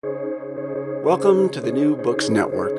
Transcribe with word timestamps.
Welcome 0.00 1.48
to 1.48 1.60
the 1.60 1.72
New 1.72 1.96
Books 1.96 2.28
Network. 2.28 2.76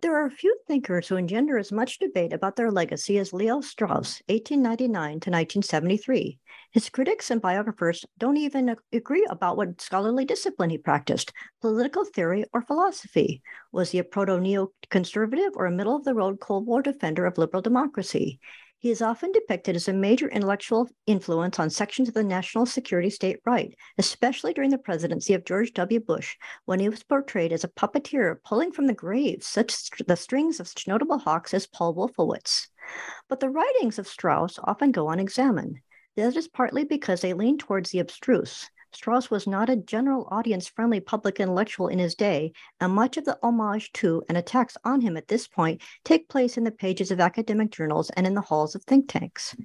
There 0.00 0.16
are 0.16 0.30
few 0.30 0.56
thinkers 0.66 1.08
who 1.08 1.16
engender 1.16 1.58
as 1.58 1.70
much 1.70 1.98
debate 1.98 2.32
about 2.32 2.56
their 2.56 2.70
legacy 2.70 3.18
as 3.18 3.34
Leo 3.34 3.60
Strauss, 3.60 4.22
1899 4.28 4.94
to 4.94 5.30
1973. 5.30 6.38
His 6.70 6.88
critics 6.88 7.30
and 7.30 7.42
biographers 7.42 8.06
don't 8.16 8.38
even 8.38 8.76
agree 8.94 9.26
about 9.28 9.58
what 9.58 9.78
scholarly 9.78 10.24
discipline 10.24 10.70
he 10.70 10.78
practiced 10.78 11.34
political 11.60 12.06
theory 12.06 12.46
or 12.54 12.62
philosophy. 12.62 13.42
Was 13.72 13.90
he 13.90 13.98
a 13.98 14.04
proto 14.04 14.40
neo-conservative 14.40 15.52
or 15.54 15.66
a 15.66 15.70
middle 15.70 15.96
of 15.96 16.04
the 16.04 16.14
road 16.14 16.40
Cold 16.40 16.66
War 16.66 16.80
defender 16.80 17.26
of 17.26 17.36
liberal 17.36 17.60
democracy? 17.60 18.40
He 18.84 18.90
is 18.90 19.00
often 19.00 19.32
depicted 19.32 19.76
as 19.76 19.88
a 19.88 19.94
major 19.94 20.28
intellectual 20.28 20.90
influence 21.06 21.58
on 21.58 21.70
sections 21.70 22.08
of 22.08 22.12
the 22.12 22.22
national 22.22 22.66
security 22.66 23.08
state 23.08 23.40
right, 23.46 23.74
especially 23.96 24.52
during 24.52 24.68
the 24.68 24.76
presidency 24.76 25.32
of 25.32 25.46
George 25.46 25.72
W. 25.72 26.00
Bush, 26.00 26.36
when 26.66 26.80
he 26.80 26.90
was 26.90 27.02
portrayed 27.02 27.50
as 27.50 27.64
a 27.64 27.68
puppeteer 27.68 28.36
pulling 28.44 28.72
from 28.72 28.86
the 28.86 28.92
graves 28.92 29.46
such 29.46 29.88
the 30.06 30.16
strings 30.16 30.60
of 30.60 30.68
such 30.68 30.86
notable 30.86 31.16
hawks 31.16 31.54
as 31.54 31.66
Paul 31.66 31.94
Wolfowitz. 31.94 32.68
But 33.26 33.40
the 33.40 33.48
writings 33.48 33.98
of 33.98 34.06
Strauss 34.06 34.58
often 34.62 34.92
go 34.92 35.08
unexamined. 35.08 35.78
That 36.16 36.36
is 36.36 36.46
partly 36.46 36.84
because 36.84 37.22
they 37.22 37.32
lean 37.32 37.56
towards 37.56 37.90
the 37.90 38.00
abstruse, 38.00 38.68
Strauss 38.94 39.28
was 39.28 39.46
not 39.46 39.68
a 39.68 39.76
general 39.76 40.28
audience 40.30 40.68
friendly 40.68 41.00
public 41.00 41.40
intellectual 41.40 41.88
in 41.88 41.98
his 41.98 42.14
day, 42.14 42.52
and 42.80 42.92
much 42.92 43.16
of 43.16 43.24
the 43.24 43.38
homage 43.42 43.92
to 43.94 44.22
and 44.28 44.38
attacks 44.38 44.76
on 44.84 45.00
him 45.00 45.16
at 45.16 45.28
this 45.28 45.48
point 45.48 45.82
take 46.04 46.28
place 46.28 46.56
in 46.56 46.64
the 46.64 46.70
pages 46.70 47.10
of 47.10 47.20
academic 47.20 47.70
journals 47.70 48.10
and 48.10 48.26
in 48.26 48.34
the 48.34 48.40
halls 48.40 48.74
of 48.74 48.84
think 48.84 49.08
tanks. 49.08 49.56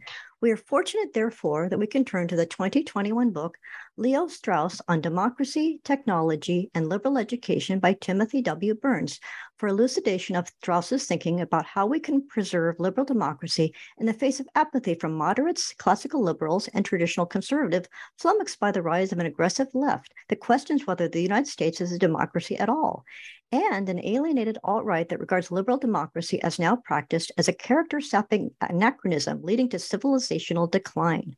We 0.42 0.52
are 0.52 0.58
fortunate, 0.58 1.12
therefore, 1.12 1.68
that 1.68 1.80
we 1.80 1.86
can 1.86 2.06
turn 2.06 2.30
to 2.30 2.36
the 2.38 2.46
2021 2.46 3.32
book, 3.32 3.58
Leo 3.98 4.28
Strauss 4.28 4.80
on 4.88 5.02
Democracy, 5.02 5.82
Technology, 5.84 6.72
and 6.74 6.88
Liberal 6.88 7.18
Education 7.18 7.80
by 7.80 7.92
Timothy 7.92 8.42
W. 8.44 8.74
Burns, 8.74 9.20
for 9.58 9.68
elucidation 9.68 10.38
of 10.38 10.48
Strauss's 10.48 11.06
thinking 11.06 11.42
about 11.42 11.66
how 11.66 11.86
we 11.86 12.00
can 12.00 12.26
preserve 12.26 12.80
liberal 12.80 13.04
democracy 13.04 13.76
in 13.98 14.06
the 14.06 14.14
face 14.14 14.40
of 14.40 14.48
apathy 14.56 14.96
from 14.96 15.12
moderates, 15.12 15.74
classical 15.74 16.24
liberals, 16.24 16.70
and 16.70 16.86
traditional 16.86 17.26
conservatives, 17.26 17.90
flummoxed 18.18 18.62
by 18.62 18.72
the 18.72 18.82
rise 18.82 19.12
of 19.12 19.20
an 19.20 19.26
aggressive 19.26 19.68
left 19.74 20.14
that 20.30 20.40
questions 20.40 20.88
whether 20.88 21.10
the 21.10 21.22
United 21.22 21.48
States 21.48 21.82
is 21.82 21.92
a 21.92 22.00
democracy 22.00 22.58
at 22.58 22.70
all, 22.70 23.04
and 23.52 23.90
an 23.90 24.04
alienated 24.06 24.58
alt 24.64 24.86
right 24.86 25.10
that 25.10 25.20
regards 25.20 25.52
liberal 25.52 25.78
democracy 25.78 26.42
as 26.44 26.60
now 26.60 26.76
practiced 26.76 27.32
as 27.38 27.48
a 27.48 27.54
character 27.54 28.00
sapping 28.00 28.52
anachronism 28.62 29.42
leading 29.42 29.70
to 29.70 29.78
civilizational 29.78 30.70
decline. 30.70 31.36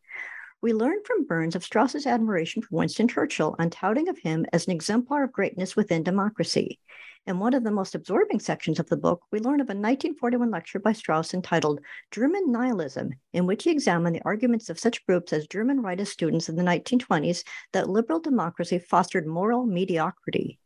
We 0.62 0.74
learn 0.74 0.98
from 1.06 1.26
Burns 1.26 1.56
of 1.56 1.64
Strauss's 1.64 2.06
admiration 2.06 2.62
for 2.62 2.76
Winston 2.76 3.08
Churchill 3.08 3.56
and 3.58 3.72
touting 3.72 4.10
of 4.10 4.20
him 4.20 4.46
as 4.54 4.68
an 4.68 4.74
exemplar 4.74 5.24
of 5.24 5.32
greatness 5.32 5.76
within 5.76 6.04
democracy. 6.04 6.80
In 7.26 7.40
one 7.40 7.54
of 7.54 7.64
the 7.64 7.72
most 7.72 7.96
absorbing 7.96 8.40
sections 8.40 8.80
of 8.80 8.90
the 8.90 8.98
book, 8.98 9.22
we 9.32 9.40
learn 9.40 9.62
of 9.62 9.70
a 9.70 9.78
1941 9.78 10.52
lecture 10.52 10.80
by 10.80 10.92
Strauss 10.92 11.34
entitled 11.34 11.80
German 12.12 12.52
Nihilism, 12.52 13.12
in 13.34 13.48
which 13.48 13.64
he 13.64 13.72
examined 13.72 14.16
the 14.16 14.26
arguments 14.26 14.70
of 14.70 14.80
such 14.80 15.06
groups 15.06 15.32
as 15.32 15.48
German 15.48 15.82
rightist 15.82 16.08
students 16.08 16.50
in 16.50 16.56
the 16.56 16.64
1920s 16.64 17.44
that 17.74 17.90
liberal 17.90 18.20
democracy 18.20 18.80
fostered 18.80 19.26
moral 19.26 19.66
mediocrity. 19.66 20.60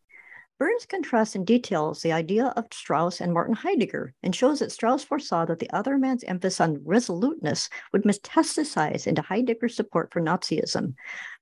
Burns 0.57 0.85
contrasts 0.85 1.35
and 1.35 1.45
details 1.45 2.01
the 2.01 2.13
idea 2.13 2.53
of 2.55 2.67
Strauss 2.71 3.19
and 3.19 3.33
Martin 3.33 3.55
Heidegger 3.55 4.13
and 4.23 4.33
shows 4.33 4.59
that 4.59 4.71
Strauss 4.71 5.03
foresaw 5.03 5.43
that 5.45 5.59
the 5.59 5.69
other 5.71 5.97
man's 5.97 6.23
emphasis 6.23 6.61
on 6.61 6.81
resoluteness 6.85 7.69
would 7.91 8.03
metastasize 8.03 9.05
into 9.05 9.21
Heidegger's 9.21 9.75
support 9.75 10.13
for 10.13 10.21
Nazism. 10.21 10.93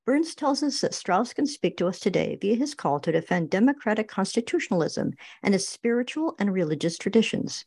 Burns 0.05 0.35
tells 0.35 0.61
us 0.61 0.81
that 0.81 0.93
Strauss 0.93 1.33
can 1.33 1.45
speak 1.45 1.77
to 1.77 1.87
us 1.87 1.97
today 1.97 2.37
via 2.41 2.57
his 2.57 2.75
call 2.75 2.99
to 2.99 3.11
defend 3.13 3.49
democratic 3.49 4.09
constitutionalism 4.09 5.13
and 5.41 5.55
its 5.55 5.69
spiritual 5.69 6.35
and 6.39 6.51
religious 6.51 6.97
traditions. 6.97 7.63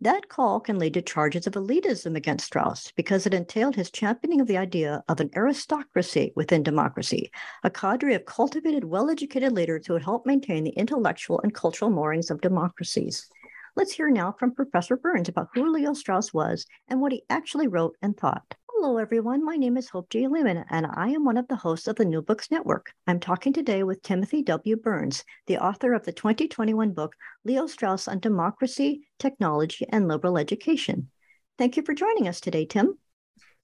That 0.00 0.28
call 0.28 0.58
can 0.58 0.80
lead 0.80 0.94
to 0.94 1.02
charges 1.02 1.46
of 1.46 1.52
elitism 1.52 2.16
against 2.16 2.46
Strauss 2.46 2.90
because 2.96 3.24
it 3.24 3.34
entailed 3.34 3.76
his 3.76 3.92
championing 3.92 4.40
of 4.40 4.48
the 4.48 4.56
idea 4.56 5.04
of 5.08 5.20
an 5.20 5.30
aristocracy 5.36 6.32
within 6.34 6.64
democracy, 6.64 7.30
a 7.62 7.70
cadre 7.70 8.14
of 8.14 8.24
cultivated, 8.24 8.82
well 8.82 9.08
educated 9.08 9.52
leaders 9.52 9.86
who 9.86 9.92
would 9.92 10.02
help 10.02 10.26
maintain 10.26 10.64
the 10.64 10.70
intellectual 10.70 11.40
and 11.44 11.54
cultural 11.54 11.92
moorings 11.92 12.32
of 12.32 12.40
democracies. 12.40 13.30
Let's 13.76 13.92
hear 13.92 14.08
now 14.08 14.32
from 14.32 14.54
Professor 14.54 14.96
Burns 14.96 15.28
about 15.28 15.50
who 15.52 15.70
Leo 15.70 15.92
Strauss 15.92 16.32
was 16.32 16.64
and 16.88 16.98
what 16.98 17.12
he 17.12 17.24
actually 17.28 17.68
wrote 17.68 17.94
and 18.00 18.16
thought. 18.16 18.54
Hello, 18.70 18.96
everyone. 18.96 19.44
My 19.44 19.56
name 19.56 19.76
is 19.76 19.90
Hope 19.90 20.08
J. 20.08 20.28
Leman, 20.28 20.64
and 20.70 20.86
I 20.86 21.10
am 21.10 21.26
one 21.26 21.36
of 21.36 21.46
the 21.48 21.56
hosts 21.56 21.86
of 21.86 21.96
the 21.96 22.06
New 22.06 22.22
Books 22.22 22.50
Network. 22.50 22.94
I'm 23.06 23.20
talking 23.20 23.52
today 23.52 23.82
with 23.82 24.00
Timothy 24.00 24.42
W. 24.44 24.76
Burns, 24.76 25.24
the 25.46 25.58
author 25.58 25.92
of 25.92 26.06
the 26.06 26.12
2021 26.12 26.92
book, 26.92 27.14
Leo 27.44 27.66
Strauss 27.66 28.08
on 28.08 28.18
Democracy, 28.18 29.06
Technology, 29.18 29.84
and 29.90 30.08
Liberal 30.08 30.38
Education. 30.38 31.10
Thank 31.58 31.76
you 31.76 31.82
for 31.82 31.92
joining 31.92 32.28
us 32.28 32.40
today, 32.40 32.64
Tim. 32.64 32.96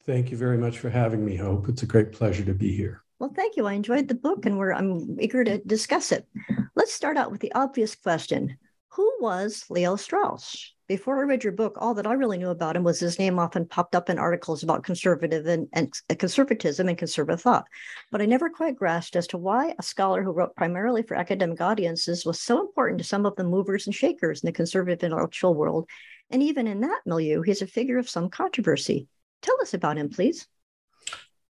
Thank 0.05 0.31
you 0.31 0.37
very 0.37 0.59
much 0.59 0.79
for 0.79 0.91
having 0.91 1.25
me, 1.25 1.37
Hope. 1.37 1.71
It's 1.71 1.84
a 1.84 1.87
great 1.87 2.12
pleasure 2.12 2.44
to 2.44 2.53
be 2.53 2.77
here. 2.77 3.03
Well, 3.19 3.33
thank 3.34 3.56
you. 3.56 3.65
I 3.67 3.73
enjoyed 3.73 4.09
the 4.09 4.15
book, 4.15 4.44
and 4.44 4.59
we're, 4.59 4.75
I'm 4.75 5.19
eager 5.19 5.43
to 5.43 5.56
discuss 5.56 6.12
it. 6.12 6.29
Let's 6.77 6.93
start 6.93 7.17
out 7.17 7.33
with 7.33 7.41
the 7.41 7.55
obvious 7.55 7.94
question 7.94 8.59
Who 8.93 9.17
was 9.21 9.65
Leo 9.71 9.97
Strauss? 9.97 10.73
before 10.93 11.19
I 11.19 11.23
read 11.23 11.43
your 11.43 11.55
book, 11.55 11.79
all 11.81 11.95
that 11.95 12.07
I 12.07 12.13
really 12.13 12.37
knew 12.37 12.51
about 12.51 12.77
him 12.77 12.85
was 12.85 13.01
his 13.01 13.19
name 13.19 13.39
often 13.39 13.65
popped 13.65 13.95
up 13.95 14.11
in 14.11 14.19
articles 14.19 14.63
about 14.63 14.85
conservative 14.85 15.47
and, 15.47 15.67
and 15.73 15.91
uh, 16.11 16.15
conservatism 16.17 16.87
and 16.87 16.99
conservative 16.99 17.41
thought. 17.41 17.67
But 18.11 18.21
I 18.21 18.27
never 18.27 18.51
quite 18.51 18.77
grasped 18.77 19.17
as 19.17 19.27
to 19.29 19.39
why 19.39 19.75
a 19.79 19.83
scholar 19.83 20.23
who 20.23 20.33
wrote 20.33 20.55
primarily 20.55 21.03
for 21.03 21.17
academic 21.17 21.63
audiences 21.63 22.27
was 22.27 22.43
so 22.43 22.61
important 22.61 22.99
to 22.99 23.07
some 23.07 23.25
of 23.25 23.37
the 23.37 23.45
movers 23.45 23.87
and 23.87 23.95
shakers 23.95 24.43
in 24.43 24.49
the 24.49 24.53
conservative 24.53 25.03
intellectual 25.03 25.55
world. 25.55 25.89
And 26.29 26.43
even 26.43 26.67
in 26.67 26.81
that 26.81 27.01
milieu, 27.07 27.41
he's 27.41 27.63
a 27.63 27.67
figure 27.67 27.97
of 27.97 28.11
some 28.11 28.29
controversy. 28.29 29.09
Tell 29.41 29.59
us 29.63 29.73
about 29.73 29.97
him, 29.97 30.11
please. 30.11 30.47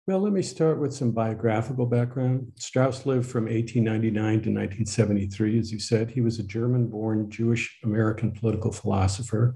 Well, 0.05 0.19
let 0.19 0.33
me 0.33 0.43
start 0.43 0.81
with 0.81 0.93
some 0.93 1.13
biographical 1.13 1.87
background. 1.87 2.51
Strauss 2.57 3.07
lived 3.07 3.25
from 3.25 3.45
1899 3.45 4.13
to 4.13 4.51
1973, 4.51 5.61
as 5.61 5.71
you 5.71 5.79
said. 5.79 6.11
He 6.11 6.21
was 6.21 6.41
a 6.41 6.43
German 6.43 6.89
born 6.89 7.31
Jewish 7.31 7.79
American 7.85 8.33
political 8.33 8.73
philosopher 8.73 9.55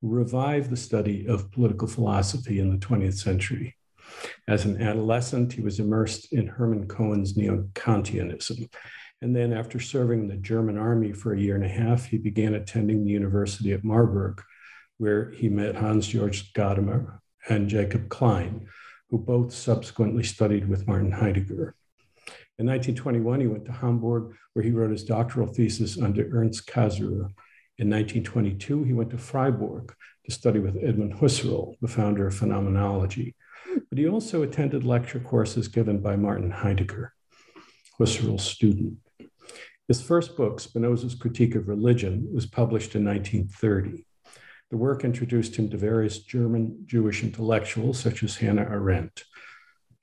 who 0.00 0.08
revived 0.08 0.70
the 0.70 0.76
study 0.76 1.26
of 1.26 1.50
political 1.50 1.88
philosophy 1.88 2.60
in 2.60 2.70
the 2.70 2.76
20th 2.76 3.18
century. 3.18 3.76
As 4.46 4.64
an 4.64 4.80
adolescent, 4.80 5.54
he 5.54 5.60
was 5.60 5.80
immersed 5.80 6.32
in 6.32 6.46
Hermann 6.46 6.86
Cohen's 6.86 7.36
Neo 7.36 7.68
Kantianism. 7.74 8.72
And 9.22 9.34
then, 9.34 9.52
after 9.52 9.80
serving 9.80 10.20
in 10.20 10.28
the 10.28 10.36
German 10.36 10.78
army 10.78 11.12
for 11.12 11.34
a 11.34 11.40
year 11.40 11.56
and 11.56 11.64
a 11.64 11.68
half, 11.68 12.06
he 12.06 12.16
began 12.16 12.54
attending 12.54 13.04
the 13.04 13.10
University 13.10 13.72
at 13.72 13.82
Marburg, 13.82 14.40
where 14.98 15.32
he 15.32 15.48
met 15.48 15.74
Hans 15.74 16.06
Georg 16.06 16.34
Gadamer 16.54 17.18
and 17.48 17.68
Jacob 17.68 18.08
Klein 18.08 18.68
who 19.10 19.18
both 19.18 19.52
subsequently 19.52 20.22
studied 20.22 20.68
with 20.68 20.86
Martin 20.86 21.12
Heidegger. 21.12 21.74
In 22.58 22.66
1921, 22.66 23.40
he 23.40 23.46
went 23.46 23.64
to 23.64 23.72
Hamburg, 23.72 24.34
where 24.52 24.64
he 24.64 24.70
wrote 24.70 24.90
his 24.90 25.04
doctoral 25.04 25.46
thesis 25.46 25.98
under 25.98 26.28
Ernst 26.32 26.66
Cassirer. 26.66 27.30
In 27.78 27.88
1922, 27.88 28.84
he 28.84 28.92
went 28.92 29.10
to 29.10 29.18
Freiburg 29.18 29.94
to 30.26 30.30
study 30.30 30.58
with 30.58 30.76
Edmund 30.76 31.14
Husserl, 31.14 31.74
the 31.80 31.88
founder 31.88 32.26
of 32.26 32.34
phenomenology. 32.34 33.34
But 33.88 33.98
he 33.98 34.08
also 34.08 34.42
attended 34.42 34.84
lecture 34.84 35.20
courses 35.20 35.68
given 35.68 36.00
by 36.00 36.16
Martin 36.16 36.50
Heidegger, 36.50 37.14
Husserl's 37.98 38.44
student. 38.44 38.98
His 39.88 40.02
first 40.02 40.36
book, 40.36 40.60
Spinoza's 40.60 41.14
Critique 41.14 41.54
of 41.54 41.66
Religion, 41.66 42.28
was 42.32 42.46
published 42.46 42.94
in 42.94 43.04
1930. 43.04 44.06
The 44.70 44.76
work 44.76 45.04
introduced 45.04 45.56
him 45.56 45.68
to 45.70 45.76
various 45.76 46.20
German 46.20 46.84
Jewish 46.86 47.24
intellectuals, 47.24 47.98
such 47.98 48.22
as 48.22 48.36
Hannah 48.36 48.68
Arendt. 48.70 49.24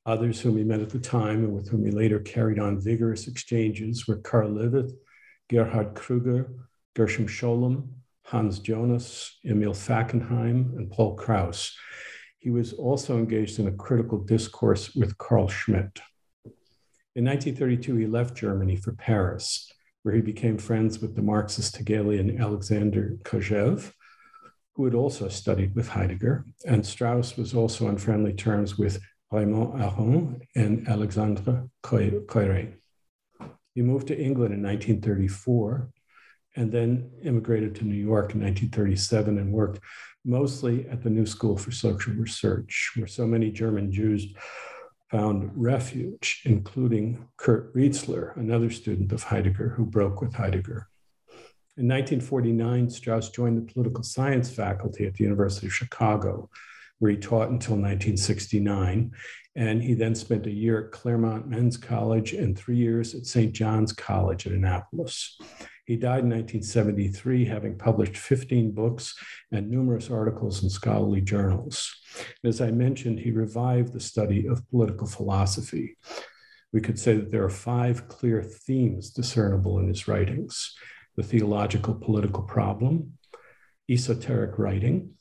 Others 0.05 0.41
whom 0.41 0.57
he 0.57 0.66
met 0.66 0.81
at 0.81 0.89
the 0.89 1.00
time 1.00 1.45
and 1.45 1.53
with 1.53 1.69
whom 1.69 1.85
he 1.85 1.91
later 1.91 2.19
carried 2.19 2.59
on 2.59 2.81
vigorous 2.81 3.28
exchanges 3.28 4.07
were 4.07 4.17
Karl 4.17 4.49
Löwith, 4.49 4.91
Gerhard 5.49 5.96
Krüger, 5.96 6.53
Gershom 6.96 7.28
Scholem, 7.28 7.87
Hans 8.23 8.59
Jonas, 8.59 9.40
Emil 9.46 9.73
Fackenheim, 9.73 10.75
and 10.75 10.91
Paul 10.91 11.16
Kraus. 11.16 11.73
He 12.40 12.49
was 12.49 12.73
also 12.73 13.17
engaged 13.17 13.59
in 13.59 13.67
a 13.67 13.72
critical 13.72 14.17
discourse 14.17 14.93
with 14.96 15.17
Carl 15.17 15.47
Schmitt. 15.47 16.02
In 17.16 17.23
1932, 17.23 17.96
he 17.96 18.05
left 18.05 18.35
Germany 18.35 18.75
for 18.75 18.91
Paris, 18.91 19.72
where 20.03 20.13
he 20.13 20.22
became 20.22 20.58
friends 20.58 20.99
with 20.99 21.16
the 21.16 21.22
Marxist 21.22 21.78
Hegelian 21.78 22.40
Alexander 22.41 23.17
Kojève 23.23 23.93
who 24.78 24.85
had 24.85 24.94
also 24.94 25.28
studied 25.28 25.76
with 25.76 25.90
Heidegger, 25.90 26.46
and 26.68 26.85
Strauss 26.85 27.35
was 27.35 27.56
also 27.56 27.88
on 27.88 27.97
friendly 27.97 28.32
terms 28.32 28.78
with 28.78 29.02
Raymond 29.32 29.82
Aron 29.82 30.40
and 30.56 30.88
Alexandre 30.88 31.68
Koyré. 31.84 32.76
He 33.74 33.82
moved 33.82 34.08
to 34.08 34.18
England 34.18 34.53
in 34.53 34.62
1934 34.62 35.90
and 36.56 36.72
then 36.72 37.09
immigrated 37.24 37.74
to 37.76 37.85
New 37.85 37.96
York 37.96 38.35
in 38.35 38.41
1937 38.41 39.40
and 39.40 39.52
worked 39.52 39.79
mostly 40.24 40.88
at 40.90 41.02
the 41.02 41.09
New 41.09 41.26
School 41.26 41.58
for 41.58 41.72
Social 41.72 42.14
Research, 42.14 42.91
where 42.96 43.08
so 43.08 43.26
many 43.26 43.50
German 43.50 43.91
Jews 43.91 44.28
found 45.09 45.52
refuge, 45.56 46.44
including 46.46 47.28
Kurt 47.38 47.73
Riezler, 47.73 48.38
another 48.38 48.70
student 48.70 49.12
of 49.12 49.23
Heidegger 49.23 49.70
who 49.70 49.85
broke 49.85 50.22
with 50.22 50.35
Heidegger. 50.35 50.88
In 51.78 51.88
1949, 51.88 52.90
Strauss 52.90 53.29
joined 53.29 53.56
the 53.56 53.72
political 53.72 54.03
science 54.03 54.50
faculty 54.50 55.06
at 55.06 55.14
the 55.14 55.24
University 55.24 55.68
of 55.68 55.76
Chicago, 55.76 56.50
where 56.97 57.12
he 57.12 57.18
taught 57.18 57.52
until 57.52 57.76
1969. 57.76 59.12
And 59.56 59.84
he 59.84 59.94
then 59.94 60.16
spent 60.16 60.47
a 60.47 60.52
year 60.52 60.85
at 60.85 60.91
Claremont 60.91 61.47
Men's 61.47 61.78
College 61.78 62.34
and 62.34 62.58
three 62.58 62.78
years 62.78 63.14
at 63.14 63.28
St. 63.28 63.53
John's 63.53 63.94
College 63.94 64.47
at 64.47 64.53
Annapolis. 64.53 65.38
He 65.85 65.97
died 65.97 66.24
in 66.24 66.32
1973, 66.32 67.46
having 67.46 67.78
published 67.78 68.18
15 68.18 68.72
books 68.72 69.16
and 69.52 69.70
numerous 69.70 70.09
articles 70.09 70.64
in 70.64 70.72
scholarly 70.72 71.22
journals. 71.22 71.96
As 72.44 72.59
I 72.59 72.72
mentioned, 72.72 73.20
he 73.20 73.30
revived 73.30 73.94
the 73.94 74.00
study 74.00 74.47
of 74.47 74.68
political 74.72 75.06
philosophy. 75.06 75.96
We 76.73 76.82
could 76.82 76.97
say 76.97 77.18
that 77.18 77.30
there 77.30 77.44
are 77.44 77.50
five 77.50 78.08
clear 78.08 78.41
themes 78.41 79.12
discernible 79.12 79.78
in 79.78 79.88
his 79.88 80.08
writings 80.08 80.73
the 81.17 81.23
theological 81.23 81.96
political 81.96 82.43
problem, 82.43 83.17
esoteric 83.90 84.58
writing, 84.58 85.11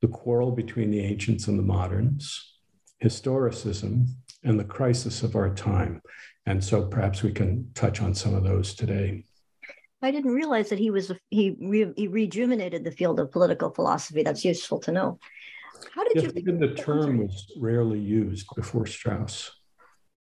the 0.00 0.08
quarrel 0.08 0.52
between 0.52 0.90
the 0.90 1.00
ancients 1.00 1.48
and 1.48 1.58
the 1.58 1.62
moderns, 1.62 2.54
historicism, 3.02 4.06
and 4.44 4.58
the 4.58 4.64
crisis 4.64 5.22
of 5.22 5.34
our 5.34 5.52
time. 5.52 6.00
And 6.46 6.62
so 6.62 6.86
perhaps 6.86 7.22
we 7.22 7.32
can 7.32 7.70
touch 7.74 8.00
on 8.00 8.14
some 8.14 8.34
of 8.34 8.44
those 8.44 8.74
today. 8.74 9.24
I 10.02 10.10
didn't 10.10 10.34
realize 10.34 10.68
that 10.68 10.78
he 10.78 10.90
was 10.90 11.10
he 11.30 11.56
re, 11.58 11.92
he 11.96 12.08
rejuvenated 12.08 12.84
the 12.84 12.90
field 12.90 13.18
of 13.18 13.32
political 13.32 13.70
philosophy. 13.70 14.22
That's 14.22 14.44
useful 14.44 14.78
to 14.80 14.92
know. 14.92 15.18
How 15.94 16.04
did 16.04 16.16
yes, 16.16 16.24
you? 16.24 16.32
Even 16.36 16.60
the 16.60 16.74
term 16.74 17.18
was 17.18 17.50
rarely 17.58 17.98
used 17.98 18.46
before 18.54 18.86
Strauss. 18.86 19.50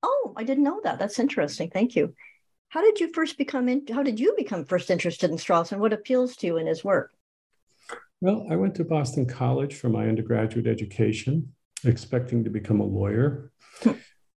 Oh, 0.03 0.33
I 0.37 0.43
didn't 0.43 0.63
know 0.63 0.81
that. 0.83 0.99
That's 0.99 1.17
interesting. 1.17 1.71
Thank 1.71 1.95
you. 1.95 2.13
How 2.71 2.81
did 2.81 3.01
you 3.01 3.11
first 3.11 3.37
become 3.37 3.67
in? 3.67 3.85
How 3.93 4.01
did 4.01 4.17
you 4.17 4.33
become 4.37 4.63
first 4.63 4.89
interested 4.89 5.29
in 5.29 5.37
Strauss, 5.37 5.73
and 5.73 5.81
what 5.81 5.91
appeals 5.91 6.37
to 6.37 6.47
you 6.47 6.55
in 6.55 6.67
his 6.67 6.85
work? 6.85 7.11
Well, 8.21 8.47
I 8.49 8.55
went 8.55 8.75
to 8.75 8.85
Boston 8.85 9.25
College 9.25 9.75
for 9.75 9.89
my 9.89 10.07
undergraduate 10.07 10.67
education, 10.67 11.53
expecting 11.83 12.45
to 12.45 12.49
become 12.49 12.79
a 12.79 12.85
lawyer, 12.85 13.51
hmm. 13.83 13.91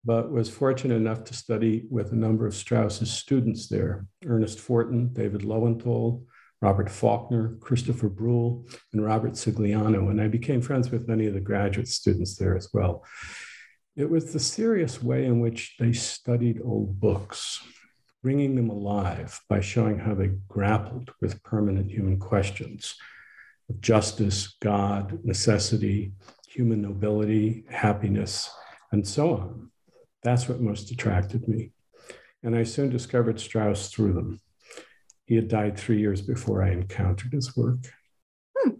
but 0.04 0.32
was 0.32 0.50
fortunate 0.50 0.96
enough 0.96 1.22
to 1.24 1.34
study 1.34 1.86
with 1.88 2.10
a 2.10 2.16
number 2.16 2.44
of 2.44 2.56
Strauss's 2.56 3.12
students 3.12 3.68
there 3.68 4.08
Ernest 4.26 4.58
Fortin, 4.58 5.12
David 5.12 5.44
Lowenthal, 5.44 6.24
Robert 6.60 6.90
Faulkner, 6.90 7.56
Christopher 7.60 8.08
Bruell, 8.08 8.66
and 8.92 9.04
Robert 9.04 9.34
Scigliano. 9.34 10.10
And 10.10 10.20
I 10.20 10.26
became 10.26 10.60
friends 10.60 10.90
with 10.90 11.06
many 11.06 11.26
of 11.26 11.34
the 11.34 11.40
graduate 11.40 11.86
students 11.86 12.34
there 12.34 12.56
as 12.56 12.68
well. 12.74 13.04
It 13.94 14.10
was 14.10 14.32
the 14.32 14.40
serious 14.40 15.00
way 15.00 15.24
in 15.24 15.38
which 15.38 15.76
they 15.78 15.92
studied 15.92 16.60
old 16.64 16.98
books, 16.98 17.62
bringing 18.24 18.54
them 18.56 18.70
alive 18.70 19.38
by 19.50 19.60
showing 19.60 19.98
how 19.98 20.14
they 20.14 20.30
grappled 20.48 21.10
with 21.20 21.42
permanent 21.42 21.90
human 21.90 22.18
questions 22.18 22.96
of 23.68 23.78
justice, 23.82 24.56
God, 24.62 25.22
necessity, 25.24 26.14
human 26.48 26.80
nobility, 26.80 27.64
happiness, 27.68 28.50
and 28.92 29.06
so 29.06 29.34
on. 29.34 29.70
That's 30.22 30.48
what 30.48 30.62
most 30.62 30.90
attracted 30.90 31.46
me. 31.46 31.72
And 32.42 32.56
I 32.56 32.62
soon 32.62 32.88
discovered 32.88 33.38
Strauss 33.38 33.90
through 33.90 34.14
them. 34.14 34.40
He 35.26 35.34
had 35.34 35.48
died 35.48 35.76
three 35.76 36.00
years 36.00 36.22
before 36.22 36.62
I 36.62 36.70
encountered 36.70 37.34
his 37.34 37.54
work. 37.54 37.92
Hmm. 38.56 38.70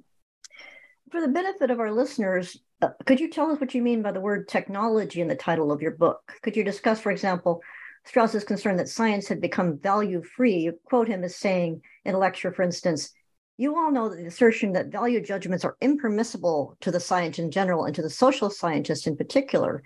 For 1.11 1.21
the 1.21 1.29
benefit 1.29 1.71
of 1.71 1.81
our 1.81 1.93
listeners, 1.93 2.57
uh, 2.81 2.89
could 3.05 3.21
you 3.21 3.29
tell 3.29 3.51
us 3.51 3.61
what 3.61 3.75
you 3.75 3.83
mean 3.83 4.01
by 4.01 4.13
the 4.13 4.23
word 4.23 4.49
technology 4.49 5.21
in 5.21 5.29
the 5.29 5.35
title 5.35 5.71
of 5.71 5.83
your 5.83 5.91
book? 5.91 6.33
Could 6.43 6.57
you 6.57 6.65
discuss, 6.65 6.99
for 6.99 7.13
example, 7.13 7.61
Strauss's 8.07 8.45
concern 8.45 8.77
that 8.77 8.89
science 8.89 9.29
had 9.29 9.41
become 9.41 9.79
value 9.79 10.23
free? 10.23 10.57
You 10.57 10.79
quote 10.85 11.09
him 11.09 11.25
as 11.25 11.37
saying 11.37 11.83
in 12.05 12.15
a 12.15 12.19
lecture, 12.19 12.53
for 12.53 12.63
instance, 12.63 13.11
you 13.57 13.77
all 13.77 13.93
know 13.93 14.09
the 14.09 14.27
assertion 14.27 14.73
that 14.73 14.93
value 14.93 15.23
judgments 15.23 15.65
are 15.65 15.77
impermissible 15.81 16.77
to 16.81 16.91
the 16.91 17.01
science 17.01 17.39
in 17.39 17.51
general 17.51 17.85
and 17.85 17.95
to 17.95 18.03
the 18.03 18.11
social 18.11 18.51
scientist 18.51 19.07
in 19.07 19.17
particular. 19.17 19.83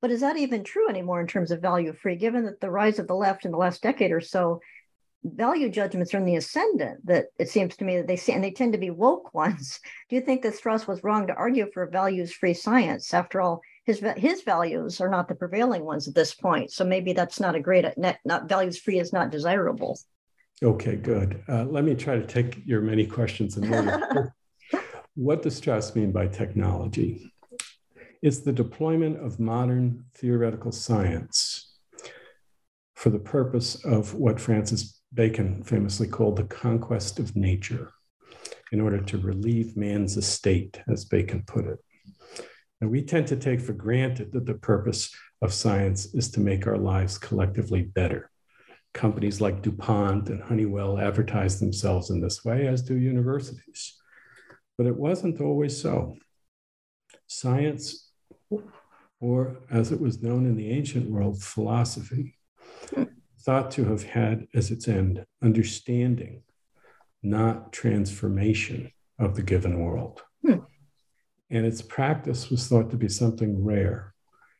But 0.00 0.10
is 0.10 0.20
that 0.20 0.38
even 0.38 0.64
true 0.64 0.88
anymore 0.88 1.20
in 1.20 1.26
terms 1.26 1.50
of 1.50 1.60
value 1.60 1.92
free, 1.92 2.16
given 2.16 2.44
that 2.46 2.60
the 2.60 2.70
rise 2.70 2.98
of 2.98 3.06
the 3.06 3.14
left 3.14 3.44
in 3.44 3.50
the 3.50 3.58
last 3.58 3.82
decade 3.82 4.12
or 4.12 4.20
so, 4.20 4.60
value 5.22 5.68
judgments 5.68 6.14
are 6.14 6.18
in 6.18 6.24
the 6.24 6.36
ascendant, 6.36 7.04
that 7.06 7.26
it 7.38 7.50
seems 7.50 7.76
to 7.76 7.84
me 7.84 7.98
that 7.98 8.06
they 8.06 8.16
see, 8.16 8.32
and 8.32 8.42
they 8.42 8.50
tend 8.50 8.72
to 8.72 8.78
be 8.78 8.90
woke 8.90 9.34
ones. 9.34 9.80
Do 10.08 10.16
you 10.16 10.22
think 10.22 10.42
that 10.42 10.54
Strauss 10.54 10.86
was 10.86 11.04
wrong 11.04 11.26
to 11.26 11.34
argue 11.34 11.70
for 11.72 11.86
values 11.86 12.32
free 12.32 12.54
science? 12.54 13.12
After 13.12 13.40
all, 13.40 13.60
his, 13.90 14.04
his 14.16 14.42
values 14.42 15.00
are 15.00 15.08
not 15.08 15.28
the 15.28 15.34
prevailing 15.34 15.84
ones 15.84 16.06
at 16.06 16.14
this 16.14 16.34
point. 16.34 16.70
So 16.70 16.84
maybe 16.84 17.12
that's 17.12 17.40
not 17.40 17.54
a 17.54 17.60
great, 17.60 17.84
not, 17.96 18.16
not 18.24 18.48
values 18.48 18.78
free 18.78 19.00
is 19.00 19.12
not 19.12 19.30
desirable. 19.30 19.98
Okay, 20.62 20.96
good. 20.96 21.42
Uh, 21.48 21.64
let 21.64 21.84
me 21.84 21.94
try 21.94 22.16
to 22.16 22.26
take 22.26 22.62
your 22.66 22.82
many 22.82 23.06
questions 23.06 23.56
in 23.56 23.72
order. 23.72 24.34
what 25.14 25.42
does 25.42 25.56
Strauss 25.56 25.94
mean 25.96 26.12
by 26.12 26.28
technology? 26.28 27.32
It's 28.22 28.40
the 28.40 28.52
deployment 28.52 29.24
of 29.24 29.40
modern 29.40 30.04
theoretical 30.14 30.72
science 30.72 31.74
for 32.94 33.10
the 33.10 33.18
purpose 33.18 33.82
of 33.84 34.14
what 34.14 34.38
Francis 34.38 35.00
Bacon 35.12 35.62
famously 35.64 36.06
called 36.06 36.36
the 36.36 36.44
conquest 36.44 37.18
of 37.18 37.34
nature, 37.34 37.90
in 38.70 38.80
order 38.80 39.00
to 39.00 39.18
relieve 39.18 39.76
man's 39.76 40.16
estate, 40.16 40.80
as 40.86 41.04
Bacon 41.06 41.42
put 41.46 41.64
it. 41.64 41.78
And 42.80 42.90
we 42.90 43.02
tend 43.02 43.26
to 43.28 43.36
take 43.36 43.60
for 43.60 43.72
granted 43.72 44.32
that 44.32 44.46
the 44.46 44.54
purpose 44.54 45.14
of 45.42 45.52
science 45.52 46.14
is 46.14 46.30
to 46.32 46.40
make 46.40 46.66
our 46.66 46.78
lives 46.78 47.18
collectively 47.18 47.82
better 47.82 48.30
companies 48.92 49.40
like 49.40 49.62
DuPont 49.62 50.28
and 50.28 50.42
Honeywell 50.42 50.98
advertise 50.98 51.60
themselves 51.60 52.10
in 52.10 52.20
this 52.20 52.44
way, 52.44 52.66
as 52.66 52.82
do 52.82 52.96
universities. 52.96 53.96
But 54.76 54.86
it 54.86 54.96
wasn't 54.96 55.40
always 55.40 55.80
so. 55.80 56.16
Science, 57.26 58.10
or 59.20 59.58
as 59.70 59.92
it 59.92 60.00
was 60.00 60.22
known 60.22 60.46
in 60.46 60.56
the 60.56 60.70
ancient 60.70 61.08
world, 61.10 61.42
philosophy, 61.42 62.36
thought 63.42 63.70
to 63.72 63.84
have 63.84 64.02
had 64.02 64.46
as 64.54 64.70
its 64.70 64.88
end 64.88 65.24
understanding, 65.42 66.42
not 67.22 67.72
transformation 67.72 68.90
of 69.18 69.36
the 69.36 69.42
given 69.42 69.80
world. 69.80 70.22
Hmm. 70.44 70.58
And 71.50 71.66
its 71.66 71.82
practice 71.82 72.48
was 72.48 72.68
thought 72.68 72.90
to 72.90 72.96
be 72.96 73.08
something 73.08 73.64
rare, 73.64 74.14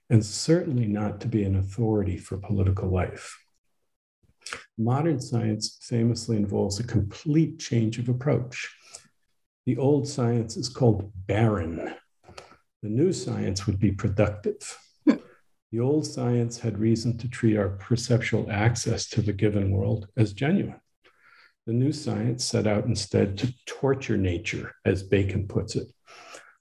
and 0.09 0.25
certainly 0.25 0.87
not 0.87 1.21
to 1.21 1.29
be 1.29 1.45
an 1.45 1.57
authority 1.57 2.17
for 2.17 2.37
political 2.37 2.89
life. 2.91 3.39
Modern 4.77 5.21
science 5.21 5.79
famously 5.83 6.37
involves 6.37 6.81
a 6.81 6.85
complete 6.85 7.59
change 7.59 7.99
of 7.99 8.09
approach. 8.09 8.69
The 9.67 9.77
old 9.77 10.09
science 10.09 10.56
is 10.56 10.69
called 10.69 11.13
barren. 11.27 11.94
The 12.82 12.89
new 12.89 13.13
science 13.13 13.67
would 13.67 13.79
be 13.79 13.93
productive. 13.93 14.79
The 15.06 15.79
old 15.79 16.05
science 16.05 16.59
had 16.59 16.79
reason 16.79 17.17
to 17.19 17.29
treat 17.29 17.56
our 17.56 17.69
perceptual 17.69 18.51
access 18.51 19.09
to 19.11 19.23
the 19.23 19.32
given 19.32 19.70
world 19.70 20.09
as 20.17 20.32
genuine. 20.32 20.81
The 21.67 21.73
new 21.73 21.93
science 21.93 22.44
set 22.44 22.67
out 22.67 22.87
instead 22.87 23.39
to 23.39 23.55
torture 23.67 24.17
nature, 24.17 24.75
as 24.85 25.05
Bacon 25.05 25.47
puts 25.47 25.77
it, 25.77 25.87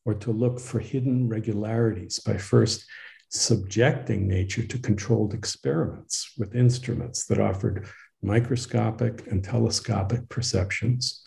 or 0.10 0.16
to 0.16 0.32
look 0.32 0.60
for 0.60 0.80
hidden 0.80 1.30
regularities 1.30 2.20
by 2.20 2.36
first 2.36 2.86
subjecting 3.30 4.28
nature 4.28 4.66
to 4.66 4.80
controlled 4.80 5.36
experiments 5.36 6.34
with 6.36 6.56
instruments 6.56 7.26
that 7.28 7.40
offered 7.40 7.88
microscopic 8.24 9.28
and 9.28 9.44
telescopic 9.44 10.28
perceptions, 10.28 11.22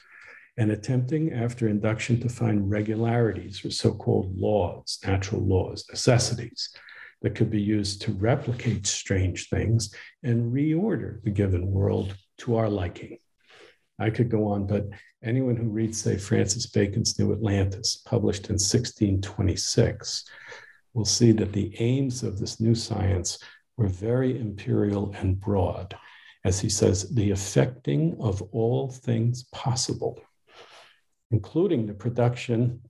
and 0.59 0.71
attempting 0.73 1.33
after 1.33 1.69
induction 1.69 2.21
to 2.21 2.29
find 2.29 2.69
regularities 2.69 3.65
or 3.65 3.71
so 3.71 3.95
called 3.95 4.37
laws, 4.37 4.99
natural 5.07 5.41
laws, 5.41 5.87
necessities 5.89 6.75
that 7.23 7.37
could 7.37 7.51
be 7.51 7.63
used 7.63 8.03
to 8.03 8.13
replicate 8.13 8.85
strange 8.87 9.49
things 9.49 9.95
and 10.25 10.53
reorder 10.53 11.23
the 11.23 11.31
given 11.31 11.71
world 11.71 12.15
to 12.37 12.57
our 12.57 12.69
liking. 12.69 13.22
I 13.99 14.11
could 14.11 14.31
go 14.31 14.49
on, 14.49 14.67
but 14.67 14.89
anyone 15.23 15.57
who 15.57 15.69
reads, 15.69 16.01
say, 16.01 16.17
Francis 16.17 16.67
Bacon's 16.67 17.19
New 17.19 17.33
Atlantis, 17.33 18.03
published 18.05 18.49
in 18.49 18.55
1626, 18.55 20.25
will 20.95 21.05
see 21.05 21.33
that 21.33 21.53
the 21.53 21.75
aims 21.81 22.23
of 22.23 22.39
this 22.39 22.61
new 22.61 22.75
science 22.75 23.39
were 23.77 23.89
very 23.89 24.39
imperial 24.39 25.15
and 25.19 25.41
broad. 25.41 25.97
As 26.45 26.61
he 26.61 26.69
says, 26.69 27.15
the 27.15 27.31
effecting 27.31 28.17
of 28.21 28.43
all 28.53 28.91
things 28.91 29.45
possible, 29.53 30.19
including 31.31 31.87
the 31.87 31.95
production 31.95 32.81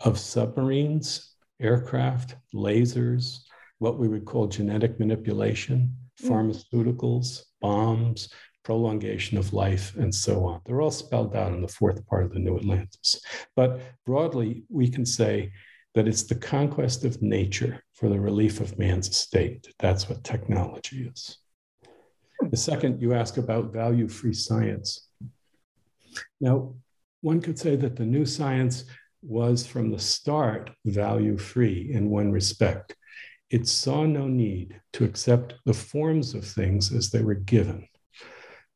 of 0.00 0.18
submarines, 0.18 1.34
aircraft, 1.60 2.36
lasers, 2.54 3.38
what 3.78 3.98
we 3.98 4.08
would 4.08 4.24
call 4.24 4.46
genetic 4.46 4.98
manipulation, 5.00 5.96
mm. 6.22 6.28
pharmaceuticals, 6.28 7.42
bombs, 7.60 8.32
prolongation 8.62 9.38
of 9.38 9.52
life, 9.52 9.94
and 9.96 10.14
so 10.14 10.44
on. 10.44 10.60
They're 10.64 10.80
all 10.80 10.90
spelled 10.90 11.34
out 11.34 11.52
in 11.52 11.62
the 11.62 11.68
fourth 11.68 12.06
part 12.06 12.24
of 12.24 12.32
the 12.32 12.40
New 12.40 12.56
Atlantis. 12.56 13.20
But 13.56 13.80
broadly, 14.06 14.64
we 14.68 14.88
can 14.88 15.06
say 15.06 15.52
that 15.94 16.06
it's 16.06 16.22
the 16.22 16.34
conquest 16.34 17.04
of 17.04 17.20
nature 17.20 17.82
for 17.94 18.08
the 18.08 18.20
relief 18.20 18.60
of 18.60 18.78
man's 18.78 19.08
estate. 19.08 19.72
That's 19.78 20.08
what 20.08 20.24
technology 20.24 21.10
is. 21.12 21.38
The 22.50 22.56
second, 22.56 23.02
you 23.02 23.12
ask 23.12 23.36
about 23.36 23.72
value 23.72 24.08
free 24.08 24.32
science. 24.32 25.08
Now, 26.40 26.74
one 27.20 27.40
could 27.40 27.58
say 27.58 27.76
that 27.76 27.96
the 27.96 28.06
new 28.06 28.24
science 28.24 28.84
was 29.22 29.66
from 29.66 29.90
the 29.90 29.98
start 29.98 30.70
value 30.86 31.36
free 31.36 31.90
in 31.92 32.08
one 32.08 32.32
respect. 32.32 32.96
It 33.50 33.68
saw 33.68 34.06
no 34.06 34.26
need 34.26 34.80
to 34.94 35.04
accept 35.04 35.54
the 35.66 35.74
forms 35.74 36.34
of 36.34 36.44
things 36.44 36.94
as 36.94 37.10
they 37.10 37.22
were 37.22 37.34
given, 37.34 37.86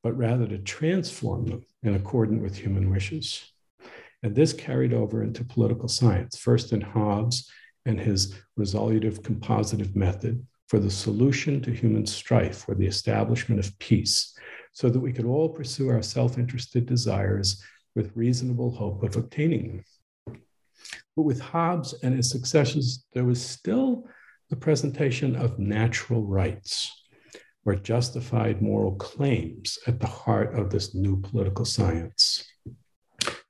but 0.04 0.16
rather 0.18 0.46
to 0.46 0.58
transform 0.58 1.46
them 1.46 1.64
in 1.82 1.94
accordance 1.94 2.42
with 2.42 2.54
human 2.54 2.90
wishes. 2.90 3.50
And 4.23 4.34
this 4.34 4.52
carried 4.52 4.92
over 4.92 5.23
into 5.23 5.44
political 5.44 5.88
science, 5.88 6.37
first 6.37 6.75
in 6.75 6.82
Hobbes 6.82 7.50
and 7.87 7.99
his 7.99 8.34
resolutive 8.54 9.23
compositive 9.23 9.96
method 9.96 10.46
for 10.68 10.78
the 10.78 10.90
solution 10.90 11.62
to 11.62 11.70
human 11.70 12.04
strife 12.04 12.68
or 12.68 12.75
the 12.75 12.87
establishment 12.87 13.64
of 13.64 13.78
peace, 13.78 14.37
so 14.73 14.90
that 14.90 15.00
we 15.00 15.12
could 15.12 15.25
all 15.25 15.49
pursue 15.49 15.88
our 15.88 16.02
self 16.02 16.37
interested 16.37 16.84
desires 16.84 17.62
with 17.96 18.14
reasonable 18.14 18.70
hope 18.73 19.02
of 19.02 19.16
obtaining 19.16 19.82
them. 20.26 20.40
But 21.16 21.23
with 21.23 21.40
Hobbes 21.40 21.94
and 22.02 22.14
his 22.14 22.28
successors, 22.28 23.06
there 23.14 23.25
was 23.25 23.42
still 23.42 24.06
the 24.50 24.56
presentation 24.56 25.34
of 25.34 25.58
natural 25.58 26.23
rights 26.23 27.03
or 27.64 27.75
justified 27.75 28.61
moral 28.61 28.92
claims 28.97 29.78
at 29.87 30.00
the 30.00 30.06
heart 30.06 30.54
of 30.59 30.71
this 30.71 30.94
new 30.94 31.21
political 31.21 31.64
science. 31.64 32.44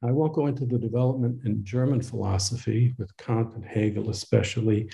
I 0.03 0.13
won't 0.13 0.35
go 0.35 0.47
into 0.47 0.67
the 0.67 0.79
development 0.79 1.45
in 1.45 1.65
German 1.65 2.01
philosophy, 2.01 2.95
with 2.99 3.17
Kant 3.17 3.55
and 3.55 3.65
Hegel 3.65 4.11
especially, 4.11 4.91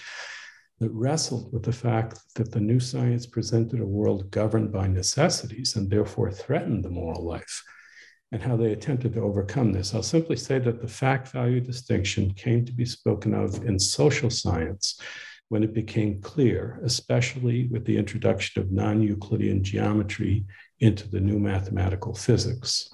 that 0.79 0.91
wrestled 0.91 1.53
with 1.53 1.65
the 1.65 1.73
fact 1.73 2.21
that 2.37 2.51
the 2.53 2.61
new 2.61 2.81
science 2.81 3.27
presented 3.27 3.81
a 3.81 3.87
world 3.87 4.31
governed 4.31 4.73
by 4.73 4.87
necessities 4.87 5.77
and 5.77 5.91
therefore 5.91 6.31
threatened 6.31 6.85
the 6.85 6.91
moral 6.91 7.23
life, 7.23 7.63
and 8.33 8.41
how 8.41 8.57
they 8.57 8.73
attempted 8.73 9.13
to 9.15 9.21
overcome 9.21 9.73
this. 9.73 9.95
I'll 9.95 10.03
simply 10.03 10.37
say 10.37 10.59
that 10.61 10.81
the 10.81 10.89
fact 10.89 11.29
value 11.29 11.61
distinction 11.61 12.33
came 12.33 12.65
to 12.65 12.73
be 12.73 12.87
spoken 12.87 13.35
of 13.35 13.65
in 13.65 13.79
social 13.79 14.31
science 14.31 14.99
when 15.51 15.65
it 15.65 15.75
became 15.75 16.21
clear, 16.23 16.81
especially 16.85 17.67
with 17.67 17.85
the 17.85 17.97
introduction 17.97 18.63
of 18.63 18.71
non 18.71 19.03
Euclidean 19.03 19.63
geometry 19.63 20.47
into 20.79 21.09
the 21.11 21.21
new 21.21 21.39
mathematical 21.39 22.15
physics, 22.15 22.89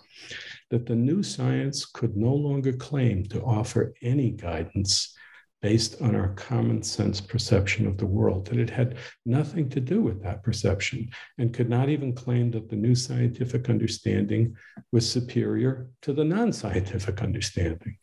that 0.70 0.86
the 0.86 0.96
new 0.96 1.22
science 1.22 1.84
could 1.84 2.16
no 2.16 2.34
longer 2.34 2.72
claim 2.72 3.24
to 3.26 3.42
offer 3.42 3.92
any 4.02 4.30
guidance 4.30 5.14
based 5.60 6.00
on 6.00 6.16
our 6.16 6.28
common 6.34 6.82
sense 6.82 7.20
perception 7.20 7.86
of 7.86 7.98
the 7.98 8.06
world, 8.06 8.46
that 8.46 8.58
it 8.58 8.70
had 8.70 8.96
nothing 9.26 9.68
to 9.68 9.80
do 9.80 10.00
with 10.00 10.22
that 10.22 10.42
perception 10.42 11.10
and 11.36 11.52
could 11.52 11.68
not 11.68 11.90
even 11.90 12.14
claim 12.14 12.50
that 12.50 12.70
the 12.70 12.76
new 12.76 12.94
scientific 12.94 13.68
understanding 13.68 14.56
was 14.92 15.10
superior 15.10 15.88
to 16.00 16.14
the 16.14 16.24
non 16.24 16.52
scientific 16.54 17.20
understanding. 17.20 17.98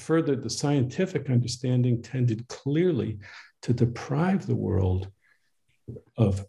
Further, 0.00 0.34
the 0.34 0.50
scientific 0.50 1.30
understanding 1.30 2.02
tended 2.02 2.48
clearly 2.48 3.18
to 3.62 3.72
deprive 3.72 4.46
the 4.46 4.54
world 4.54 5.10
of 6.16 6.44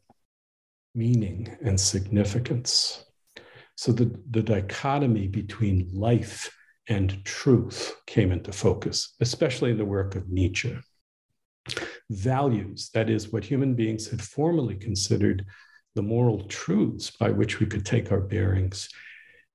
meaning 0.96 1.56
and 1.64 1.80
significance. 1.80 3.06
So 3.76 3.92
the, 3.92 4.16
the 4.30 4.44
dichotomy 4.44 5.28
between 5.28 5.90
life 5.94 6.56
and 6.88 7.24
truth 7.26 7.96
came 8.06 8.32
into 8.32 8.52
focus, 8.52 9.16
especially 9.22 9.72
in 9.72 9.78
the 9.78 9.86
work 9.86 10.16
of 10.16 10.30
Nietzsche. 10.30 10.78
Values, 12.10 12.90
that 12.94 13.10
is, 13.10 13.32
what 13.32 13.46
human 13.46 13.74
beings 13.74 14.10
had 14.10 14.22
formerly 14.22 14.76
considered 14.76 15.46
the 15.96 16.02
moral 16.02 16.44
truths 16.48 17.10
by 17.12 17.30
which 17.30 17.60
we 17.60 17.66
could 17.66 17.86
take 17.86 18.12
our 18.12 18.20
bearings, 18.20 18.90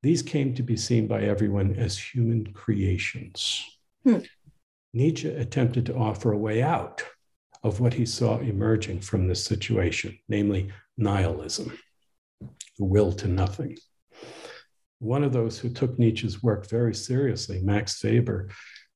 these 0.02 0.22
came 0.22 0.54
to 0.54 0.62
be 0.62 0.76
seen 0.76 1.06
by 1.06 1.22
everyone 1.22 1.74
as 1.74 1.98
human 1.98 2.52
creations. 2.52 3.64
Hmm. 4.04 4.18
Nietzsche 4.94 5.28
attempted 5.28 5.86
to 5.86 5.96
offer 5.96 6.32
a 6.32 6.38
way 6.38 6.62
out 6.62 7.04
of 7.62 7.80
what 7.80 7.94
he 7.94 8.06
saw 8.06 8.38
emerging 8.38 9.00
from 9.00 9.26
this 9.26 9.44
situation, 9.44 10.18
namely 10.28 10.70
nihilism, 10.96 11.76
the 12.40 12.84
will 12.84 13.12
to 13.12 13.28
nothing. 13.28 13.76
One 15.00 15.24
of 15.24 15.32
those 15.32 15.58
who 15.58 15.68
took 15.68 15.98
Nietzsche's 15.98 16.42
work 16.42 16.68
very 16.68 16.94
seriously, 16.94 17.60
Max 17.62 18.02
Weber, 18.02 18.50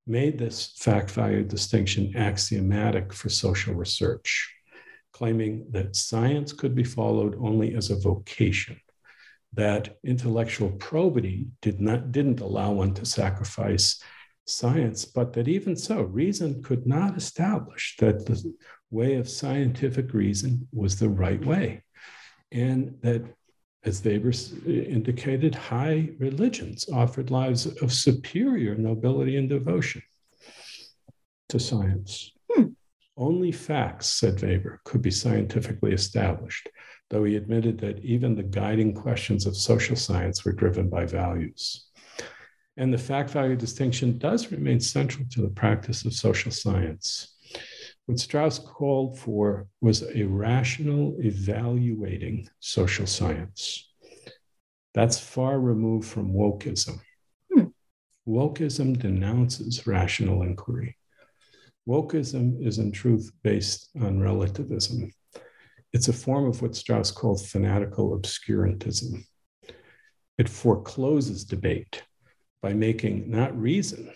made 0.06 0.38
this 0.38 0.74
fact 0.78 1.10
value 1.10 1.44
distinction 1.44 2.16
axiomatic 2.16 3.12
for 3.12 3.28
social 3.28 3.74
research, 3.74 4.52
claiming 5.12 5.66
that 5.70 5.94
science 5.94 6.52
could 6.52 6.74
be 6.74 6.84
followed 6.84 7.36
only 7.40 7.74
as 7.74 7.90
a 7.90 8.00
vocation, 8.00 8.80
that 9.52 9.96
intellectual 10.04 10.70
probity 10.72 11.46
did 11.60 11.80
not, 11.80 12.10
didn't 12.10 12.40
allow 12.40 12.72
one 12.72 12.94
to 12.94 13.04
sacrifice 13.04 14.02
science, 14.46 15.04
but 15.04 15.32
that 15.32 15.48
even 15.48 15.76
so, 15.76 16.02
reason 16.02 16.62
could 16.62 16.86
not 16.86 17.16
establish 17.16 17.96
that 17.98 18.26
the 18.26 18.54
way 18.90 19.14
of 19.14 19.28
scientific 19.28 20.12
reason 20.12 20.68
was 20.72 20.98
the 20.98 21.08
right 21.08 21.44
way. 21.44 21.82
And 22.50 22.98
that, 23.02 23.24
as 23.84 24.04
Weber 24.04 24.32
indicated, 24.66 25.54
high 25.54 26.10
religions 26.18 26.88
offered 26.92 27.30
lives 27.30 27.66
of 27.66 27.92
superior 27.92 28.74
nobility 28.74 29.36
and 29.36 29.48
devotion 29.48 30.02
to 31.48 31.58
science. 31.58 32.32
Hmm. 32.52 32.68
Only 33.16 33.52
facts, 33.52 34.06
said 34.06 34.42
Weber, 34.42 34.80
could 34.84 35.02
be 35.02 35.10
scientifically 35.10 35.92
established, 35.92 36.68
though 37.10 37.24
he 37.24 37.36
admitted 37.36 37.78
that 37.80 38.04
even 38.04 38.34
the 38.34 38.42
guiding 38.42 38.94
questions 38.94 39.46
of 39.46 39.56
social 39.56 39.96
science 39.96 40.44
were 40.44 40.52
driven 40.52 40.88
by 40.88 41.06
values. 41.06 41.90
And 42.76 42.92
the 42.92 42.98
fact 42.98 43.30
value 43.30 43.56
distinction 43.56 44.18
does 44.18 44.50
remain 44.50 44.80
central 44.80 45.26
to 45.32 45.42
the 45.42 45.50
practice 45.50 46.04
of 46.04 46.14
social 46.14 46.50
science. 46.50 47.36
What 48.06 48.18
Strauss 48.18 48.58
called 48.58 49.18
for 49.18 49.68
was 49.80 50.02
a 50.14 50.24
rational 50.24 51.16
evaluating 51.20 52.48
social 52.60 53.06
science. 53.06 53.90
That's 54.94 55.18
far 55.18 55.60
removed 55.60 56.08
from 56.08 56.32
wokeism. 56.32 57.00
Hmm. 57.52 57.66
Wokeism 58.26 58.98
denounces 58.98 59.86
rational 59.86 60.42
inquiry. 60.42 60.96
Wokeism 61.88 62.64
is 62.64 62.78
in 62.78 62.92
truth 62.92 63.30
based 63.42 63.90
on 64.00 64.20
relativism. 64.20 65.10
It's 65.92 66.08
a 66.08 66.12
form 66.12 66.46
of 66.46 66.62
what 66.62 66.74
Strauss 66.74 67.10
called 67.10 67.46
fanatical 67.46 68.18
obscurantism. 68.18 69.24
It 70.38 70.48
forecloses 70.48 71.44
debate 71.44 72.02
by 72.62 72.72
making 72.72 73.30
not 73.30 73.60
reason, 73.60 74.10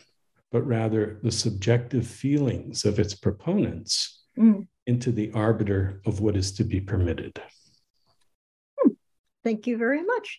but 0.53 0.67
rather 0.67 1.19
the 1.23 1.33
subjective 1.33 2.07
feelings 2.07 2.85
of 2.85 2.99
its 2.99 3.15
proponents 3.15 4.25
mm. 4.38 4.67
into 4.87 5.11
the 5.11 5.31
arbiter 5.33 6.00
of 6.07 6.21
what 6.21 6.37
is 6.37 6.53
to 6.53 6.65
be 6.65 6.81
permitted. 6.81 7.43
Hmm. 8.79 8.93
Thank 9.45 9.67
you 9.67 9.76
very 9.76 10.03
much. 10.03 10.38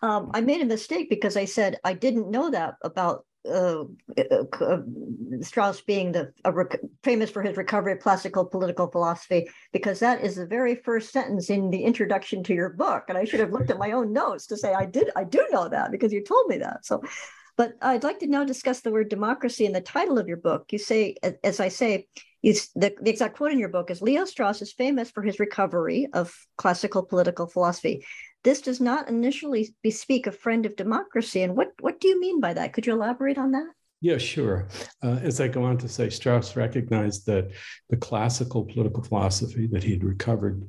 Um, 0.00 0.30
I 0.34 0.40
made 0.40 0.62
a 0.62 0.66
mistake 0.66 1.08
because 1.10 1.36
I 1.36 1.44
said 1.44 1.78
I 1.84 1.92
didn't 1.92 2.30
know 2.30 2.50
that 2.50 2.74
about 2.82 3.24
uh, 3.48 3.84
uh, 4.18 4.44
uh, 4.60 4.78
Strauss 5.40 5.80
being 5.80 6.12
the 6.12 6.32
rec- 6.44 6.80
famous 7.02 7.30
for 7.30 7.42
his 7.42 7.56
recovery 7.56 7.92
of 7.92 7.98
classical 7.98 8.44
political 8.44 8.86
philosophy, 8.86 9.48
because 9.72 9.98
that 9.98 10.22
is 10.22 10.36
the 10.36 10.46
very 10.46 10.76
first 10.76 11.12
sentence 11.12 11.50
in 11.50 11.70
the 11.70 11.82
introduction 11.82 12.44
to 12.44 12.54
your 12.54 12.70
book, 12.70 13.04
and 13.08 13.18
I 13.18 13.24
should 13.24 13.40
have 13.40 13.52
looked 13.52 13.70
at 13.70 13.78
my 13.78 13.92
own 13.92 14.12
notes 14.12 14.46
to 14.48 14.56
say 14.56 14.72
I 14.72 14.86
did. 14.86 15.10
I 15.16 15.24
do 15.24 15.44
know 15.50 15.68
that 15.68 15.90
because 15.90 16.12
you 16.12 16.22
told 16.22 16.46
me 16.48 16.58
that. 16.58 16.86
So, 16.86 17.02
but 17.56 17.74
I'd 17.82 18.04
like 18.04 18.20
to 18.20 18.26
now 18.26 18.44
discuss 18.44 18.80
the 18.80 18.90
word 18.90 19.08
democracy 19.08 19.66
in 19.66 19.72
the 19.72 19.80
title 19.80 20.18
of 20.18 20.28
your 20.28 20.36
book. 20.36 20.66
You 20.72 20.78
say, 20.78 21.16
as 21.44 21.60
I 21.60 21.68
say, 21.68 22.06
you, 22.40 22.54
the, 22.74 22.94
the 23.00 23.10
exact 23.10 23.36
quote 23.36 23.52
in 23.52 23.58
your 23.58 23.68
book 23.68 23.90
is 23.90 24.02
Leo 24.02 24.24
Strauss 24.24 24.62
is 24.62 24.72
famous 24.72 25.10
for 25.10 25.22
his 25.22 25.38
recovery 25.38 26.08
of 26.12 26.34
classical 26.56 27.02
political 27.04 27.46
philosophy. 27.46 28.04
This 28.42 28.60
does 28.60 28.80
not 28.80 29.08
initially 29.08 29.74
bespeak 29.82 30.26
a 30.26 30.32
friend 30.32 30.66
of 30.66 30.74
democracy. 30.76 31.42
And 31.42 31.56
what, 31.56 31.68
what 31.80 32.00
do 32.00 32.08
you 32.08 32.18
mean 32.18 32.40
by 32.40 32.54
that? 32.54 32.72
Could 32.72 32.86
you 32.86 32.94
elaborate 32.94 33.38
on 33.38 33.52
that? 33.52 33.68
Yeah, 34.00 34.18
sure. 34.18 34.66
Uh, 35.00 35.20
as 35.22 35.40
I 35.40 35.46
go 35.46 35.62
on 35.62 35.78
to 35.78 35.88
say, 35.88 36.10
Strauss 36.10 36.56
recognized 36.56 37.26
that 37.26 37.52
the 37.88 37.96
classical 37.96 38.64
political 38.64 39.04
philosophy 39.04 39.68
that 39.70 39.84
he 39.84 39.92
had 39.92 40.02
recovered 40.02 40.68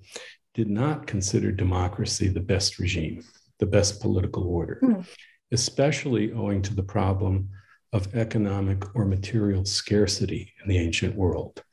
did 0.53 0.69
not 0.69 1.07
consider 1.07 1.51
democracy 1.51 2.27
the 2.27 2.39
best 2.39 2.77
regime, 2.77 3.23
the 3.57 3.65
best 3.65 3.99
political 4.01 4.43
order. 4.43 4.79
Mm 4.83 5.07
especially 5.53 6.33
owing 6.33 6.61
to 6.61 6.75
the 6.75 6.83
problem 6.83 7.49
of 7.93 8.13
economic 8.15 8.95
or 8.95 9.05
material 9.05 9.63
scarcity 9.63 10.51
in 10.61 10.67
the 10.67 10.77
ancient 10.77 11.15
world 11.15 11.63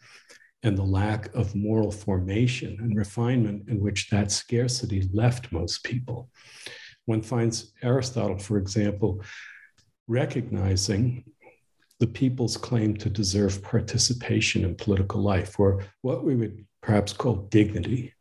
and 0.62 0.76
the 0.76 0.82
lack 0.82 1.34
of 1.34 1.54
moral 1.54 1.90
formation 1.90 2.76
and 2.80 2.96
refinement 2.96 3.68
in 3.68 3.80
which 3.80 4.10
that 4.10 4.30
scarcity 4.30 5.08
left 5.12 5.50
most 5.50 5.82
people. 5.82 6.28
One 7.06 7.22
finds 7.22 7.72
Aristotle, 7.82 8.38
for 8.38 8.58
example, 8.58 9.22
recognizing 10.06 11.25
the 11.99 12.06
people's 12.06 12.56
claim 12.56 12.96
to 12.96 13.08
deserve 13.08 13.62
participation 13.62 14.64
in 14.64 14.75
political 14.75 15.22
life, 15.22 15.58
or 15.58 15.84
what 16.02 16.25
we 16.25 16.34
would 16.34 16.64
perhaps 16.82 17.12
call 17.12 17.37
dignity. 17.50 18.14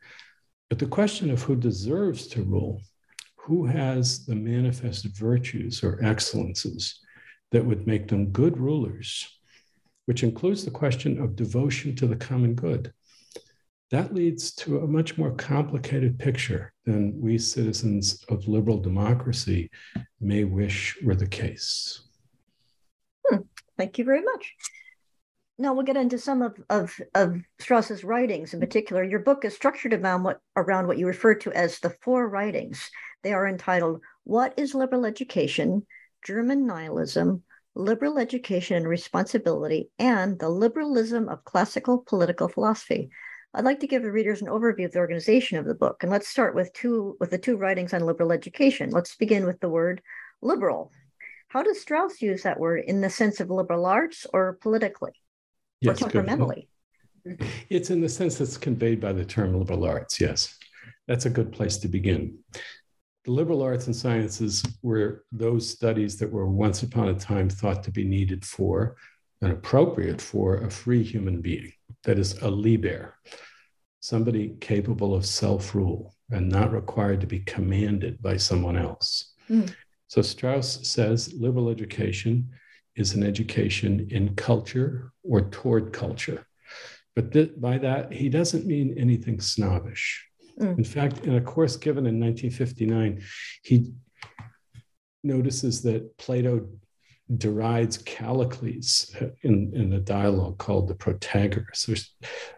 But 0.70 0.80
the 0.80 0.86
question 0.86 1.32
of 1.32 1.42
who 1.42 1.56
deserves 1.56 2.28
to 2.28 2.44
rule, 2.44 2.82
who 3.50 3.66
has 3.66 4.28
the 4.28 4.36
manifest 4.36 5.06
virtues 5.18 5.84
or 5.84 5.98
excellences 6.04 7.00
that 7.52 7.66
would 7.66 7.88
make 7.88 8.08
them 8.08 8.28
good 8.28 8.56
rulers, 8.56 9.40
which 10.06 10.22
includes 10.22 10.64
the 10.64 10.70
question 10.70 11.20
of 11.20 11.36
devotion 11.36 11.96
to 11.96 12.06
the 12.06 12.16
common 12.16 12.54
good. 12.54 12.94
That 13.90 14.14
leads 14.14 14.54
to 14.58 14.82
a 14.82 14.88
much 14.88 15.18
more 15.18 15.32
complicated 15.32 16.20
picture 16.20 16.74
than 16.86 17.20
we 17.20 17.40
citizens 17.40 18.24
of 18.30 18.48
liberal 18.48 18.78
democracy 18.78 19.72
may 20.22 20.44
wish 20.44 20.96
were 21.04 21.16
the 21.16 21.26
case. 21.26 22.02
Hmm. 23.28 23.38
Thank 23.80 23.98
you 23.98 24.06
very 24.06 24.22
much. 24.22 24.54
Now 25.58 25.74
we'll 25.74 25.86
get 25.86 25.98
into 25.98 26.20
some 26.20 26.44
of, 26.44 26.56
of, 26.70 27.02
of 27.16 27.42
Strauss's 27.58 28.04
writings 28.04 28.54
in 28.54 28.60
particular. 28.60 29.04
Your 29.04 29.20
book 29.20 29.44
is 29.44 29.56
structured 29.56 29.94
around 29.96 30.22
what 30.22 30.40
around 30.56 30.86
what 30.86 31.00
you 31.00 31.08
refer 31.08 31.34
to 31.34 31.52
as 31.52 31.80
the 31.80 31.90
four 31.90 32.30
writings. 32.30 32.92
They 33.24 33.34
are 33.34 33.48
entitled 33.48 34.02
What 34.24 34.54
is 34.58 34.74
Liberal 34.74 35.06
Education? 35.06 35.86
German 36.26 36.66
Nihilism, 36.66 37.44
Liberal 37.76 38.18
Education 38.18 38.78
and 38.78 38.88
Responsibility, 38.88 39.90
and 40.00 40.38
the 40.40 40.50
Liberalism 40.50 41.30
of 41.30 41.46
Classical 41.46 42.00
Political 42.00 42.50
Philosophy. 42.50 43.10
I'd 43.54 43.66
like 43.66 43.80
to 43.80 43.88
give 43.88 44.04
the 44.04 44.12
readers 44.12 44.42
an 44.42 44.48
overview 44.48 44.86
of 44.86 44.92
the 44.92 45.00
organization 45.00 45.58
of 45.58 45.66
the 45.66 45.74
book. 45.74 46.04
And 46.04 46.12
let's 46.12 46.28
start 46.28 46.56
with 46.56 46.72
two 46.74 47.18
with 47.20 47.32
the 47.32 47.38
two 47.38 47.58
writings 47.58 47.94
on 47.94 48.02
liberal 48.02 48.32
education. 48.32 48.92
Let's 48.92 49.16
begin 49.16 49.46
with 49.46 49.60
the 49.60 49.70
word 49.70 50.02
liberal. 50.42 50.92
How 51.48 51.64
does 51.64 51.82
Strauss 51.82 52.22
use 52.22 52.44
that 52.44 52.60
word 52.60 52.84
in 52.86 53.02
the 53.02 53.10
sense 53.10 53.40
of 53.40 53.50
liberal 53.50 53.86
arts 53.86 54.28
or 54.32 54.60
politically? 54.62 55.14
yes, 55.82 56.00
temperamentally. 56.00 56.70
Good. 57.26 57.44
It's 57.70 57.90
in 57.90 58.02
the 58.02 58.10
sense 58.10 58.38
that's 58.38 58.58
conveyed 58.58 59.02
by 59.02 59.14
the 59.14 59.26
term 59.26 59.58
liberal 59.58 59.86
arts, 59.86 60.22
yes. 60.22 60.58
That's 61.08 61.26
a 61.26 61.30
good 61.30 61.52
place 61.52 61.78
to 61.78 61.88
begin. 61.88 62.38
The 63.26 63.32
liberal 63.32 63.62
arts 63.62 63.88
and 63.88 63.96
sciences 63.96 64.64
were 64.82 65.26
those 65.32 65.70
studies 65.70 66.18
that 66.18 66.32
were 66.32 66.48
once 66.48 66.84
upon 66.84 67.10
a 67.10 67.14
time 67.14 67.50
thought 67.50 67.84
to 67.84 67.92
be 67.92 68.06
needed 68.06 68.46
for 68.46 68.96
and 69.42 69.52
appropriate 69.52 70.22
for 70.22 70.58
a 70.58 70.70
free 70.70 71.04
human 71.04 71.42
being, 71.42 71.72
that 72.04 72.18
is, 72.18 72.34
a 72.42 72.50
liber, 72.50 73.16
somebody 74.00 74.56
capable 74.62 75.14
of 75.14 75.26
self 75.26 75.76
rule 75.76 76.16
and 76.32 76.48
not 76.48 76.72
required 76.72 77.22
to 77.22 77.28
be 77.28 77.40
commanded 77.40 78.22
by 78.22 78.38
someone 78.38 78.78
else. 78.78 79.34
Mm. 79.50 79.74
So 80.08 80.22
Strauss 80.22 80.88
says 80.88 81.34
liberal 81.34 81.70
education 81.70 82.50
is 82.96 83.14
an 83.14 83.24
education 83.24 84.08
in 84.12 84.36
culture 84.36 85.12
or 85.24 85.42
toward 85.50 85.94
culture. 85.94 86.46
But 87.16 87.32
th- 87.32 87.52
by 87.58 87.78
that, 87.80 88.12
he 88.14 88.30
doesn't 88.30 88.66
mean 88.66 88.96
anything 88.98 89.40
snobbish. 89.40 90.29
Mm. 90.60 90.78
In 90.78 90.84
fact, 90.84 91.26
in 91.26 91.36
a 91.36 91.42
course 91.42 91.78
given 91.78 92.06
in 92.06 92.20
1959, 92.20 93.22
he 93.64 93.92
notices 95.24 95.82
that 95.84 96.18
Plato 96.18 96.68
derides 97.38 97.98
Callicles 98.00 99.16
in, 99.44 99.72
in 99.76 99.94
a 99.94 100.00
dialogue 100.00 100.58
called 100.58 100.88
the 100.88 100.96
Protagoras, 100.96 102.10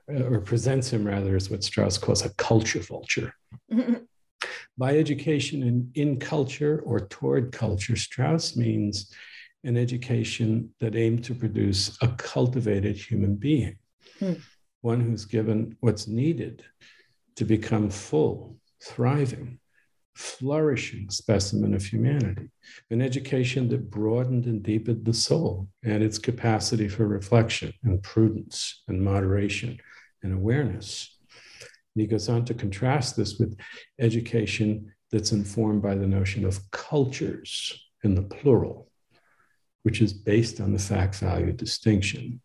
or, 0.08 0.36
or 0.36 0.42
presents 0.42 0.92
him 0.92 1.06
rather 1.06 1.36
as 1.36 1.50
what 1.50 1.64
Strauss 1.64 1.98
calls 1.98 2.26
a 2.26 2.34
culture 2.36 2.80
vulture. 2.80 3.34
By 4.78 4.98
education 4.98 5.62
in, 5.64 5.92
in 5.96 6.20
culture 6.20 6.82
or 6.86 7.02
toward 7.02 7.52
culture, 7.52 7.96
Strauss 7.96 8.56
means 8.56 9.14
an 9.64 9.78
education 9.78 10.74
that 10.80 10.96
aimed 10.96 11.24
to 11.26 11.36
produce 11.36 11.98
a 12.02 12.08
cultivated 12.08 12.96
human 12.96 13.36
being, 13.36 13.78
hmm. 14.20 14.34
one 14.80 15.02
who's 15.02 15.26
given 15.26 15.76
what's 15.82 16.08
needed 16.08 16.64
to 17.36 17.46
become 17.46 17.90
full, 17.90 18.58
thriving, 18.84 19.60
flourishing 20.16 21.10
specimen 21.10 21.74
of 21.74 21.86
humanity, 21.86 22.50
an 22.90 23.02
education 23.02 23.70
that 23.70 23.90
broadened 23.90 24.46
and 24.46 24.62
deepened 24.64 25.06
the 25.06 25.14
soul 25.14 25.68
and 25.84 26.04
its 26.04 26.18
capacity 26.18 26.88
for 26.88 27.08
reflection 27.08 27.74
and 27.84 28.04
prudence 28.04 28.84
and 28.88 29.02
moderation 29.02 29.78
and 30.24 30.34
awareness. 30.34 31.18
And 31.96 32.02
he 32.02 32.08
goes 32.08 32.30
on 32.30 32.46
to 32.46 32.54
contrast 32.54 33.16
this 33.16 33.38
with 33.38 33.58
education 34.00 34.94
that's 35.12 35.32
informed 35.32 35.82
by 35.82 35.96
the 35.96 36.08
notion 36.08 36.46
of 36.46 36.70
cultures 36.72 37.74
in 38.04 38.16
the 38.16 38.22
plural, 38.22 38.92
which 39.84 40.02
is 40.02 40.14
based 40.14 40.62
on 40.62 40.74
the 40.74 40.80
fact 40.80 41.16
value 41.16 41.52
distinction 41.52 42.42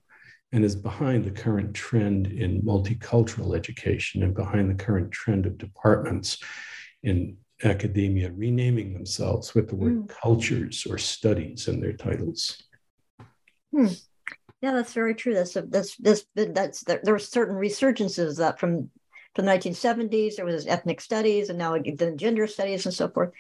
and 0.53 0.65
is 0.65 0.77
behind 0.77 1.25
the 1.25 1.31
current 1.31 1.75
trend 1.75 2.29
in 2.29 2.63
multicultural 2.63 3.57
education 3.57 4.23
and 4.23 4.35
behind 4.35 4.71
the 4.71 4.85
current 4.85 5.11
trend 5.11 5.47
of 5.47 5.59
departments 5.59 6.39
in 7.03 7.37
academia 7.65 8.31
renaming 8.33 8.93
themselves 8.93 9.55
with 9.55 9.69
the 9.69 9.77
word 9.77 10.07
mm. 10.07 10.09
cultures 10.09 10.87
or 10.89 10.99
studies 10.99 11.69
in 11.69 11.81
their 11.81 11.93
titles. 11.93 12.63
Hmm. 13.73 13.87
Yeah, 14.63 14.73
that's 14.73 14.93
very 14.93 15.15
true. 15.15 15.35
That's 15.35 15.53
that's 15.53 15.97
this 15.97 16.25
that's 16.35 16.83
there, 16.85 17.01
there 17.03 17.13
were 17.13 17.19
certain 17.19 17.57
resurgences 17.57 18.39
that 18.39 18.59
from 18.59 18.91
from 19.35 19.45
the 19.45 19.53
1970s 19.53 20.37
there 20.37 20.47
was 20.47 20.67
ethnic 20.67 21.01
studies 21.01 21.51
and 21.51 21.59
now 21.59 21.75
the 21.75 22.15
gender 22.17 22.47
studies 22.47 22.87
and 22.87 22.95
so 22.95 23.09
forth. 23.09 23.31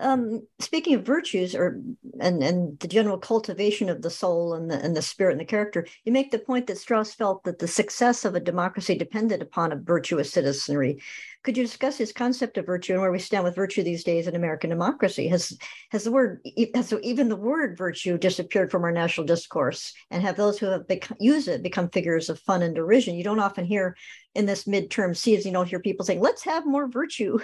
Um, 0.00 0.46
speaking 0.60 0.94
of 0.94 1.04
virtues 1.04 1.54
or 1.54 1.80
and 2.20 2.42
and 2.42 2.78
the 2.80 2.88
general 2.88 3.18
cultivation 3.18 3.90
of 3.90 4.00
the 4.00 4.08
soul 4.08 4.54
and 4.54 4.70
the 4.70 4.82
and 4.82 4.96
the 4.96 5.02
spirit 5.02 5.32
and 5.32 5.40
the 5.40 5.44
character, 5.44 5.86
you 6.04 6.12
make 6.12 6.30
the 6.30 6.38
point 6.38 6.66
that 6.66 6.78
Strauss 6.78 7.12
felt 7.12 7.44
that 7.44 7.58
the 7.58 7.68
success 7.68 8.24
of 8.24 8.34
a 8.34 8.40
democracy 8.40 8.96
depended 8.96 9.42
upon 9.42 9.72
a 9.72 9.76
virtuous 9.76 10.32
citizenry. 10.32 11.02
Could 11.42 11.56
you 11.56 11.64
discuss 11.64 11.98
his 11.98 12.12
concept 12.12 12.56
of 12.56 12.66
virtue 12.66 12.94
and 12.94 13.02
where 13.02 13.12
we 13.12 13.18
stand 13.18 13.44
with 13.44 13.54
virtue 13.54 13.82
these 13.82 14.02
days 14.02 14.26
in 14.26 14.34
American 14.34 14.70
democracy? 14.70 15.28
Has 15.28 15.58
has 15.90 16.04
the 16.04 16.12
word 16.12 16.40
has 16.74 16.94
even 17.02 17.28
the 17.28 17.36
word 17.36 17.76
virtue 17.76 18.16
disappeared 18.16 18.70
from 18.70 18.84
our 18.84 18.92
national 18.92 19.26
discourse, 19.26 19.92
and 20.10 20.22
have 20.22 20.36
those 20.36 20.58
who 20.58 20.66
have 20.66 20.88
become, 20.88 21.18
used 21.20 21.46
it 21.48 21.62
become 21.62 21.90
figures 21.90 22.30
of 22.30 22.40
fun 22.40 22.62
and 22.62 22.74
derision? 22.74 23.16
You 23.16 23.24
don't 23.24 23.38
often 23.38 23.66
hear 23.66 23.96
in 24.34 24.46
this 24.46 24.64
midterm 24.64 25.14
season, 25.14 25.50
you 25.50 25.54
don't 25.54 25.68
hear 25.68 25.80
people 25.80 26.06
saying, 26.06 26.20
"Let's 26.20 26.44
have 26.44 26.66
more 26.66 26.88
virtue." 26.88 27.38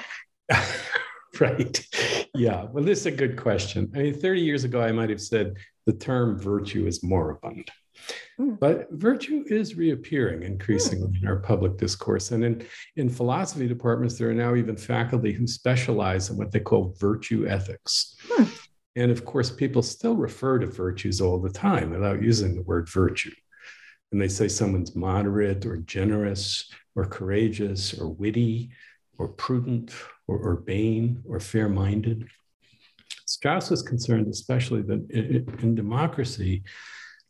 right. 1.40 1.87
Yeah. 2.35 2.64
Well, 2.64 2.85
this 2.85 3.01
is 3.01 3.07
a 3.07 3.11
good 3.11 3.37
question. 3.37 3.90
I 3.94 3.99
mean, 3.99 4.14
30 4.14 4.40
years 4.40 4.64
ago, 4.64 4.81
I 4.81 4.92
might 4.92 5.11
have 5.11 5.20
said 5.20 5.57
the 5.87 5.92
term 5.92 6.38
virtue 6.38 6.87
is 6.87 7.03
moribund. 7.03 7.70
Mm. 8.38 8.59
But 8.59 8.88
virtue 8.90 9.44
is 9.49 9.75
reappearing 9.75 10.42
increasingly 10.42 11.09
mm. 11.09 11.22
in 11.22 11.29
our 11.29 11.38
public 11.38 11.79
discourse. 11.79 12.31
And 12.31 12.44
in, 12.44 12.66
in 12.96 13.09
philosophy 13.09 13.66
departments, 13.66 14.18
there 14.18 14.31
are 14.31 14.35
now 14.35 14.55
even 14.55 14.77
faculty 14.77 15.33
who 15.33 15.46
specialize 15.46 16.31
in 16.31 16.37
what 16.37 16.53
they 16.53 16.61
call 16.61 16.94
virtue 16.99 17.46
ethics. 17.49 18.16
Mm. 18.29 18.62
And 18.96 19.11
of 19.11 19.25
course, 19.25 19.51
people 19.51 19.83
still 19.83 20.16
refer 20.16 20.59
to 20.59 20.66
virtues 20.66 21.20
all 21.20 21.38
the 21.38 21.51
time 21.51 21.90
without 21.90 22.22
using 22.22 22.55
the 22.55 22.62
word 22.62 22.88
virtue. 22.88 23.33
And 24.12 24.20
they 24.20 24.29
say 24.29 24.49
someone's 24.49 24.94
moderate 24.96 25.66
or 25.66 25.79
generous 25.79 26.70
or 26.94 27.05
courageous 27.05 27.99
or 27.99 28.09
witty 28.09 28.70
or 29.18 29.29
prudent 29.29 29.92
or 30.29 30.41
urbane 30.43 31.23
or 31.29 31.41
fair 31.41 31.69
minded. 31.69 32.27
Strauss 33.27 33.71
was 33.71 33.83
concerned, 33.83 34.29
especially 34.29 34.83
that 34.83 35.11
in 35.11 35.75
democracy, 35.75 36.62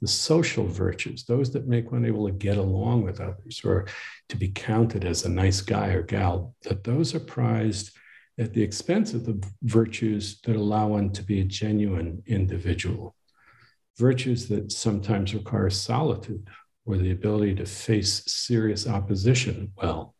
the 0.00 0.08
social 0.08 0.66
virtues, 0.66 1.24
those 1.24 1.52
that 1.52 1.66
make 1.66 1.90
one 1.90 2.04
able 2.04 2.26
to 2.26 2.32
get 2.32 2.58
along 2.58 3.02
with 3.02 3.20
others 3.20 3.62
or 3.64 3.86
to 4.28 4.36
be 4.36 4.48
counted 4.48 5.04
as 5.04 5.24
a 5.24 5.28
nice 5.28 5.60
guy 5.62 5.88
or 5.88 6.02
gal, 6.02 6.54
that 6.62 6.84
those 6.84 7.14
are 7.14 7.20
prized 7.20 7.96
at 8.38 8.52
the 8.52 8.62
expense 8.62 9.14
of 9.14 9.24
the 9.24 9.42
virtues 9.62 10.40
that 10.42 10.56
allow 10.56 10.88
one 10.88 11.10
to 11.10 11.22
be 11.22 11.40
a 11.40 11.44
genuine 11.44 12.22
individual. 12.26 13.16
Virtues 13.96 14.46
that 14.48 14.70
sometimes 14.70 15.34
require 15.34 15.70
solitude 15.70 16.46
or 16.84 16.98
the 16.98 17.12
ability 17.12 17.54
to 17.54 17.64
face 17.64 18.22
serious 18.26 18.86
opposition 18.86 19.72
well. 19.76 20.14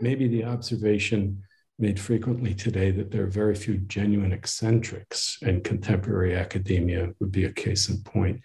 Maybe 0.00 0.28
the 0.28 0.44
observation 0.44 1.42
made 1.78 1.98
frequently 1.98 2.54
today 2.54 2.90
that 2.90 3.10
there 3.10 3.22
are 3.22 3.28
very 3.28 3.54
few 3.54 3.76
genuine 3.78 4.32
eccentrics, 4.32 5.38
and 5.42 5.62
contemporary 5.62 6.36
academia 6.36 7.10
would 7.20 7.30
be 7.30 7.44
a 7.44 7.52
case 7.52 7.88
in 7.88 8.02
point. 8.02 8.40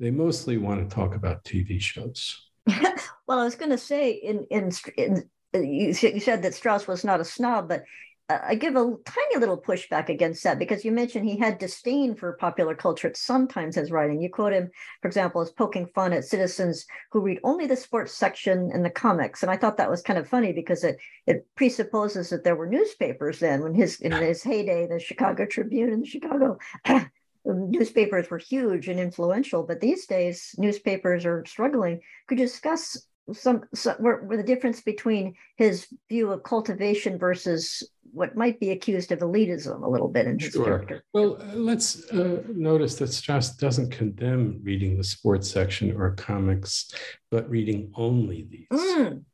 They 0.00 0.10
mostly 0.10 0.56
want 0.56 0.88
to 0.88 0.94
talk 0.94 1.14
about 1.14 1.44
TV 1.44 1.80
shows. 1.80 2.48
well, 2.66 3.38
I 3.38 3.44
was 3.44 3.54
going 3.54 3.70
to 3.70 3.78
say, 3.78 4.12
in, 4.12 4.46
in, 4.50 4.72
in 4.96 5.30
you, 5.54 5.88
you 5.88 6.20
said 6.20 6.42
that 6.42 6.54
Strauss 6.54 6.88
was 6.88 7.04
not 7.04 7.20
a 7.20 7.24
snob, 7.24 7.68
but 7.68 7.84
Uh, 8.32 8.40
I 8.46 8.54
give 8.54 8.76
a 8.76 8.94
tiny 9.04 9.36
little 9.38 9.60
pushback 9.60 10.08
against 10.08 10.42
that 10.44 10.58
because 10.58 10.84
you 10.84 10.92
mentioned 10.92 11.28
he 11.28 11.36
had 11.36 11.58
disdain 11.58 12.14
for 12.14 12.32
popular 12.34 12.74
culture 12.74 13.12
sometimes 13.14 13.74
his 13.74 13.90
writing. 13.90 14.22
You 14.22 14.30
quote 14.30 14.54
him, 14.54 14.70
for 15.02 15.08
example, 15.08 15.42
as 15.42 15.50
poking 15.50 15.86
fun 15.94 16.14
at 16.14 16.24
citizens 16.24 16.86
who 17.10 17.20
read 17.20 17.40
only 17.44 17.66
the 17.66 17.76
sports 17.76 18.14
section 18.14 18.70
in 18.72 18.82
the 18.82 18.90
comics. 18.90 19.42
And 19.42 19.50
I 19.50 19.56
thought 19.58 19.76
that 19.76 19.90
was 19.90 20.00
kind 20.00 20.18
of 20.18 20.28
funny 20.28 20.52
because 20.52 20.82
it 20.82 20.96
it 21.26 21.46
presupposes 21.56 22.30
that 22.30 22.42
there 22.42 22.56
were 22.56 22.66
newspapers 22.66 23.38
then 23.38 23.62
when 23.62 23.74
his 23.74 24.00
in 24.00 24.12
his 24.12 24.42
heyday, 24.42 24.86
the 24.86 24.98
Chicago 24.98 25.44
Tribune 25.44 25.92
and 25.92 26.02
the 26.02 26.08
Chicago 26.08 26.58
um, 26.86 27.10
newspapers 27.44 28.30
were 28.30 28.38
huge 28.38 28.88
and 28.88 28.98
influential, 28.98 29.62
but 29.62 29.80
these 29.80 30.06
days 30.06 30.54
newspapers 30.56 31.26
are 31.26 31.44
struggling. 31.44 32.00
Could 32.28 32.38
you 32.38 32.46
discuss 32.46 32.96
some, 33.34 33.64
some 33.74 33.96
where, 33.96 34.18
where 34.18 34.36
the 34.36 34.42
difference 34.42 34.80
between 34.80 35.34
his 35.56 35.86
view 36.08 36.30
of 36.32 36.42
cultivation 36.42 37.18
versus 37.18 37.82
what 38.12 38.36
might 38.36 38.60
be 38.60 38.70
accused 38.70 39.12
of 39.12 39.20
elitism 39.20 39.82
a 39.82 39.88
little 39.88 40.08
bit 40.08 40.26
in 40.26 40.38
his 40.38 40.52
sure. 40.52 40.64
character. 40.64 41.04
Well, 41.12 41.40
uh, 41.40 41.54
let's 41.54 42.10
uh, 42.10 42.42
notice 42.48 42.96
that 42.96 43.08
Strauss 43.08 43.56
doesn't 43.56 43.90
condemn 43.90 44.60
reading 44.62 44.96
the 44.96 45.04
sports 45.04 45.50
section 45.50 45.94
or 45.96 46.12
comics, 46.12 46.92
but 47.30 47.48
reading 47.48 47.90
only 47.94 48.46
these. 48.50 48.80
Mm. 48.80 49.24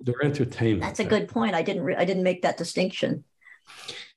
They're 0.00 0.24
entertainment. 0.24 0.82
That's 0.82 1.00
a 1.00 1.04
good 1.04 1.28
point. 1.28 1.54
I 1.54 1.62
didn't. 1.62 1.82
Re- 1.82 1.96
I 1.96 2.04
didn't 2.04 2.22
make 2.22 2.42
that 2.42 2.56
distinction. 2.56 3.24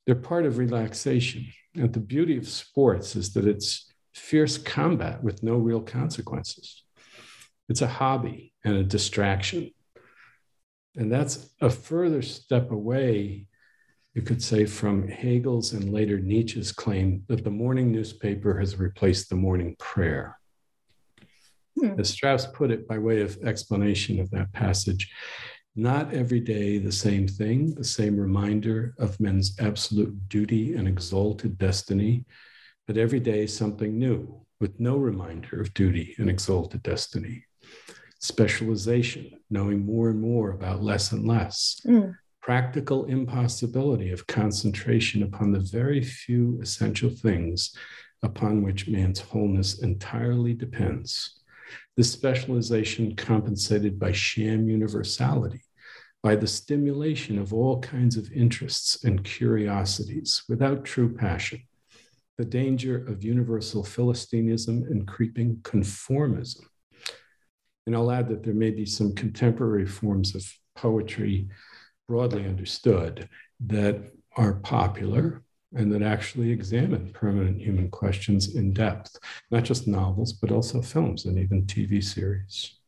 They're 0.05 0.15
part 0.15 0.45
of 0.45 0.57
relaxation, 0.57 1.47
and 1.75 1.91
the 1.91 1.99
beauty 1.99 2.38
of 2.38 2.47
sports 2.47 3.15
is 3.15 3.33
that 3.33 3.45
it's 3.45 3.91
fierce 4.13 4.57
combat 4.57 5.21
with 5.23 5.43
no 5.43 5.55
real 5.55 5.81
consequences. 5.81 6.83
It's 7.69 7.84
a 7.84 7.88
hobby 7.88 8.51
and 8.65 8.75
a 8.75 8.84
distraction. 8.84 9.71
And 10.95 11.12
that's 11.12 11.51
a 11.62 11.69
further 11.69 12.23
step 12.23 12.71
away, 12.71 13.45
you 14.15 14.23
could 14.23 14.41
say, 14.41 14.65
from 14.65 15.08
Hegel's 15.08 15.71
and 15.73 15.93
later 15.93 16.19
Nietzsche's 16.19 16.71
claim 16.71 17.23
that 17.27 17.43
the 17.43 17.51
morning 17.51 17.91
newspaper 17.91 18.60
has 18.60 18.79
replaced 18.79 19.29
the 19.29 19.36
morning 19.36 19.75
prayer. 19.77 20.39
Hmm. 21.79 21.99
As 21.99 22.10
Strauss 22.10 22.47
put 22.47 22.71
it 22.71 22.88
by 22.88 22.97
way 22.97 23.21
of 23.21 23.38
explanation 23.43 24.19
of 24.19 24.32
that 24.32 24.51
passage, 24.51 25.13
not 25.75 26.12
every 26.12 26.39
day 26.39 26.79
the 26.79 26.91
same 26.91 27.27
thing, 27.27 27.75
the 27.75 27.84
same 27.84 28.17
reminder 28.17 28.95
of 28.97 29.19
men's 29.19 29.60
absolute 29.60 30.27
duty 30.27 30.73
and 30.73 30.88
exalted 30.88 31.60
destiny, 31.60 32.25
but 32.88 32.97
every 32.97 33.19
day 33.19 33.45
something 33.45 33.99
new 33.99 34.41
with 34.60 34.79
no 34.79 34.97
reminder 34.97 35.62
of 35.62 35.71
duty 35.75 36.15
and 36.17 36.32
exalted 36.32 36.82
destiny 36.82 37.45
specialization, 38.19 39.32
knowing 39.49 39.86
more 39.86 40.10
and 40.10 40.21
more 40.21 40.51
about 40.51 40.84
less 40.84 41.12
and 41.12 41.25
less, 41.25 41.82
mm. 41.86 42.15
practical 42.41 43.05
impossibility 43.05 44.12
of 44.12 44.27
concentration 44.27 45.23
upon 45.23 45.51
the 45.51 45.60
very 45.60 46.03
few 46.03 46.60
essential 46.62 47.10
things 47.10 47.75
upon 48.21 48.62
which 48.62 48.88
man's 48.88 49.21
wholeness 49.21 49.82
entirely 49.82 50.53
depends. 50.53 51.39
This 51.95 52.12
specialization 52.12 53.15
compensated 53.15 53.99
by 53.99 54.12
sham 54.12 54.67
universality, 54.67 55.62
by 56.21 56.36
the 56.36 56.47
stimulation 56.47 57.39
of 57.39 57.53
all 57.53 57.79
kinds 57.79 58.17
of 58.17 58.32
interests 58.34 59.03
and 59.05 59.23
curiosities 59.23 60.43
without 60.49 60.84
true 60.84 61.13
passion, 61.13 61.62
the 62.38 62.45
danger 62.45 63.05
of 63.08 63.23
universal 63.23 63.84
Philistinism 63.84 64.84
and 64.89 65.08
creeping 65.08 65.58
conformism, 65.58 66.63
and 67.85 67.95
I'll 67.95 68.11
add 68.11 68.27
that 68.29 68.43
there 68.43 68.53
may 68.53 68.71
be 68.71 68.85
some 68.85 69.13
contemporary 69.15 69.85
forms 69.85 70.35
of 70.35 70.45
poetry, 70.75 71.49
broadly 72.07 72.45
understood, 72.45 73.29
that 73.67 74.11
are 74.35 74.53
popular 74.53 75.43
and 75.75 75.91
that 75.91 76.01
actually 76.01 76.51
examine 76.51 77.11
permanent 77.11 77.61
human 77.61 77.89
questions 77.89 78.55
in 78.55 78.73
depth, 78.73 79.17
not 79.51 79.63
just 79.63 79.87
novels, 79.87 80.33
but 80.33 80.51
also 80.51 80.81
films 80.81 81.25
and 81.25 81.37
even 81.37 81.65
TV 81.65 82.03
series. 82.03 82.79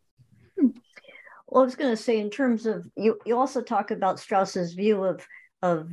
Well, 1.48 1.64
I 1.64 1.66
was 1.66 1.76
going 1.76 1.92
to 1.92 2.02
say, 2.02 2.20
in 2.20 2.30
terms 2.30 2.66
of 2.66 2.88
you, 2.96 3.20
you 3.26 3.38
also 3.38 3.62
talk 3.62 3.92
about 3.92 4.20
Strauss's 4.20 4.74
view 4.74 5.04
of 5.04 5.26
of 5.62 5.90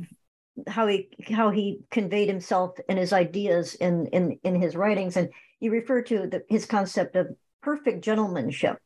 how 0.67 0.87
he 0.87 1.09
how 1.29 1.51
he 1.51 1.81
conveyed 1.91 2.29
himself 2.29 2.77
and 2.87 2.97
his 2.97 3.13
ideas 3.13 3.75
in 3.75 4.07
in 4.07 4.39
in 4.43 4.55
his 4.55 4.75
writings, 4.75 5.17
and 5.17 5.29
you 5.59 5.71
refer 5.71 6.01
to 6.03 6.27
the, 6.27 6.43
his 6.47 6.65
concept 6.65 7.17
of 7.17 7.27
perfect 7.61 8.03
gentlemanship. 8.03 8.77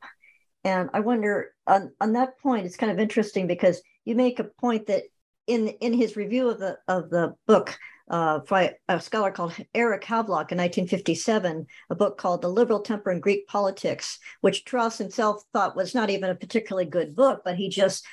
And 0.64 0.90
I 0.94 1.02
wonder 1.02 1.54
on, 1.68 1.92
on 2.00 2.14
that 2.14 2.40
point, 2.40 2.66
it's 2.66 2.78
kind 2.78 2.92
of 2.92 3.00
interesting 3.00 3.48
because 3.48 3.82
you 4.06 4.16
make 4.16 4.40
a 4.40 4.46
point 4.46 4.88
that 4.88 5.04
in 5.46 5.68
in 5.68 5.94
his 5.94 6.16
review 6.16 6.50
of 6.50 6.60
the 6.60 6.78
of 6.88 7.10
the 7.10 7.36
book 7.48 7.78
uh, 8.10 8.40
by 8.40 8.76
a 8.90 9.00
scholar 9.00 9.32
called 9.32 9.56
Eric 9.74 10.04
Havelock 10.04 10.52
in 10.52 10.58
1957, 10.58 11.66
a 11.90 11.96
book 11.96 12.18
called 12.18 12.42
The 12.42 12.50
Liberal 12.50 12.82
Temper 12.82 13.12
in 13.12 13.20
Greek 13.20 13.48
Politics, 13.48 14.20
which 14.42 14.60
Strauss 14.60 14.98
himself 14.98 15.44
thought 15.54 15.76
was 15.76 15.96
not 15.96 16.10
even 16.10 16.30
a 16.30 16.36
particularly 16.36 16.86
good 16.86 17.16
book, 17.16 17.42
but 17.46 17.56
he 17.56 17.70
just 17.70 18.06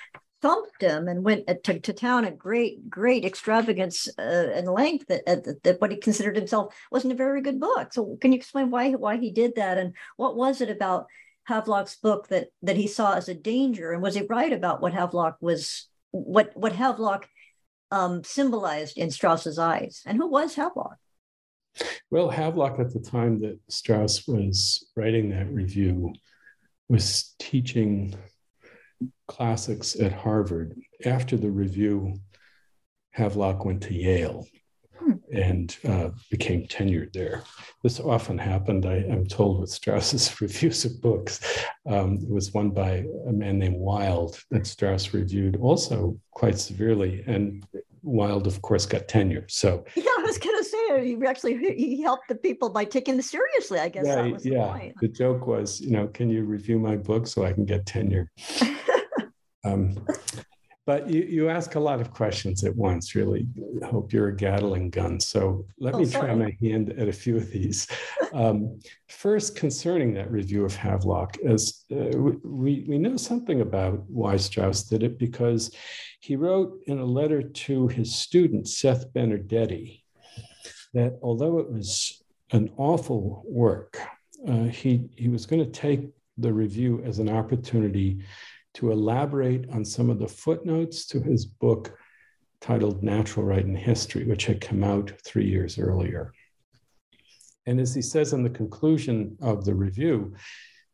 thumped 0.43 0.83
him 0.83 1.09
and 1.09 1.25
went 1.25 1.47
to, 1.65 1.81
to 1.81 1.93
town 1.93 2.25
at 2.25 2.39
great, 2.39 2.89
great 2.89 3.25
extravagance 3.25 4.09
uh, 4.19 4.49
and 4.55 4.69
length 4.69 5.07
that, 5.09 5.27
that, 5.27 5.63
that, 5.63 5.81
what 5.81 5.91
he 5.91 5.97
considered 5.97 6.37
himself 6.37 6.75
wasn't 6.91 7.13
a 7.13 7.17
very 7.17 7.43
good 7.43 7.61
book. 7.61 7.93
So 7.93 8.17
can 8.21 8.33
you 8.33 8.39
explain 8.39 8.71
why 8.71 8.93
why 8.93 9.17
he 9.17 9.31
did 9.31 9.57
that 9.57 9.79
and 9.79 9.95
what 10.17 10.37
was 10.37 10.61
it 10.61 10.71
about 10.71 11.07
Havelock's 11.45 11.97
book 11.97 12.29
that 12.29 12.49
that 12.63 12.77
he 12.77 12.87
saw 12.87 13.15
as 13.15 13.29
a 13.29 13.35
danger, 13.35 13.93
and 13.93 14.03
was 14.03 14.15
he 14.15 14.23
right 14.23 14.53
about 14.53 14.81
what 14.81 14.93
Havelock 14.93 15.37
was 15.41 15.89
what 16.13 16.53
what 16.55 16.73
Havelock 16.73 17.29
um, 17.91 18.23
symbolized 18.25 18.97
in 18.97 19.11
Strauss's 19.11 19.59
eyes? 19.59 20.03
And 20.07 20.17
who 20.17 20.29
was 20.29 20.55
Havelock? 20.55 20.97
Well, 22.11 22.31
Havelock 22.31 22.79
at 22.79 22.93
the 22.93 23.01
time 23.01 23.41
that 23.41 23.59
Strauss 23.69 24.27
was 24.27 24.87
writing 24.97 25.31
that 25.31 25.51
review 25.51 26.13
was 26.89 27.35
teaching 27.39 28.15
classics 29.29 29.99
at 29.99 30.13
Harvard. 30.13 30.75
After 31.05 31.37
the 31.37 31.51
review, 31.51 32.17
Havelock 33.13 33.65
went 33.65 33.83
to 33.83 33.95
Yale 33.95 34.47
and 35.33 35.77
uh, 35.89 36.11
became 36.31 36.67
tenured 36.67 37.13
there. 37.13 37.43
This 37.83 38.01
often 38.01 38.39
happened, 38.39 38.87
I, 38.87 38.97
am 38.97 39.27
told, 39.27 39.61
with 39.61 39.71
Strauss's 39.71 40.41
reviews 40.41 40.85
of 40.85 41.01
books. 41.01 41.41
Um, 41.87 42.19
it 42.23 42.29
was 42.29 42.53
one 42.53 42.71
by 42.71 43.05
a 43.27 43.33
man 43.33 43.59
named 43.59 43.79
Wild 43.79 44.43
that 44.51 44.67
Strauss 44.67 45.15
reviewed 45.15 45.57
also 45.57 46.19
quite 46.33 46.59
severely. 46.59 47.25
And 47.27 47.65
Wild, 48.03 48.47
of 48.47 48.61
course, 48.63 48.87
got 48.87 49.09
tenure. 49.09 49.47
So 49.49 49.85
yeah, 49.95 50.05
I 50.19 50.23
was 50.23 50.39
going 50.39 50.57
to 50.57 50.65
say 50.65 51.07
he 51.07 51.27
actually 51.27 51.57
he 51.75 52.03
helped 52.03 52.29
the 52.29 52.35
people 52.35 52.71
by 52.71 52.85
taking 52.85 53.15
them 53.15 53.23
seriously. 53.23 53.79
I 53.79 53.89
guess 53.89 54.07
yeah, 54.07 54.25
yeah. 54.43 54.91
The, 55.01 55.07
the 55.07 55.09
joke 55.09 55.47
was, 55.47 55.81
you 55.81 55.91
know, 55.91 56.07
can 56.09 56.31
you 56.31 56.45
review 56.45 56.79
my 56.79 56.97
book 56.97 57.27
so 57.27 57.45
I 57.45 57.53
can 57.53 57.65
get 57.65 57.87
tenure? 57.87 58.31
um, 59.65 59.97
but 60.87 61.09
you, 61.09 61.23
you 61.23 61.49
ask 61.49 61.77
a 61.77 61.81
lot 61.81 62.01
of 62.01 62.13
questions 62.13 62.65
at 62.65 62.75
once, 62.75 63.15
really. 63.15 63.47
I 63.83 63.87
hope 63.87 64.13
you're 64.13 64.29
a 64.29 64.37
Gatling 64.37 64.91
gun. 64.91 65.21
So 65.21 65.65
let 65.79 65.95
oh, 65.95 65.99
me 65.99 66.11
try 66.11 66.35
my 66.35 66.57
hand 66.61 66.91
at 66.99 67.07
a 67.07 67.13
few 67.13 67.37
of 67.37 67.51
these. 67.51 67.87
Um, 68.33 68.81
first, 69.09 69.55
concerning 69.55 70.15
that 70.15 70.33
review 70.33 70.65
of 70.65 70.75
Havelock, 70.75 71.37
as 71.47 71.85
uh, 71.93 72.17
we, 72.43 72.85
we 72.89 72.99
know 72.99 73.17
something 73.17 73.61
about 73.61 74.03
why 74.09 74.37
Strauss 74.37 74.83
did 74.85 75.03
it 75.03 75.19
because 75.19 75.71
he 76.21 76.35
wrote 76.35 76.81
in 76.87 76.99
a 76.99 77.05
letter 77.05 77.43
to 77.43 77.89
his 77.89 78.15
student, 78.15 78.67
Seth 78.67 79.13
Benardete, 79.13 80.03
that 80.95 81.19
although 81.23 81.59
it 81.59 81.71
was 81.71 82.23
an 82.53 82.71
awful 82.77 83.45
work, 83.47 83.97
uh, 84.49 84.65
he, 84.65 85.09
he 85.15 85.29
was 85.29 85.47
going 85.47 85.65
to 85.65 85.71
take 85.71 86.09
the 86.39 86.53
review 86.53 87.03
as 87.05 87.19
an 87.19 87.29
opportunity 87.29 88.25
to 88.75 88.93
elaborate 88.93 89.69
on 89.71 89.85
some 89.85 90.11
of 90.11 90.19
the 90.19 90.29
footnotes 90.29 91.07
to 91.07 91.21
his 91.21 91.45
book 91.45 91.97
titled 92.61 93.03
Natural 93.03 93.45
Right 93.45 93.65
and 93.65 93.77
History, 93.77 94.25
which 94.25 94.47
had 94.47 94.61
come 94.61 94.85
out 94.85 95.13
three 95.25 95.49
years 95.49 95.79
earlier. 95.79 96.33
And 97.67 97.81
as 97.81 97.95
he 97.95 98.03
says 98.03 98.33
in 98.33 98.43
the 98.43 98.51
conclusion 98.51 99.37
of 99.41 99.65
the 99.65 99.75
review, 99.75 100.35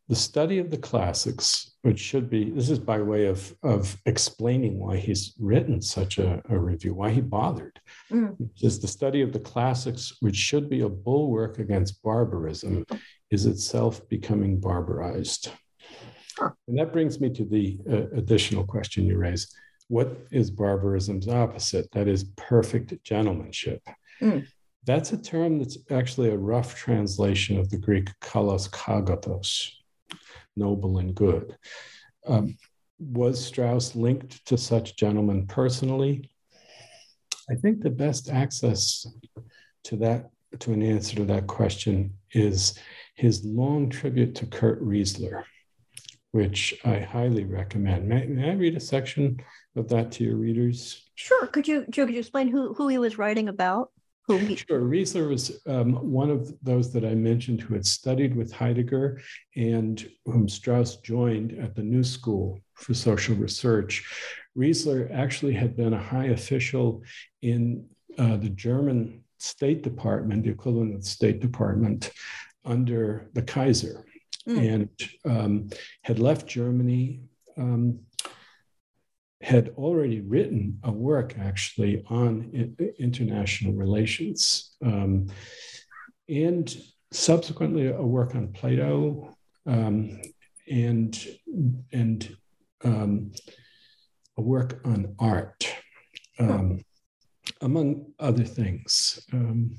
the 0.09 0.15
study 0.15 0.59
of 0.59 0.71
the 0.71 0.79
classics, 0.79 1.73
which 1.83 1.99
should 1.99 2.31
be, 2.31 2.51
this 2.51 2.71
is 2.71 2.79
by 2.79 3.03
way 3.03 3.27
of, 3.27 3.53
of 3.65 3.97
explaining 4.07 4.79
why 4.79 4.97
he's 4.97 5.35
written 5.39 5.83
such 5.83 6.19
a, 6.19 6.41
a 6.49 6.57
review, 6.57 6.95
why 6.95 7.11
he 7.11 7.21
bothered, 7.21 7.81
mm. 8.11 8.37
is 8.63 8.79
the 8.79 8.87
study 8.87 9.21
of 9.21 9.33
the 9.33 9.41
classics, 9.41 10.17
which 10.21 10.37
should 10.37 10.71
be 10.71 10.83
a 10.83 10.89
bulwark 10.89 11.59
against 11.59 12.03
barbarism, 12.05 12.87
is 13.33 13.47
itself 13.47 14.09
becoming 14.09 14.61
barbarized. 14.61 15.51
And 16.39 16.79
that 16.79 16.93
brings 16.93 17.21
me 17.21 17.31
to 17.31 17.45
the 17.45 17.79
uh, 17.91 18.17
additional 18.17 18.65
question 18.65 19.07
you 19.07 19.17
raise. 19.19 19.55
What 19.89 20.19
is 20.31 20.51
barbarism's 20.51 21.29
opposite? 21.29 21.91
That 21.93 22.09
is 22.09 22.25
perfect 22.37 22.93
gentlemanship. 23.05 23.83
Mm. 24.21 24.47
That's 24.85 25.13
a 25.13 25.17
term 25.17 25.59
that's 25.59 25.79
actually 25.91 26.31
a 26.31 26.37
rough 26.37 26.75
translation 26.75 27.59
of 27.59 27.71
the 27.71 27.79
Greek 27.79 28.09
kalos 28.21 28.71
kagathos, 28.71 29.71
noble 30.57 30.99
and 30.99 31.15
good. 31.15 31.57
Um, 32.27 32.57
was 32.99 33.45
Strauss 33.45 33.95
linked 33.95 34.45
to 34.47 34.57
such 34.57 34.97
gentlemen 34.97 35.47
personally? 35.47 36.31
I 37.51 37.55
think 37.55 37.81
the 37.81 37.91
best 37.91 38.31
access 38.31 39.07
to 39.85 39.97
that, 39.97 40.31
to 40.61 40.73
an 40.73 40.83
answer 40.83 41.17
to 41.17 41.25
that 41.27 41.47
question, 41.47 42.15
is 42.33 42.79
his 43.15 43.45
long 43.45 43.89
tribute 43.89 44.35
to 44.37 44.47
Kurt 44.47 44.83
Riezler 44.83 45.45
which 46.33 46.79
I 46.85 46.99
highly 46.99 47.45
recommend. 47.45 48.09
May, 48.09 48.27
may, 48.27 48.51
I 48.51 48.55
read 48.55 48.77
a 48.77 48.81
section 48.81 49.39
of 49.75 49.89
that 49.89 50.13
to 50.13 50.25
your 50.25 50.37
readers? 50.37 51.03
Sure. 51.15 51.47
Could 51.47 51.67
you, 51.67 51.87
Joe, 51.91 52.07
could 52.07 52.15
you 52.15 52.21
explain 52.21 52.49
who, 52.49 52.75
who 52.75 52.89
he 52.89 52.99
was 52.99 53.19
writing 53.19 53.49
about? 53.49 53.91
Who 54.27 54.57
sure. 54.57 54.81
Riezler 54.81 55.29
was 55.29 55.61
um, 55.67 55.95
one 56.11 56.31
of 56.31 56.53
those 56.61 56.93
that 56.93 57.05
I 57.05 57.15
mentioned 57.15 57.61
who 57.61 57.75
had 57.75 57.87
studied 57.87 58.35
with 58.35 58.53
Heidegger 58.53 59.21
and 59.55 60.09
whom 60.25 60.49
Strauss 60.49 60.97
joined 60.97 61.53
at 61.53 61.77
the 61.77 61.83
New 61.83 62.03
School 62.03 62.61
for 62.75 62.93
Social 62.93 63.37
Research. 63.37 64.05
Riezler 64.59 65.15
actually 65.15 65.55
had 65.55 65.77
been 65.77 65.93
a 65.93 66.03
high 66.03 66.27
official 66.27 67.03
in 67.43 67.87
uh, 68.19 68.37
the 68.37 68.49
German 68.49 69.23
State 69.39 69.83
Department, 69.83 70.43
the 70.43 70.51
equivalent 70.51 70.95
of 70.95 71.03
the 71.03 71.09
State 71.09 71.41
Department, 71.41 72.11
under 72.65 73.31
the 73.35 73.43
Kaiser, 73.43 74.05
mm. 74.49 74.59
and 74.59 74.89
um, 75.25 75.69
had 76.03 76.19
left 76.19 76.47
Germany. 76.47 77.23
Um, 77.57 78.01
had 79.43 79.69
already 79.77 80.23
written 80.23 80.81
a 80.83 80.91
work 80.91 81.37
actually 81.39 82.03
on 82.09 82.75
international 82.99 83.75
relations 83.75 84.77
um, 84.85 85.27
and 86.29 86.77
subsequently 87.13 87.89
a 87.89 88.03
work 88.03 88.35
on 88.35 88.49
Plato 88.49 89.37
um, 89.67 90.21
and, 90.71 91.27
and 91.93 92.37
um, 92.83 93.33
a 94.37 94.43
work 94.43 94.81
on 94.85 95.15
art, 95.19 95.73
um, 96.39 96.81
among 97.61 98.13
other 98.19 98.45
things. 98.45 99.21
Um, 99.33 99.79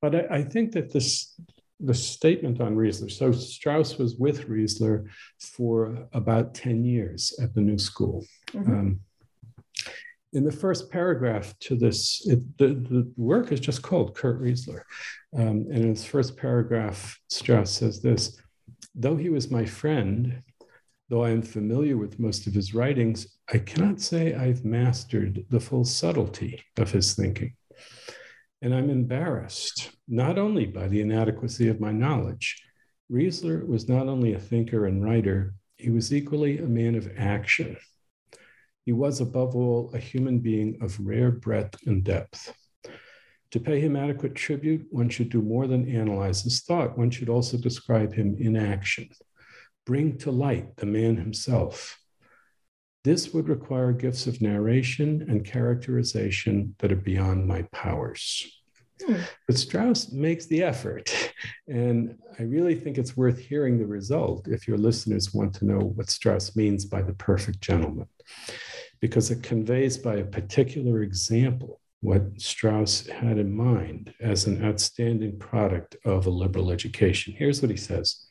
but 0.00 0.14
I, 0.14 0.36
I, 0.38 0.42
think 0.42 0.72
that 0.72 0.92
this 0.92 1.34
the 1.80 1.94
statement 1.94 2.60
on 2.60 2.76
Riezler. 2.76 3.10
So 3.10 3.32
Strauss 3.32 3.98
was 3.98 4.16
with 4.16 4.48
Riezler 4.48 5.06
for 5.40 6.08
about 6.12 6.54
10 6.54 6.84
years 6.84 7.36
at 7.42 7.54
the 7.54 7.60
New 7.60 7.78
School. 7.78 8.24
Mm-hmm. 8.52 8.72
Um, 8.72 9.00
in 10.32 10.44
the 10.44 10.52
first 10.52 10.90
paragraph 10.90 11.56
to 11.60 11.76
this, 11.76 12.26
it, 12.26 12.58
the, 12.58 12.68
the 12.68 13.12
work 13.16 13.52
is 13.52 13.60
just 13.60 13.82
called 13.82 14.16
Kurt 14.16 14.40
Riezler. 14.40 14.82
Um, 15.36 15.66
and 15.70 15.78
in 15.78 15.88
his 15.90 16.04
first 16.04 16.36
paragraph, 16.36 17.18
Strauss 17.28 17.70
says 17.70 18.00
this 18.00 18.40
Though 18.94 19.16
he 19.16 19.28
was 19.28 19.50
my 19.50 19.64
friend, 19.64 20.42
though 21.08 21.24
I 21.24 21.30
am 21.30 21.42
familiar 21.42 21.96
with 21.96 22.18
most 22.18 22.46
of 22.46 22.54
his 22.54 22.74
writings, 22.74 23.38
I 23.52 23.58
cannot 23.58 24.00
say 24.00 24.34
I've 24.34 24.64
mastered 24.64 25.44
the 25.50 25.60
full 25.60 25.84
subtlety 25.84 26.62
of 26.78 26.90
his 26.90 27.14
thinking. 27.14 27.54
And 28.64 28.74
I'm 28.74 28.88
embarrassed, 28.88 29.90
not 30.08 30.38
only 30.38 30.64
by 30.64 30.88
the 30.88 31.02
inadequacy 31.02 31.68
of 31.68 31.80
my 31.80 31.92
knowledge. 31.92 32.64
Riezler 33.12 33.66
was 33.66 33.90
not 33.90 34.08
only 34.08 34.32
a 34.32 34.40
thinker 34.40 34.86
and 34.86 35.04
writer, 35.04 35.52
he 35.76 35.90
was 35.90 36.14
equally 36.14 36.56
a 36.56 36.66
man 36.66 36.94
of 36.94 37.12
action. 37.18 37.76
He 38.86 38.92
was, 38.92 39.20
above 39.20 39.54
all, 39.54 39.90
a 39.92 39.98
human 39.98 40.38
being 40.38 40.78
of 40.80 40.98
rare 40.98 41.30
breadth 41.30 41.86
and 41.86 42.02
depth. 42.02 42.54
To 43.50 43.60
pay 43.60 43.80
him 43.80 43.96
adequate 43.96 44.34
tribute, 44.34 44.86
one 44.88 45.10
should 45.10 45.28
do 45.28 45.42
more 45.42 45.66
than 45.66 45.94
analyze 45.94 46.40
his 46.40 46.62
thought. 46.62 46.96
One 46.96 47.10
should 47.10 47.28
also 47.28 47.58
describe 47.58 48.14
him 48.14 48.34
in 48.38 48.56
action, 48.56 49.10
bring 49.84 50.16
to 50.20 50.30
light 50.30 50.74
the 50.78 50.86
man 50.86 51.16
himself. 51.18 52.02
This 53.04 53.34
would 53.34 53.48
require 53.48 53.92
gifts 53.92 54.26
of 54.26 54.40
narration 54.40 55.26
and 55.28 55.44
characterization 55.44 56.74
that 56.78 56.90
are 56.90 56.96
beyond 56.96 57.46
my 57.46 57.62
powers. 57.70 58.50
Hmm. 59.04 59.16
But 59.46 59.58
Strauss 59.58 60.10
makes 60.10 60.46
the 60.46 60.62
effort. 60.62 61.32
And 61.68 62.16
I 62.38 62.44
really 62.44 62.74
think 62.74 62.96
it's 62.96 63.16
worth 63.16 63.38
hearing 63.38 63.78
the 63.78 63.86
result 63.86 64.48
if 64.48 64.66
your 64.66 64.78
listeners 64.78 65.34
want 65.34 65.54
to 65.56 65.66
know 65.66 65.80
what 65.80 66.08
Strauss 66.08 66.56
means 66.56 66.86
by 66.86 67.02
the 67.02 67.12
perfect 67.14 67.60
gentleman, 67.60 68.08
because 69.00 69.30
it 69.30 69.42
conveys 69.42 69.98
by 69.98 70.16
a 70.16 70.24
particular 70.24 71.02
example 71.02 71.80
what 72.00 72.22
Strauss 72.40 73.06
had 73.06 73.38
in 73.38 73.54
mind 73.54 74.14
as 74.20 74.46
an 74.46 74.64
outstanding 74.64 75.38
product 75.38 75.96
of 76.04 76.26
a 76.26 76.30
liberal 76.30 76.70
education. 76.70 77.34
Here's 77.36 77.60
what 77.60 77.70
he 77.70 77.76
says 77.76 78.28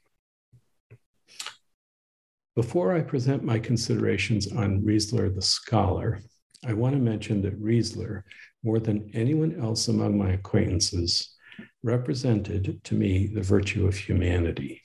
before 2.55 2.95
I 2.95 3.01
present 3.01 3.43
my 3.43 3.57
considerations 3.57 4.51
on 4.51 4.81
Riezler 4.81 5.33
the 5.33 5.41
scholar, 5.41 6.19
I 6.65 6.73
want 6.73 6.95
to 6.95 7.01
mention 7.01 7.41
that 7.41 7.59
Riezler, 7.61 8.23
more 8.63 8.79
than 8.79 9.09
anyone 9.13 9.59
else 9.59 9.87
among 9.87 10.17
my 10.17 10.31
acquaintances, 10.31 11.35
represented 11.81 12.79
to 12.83 12.95
me 12.95 13.27
the 13.27 13.41
virtue 13.41 13.87
of 13.87 13.95
humanity. 13.95 14.81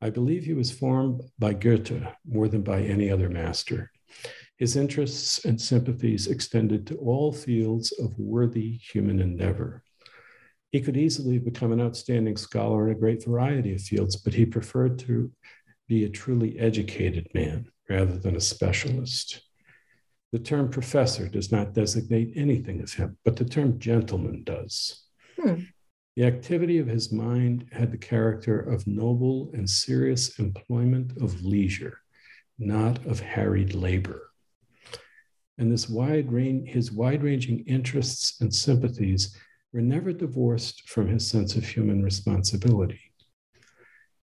I 0.00 0.10
believe 0.10 0.44
he 0.44 0.52
was 0.52 0.70
formed 0.70 1.22
by 1.38 1.54
Goethe 1.54 2.02
more 2.26 2.48
than 2.48 2.62
by 2.62 2.82
any 2.82 3.10
other 3.10 3.30
master. 3.30 3.90
His 4.58 4.76
interests 4.76 5.44
and 5.44 5.60
sympathies 5.60 6.26
extended 6.26 6.86
to 6.88 6.96
all 6.96 7.32
fields 7.32 7.92
of 7.92 8.18
worthy 8.18 8.72
human 8.72 9.20
endeavor. 9.20 9.82
He 10.70 10.80
could 10.80 10.96
easily 10.96 11.38
become 11.38 11.72
an 11.72 11.80
outstanding 11.80 12.36
scholar 12.36 12.88
in 12.88 12.96
a 12.96 12.98
great 12.98 13.24
variety 13.24 13.74
of 13.74 13.80
fields, 13.80 14.16
but 14.16 14.34
he 14.34 14.44
preferred 14.44 14.98
to 15.00 15.30
be 15.88 16.04
a 16.04 16.08
truly 16.08 16.58
educated 16.58 17.28
man 17.34 17.66
rather 17.88 18.16
than 18.18 18.36
a 18.36 18.40
specialist. 18.40 19.42
The 20.32 20.38
term 20.38 20.70
professor 20.70 21.28
does 21.28 21.52
not 21.52 21.74
designate 21.74 22.32
anything 22.34 22.80
of 22.80 22.92
him, 22.92 23.18
but 23.24 23.36
the 23.36 23.44
term 23.44 23.78
gentleman 23.78 24.42
does. 24.44 25.04
Hmm. 25.40 25.64
The 26.16 26.24
activity 26.24 26.78
of 26.78 26.86
his 26.86 27.12
mind 27.12 27.66
had 27.72 27.90
the 27.90 27.98
character 27.98 28.60
of 28.60 28.86
noble 28.86 29.50
and 29.52 29.68
serious 29.68 30.38
employment 30.38 31.16
of 31.20 31.44
leisure, 31.44 31.98
not 32.58 33.04
of 33.06 33.20
harried 33.20 33.74
labor. 33.74 34.30
And 35.58 35.70
this 35.70 35.88
wide 35.88 36.32
range, 36.32 36.68
his 36.68 36.90
wide-ranging 36.90 37.64
interests 37.66 38.40
and 38.40 38.52
sympathies 38.52 39.36
were 39.72 39.80
never 39.80 40.12
divorced 40.12 40.88
from 40.88 41.08
his 41.08 41.28
sense 41.28 41.56
of 41.56 41.64
human 41.64 42.02
responsibility. 42.02 43.00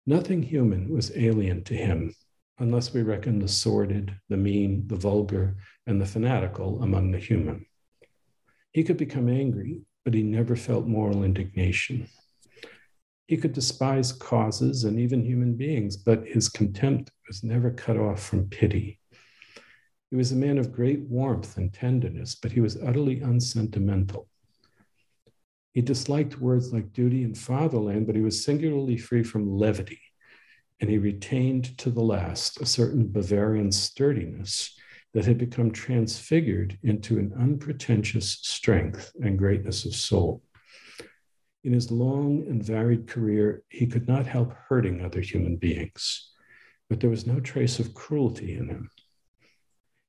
Nothing 0.05 0.43
human 0.43 0.89
was 0.89 1.15
alien 1.15 1.63
to 1.63 1.75
him, 1.75 2.13
unless 2.59 2.93
we 2.93 3.03
reckon 3.03 3.39
the 3.39 3.47
sordid, 3.47 4.13
the 4.27 4.35
mean, 4.35 4.85
the 4.87 4.97
vulgar, 4.97 5.55
and 5.87 6.01
the 6.01 6.05
fanatical 6.05 6.83
among 6.83 7.11
the 7.11 7.19
human. 7.19 7.65
He 8.73 8.83
could 8.83 8.97
become 8.97 9.29
angry, 9.29 9.81
but 10.03 10.13
he 10.13 10.21
never 10.21 10.57
felt 10.57 10.87
moral 10.87 11.23
indignation. 11.23 12.09
He 13.27 13.37
could 13.37 13.53
despise 13.53 14.11
causes 14.11 14.83
and 14.83 14.99
even 14.99 15.23
human 15.23 15.55
beings, 15.55 15.95
but 15.95 16.27
his 16.27 16.49
contempt 16.49 17.11
was 17.25 17.43
never 17.43 17.71
cut 17.71 17.95
off 17.95 18.21
from 18.21 18.49
pity. 18.49 18.99
He 20.09 20.17
was 20.17 20.33
a 20.33 20.35
man 20.35 20.57
of 20.57 20.73
great 20.73 20.99
warmth 20.99 21.55
and 21.55 21.73
tenderness, 21.73 22.35
but 22.35 22.51
he 22.51 22.59
was 22.59 22.75
utterly 22.75 23.21
unsentimental. 23.21 24.27
He 25.73 25.81
disliked 25.81 26.39
words 26.39 26.71
like 26.71 26.93
duty 26.93 27.23
and 27.23 27.35
fatherland, 27.35 28.05
but 28.05 28.15
he 28.15 28.21
was 28.21 28.43
singularly 28.43 28.97
free 28.97 29.23
from 29.23 29.57
levity. 29.57 29.99
And 30.79 30.89
he 30.89 30.99
retained 30.99 31.77
to 31.79 31.89
the 31.89 32.03
last 32.03 32.61
a 32.61 32.65
certain 32.65 33.11
Bavarian 33.11 33.71
sturdiness 33.71 34.77
that 35.13 35.25
had 35.25 35.37
become 35.37 35.71
transfigured 35.71 36.77
into 36.83 37.17
an 37.17 37.33
unpretentious 37.39 38.37
strength 38.41 39.11
and 39.21 39.37
greatness 39.37 39.85
of 39.85 39.95
soul. 39.95 40.43
In 41.63 41.73
his 41.73 41.91
long 41.91 42.45
and 42.47 42.63
varied 42.63 43.07
career, 43.07 43.63
he 43.69 43.87
could 43.87 44.07
not 44.07 44.27
help 44.27 44.53
hurting 44.53 45.01
other 45.01 45.21
human 45.21 45.55
beings, 45.55 46.31
but 46.89 46.99
there 46.99 47.09
was 47.09 47.25
no 47.25 47.39
trace 47.39 47.79
of 47.79 47.93
cruelty 47.93 48.55
in 48.55 48.67
him. 48.67 48.89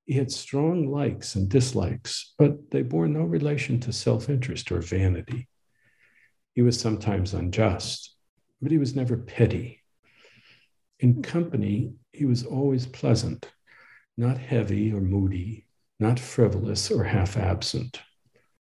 He 0.04 0.14
had 0.14 0.30
strong 0.30 0.90
likes 0.90 1.36
and 1.36 1.48
dislikes, 1.48 2.34
but 2.36 2.70
they 2.70 2.82
bore 2.82 3.08
no 3.08 3.22
relation 3.22 3.80
to 3.80 3.92
self 3.92 4.28
interest 4.28 4.70
or 4.70 4.80
vanity. 4.80 5.48
He 6.54 6.62
was 6.62 6.78
sometimes 6.78 7.34
unjust, 7.34 8.14
but 8.62 8.70
he 8.70 8.78
was 8.78 8.94
never 8.94 9.16
petty. 9.16 9.82
In 11.00 11.22
company, 11.22 11.94
he 12.12 12.24
was 12.24 12.44
always 12.44 12.86
pleasant, 12.86 13.50
not 14.16 14.38
heavy 14.38 14.92
or 14.92 15.00
moody, 15.00 15.66
not 15.98 16.20
frivolous 16.20 16.90
or 16.90 17.04
half 17.04 17.36
absent. 17.36 18.00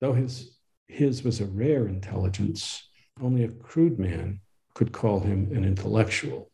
Though 0.01 0.13
his, 0.13 0.57
his 0.87 1.23
was 1.23 1.39
a 1.39 1.45
rare 1.45 1.87
intelligence, 1.87 2.89
only 3.21 3.43
a 3.43 3.49
crude 3.49 3.99
man 3.99 4.41
could 4.73 4.91
call 4.91 5.19
him 5.19 5.51
an 5.55 5.63
intellectual. 5.63 6.51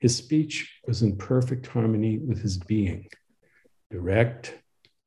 His 0.00 0.16
speech 0.16 0.80
was 0.86 1.02
in 1.02 1.16
perfect 1.16 1.68
harmony 1.68 2.18
with 2.18 2.42
his 2.42 2.58
being, 2.58 3.08
direct, 3.90 4.58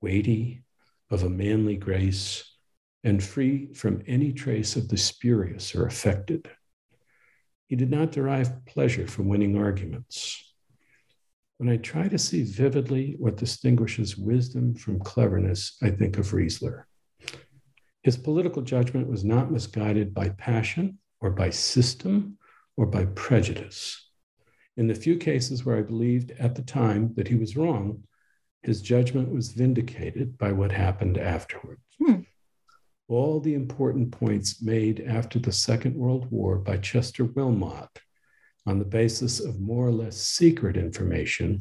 weighty, 0.02 0.64
of 1.12 1.24
a 1.24 1.30
manly 1.30 1.76
grace, 1.76 2.49
and 3.04 3.24
free 3.24 3.74
from 3.74 4.04
any 4.08 4.34
trace 4.34 4.76
of 4.76 4.90
the 4.90 4.98
spurious 4.98 5.74
or 5.74 5.86
affected. 5.86 6.50
He 7.68 7.76
did 7.76 7.92
not 7.92 8.12
derive 8.12 8.66
pleasure 8.66 9.08
from 9.08 9.28
winning 9.28 9.58
arguments. 9.58 10.54
When 11.58 11.70
I 11.70 11.78
try 11.78 12.08
to 12.08 12.18
see 12.18 12.44
vividly 12.44 13.16
what 13.20 13.38
distinguishes 13.38 14.18
wisdom 14.18 14.74
from 14.76 15.00
cleverness, 15.00 15.78
I 15.82 15.92
think 15.92 16.18
of 16.18 16.32
Riezler. 16.34 16.84
His 18.04 18.18
political 18.18 18.62
judgment 18.62 19.08
was 19.08 19.26
not 19.26 19.52
misguided 19.52 20.14
by 20.14 20.30
passion 20.30 21.00
or 21.20 21.32
by 21.32 21.50
system 21.50 22.38
or 22.78 22.86
by 22.86 23.06
prejudice. 23.06 24.10
In 24.78 24.88
the 24.88 24.96
few 24.96 25.18
cases 25.18 25.66
where 25.66 25.76
I 25.78 25.82
believed 25.82 26.32
at 26.40 26.56
the 26.56 26.62
time 26.62 27.14
that 27.16 27.28
he 27.28 27.36
was 27.36 27.58
wrong, 27.58 28.04
his 28.64 28.82
judgment 28.82 29.30
was 29.30 29.52
vindicated 29.52 30.38
by 30.38 30.54
what 30.54 30.72
happened 30.72 31.18
afterwards. 31.18 31.82
All 33.10 33.40
the 33.40 33.56
important 33.56 34.12
points 34.12 34.62
made 34.62 35.04
after 35.08 35.40
the 35.40 35.52
Second 35.52 35.96
World 35.96 36.30
War 36.30 36.60
by 36.60 36.78
Chester 36.78 37.24
Wilmot 37.24 37.90
on 38.68 38.78
the 38.78 38.86
basis 38.86 39.40
of 39.40 39.60
more 39.60 39.88
or 39.88 39.92
less 39.92 40.16
secret 40.16 40.78
information 40.78 41.60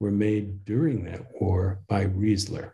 were 0.00 0.10
made 0.10 0.64
during 0.64 1.04
that 1.04 1.24
war 1.40 1.82
by 1.86 2.06
Riezler 2.06 2.72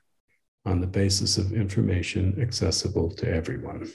on 0.64 0.80
the 0.80 0.86
basis 0.86 1.36
of 1.36 1.52
information 1.52 2.40
accessible 2.40 3.10
to 3.16 3.30
everyone. 3.30 3.92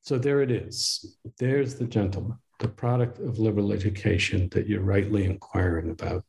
So 0.00 0.18
there 0.18 0.42
it 0.42 0.50
is. 0.50 1.16
There's 1.38 1.76
the 1.76 1.86
gentleman, 1.86 2.38
the 2.58 2.66
product 2.66 3.20
of 3.20 3.38
liberal 3.38 3.72
education 3.72 4.48
that 4.50 4.66
you're 4.66 4.80
rightly 4.80 5.26
inquiring 5.26 5.90
about. 5.90 6.24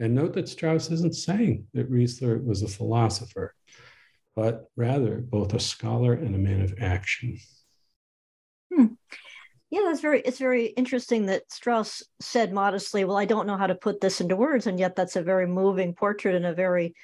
And 0.00 0.14
note 0.14 0.32
that 0.34 0.48
Strauss 0.48 0.90
isn't 0.90 1.16
saying 1.16 1.66
that 1.74 1.92
Riesler 1.92 2.42
was 2.42 2.62
a 2.62 2.68
philosopher 2.68 3.54
but 4.38 4.70
rather 4.76 5.16
both 5.16 5.52
a 5.52 5.58
scholar 5.58 6.12
and 6.12 6.32
a 6.32 6.38
man 6.38 6.60
of 6.60 6.72
action. 6.80 7.36
Hmm. 8.72 8.86
Yeah, 9.68 9.80
that's 9.86 10.00
very 10.00 10.20
it's 10.20 10.38
very 10.38 10.66
interesting 10.66 11.26
that 11.26 11.50
Strauss 11.50 12.04
said 12.20 12.52
modestly, 12.52 13.04
well, 13.04 13.16
I 13.16 13.24
don't 13.24 13.48
know 13.48 13.56
how 13.56 13.66
to 13.66 13.74
put 13.74 14.00
this 14.00 14.20
into 14.20 14.36
words, 14.36 14.68
and 14.68 14.78
yet 14.78 14.94
that's 14.94 15.16
a 15.16 15.24
very 15.24 15.48
moving 15.48 15.92
portrait 15.92 16.36
and 16.36 16.46
a 16.46 16.54
very 16.54 16.94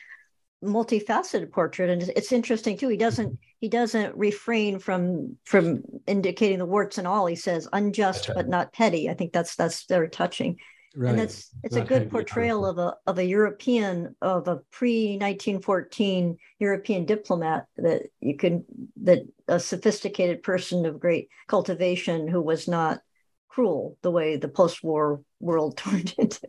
multifaceted 0.63 1.51
portrait. 1.51 1.91
And 1.91 2.03
it's 2.15 2.31
interesting 2.31 2.79
too 2.79 2.89
he 2.89 2.97
doesn't 2.97 3.37
he 3.59 3.69
doesn't 3.69 4.17
refrain 4.17 4.79
from 4.79 5.37
from 5.45 5.83
indicating 6.07 6.61
the 6.61 6.67
warts 6.67 6.99
and 6.99 7.09
all. 7.09 7.27
He 7.27 7.35
says 7.35 7.67
unjust 7.73 8.31
but 8.33 8.49
not 8.49 8.73
petty. 8.73 9.11
I 9.11 9.15
think 9.15 9.33
that's 9.33 9.57
that's 9.57 9.89
very 9.89 10.09
touching 10.09 10.57
Right. 10.97 11.11
And 11.11 11.19
that's 11.19 11.51
it's 11.65 11.77
a 11.77 11.81
good 11.81 12.11
portrayal 12.11 12.65
of 12.65 12.79
a 12.79 12.95
of 13.07 13.19
a 13.19 13.25
European 13.25 14.15
of 14.23 14.47
a 14.47 14.57
pre 14.71 15.17
1914 15.17 16.37
European 16.61 17.05
diplomat 17.05 17.67
that 17.77 18.03
you 18.21 18.37
can 18.37 18.65
that 19.03 19.23
a 19.49 19.59
sophisticated 19.59 20.43
person 20.43 20.87
of 20.87 21.01
great 21.01 21.29
cultivation 21.49 22.29
who 22.29 22.41
was 22.41 22.69
not 22.69 23.01
cruel 23.49 23.97
the 24.03 24.11
way 24.11 24.37
the 24.37 24.49
post-war 24.49 25.21
world 25.39 25.77
turned 25.79 26.15
into. 26.19 26.41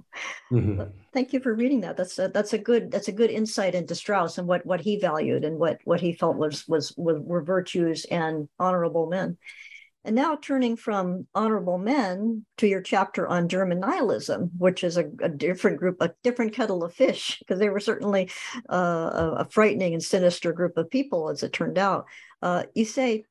Mm-hmm. 0.51 0.81
Thank 1.13 1.33
you 1.33 1.39
for 1.39 1.53
reading 1.53 1.81
that. 1.81 1.97
That's 1.97 2.17
a, 2.17 2.27
that's 2.27 2.53
a 2.53 2.57
good 2.57 2.91
that's 2.91 3.07
a 3.07 3.11
good 3.11 3.29
insight 3.29 3.75
into 3.75 3.95
Strauss 3.95 4.37
and 4.37 4.47
what 4.47 4.65
what 4.65 4.81
he 4.81 4.99
valued 4.99 5.43
and 5.43 5.57
what 5.57 5.79
what 5.85 6.01
he 6.01 6.13
felt 6.13 6.37
was 6.37 6.67
was, 6.67 6.93
was 6.97 7.19
were 7.19 7.43
virtues 7.43 8.05
and 8.05 8.47
honorable 8.59 9.07
men. 9.07 9.37
And 10.05 10.15
now 10.15 10.37
turning 10.39 10.77
from 10.77 11.25
honorable 11.33 11.79
men 11.79 12.45
to 12.57 12.67
your 12.67 12.81
chapter 12.81 13.27
on 13.27 13.49
German 13.49 13.79
nihilism, 13.79 14.51
which 14.57 14.83
is 14.83 14.97
a, 14.97 15.09
a 15.21 15.29
different 15.29 15.77
group, 15.77 15.97
a 15.99 16.13
different 16.23 16.53
kettle 16.53 16.83
of 16.83 16.93
fish, 16.93 17.39
because 17.39 17.59
they 17.59 17.69
were 17.69 17.79
certainly 17.79 18.29
uh, 18.69 19.35
a, 19.39 19.47
frightening 19.49 19.93
and 19.93 20.03
sinister 20.03 20.53
group 20.53 20.77
of 20.77 20.91
people, 20.91 21.29
as 21.29 21.41
it 21.41 21.53
turned 21.53 21.79
out. 21.79 22.05
Uh, 22.41 22.63
you 22.75 22.85
say 22.85 23.25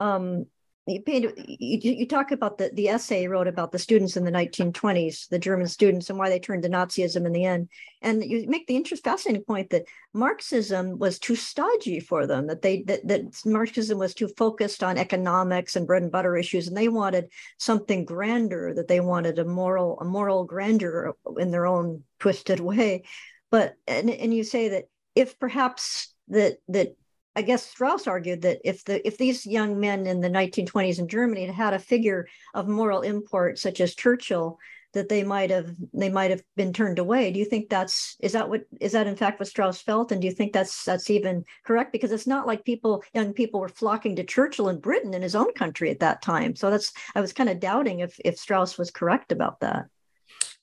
um, 0.00 0.44
you 0.88 1.02
paint 1.02 1.36
you, 1.36 1.92
you 1.92 2.06
talk 2.06 2.30
about 2.30 2.58
the, 2.58 2.70
the 2.74 2.88
essay 2.88 3.22
you 3.22 3.30
wrote 3.30 3.46
about 3.46 3.72
the 3.72 3.78
students 3.78 4.16
in 4.16 4.24
the 4.24 4.30
1920s 4.30 5.28
the 5.28 5.38
german 5.38 5.66
students 5.66 6.08
and 6.08 6.18
why 6.18 6.28
they 6.28 6.38
turned 6.38 6.62
to 6.62 6.68
nazism 6.68 7.26
in 7.26 7.32
the 7.32 7.44
end. 7.44 7.68
And 8.00 8.22
you 8.24 8.46
make 8.48 8.66
the 8.66 8.76
interest 8.76 9.04
fascinating 9.04 9.44
point 9.44 9.70
that 9.70 9.86
marxism 10.12 10.98
was 10.98 11.18
too 11.18 11.34
stodgy 11.34 12.00
for 12.00 12.26
them 12.26 12.46
that 12.46 12.62
they 12.62 12.82
that, 12.82 13.06
that 13.08 13.22
marxism 13.44 13.98
was 13.98 14.14
too 14.14 14.28
focused 14.36 14.82
on 14.82 14.98
economics 14.98 15.76
and 15.76 15.86
bread 15.86 16.02
and 16.02 16.12
butter 16.12 16.36
issues 16.36 16.68
and 16.68 16.76
they 16.76 16.88
wanted 16.88 17.28
something 17.58 18.04
grander 18.04 18.72
that 18.74 18.88
they 18.88 19.00
wanted 19.00 19.38
a 19.38 19.44
moral 19.44 19.98
a 20.00 20.04
moral 20.04 20.44
grandeur 20.44 21.14
in 21.38 21.50
their 21.50 21.66
own 21.66 22.02
twisted 22.18 22.60
way. 22.70 23.04
But 23.50 23.74
and, 23.86 24.10
and 24.10 24.32
you 24.34 24.44
say 24.44 24.68
that 24.70 24.84
if 25.14 25.38
perhaps 25.38 26.14
that 26.28 26.58
that 26.68 26.94
I 27.38 27.42
guess 27.42 27.64
Strauss 27.64 28.08
argued 28.08 28.42
that 28.42 28.58
if 28.64 28.84
the 28.84 29.06
if 29.06 29.16
these 29.16 29.46
young 29.46 29.78
men 29.78 30.08
in 30.08 30.20
the 30.20 30.28
1920s 30.28 30.98
in 30.98 31.06
Germany 31.06 31.46
had 31.46 31.54
had 31.54 31.72
a 31.72 31.78
figure 31.78 32.26
of 32.52 32.66
moral 32.66 33.02
import 33.02 33.60
such 33.60 33.80
as 33.80 33.94
Churchill, 33.94 34.58
that 34.92 35.08
they 35.08 35.22
might 35.22 35.50
have 35.50 35.72
they 35.94 36.08
might 36.08 36.32
have 36.32 36.42
been 36.56 36.72
turned 36.72 36.98
away. 36.98 37.30
Do 37.30 37.38
you 37.38 37.44
think 37.44 37.68
that's 37.68 38.16
is 38.18 38.32
that 38.32 38.48
what 38.48 38.62
is 38.80 38.90
that 38.90 39.06
in 39.06 39.14
fact 39.14 39.38
what 39.38 39.46
Strauss 39.46 39.80
felt? 39.80 40.10
And 40.10 40.20
do 40.20 40.26
you 40.26 40.34
think 40.34 40.52
that's 40.52 40.84
that's 40.84 41.10
even 41.10 41.44
correct? 41.64 41.92
Because 41.92 42.10
it's 42.10 42.26
not 42.26 42.48
like 42.48 42.64
people 42.64 43.04
young 43.14 43.32
people 43.32 43.60
were 43.60 43.68
flocking 43.68 44.16
to 44.16 44.24
Churchill 44.24 44.68
in 44.68 44.80
Britain 44.80 45.14
in 45.14 45.22
his 45.22 45.36
own 45.36 45.52
country 45.52 45.90
at 45.90 46.00
that 46.00 46.20
time. 46.20 46.56
So 46.56 46.72
that's 46.72 46.92
I 47.14 47.20
was 47.20 47.32
kind 47.32 47.48
of 47.48 47.60
doubting 47.60 48.00
if 48.00 48.18
if 48.24 48.36
Strauss 48.36 48.76
was 48.76 48.90
correct 48.90 49.30
about 49.30 49.60
that. 49.60 49.86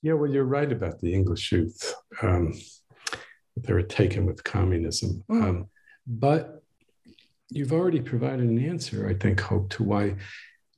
Yeah, 0.02 0.12
well, 0.12 0.30
you're 0.30 0.44
right 0.44 0.70
about 0.70 1.00
the 1.00 1.14
English 1.14 1.52
youth. 1.52 1.94
Um, 2.20 2.52
they 3.56 3.72
were 3.72 3.80
taken 3.80 4.26
with 4.26 4.44
communism. 4.44 5.24
Mm. 5.30 5.42
Um, 5.42 5.68
but 6.06 6.62
you've 7.50 7.72
already 7.72 8.00
provided 8.00 8.48
an 8.48 8.64
answer, 8.64 9.08
I 9.08 9.14
think, 9.14 9.40
Hope, 9.40 9.70
to 9.70 9.82
why 9.82 10.16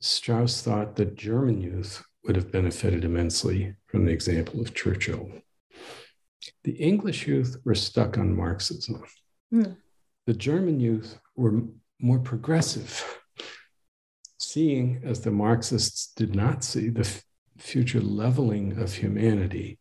Strauss 0.00 0.62
thought 0.62 0.96
that 0.96 1.16
German 1.16 1.60
youth 1.60 2.04
would 2.24 2.36
have 2.36 2.52
benefited 2.52 3.04
immensely 3.04 3.74
from 3.86 4.04
the 4.04 4.12
example 4.12 4.60
of 4.60 4.74
Churchill. 4.74 5.30
The 6.64 6.72
English 6.72 7.26
youth 7.26 7.56
were 7.64 7.74
stuck 7.74 8.18
on 8.18 8.36
Marxism. 8.36 9.02
Mm. 9.52 9.76
The 10.26 10.34
German 10.34 10.78
youth 10.78 11.18
were 11.36 11.62
more 12.00 12.18
progressive, 12.18 13.02
seeing 14.38 15.00
as 15.04 15.20
the 15.20 15.30
Marxists 15.30 16.12
did 16.14 16.34
not 16.34 16.62
see 16.62 16.90
the 16.90 17.00
f- 17.00 17.24
future 17.56 18.00
leveling 18.00 18.78
of 18.78 18.94
humanity 18.94 19.78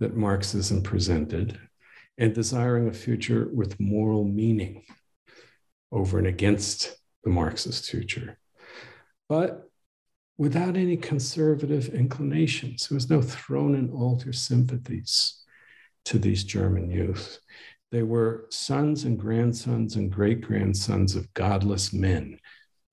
that 0.00 0.16
Marxism 0.16 0.82
presented, 0.82 1.58
and 2.18 2.34
desiring 2.34 2.88
a 2.88 2.92
future 2.92 3.48
with 3.52 3.80
moral 3.80 4.24
meaning 4.24 4.82
over 5.94 6.18
and 6.18 6.26
against 6.26 6.96
the 7.22 7.30
Marxist 7.30 7.90
future, 7.90 8.38
but 9.28 9.70
without 10.36 10.76
any 10.76 10.96
conservative 10.96 11.88
inclinations. 11.88 12.88
There 12.88 12.96
was 12.96 13.10
no 13.10 13.22
throne 13.22 13.74
and 13.74 13.90
altar 13.90 14.32
sympathies 14.32 15.42
to 16.06 16.18
these 16.18 16.44
German 16.44 16.90
youth. 16.90 17.38
They 17.92 18.02
were 18.02 18.46
sons 18.50 19.04
and 19.04 19.18
grandsons 19.18 19.96
and 19.96 20.10
great 20.10 20.40
grandsons 20.40 21.14
of 21.14 21.32
godless 21.34 21.92
men, 21.92 22.40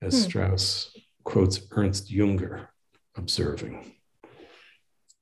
as 0.00 0.14
hmm. 0.14 0.28
Strauss 0.28 0.96
quotes 1.24 1.60
Ernst 1.72 2.10
Junger, 2.10 2.68
observing. 3.16 3.92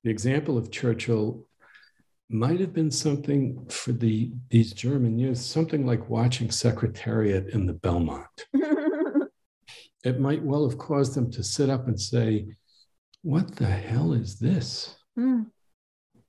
The 0.04 0.10
example 0.10 0.58
of 0.58 0.70
Churchill 0.70 1.46
might 2.30 2.60
have 2.60 2.72
been 2.72 2.92
something 2.92 3.66
for 3.68 3.90
the 3.90 4.32
these 4.50 4.72
German 4.72 5.18
youth, 5.18 5.38
something 5.38 5.84
like 5.84 6.08
watching 6.08 6.50
Secretariat 6.50 7.48
in 7.48 7.66
the 7.66 7.72
Belmont. 7.72 8.26
it 10.04 10.20
might 10.20 10.42
well 10.42 10.68
have 10.68 10.78
caused 10.78 11.14
them 11.14 11.30
to 11.32 11.42
sit 11.42 11.68
up 11.68 11.88
and 11.88 12.00
say, 12.00 12.46
What 13.22 13.56
the 13.56 13.66
hell 13.66 14.12
is 14.12 14.38
this? 14.38 14.96
Mm. 15.18 15.46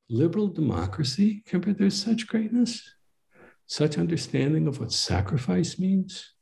Liberal 0.09 0.47
democracy 0.47 1.43
compared 1.45 1.77
there's 1.77 2.01
such 2.01 2.27
greatness, 2.27 2.81
such 3.67 3.99
understanding 3.99 4.67
of 4.67 4.79
what 4.79 4.91
sacrifice 4.91 5.77
means, 5.77 6.33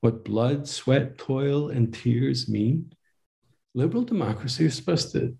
what 0.00 0.24
blood, 0.24 0.68
sweat, 0.68 1.18
toil, 1.18 1.68
and 1.68 1.92
tears 1.92 2.48
mean. 2.48 2.92
Liberal 3.74 4.04
democracy 4.04 4.66
is 4.66 4.74
supposed 4.74 5.10
to 5.12 5.36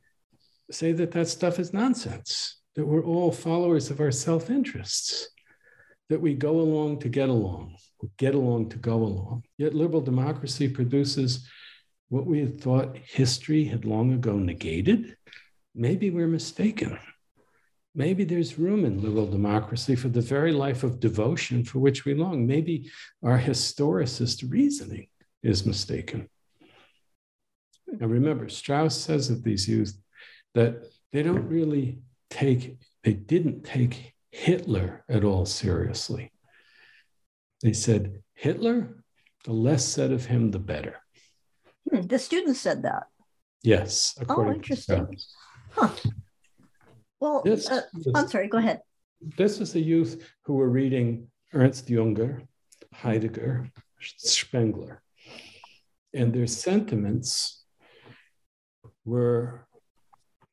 say 0.73 0.93
that 0.93 1.13
that 1.13 1.29
stuff 1.29 1.59
is 1.61 1.73
nonsense 1.73 2.60
that 2.81 2.87
we're 2.87 3.05
all 3.05 3.31
followers 3.31 3.91
of 3.91 4.01
our 4.01 4.11
self 4.11 4.49
interests, 4.49 5.29
that 6.09 6.19
we 6.19 6.33
go 6.33 6.61
along 6.61 6.99
to 6.99 7.11
get 7.11 7.29
along, 7.29 7.77
get 8.17 8.35
along 8.35 8.71
to 8.71 8.79
go 8.79 8.95
along. 8.95 9.43
Yet 9.59 9.75
liberal 9.75 10.01
democracy 10.01 10.67
produces 10.67 11.47
what 12.09 12.25
we 12.25 12.41
had 12.41 12.59
thought 12.59 12.97
history 12.97 13.65
had 13.65 13.85
long 13.85 14.15
ago 14.15 14.39
negated. 14.39 15.15
Maybe 15.75 16.09
we're 16.09 16.27
mistaken. 16.27 16.99
Maybe 17.95 18.25
there's 18.25 18.59
room 18.59 18.87
in 18.87 19.03
liberal 19.03 19.27
democracy 19.27 19.95
for 19.95 20.09
the 20.09 20.23
very 20.23 20.53
life 20.53 20.83
of 20.83 21.01
devotion 21.01 21.63
for 21.65 21.81
which 21.81 22.07
we 22.07 22.15
long. 22.15 22.47
Maybe 22.47 22.91
our 23.23 23.39
historicist 23.39 24.51
reasoning 24.51 25.09
is 25.43 25.67
mistaken. 25.67 26.31
And 27.89 28.11
remember, 28.11 28.49
Strauss 28.49 28.97
says 28.97 29.29
of 29.29 29.45
these 29.45 29.69
youth 29.69 29.93
that 30.55 30.83
they 31.13 31.23
don't 31.23 31.47
really 31.47 31.99
take, 32.31 32.79
they 33.05 33.13
didn't 33.13 33.65
take 33.65 34.15
Hitler 34.31 35.05
at 35.09 35.25
all 35.25 35.45
seriously. 35.45 36.33
They 37.63 37.73
said, 37.73 38.23
Hitler, 38.35 39.05
the 39.45 39.53
less 39.53 39.85
said 39.85 40.13
of 40.13 40.25
him, 40.27 40.51
the 40.51 40.59
better. 40.59 40.97
Hmm, 41.91 42.03
the 42.03 42.19
students 42.19 42.61
said 42.61 42.83
that. 42.83 43.05
Yes. 43.63 44.19
Oh, 44.29 44.51
interesting. 44.51 45.19
Huh. 45.73 45.91
Well, 47.21 47.43
this, 47.45 47.71
uh, 47.71 47.83
this, 47.93 48.15
I'm 48.15 48.29
sorry, 48.29 48.49
go 48.49 48.59
ahead. 48.59 48.81
This 49.37 49.61
is 49.61 49.75
the 49.75 49.81
youth 49.81 50.27
who 50.45 50.55
were 50.55 50.71
reading 50.71 51.29
Ernst 51.53 51.89
Junger, 51.89 52.47
Heidegger, 52.95 53.71
Spengler, 54.01 55.03
and 56.15 56.33
their 56.33 56.47
sentiments 56.47 57.65
were 59.05 59.67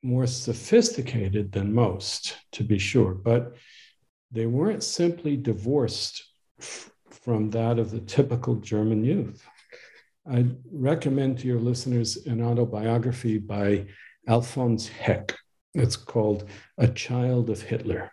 more 0.04 0.28
sophisticated 0.28 1.52
than 1.52 1.74
most, 1.74 2.38
to 2.54 2.64
be 2.64 2.78
sure, 2.78 3.14
but 3.14 3.56
they 4.32 4.46
weren't 4.46 4.84
simply 4.84 5.38
divorced 5.38 6.24
f- 6.60 6.92
from 7.10 7.50
that 7.52 7.80
of 7.80 7.92
the 7.92 8.02
typical 8.02 8.56
German 8.56 9.04
youth. 9.04 9.46
I 10.30 10.46
recommend 10.72 11.40
to 11.40 11.48
your 11.48 11.60
listeners 11.60 12.26
an 12.26 12.44
autobiography 12.44 13.38
by 13.38 13.88
Alfons 14.28 14.88
Heck. 14.88 15.36
It's 15.74 15.96
called 15.96 16.50
A 16.78 16.88
Child 16.88 17.50
of 17.50 17.62
Hitler. 17.62 18.12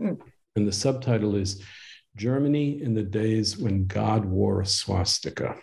Mm. 0.00 0.20
And 0.56 0.66
the 0.66 0.72
subtitle 0.72 1.34
is 1.36 1.62
Germany 2.16 2.80
in 2.82 2.94
the 2.94 3.02
Days 3.02 3.58
When 3.58 3.86
God 3.86 4.24
Wore 4.24 4.62
a 4.62 4.66
Swastika. 4.66 5.56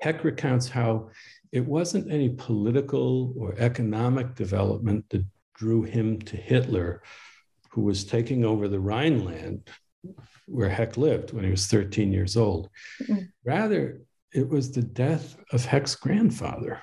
Heck 0.00 0.24
recounts 0.24 0.68
how 0.68 1.10
it 1.52 1.64
wasn't 1.64 2.12
any 2.12 2.30
political 2.30 3.34
or 3.38 3.54
economic 3.58 4.34
development 4.34 5.08
that 5.10 5.24
drew 5.54 5.82
him 5.82 6.20
to 6.22 6.36
Hitler, 6.36 7.02
who 7.70 7.82
was 7.82 8.04
taking 8.04 8.44
over 8.44 8.68
the 8.68 8.80
Rhineland 8.80 9.68
where 10.46 10.68
Heck 10.68 10.96
lived 10.96 11.32
when 11.32 11.44
he 11.44 11.50
was 11.50 11.66
13 11.66 12.12
years 12.12 12.36
old. 12.36 12.68
Mm-hmm. 13.02 13.24
Rather, 13.44 14.00
it 14.32 14.48
was 14.48 14.70
the 14.70 14.82
death 14.82 15.36
of 15.52 15.64
Heck's 15.64 15.94
grandfather 15.94 16.82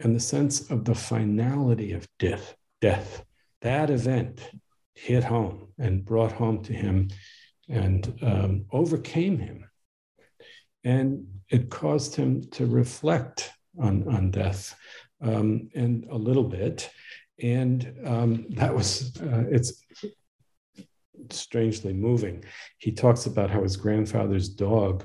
and 0.00 0.14
the 0.14 0.20
sense 0.20 0.70
of 0.70 0.84
the 0.84 0.94
finality 0.94 1.92
of 1.92 2.06
death. 2.18 2.54
Death. 2.80 3.24
That 3.60 3.90
event 3.90 4.40
hit 4.94 5.24
home 5.24 5.68
and 5.78 6.04
brought 6.04 6.32
home 6.32 6.62
to 6.64 6.72
him 6.72 7.08
and 7.68 8.18
um, 8.22 8.66
overcame 8.72 9.38
him. 9.38 9.64
And 10.84 11.31
it 11.52 11.68
caused 11.68 12.16
him 12.16 12.42
to 12.50 12.66
reflect 12.66 13.52
on, 13.78 14.08
on 14.08 14.30
death 14.30 14.74
um, 15.20 15.68
and 15.74 16.06
a 16.10 16.16
little 16.16 16.44
bit. 16.44 16.90
And 17.42 17.94
um, 18.06 18.46
that 18.50 18.74
was, 18.74 19.14
uh, 19.20 19.44
it's 19.50 19.84
strangely 21.30 21.92
moving. 21.92 22.44
He 22.78 22.90
talks 22.90 23.26
about 23.26 23.50
how 23.50 23.62
his 23.62 23.76
grandfather's 23.76 24.48
dog 24.48 25.04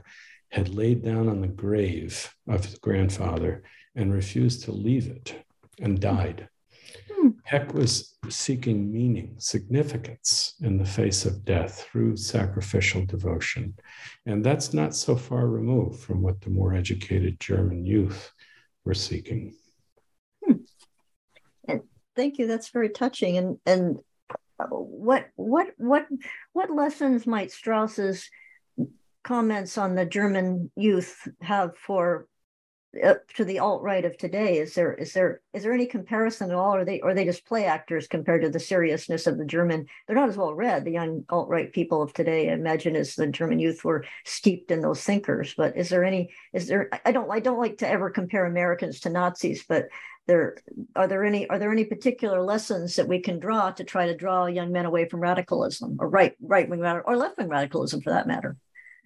had 0.50 0.74
laid 0.74 1.04
down 1.04 1.28
on 1.28 1.42
the 1.42 1.48
grave 1.48 2.34
of 2.48 2.64
his 2.64 2.78
grandfather 2.80 3.64
and 3.96 4.14
refused 4.14 4.64
to 4.64 4.72
leave 4.72 5.08
it 5.08 5.36
and 5.80 6.00
died. 6.00 6.48
Heck 7.48 7.74
was 7.74 8.18
seeking 8.28 8.92
meaning, 8.92 9.36
significance 9.38 10.56
in 10.60 10.78
the 10.78 10.86
face 10.86 11.26
of 11.26 11.46
death 11.46 11.88
through 11.90 12.18
sacrificial 12.18 13.06
devotion. 13.06 13.74
And 14.26 14.44
that's 14.44 14.74
not 14.74 14.94
so 14.94 15.16
far 15.16 15.48
removed 15.48 16.02
from 16.02 16.22
what 16.22 16.42
the 16.42 16.50
more 16.50 16.74
educated 16.74 17.40
German 17.40 17.86
youth 17.86 18.34
were 18.84 18.94
seeking. 18.94 19.56
Hmm. 20.46 21.78
Thank 22.18 22.38
you. 22.38 22.48
That's 22.48 22.68
very 22.68 22.90
touching. 22.90 23.38
And, 23.38 23.60
and 23.66 24.00
what, 24.70 25.30
what, 25.38 25.68
what, 25.78 26.06
what 26.52 26.70
lessons 26.70 27.26
might 27.26 27.52
Strauss's 27.52 28.30
comments 29.24 29.78
on 29.78 29.96
the 29.96 30.06
German 30.06 30.70
youth 30.76 31.26
have 31.42 31.78
for 31.78 32.28
uh, 33.04 33.16
to 33.36 33.46
the 33.46 33.60
alt 33.60 33.82
right 33.82 34.06
of 34.06 34.18
today? 34.18 34.58
Is 34.58 34.74
there 34.74 34.94
is 34.94 35.14
there 35.14 35.42
is 35.54 35.64
there 35.64 35.74
any 35.74 35.86
comparison 35.86 36.50
at 36.50 36.56
all? 36.56 36.76
Or 36.76 36.82
are 36.82 36.86
they 36.86 37.00
or 37.02 37.10
are 37.10 37.14
they 37.14 37.26
just 37.26 37.46
play 37.46 37.66
actors 37.66 38.08
compared 38.08 38.42
to 38.44 38.50
the 38.50 38.60
seriousness 38.60 39.28
of 39.28 39.38
the 39.38 39.46
German? 39.46 39.88
They're 40.06 40.16
not 40.16 40.30
as 40.30 40.38
well 40.38 40.54
read. 40.54 40.86
The 40.86 40.92
young 40.92 41.26
alt 41.30 41.50
right 41.50 41.72
people 41.72 42.02
of 42.02 42.14
today, 42.14 42.50
I 42.50 42.54
imagine, 42.54 42.96
as 42.96 43.16
the 43.16 43.28
German 43.28 43.60
youth 43.60 43.84
were 43.84 44.06
steeped 44.26 44.72
in 44.72 44.82
those 44.82 45.04
thinkers. 45.04 45.54
But 45.56 45.78
is 45.78 45.90
there 45.90 46.04
any? 46.04 46.32
Is 46.54 46.68
there? 46.68 46.90
I 47.06 47.12
don't 47.12 47.32
I 47.32 47.40
don't 47.40 47.60
like 47.60 47.78
to 47.80 47.90
ever 47.90 48.10
compare 48.10 48.46
Americans 48.46 49.00
to 49.02 49.10
Nazis, 49.10 49.66
but 49.68 49.88
there 50.28 50.58
are 50.96 51.08
there 51.08 51.24
any 51.24 51.50
are 51.50 51.58
there 51.58 51.72
any 51.72 51.86
particular 51.86 52.42
lessons 52.42 52.96
that 52.98 53.08
we 53.08 53.20
can 53.20 53.40
draw 53.40 53.72
to 53.72 53.84
try 53.84 54.08
to 54.08 54.16
draw 54.16 54.46
young 54.46 54.72
men 54.72 54.86
away 54.86 55.08
from 55.08 55.22
radicalism 55.22 55.98
or 56.00 56.10
right 56.10 56.36
right 56.42 56.70
wing 56.70 56.84
or 56.84 57.18
left 57.18 57.38
wing 57.38 57.48
radicalism 57.48 58.02
for 58.02 58.12
that 58.12 58.28
matter? 58.28 58.58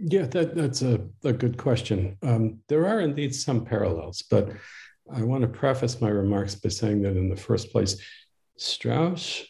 Yeah, 0.03 0.25
that, 0.25 0.55
that's 0.55 0.81
a, 0.81 0.99
a 1.23 1.31
good 1.31 1.57
question. 1.57 2.17
Um, 2.23 2.59
there 2.67 2.87
are 2.87 3.01
indeed 3.01 3.35
some 3.35 3.63
parallels, 3.63 4.23
but 4.23 4.49
I 5.13 5.21
want 5.21 5.43
to 5.43 5.47
preface 5.47 6.01
my 6.01 6.09
remarks 6.09 6.55
by 6.55 6.69
saying 6.69 7.03
that 7.03 7.15
in 7.15 7.29
the 7.29 7.35
first 7.35 7.71
place, 7.71 8.01
Strauss, 8.57 9.45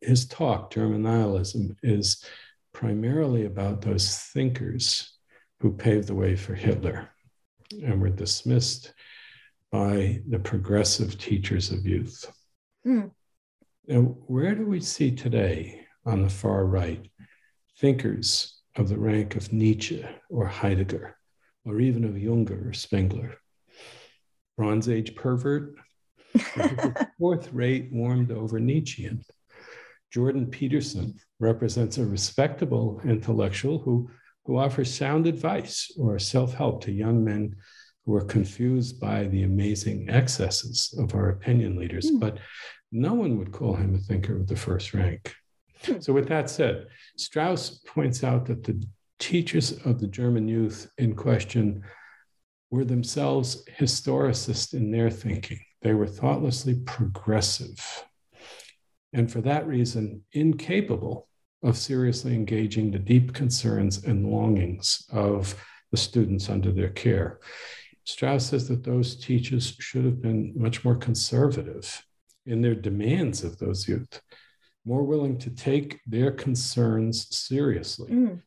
his 0.00 0.26
talk, 0.26 0.72
German 0.72 1.02
nihilism, 1.02 1.76
is 1.84 2.24
primarily 2.72 3.44
about 3.44 3.80
those 3.80 4.18
thinkers 4.18 5.16
who 5.60 5.72
paved 5.72 6.08
the 6.08 6.14
way 6.14 6.34
for 6.34 6.54
Hitler 6.54 7.08
and 7.84 8.00
were 8.00 8.08
dismissed 8.08 8.92
by 9.70 10.20
the 10.28 10.38
progressive 10.38 11.16
teachers 11.16 11.70
of 11.70 11.86
youth. 11.86 12.24
Mm. 12.84 13.12
Now, 13.86 14.00
where 14.00 14.54
do 14.54 14.66
we 14.66 14.80
see 14.80 15.12
today 15.12 15.86
on 16.04 16.22
the 16.22 16.30
far 16.30 16.64
right 16.64 17.08
thinkers 17.78 18.57
of 18.78 18.88
the 18.88 18.98
rank 18.98 19.36
of 19.36 19.52
Nietzsche 19.52 20.04
or 20.30 20.46
Heidegger, 20.46 21.16
or 21.64 21.80
even 21.80 22.04
of 22.04 22.12
Junger 22.12 22.70
or 22.70 22.72
Spengler. 22.72 23.34
Bronze 24.56 24.88
Age 24.88 25.14
pervert, 25.14 25.74
fourth 27.18 27.52
rate 27.52 27.90
warmed 27.92 28.30
over 28.30 28.58
Nietzschean. 28.58 29.24
Jordan 30.10 30.46
Peterson 30.46 31.14
represents 31.38 31.98
a 31.98 32.06
respectable 32.06 33.00
intellectual 33.04 33.78
who, 33.78 34.10
who 34.46 34.56
offers 34.56 34.92
sound 34.92 35.26
advice 35.26 35.92
or 35.98 36.18
self 36.18 36.54
help 36.54 36.82
to 36.84 36.92
young 36.92 37.22
men 37.24 37.56
who 38.06 38.14
are 38.14 38.24
confused 38.24 38.98
by 38.98 39.24
the 39.24 39.42
amazing 39.42 40.08
excesses 40.08 40.94
of 40.98 41.14
our 41.14 41.28
opinion 41.28 41.76
leaders. 41.76 42.10
Mm. 42.10 42.20
But 42.20 42.38
no 42.90 43.12
one 43.12 43.38
would 43.38 43.52
call 43.52 43.74
him 43.74 43.94
a 43.94 43.98
thinker 43.98 44.34
of 44.34 44.46
the 44.46 44.56
first 44.56 44.94
rank. 44.94 45.34
So, 46.00 46.12
with 46.12 46.28
that 46.28 46.50
said, 46.50 46.86
Strauss 47.16 47.80
points 47.86 48.24
out 48.24 48.46
that 48.46 48.64
the 48.64 48.82
teachers 49.18 49.72
of 49.84 50.00
the 50.00 50.06
German 50.06 50.48
youth 50.48 50.90
in 50.98 51.14
question 51.14 51.82
were 52.70 52.84
themselves 52.84 53.64
historicists 53.78 54.74
in 54.74 54.90
their 54.90 55.10
thinking. 55.10 55.60
They 55.82 55.94
were 55.94 56.06
thoughtlessly 56.06 56.74
progressive. 56.86 58.04
And 59.12 59.30
for 59.30 59.40
that 59.42 59.66
reason, 59.66 60.24
incapable 60.32 61.28
of 61.62 61.76
seriously 61.76 62.34
engaging 62.34 62.90
the 62.90 62.98
deep 62.98 63.32
concerns 63.32 64.04
and 64.04 64.30
longings 64.30 65.04
of 65.12 65.54
the 65.90 65.96
students 65.96 66.48
under 66.48 66.72
their 66.72 66.90
care. 66.90 67.40
Strauss 68.04 68.46
says 68.46 68.68
that 68.68 68.84
those 68.84 69.16
teachers 69.16 69.74
should 69.78 70.04
have 70.04 70.22
been 70.22 70.52
much 70.54 70.84
more 70.84 70.96
conservative 70.96 72.04
in 72.46 72.62
their 72.62 72.74
demands 72.74 73.44
of 73.44 73.58
those 73.58 73.88
youth 73.88 74.20
more 74.88 75.02
willing 75.02 75.36
to 75.36 75.50
take 75.50 76.00
their 76.06 76.30
concerns 76.30 77.28
seriously 77.36 78.10
mm. 78.10 78.42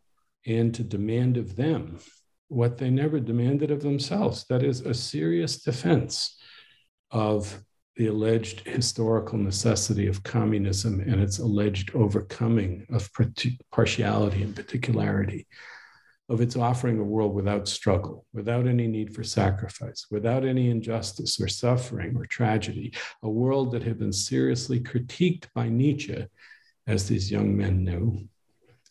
and 0.48 0.74
to 0.74 0.84
demand 0.84 1.38
of 1.38 1.56
them 1.56 2.00
what 2.48 2.80
they 2.80 2.90
never 2.90 3.20
demanded 3.20 3.70
of 3.70 3.82
themselves 3.82 4.44
that 4.50 4.64
is, 4.64 4.82
a 4.82 4.94
serious 4.94 5.62
defense 5.62 6.40
of 7.12 7.62
the 7.96 8.08
alleged 8.08 8.68
historical 8.68 9.38
necessity 9.38 10.08
of 10.08 10.24
communism 10.24 11.00
and 11.02 11.22
its 11.22 11.38
alleged 11.38 11.96
overcoming 11.96 12.88
of 12.92 13.08
partiality 13.72 14.42
and 14.42 14.56
particularity 14.56 15.46
of 16.32 16.40
its 16.40 16.56
offering 16.56 16.98
a 16.98 17.04
world 17.04 17.36
without 17.36 17.68
struggle, 17.68 18.26
without 18.32 18.66
any 18.66 18.88
need 18.88 19.14
for 19.14 19.22
sacrifice, 19.22 20.08
without 20.10 20.46
any 20.46 20.70
injustice 20.70 21.42
or 21.42 21.50
suffering 21.50 22.16
or 22.16 22.26
tragedy, 22.26 22.94
a 23.24 23.30
world 23.30 23.70
that 23.74 23.84
had 23.84 24.00
been 24.00 24.14
seriously 24.14 24.80
critiqued 24.80 25.48
by 25.54 25.68
Nietzsche, 25.68 26.26
as 26.88 27.08
these 27.08 27.30
young 27.30 27.58
men 27.58 27.84
knew, 27.84 28.30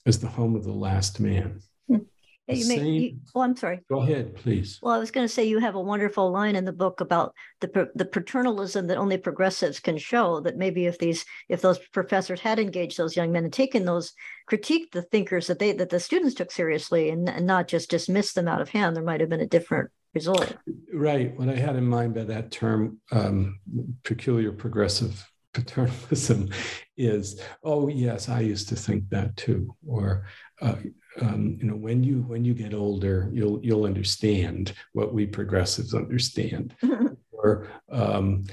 as 0.05 0.19
the 0.19 0.29
home 0.29 0.55
of 0.55 0.65
the 0.65 0.73
last 0.73 1.19
man. 1.19 1.61
You 2.53 2.69
may, 2.69 2.89
you, 2.89 3.17
oh, 3.35 3.41
I'm 3.43 3.57
sorry. 3.57 3.81
Go 3.89 4.01
ahead, 4.01 4.37
please. 4.37 4.79
Well, 4.83 4.95
I 4.95 4.99
was 4.99 5.11
going 5.11 5.27
to 5.27 5.33
say 5.33 5.45
you 5.45 5.59
have 5.59 5.75
a 5.75 5.81
wonderful 5.81 6.31
line 6.31 6.57
in 6.57 6.65
the 6.65 6.73
book 6.73 7.01
about 7.01 7.35
the 7.61 7.91
the 7.95 8.05
paternalism 8.05 8.87
that 8.89 8.97
only 8.97 9.19
progressives 9.19 9.81
can 9.81 9.99
show. 9.99 10.41
That 10.41 10.57
maybe 10.57 10.87
if 10.87 10.99
these 10.99 11.25
if 11.49 11.61
those 11.61 11.79
professors 11.79 12.41
had 12.41 12.59
engaged 12.59 12.97
those 12.97 13.17
young 13.17 13.33
men 13.33 13.45
and 13.45 13.53
taken 13.53 13.85
those 13.85 14.13
critiqued 14.51 14.93
the 14.93 15.03
thinkers 15.03 15.47
that 15.47 15.59
they 15.59 15.73
that 15.73 15.91
the 15.91 16.01
students 16.01 16.35
took 16.35 16.51
seriously 16.51 17.11
and, 17.11 17.29
and 17.29 17.47
not 17.47 17.69
just 17.69 17.91
dismissed 17.91 18.35
them 18.35 18.49
out 18.49 18.61
of 18.61 18.69
hand, 18.69 18.97
there 18.97 19.05
might 19.05 19.21
have 19.21 19.31
been 19.31 19.41
a 19.41 19.47
different 19.47 19.91
result. 20.15 20.57
Right. 20.93 21.37
What 21.39 21.49
I 21.49 21.57
had 21.57 21.77
in 21.77 21.87
mind 21.87 22.15
by 22.15 22.25
that 22.25 22.51
term, 22.51 23.01
um, 23.13 23.61
peculiar 24.03 24.53
progressive 24.53 25.27
paternalism 25.53 26.49
is 26.97 27.41
oh 27.65 27.89
yes 27.89 28.29
i 28.29 28.39
used 28.39 28.69
to 28.69 28.77
think 28.77 29.09
that 29.09 29.37
too 29.37 29.75
or 29.85 30.25
uh, 30.61 30.77
um, 31.21 31.57
you 31.61 31.67
know 31.67 31.77
when 31.77 32.03
you 32.03 32.23
when 32.23 32.45
you 32.45 32.55
get 32.55 32.75
older 32.75 33.29
you'll 33.33 33.61
you'll 33.63 33.85
understand 33.85 34.73
what 34.93 35.13
we 35.13 35.27
progressives 35.27 35.95
understand 35.95 36.75
or 37.33 37.69
um, 37.91 38.45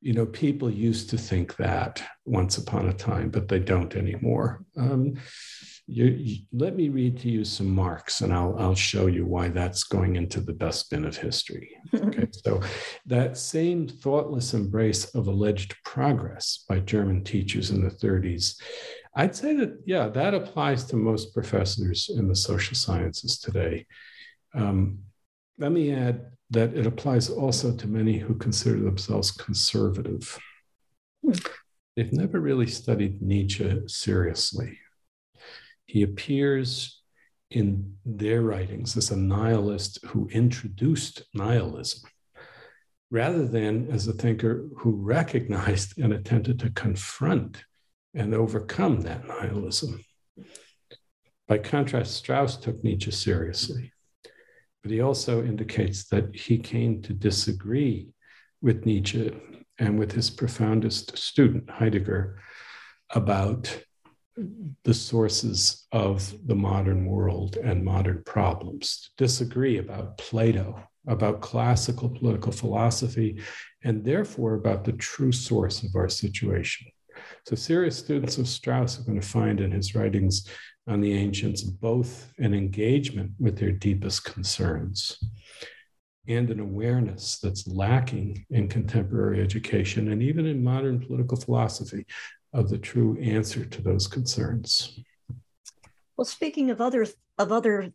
you 0.00 0.12
know 0.12 0.26
people 0.26 0.70
used 0.70 1.08
to 1.10 1.18
think 1.18 1.56
that 1.56 2.02
once 2.24 2.58
upon 2.58 2.88
a 2.88 2.92
time 2.92 3.30
but 3.30 3.48
they 3.48 3.58
don't 3.58 3.96
anymore 3.96 4.64
um, 4.76 5.14
you, 5.86 6.06
you, 6.06 6.36
let 6.52 6.76
me 6.76 6.88
read 6.88 7.18
to 7.18 7.28
you 7.28 7.44
some 7.44 7.74
Marx 7.74 8.20
and 8.20 8.32
I'll, 8.32 8.56
I'll 8.58 8.74
show 8.74 9.06
you 9.06 9.26
why 9.26 9.48
that's 9.48 9.82
going 9.84 10.16
into 10.16 10.40
the 10.40 10.52
dustbin 10.52 11.04
of 11.04 11.16
history. 11.16 11.76
Okay, 11.92 12.28
so 12.44 12.60
that 13.06 13.36
same 13.36 13.88
thoughtless 13.88 14.54
embrace 14.54 15.06
of 15.14 15.26
alleged 15.26 15.74
progress 15.84 16.64
by 16.68 16.78
German 16.80 17.24
teachers 17.24 17.70
in 17.70 17.82
the 17.82 17.90
30s 17.90 18.54
I'd 19.14 19.36
say 19.36 19.54
that, 19.56 19.82
yeah, 19.84 20.08
that 20.08 20.34
applies 20.34 20.84
to 20.86 20.96
most 20.96 21.34
professors 21.34 22.10
in 22.14 22.28
the 22.28 22.36
social 22.36 22.74
sciences 22.74 23.38
today. 23.38 23.86
Um, 24.54 25.00
let 25.58 25.72
me 25.72 25.94
add 25.94 26.32
that 26.50 26.74
it 26.74 26.86
applies 26.86 27.28
also 27.28 27.74
to 27.76 27.86
many 27.86 28.18
who 28.18 28.34
consider 28.34 28.80
themselves 28.80 29.30
conservative. 29.30 30.38
They've 31.94 32.12
never 32.12 32.40
really 32.40 32.66
studied 32.66 33.20
Nietzsche 33.22 33.82
seriously. 33.86 34.78
He 35.86 36.02
appears 36.02 37.02
in 37.50 37.96
their 38.06 38.40
writings 38.40 38.96
as 38.96 39.10
a 39.10 39.16
nihilist 39.16 40.02
who 40.06 40.26
introduced 40.32 41.24
nihilism, 41.34 42.08
rather 43.10 43.46
than 43.46 43.90
as 43.90 44.08
a 44.08 44.14
thinker 44.14 44.68
who 44.78 44.92
recognized 44.92 45.98
and 45.98 46.14
attempted 46.14 46.58
to 46.60 46.70
confront 46.70 47.62
and 48.14 48.34
overcome 48.34 49.00
that 49.02 49.26
nihilism. 49.26 50.04
By 51.48 51.58
contrast, 51.58 52.14
Strauss 52.14 52.56
took 52.56 52.82
Nietzsche 52.82 53.10
seriously, 53.10 53.92
but 54.82 54.92
he 54.92 55.00
also 55.00 55.42
indicates 55.42 56.04
that 56.08 56.34
he 56.34 56.58
came 56.58 57.02
to 57.02 57.12
disagree 57.12 58.08
with 58.60 58.86
Nietzsche 58.86 59.32
and 59.78 59.98
with 59.98 60.12
his 60.12 60.30
profoundest 60.30 61.18
student, 61.18 61.68
Heidegger, 61.68 62.40
about 63.10 63.84
the 64.84 64.94
sources 64.94 65.86
of 65.92 66.34
the 66.46 66.54
modern 66.54 67.06
world 67.06 67.56
and 67.56 67.84
modern 67.84 68.22
problems, 68.24 69.10
disagree 69.18 69.78
about 69.78 70.16
Plato, 70.18 70.82
about 71.06 71.40
classical 71.40 72.08
political 72.08 72.52
philosophy, 72.52 73.42
and 73.84 74.04
therefore 74.04 74.54
about 74.54 74.84
the 74.84 74.92
true 74.92 75.32
source 75.32 75.82
of 75.82 75.94
our 75.94 76.08
situation. 76.08 76.86
So, 77.46 77.56
serious 77.56 77.98
students 77.98 78.38
of 78.38 78.48
Strauss 78.48 78.98
are 78.98 79.04
going 79.04 79.20
to 79.20 79.26
find 79.26 79.60
in 79.60 79.70
his 79.70 79.94
writings 79.94 80.46
on 80.86 81.00
the 81.00 81.12
ancients 81.12 81.62
both 81.62 82.32
an 82.38 82.54
engagement 82.54 83.32
with 83.38 83.58
their 83.58 83.72
deepest 83.72 84.24
concerns 84.24 85.18
and 86.28 86.50
an 86.50 86.60
awareness 86.60 87.38
that's 87.38 87.66
lacking 87.66 88.44
in 88.50 88.68
contemporary 88.68 89.40
education 89.40 90.12
and 90.12 90.22
even 90.22 90.46
in 90.46 90.62
modern 90.62 91.00
political 91.00 91.36
philosophy 91.36 92.06
of 92.52 92.68
the 92.68 92.78
true 92.78 93.18
answer 93.20 93.64
to 93.64 93.82
those 93.82 94.06
concerns. 94.06 95.00
Well, 96.16 96.24
speaking 96.24 96.70
of 96.70 96.80
other 96.80 97.06
of 97.38 97.50
other 97.50 97.92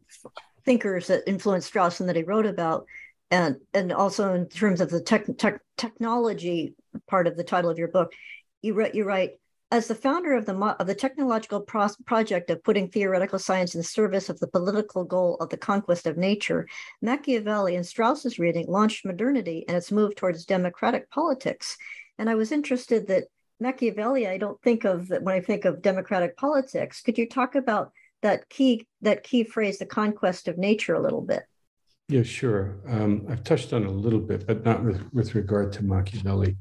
thinkers 0.66 1.08
that 1.08 1.24
influenced 1.28 1.68
Strauss 1.68 2.00
and 2.00 2.10
that 2.10 2.16
he 2.16 2.24
wrote 2.24 2.46
about, 2.46 2.86
and 3.32 3.58
and 3.74 3.94
also 3.94 4.34
in 4.34 4.48
terms 4.48 4.82
of 4.82 4.90
the 4.90 5.00
tech, 5.00 5.26
tech, 5.38 5.62
technology 5.78 6.76
part 7.08 7.28
of 7.28 7.38
the 7.38 7.44
title 7.44 7.70
of 7.70 7.78
your 7.78 7.88
book, 7.88 8.12
you 8.62 8.74
write 8.74 8.96
you 8.96 9.06
write 9.06 9.32
as 9.72 9.88
the 9.88 9.96
founder 9.96 10.34
of 10.34 10.46
the, 10.46 10.56
of 10.56 10.88
the 10.88 10.96
technological 10.96 11.60
pro- 11.60 11.90
project 12.06 12.50
of 12.50 12.64
putting 12.64 12.88
theoretical 12.88 13.38
science 13.38 13.76
in 13.76 13.80
the 13.80 13.84
service 13.84 14.30
of 14.30 14.40
the 14.40 14.48
political 14.48 15.04
goal 15.04 15.36
of 15.42 15.50
the 15.50 15.58
conquest 15.58 16.08
of 16.08 16.18
nature, 16.18 16.66
Machiavelli, 17.02 17.76
and 17.76 17.86
Strauss's 17.86 18.40
reading, 18.40 18.66
launched 18.68 19.06
modernity 19.06 19.66
and 19.68 19.76
its 19.76 19.92
move 19.92 20.16
towards 20.16 20.46
democratic 20.46 21.10
politics. 21.10 21.76
And 22.18 22.30
I 22.30 22.36
was 22.36 22.54
interested 22.54 23.08
that 23.08 23.26
Machiavelli, 23.60 24.28
I 24.28 24.38
don't 24.38 24.62
think 24.62 24.86
of 24.86 25.10
when 25.10 25.36
I 25.36 25.42
think 25.42 25.66
of 25.66 25.82
democratic 25.82 26.38
politics. 26.38 27.02
Could 27.02 27.18
you 27.18 27.28
talk 27.28 27.56
about 27.56 27.92
that 28.22 28.48
key 28.50 28.88
that 29.02 29.24
key 29.24 29.44
phrase, 29.44 29.80
the 29.80 29.86
conquest 29.86 30.48
of 30.48 30.58
nature, 30.58 30.94
a 30.94 31.02
little 31.02 31.22
bit? 31.22 31.44
Yeah, 32.10 32.24
sure. 32.24 32.78
Um, 32.88 33.26
I've 33.30 33.44
touched 33.44 33.74
on 33.74 33.84
a 33.84 33.92
little 33.92 34.20
bit, 34.20 34.48
but 34.48 34.64
not 34.64 34.84
with, 34.84 35.02
with 35.14 35.36
regard 35.36 35.74
to 35.74 35.84
Machiavelli. 35.84 36.56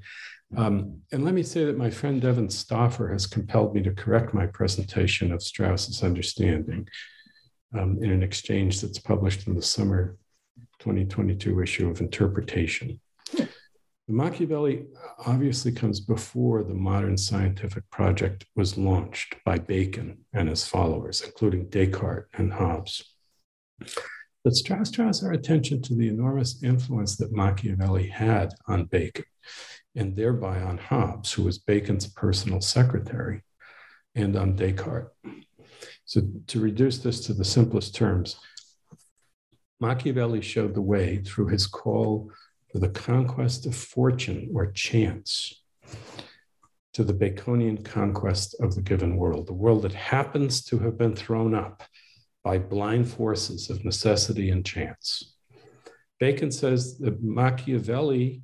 Um, 0.55 1.01
and 1.11 1.25
let 1.25 1.35
me 1.35 1.43
say 1.43 1.65
that 1.65 1.79
my 1.79 1.91
friend 1.91 2.21
Devin 2.21 2.51
Stauffer 2.51 3.09
has 3.09 3.27
compelled 3.27 3.75
me 3.75 3.83
to 3.83 3.91
correct 3.91 4.33
my 4.33 4.47
presentation 4.47 5.33
of 5.33 5.43
Strauss's 5.43 6.05
understanding 6.05 6.87
um, 7.77 7.99
in 8.01 8.11
an 8.11 8.23
exchange 8.23 8.81
that's 8.81 8.99
published 8.99 9.49
in 9.49 9.55
the 9.55 9.63
summer 9.63 10.17
2022 10.79 11.61
issue 11.61 11.91
of 11.91 12.01
Interpretation. 12.01 13.01
The 13.35 14.13
Machiavelli 14.13 14.87
obviously 15.27 15.73
comes 15.73 15.99
before 15.99 16.63
the 16.63 16.75
modern 16.75 17.17
scientific 17.17 17.91
project 17.91 18.47
was 18.55 18.79
launched 18.79 19.35
by 19.45 19.59
Bacon 19.59 20.19
and 20.33 20.49
his 20.49 20.65
followers, 20.65 21.23
including 21.23 21.69
Descartes 21.71 22.29
and 22.35 22.53
Hobbes. 22.53 23.17
But 24.45 24.55
Strauss 24.55 24.93
draws 24.93 25.25
our 25.25 25.33
attention 25.33 25.83
to 25.83 25.97
the 25.97 26.07
enormous 26.07 26.63
influence 26.63 27.17
that 27.17 27.33
Machiavelli 27.33 28.07
had 28.07 28.55
on 28.69 28.85
Bacon 28.85 29.25
and 29.97 30.15
thereby 30.15 30.61
on 30.61 30.79
Hobbes, 30.79 31.33
who 31.33 31.43
was 31.43 31.59
Bacon's 31.59 32.07
personal 32.07 32.61
secretary, 32.61 33.43
and 34.15 34.37
on 34.37 34.55
Descartes. 34.55 35.11
So, 36.05 36.23
to 36.47 36.61
reduce 36.61 36.99
this 36.99 37.21
to 37.27 37.35
the 37.35 37.45
simplest 37.45 37.95
terms, 37.95 38.37
Machiavelli 39.81 40.41
showed 40.41 40.75
the 40.75 40.83
way 40.83 41.19
through 41.19 41.49
his 41.49 41.67
call 41.67 42.31
for 42.71 42.79
the 42.79 42.89
conquest 42.89 43.67
of 43.67 43.75
fortune 43.75 44.51
or 44.55 44.71
chance 44.73 45.63
to 46.95 47.05
the 47.05 47.13
Baconian 47.13 47.85
conquest 47.85 48.55
of 48.61 48.75
the 48.75 48.81
given 48.81 49.17
world, 49.17 49.47
the 49.47 49.53
world 49.53 49.83
that 49.83 49.93
happens 49.93 50.65
to 50.65 50.79
have 50.79 50.97
been 50.97 51.15
thrown 51.15 51.55
up 51.55 51.83
by 52.43 52.59
blind 52.59 53.09
forces 53.09 53.69
of 53.69 53.85
necessity 53.85 54.51
and 54.51 54.65
chance. 54.65 55.35
Bacon 56.19 56.51
says 56.51 56.97
that 56.99 57.23
Machiavelli 57.23 58.43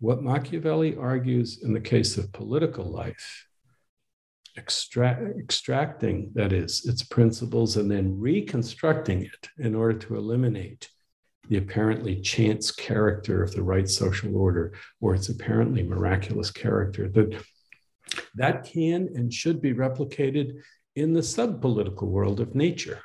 what 0.00 0.22
Machiavelli 0.22 0.96
argues 0.96 1.62
in 1.62 1.72
the 1.72 1.80
case 1.80 2.16
of 2.18 2.32
political 2.32 2.84
life, 2.84 3.46
extra- 4.56 5.32
extracting, 5.38 6.30
that 6.34 6.52
is, 6.52 6.86
its 6.86 7.02
principles 7.02 7.76
and 7.76 7.90
then 7.90 8.18
reconstructing 8.18 9.22
it 9.22 9.48
in 9.58 9.74
order 9.74 9.98
to 9.98 10.16
eliminate 10.16 10.88
the 11.48 11.56
apparently 11.58 12.20
chance 12.20 12.70
character 12.70 13.42
of 13.42 13.52
the 13.52 13.62
right 13.62 13.88
social 13.88 14.36
order 14.36 14.72
or 15.00 15.14
its 15.14 15.28
apparently 15.28 15.82
miraculous 15.82 16.50
character, 16.50 17.08
that 17.08 17.42
that 18.34 18.64
can 18.64 19.08
and 19.14 19.32
should 19.32 19.60
be 19.60 19.72
replicated 19.72 20.60
in 20.94 21.12
the 21.12 21.22
sub-political 21.22 22.08
world 22.08 22.40
of 22.40 22.54
nature. 22.54 23.00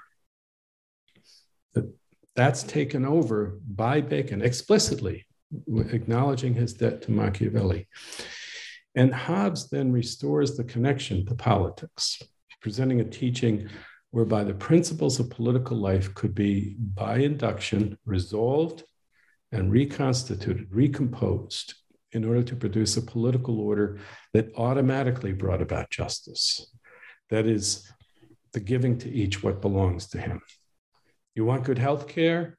That 1.74 1.92
that's 2.36 2.64
taken 2.64 3.06
over 3.06 3.60
by 3.68 4.02
Bacon 4.02 4.42
explicitly 4.42 5.26
acknowledging 5.68 6.54
his 6.54 6.74
debt 6.74 7.02
to 7.04 7.12
Machiavelli. 7.12 7.88
And 8.96 9.14
Hobbes 9.14 9.70
then 9.70 9.92
restores 9.92 10.58
the 10.58 10.64
connection 10.64 11.26
to 11.26 11.36
politics, 11.36 12.22
presenting 12.62 13.02
a 13.02 13.06
teaching 13.06 13.70
whereby 14.12 14.44
the 14.44 14.54
principles 14.54 15.20
of 15.20 15.30
political 15.30 15.78
life 15.78 16.14
could 16.16 16.34
be, 16.34 16.76
by 16.80 17.18
induction, 17.18 17.98
resolved 18.06 18.84
and 19.52 19.72
reconstituted, 19.72 20.68
recomposed, 20.72 21.76
in 22.12 22.26
order 22.26 22.42
to 22.42 22.56
produce 22.56 22.98
a 22.98 23.02
political 23.02 23.60
order 23.60 24.00
that 24.34 24.52
automatically 24.58 25.32
brought 25.32 25.62
about 25.62 25.92
justice. 25.92 26.72
That 27.30 27.46
is, 27.46 27.88
the 28.54 28.60
giving 28.60 28.98
to 29.00 29.10
each 29.10 29.44
what 29.44 29.62
belongs 29.62 30.08
to 30.08 30.18
him. 30.20 30.42
You 31.36 31.46
want 31.46 31.66
good 31.66 31.78
health 31.78 32.08
care? 32.08 32.58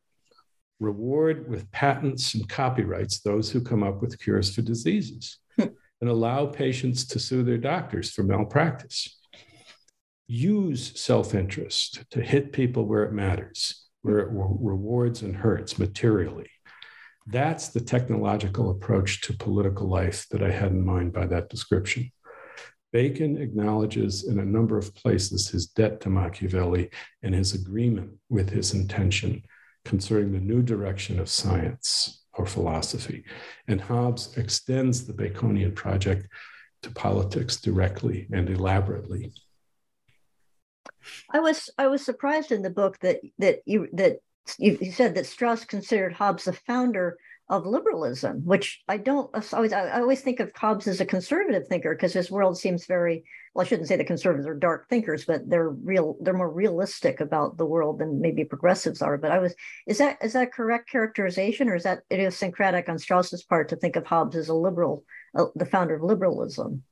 Reward 0.80 1.48
with 1.48 1.70
patents 1.70 2.34
and 2.34 2.48
copyrights 2.48 3.20
those 3.20 3.50
who 3.50 3.60
come 3.60 3.82
up 3.82 4.00
with 4.00 4.18
cures 4.18 4.54
for 4.54 4.62
diseases 4.62 5.38
and 5.58 5.70
allow 6.02 6.46
patients 6.46 7.04
to 7.06 7.18
sue 7.18 7.42
their 7.42 7.58
doctors 7.58 8.10
for 8.10 8.22
malpractice. 8.22 9.18
Use 10.26 10.98
self 10.98 11.34
interest 11.34 12.04
to 12.10 12.22
hit 12.22 12.52
people 12.52 12.86
where 12.86 13.04
it 13.04 13.12
matters, 13.12 13.86
where 14.02 14.20
it 14.20 14.28
rewards 14.30 15.22
and 15.22 15.36
hurts 15.36 15.78
materially. 15.78 16.48
That's 17.26 17.68
the 17.68 17.80
technological 17.80 18.70
approach 18.70 19.20
to 19.22 19.36
political 19.36 19.88
life 19.88 20.26
that 20.30 20.42
I 20.42 20.50
had 20.50 20.72
in 20.72 20.84
mind 20.84 21.12
by 21.12 21.26
that 21.26 21.50
description. 21.50 22.10
Bacon 22.92 23.36
acknowledges 23.38 24.24
in 24.24 24.40
a 24.40 24.44
number 24.44 24.76
of 24.78 24.94
places 24.94 25.48
his 25.48 25.66
debt 25.66 26.00
to 26.00 26.10
Machiavelli 26.10 26.90
and 27.22 27.34
his 27.34 27.54
agreement 27.54 28.12
with 28.28 28.50
his 28.50 28.74
intention 28.74 29.44
concerning 29.84 30.32
the 30.32 30.40
new 30.40 30.62
direction 30.62 31.18
of 31.18 31.28
science 31.28 32.22
or 32.34 32.46
philosophy. 32.46 33.24
And 33.66 33.80
Hobbes 33.80 34.36
extends 34.36 35.06
the 35.06 35.12
Baconian 35.12 35.74
project 35.74 36.26
to 36.82 36.90
politics 36.90 37.60
directly 37.60 38.26
and 38.32 38.48
elaborately. 38.48 39.32
I 41.30 41.40
was 41.40 41.70
I 41.78 41.86
was 41.88 42.04
surprised 42.04 42.52
in 42.52 42.62
the 42.62 42.70
book 42.70 42.98
that 43.00 43.20
that 43.38 43.60
you 43.66 43.88
that 43.92 44.18
you, 44.58 44.78
you 44.80 44.92
said 44.92 45.14
that 45.14 45.26
Strauss 45.26 45.64
considered 45.64 46.12
Hobbes 46.12 46.44
the 46.44 46.52
founder 46.52 47.18
of 47.48 47.66
liberalism, 47.66 48.44
which 48.44 48.82
I 48.88 48.96
don't 48.96 49.30
I 49.34 49.42
always 49.52 49.72
I 49.72 50.00
always 50.00 50.20
think 50.20 50.40
of 50.40 50.52
Hobbes 50.54 50.86
as 50.86 51.00
a 51.00 51.06
conservative 51.06 51.66
thinker 51.66 51.94
because 51.94 52.12
his 52.12 52.30
world 52.30 52.58
seems 52.58 52.86
very 52.86 53.24
well. 53.54 53.64
I 53.64 53.68
shouldn't 53.68 53.88
say 53.88 53.96
the 53.96 54.04
conservatives 54.04 54.46
are 54.46 54.54
dark 54.54 54.88
thinkers, 54.88 55.24
but 55.24 55.48
they're 55.48 55.70
real. 55.70 56.16
They're 56.20 56.34
more 56.34 56.50
realistic 56.50 57.20
about 57.20 57.56
the 57.56 57.66
world 57.66 57.98
than 57.98 58.20
maybe 58.20 58.44
progressives 58.44 59.02
are. 59.02 59.18
But 59.18 59.32
I 59.32 59.38
was 59.38 59.54
is 59.86 59.98
that 59.98 60.18
is 60.22 60.32
that 60.34 60.52
correct 60.52 60.90
characterization, 60.90 61.68
or 61.68 61.76
is 61.76 61.84
that 61.84 62.02
idiosyncratic 62.12 62.88
on 62.88 62.98
Strauss's 62.98 63.42
part 63.42 63.68
to 63.70 63.76
think 63.76 63.96
of 63.96 64.06
Hobbes 64.06 64.36
as 64.36 64.48
a 64.48 64.54
liberal, 64.54 65.04
uh, 65.36 65.46
the 65.54 65.66
founder 65.66 65.96
of 65.96 66.02
liberalism? 66.02 66.82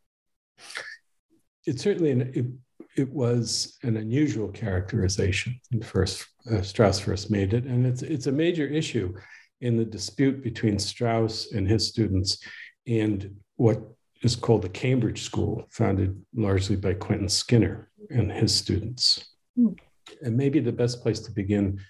It's 1.66 1.82
certainly 1.82 2.10
an 2.10 2.60
it 2.98 3.08
was 3.10 3.78
an 3.82 3.96
unusual 3.96 4.48
characterization 4.48 5.58
when 5.70 5.82
first 5.82 6.26
uh, 6.50 6.62
Strauss 6.62 6.98
first 6.98 7.30
made 7.30 7.54
it, 7.54 7.64
and 7.64 7.86
it's 7.86 8.02
it's 8.02 8.26
a 8.26 8.32
major 8.32 8.66
issue 8.66 9.14
in 9.60 9.76
the 9.76 9.84
dispute 9.84 10.42
between 10.42 10.78
Strauss 10.78 11.52
and 11.52 11.68
his 11.68 11.88
students 11.88 12.38
and 12.86 13.36
what 13.56 13.82
is 14.22 14.36
called 14.36 14.62
the 14.62 14.68
Cambridge 14.68 15.22
School, 15.22 15.66
founded 15.70 16.20
largely 16.34 16.76
by 16.76 16.94
Quentin 16.94 17.28
Skinner 17.28 17.90
and 18.10 18.32
his 18.32 18.54
students. 18.54 19.34
Mm. 19.58 19.78
And 20.22 20.36
maybe 20.36 20.60
the 20.60 20.72
best 20.72 21.02
place 21.02 21.20
to 21.20 21.30
begin 21.30 21.80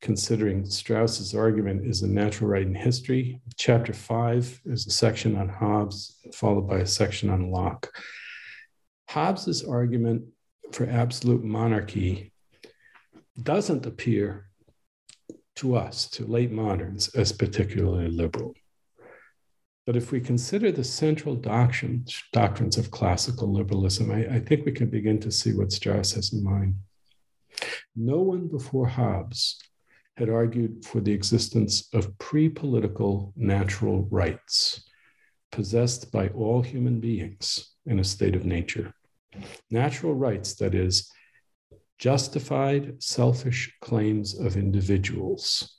considering 0.00 0.64
Strauss's 0.64 1.34
argument 1.34 1.84
is 1.84 2.02
in 2.02 2.14
Natural 2.14 2.50
Right 2.50 2.66
and 2.66 2.76
History. 2.76 3.40
Chapter 3.56 3.92
five 3.92 4.60
is 4.64 4.86
a 4.86 4.90
section 4.90 5.36
on 5.36 5.48
Hobbes, 5.48 6.18
followed 6.32 6.68
by 6.68 6.78
a 6.78 6.86
section 6.86 7.30
on 7.30 7.50
Locke. 7.50 7.90
Hobbes's 9.08 9.64
argument 9.64 10.22
for 10.72 10.88
absolute 10.88 11.42
monarchy 11.42 12.32
doesn't 13.42 13.86
appear 13.86 14.50
to 15.56 15.76
us, 15.76 16.08
to 16.10 16.24
late 16.24 16.52
moderns, 16.52 17.08
as 17.16 17.32
particularly 17.32 18.08
liberal. 18.08 18.54
But 19.88 19.96
if 19.96 20.12
we 20.12 20.20
consider 20.20 20.70
the 20.70 20.84
central 20.84 21.34
doctrines, 21.34 22.22
of 22.76 22.90
classical 22.90 23.50
liberalism, 23.50 24.10
I, 24.10 24.34
I 24.34 24.38
think 24.38 24.66
we 24.66 24.72
can 24.72 24.90
begin 24.90 25.18
to 25.20 25.32
see 25.32 25.54
what 25.54 25.72
Strauss 25.72 26.12
has 26.12 26.30
in 26.34 26.44
mind. 26.44 26.74
No 27.96 28.20
one 28.20 28.48
before 28.48 28.86
Hobbes 28.86 29.58
had 30.18 30.28
argued 30.28 30.84
for 30.84 31.00
the 31.00 31.14
existence 31.14 31.88
of 31.94 32.18
pre 32.18 32.50
political 32.50 33.32
natural 33.34 34.06
rights 34.10 34.84
possessed 35.52 36.12
by 36.12 36.28
all 36.28 36.60
human 36.60 37.00
beings 37.00 37.70
in 37.86 37.98
a 37.98 38.04
state 38.04 38.36
of 38.36 38.44
nature. 38.44 38.92
Natural 39.70 40.12
rights, 40.12 40.52
that 40.56 40.74
is, 40.74 41.10
justified 41.98 43.02
selfish 43.02 43.74
claims 43.80 44.38
of 44.38 44.58
individuals. 44.58 45.78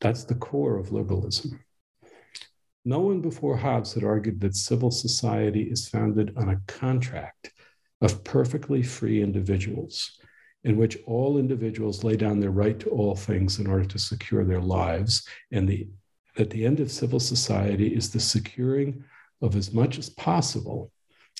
That's 0.00 0.22
the 0.22 0.36
core 0.36 0.78
of 0.78 0.92
liberalism. 0.92 1.58
No 2.88 3.00
one 3.00 3.20
before 3.20 3.56
Hobbes 3.56 3.94
had 3.94 4.04
argued 4.04 4.40
that 4.40 4.54
civil 4.54 4.92
society 4.92 5.62
is 5.62 5.88
founded 5.88 6.32
on 6.36 6.50
a 6.50 6.60
contract 6.68 7.50
of 8.00 8.22
perfectly 8.22 8.80
free 8.80 9.20
individuals, 9.20 10.20
in 10.62 10.76
which 10.76 10.96
all 11.04 11.36
individuals 11.36 12.04
lay 12.04 12.14
down 12.14 12.38
their 12.38 12.52
right 12.52 12.78
to 12.78 12.90
all 12.90 13.16
things 13.16 13.58
in 13.58 13.66
order 13.66 13.84
to 13.86 13.98
secure 13.98 14.44
their 14.44 14.60
lives. 14.60 15.26
And 15.50 15.68
the, 15.68 15.88
at 16.38 16.48
the 16.50 16.64
end 16.64 16.78
of 16.78 16.92
civil 16.92 17.18
society 17.18 17.88
is 17.88 18.12
the 18.12 18.20
securing 18.20 19.02
of 19.42 19.56
as 19.56 19.72
much 19.72 19.98
as 19.98 20.10
possible 20.10 20.92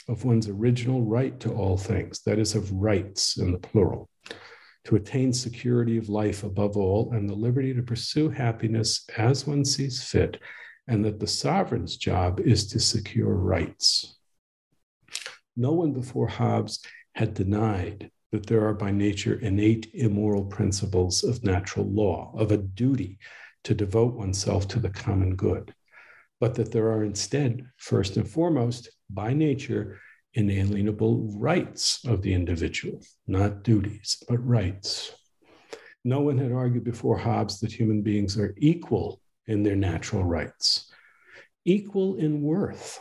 of 0.09 0.25
one's 0.25 0.49
original 0.49 1.05
right 1.05 1.39
to 1.39 1.53
all 1.53 1.77
things, 1.77 2.23
that 2.23 2.41
is, 2.41 2.57
of 2.57 2.73
rights 2.73 3.39
in 3.39 3.53
the 3.53 3.59
plural, 3.59 4.11
to 4.87 4.97
attain 4.97 5.33
security 5.33 5.97
of 5.97 6.09
life 6.09 6.43
above 6.43 6.77
all, 6.77 7.13
and 7.13 7.29
the 7.29 7.35
liberty 7.35 7.73
to 7.73 7.83
pursue 7.85 8.31
happiness 8.31 9.09
as 9.17 9.47
one 9.47 9.65
sees 9.65 10.03
fit, 10.03 10.41
and 10.89 11.05
that 11.05 11.21
the 11.21 11.27
sovereign's 11.27 11.97
job 11.97 12.41
is 12.41 12.67
to 12.69 12.81
secure 12.81 13.35
rights. 13.35 14.17
No 15.57 15.73
one 15.73 15.93
before 15.93 16.29
Hobbes 16.29 16.85
had 17.15 17.35
denied 17.35 18.11
that 18.33 18.47
there 18.47 18.67
are 18.67 18.75
by 18.75 18.91
nature 18.91 19.39
innate 19.41 19.91
immoral 19.95 20.45
principles 20.45 21.25
of 21.25 21.45
natural 21.45 21.87
law, 21.87 22.33
of 22.37 22.53
a 22.53 22.59
duty 22.59 23.19
to 23.65 23.75
devote 23.75 24.15
oneself 24.15 24.69
to 24.69 24.79
the 24.79 24.91
common 24.91 25.35
good, 25.35 25.75
but 26.41 26.55
that 26.55 26.73
there 26.73 26.91
are 26.91 27.05
instead, 27.05 27.67
first 27.79 28.17
and 28.17 28.29
foremost, 28.29 28.91
by 29.09 29.33
nature 29.33 29.99
inalienable 30.35 31.33
rights 31.39 32.05
of 32.05 32.21
the 32.21 32.33
individual, 32.35 33.01
not 33.27 33.63
duties, 33.63 34.23
but 34.29 34.47
rights. 34.47 35.13
No 36.05 36.21
one 36.21 36.39
had 36.39 36.53
argued 36.53 36.85
before 36.85 37.17
Hobbes 37.17 37.59
that 37.61 37.73
human 37.73 38.03
beings 38.03 38.39
are 38.39 38.55
equal 38.59 39.21
in 39.47 39.63
their 39.63 39.77
natural 39.77 40.25
rights, 40.25 40.91
equal 41.65 42.17
in 42.17 42.43
worth, 42.43 43.01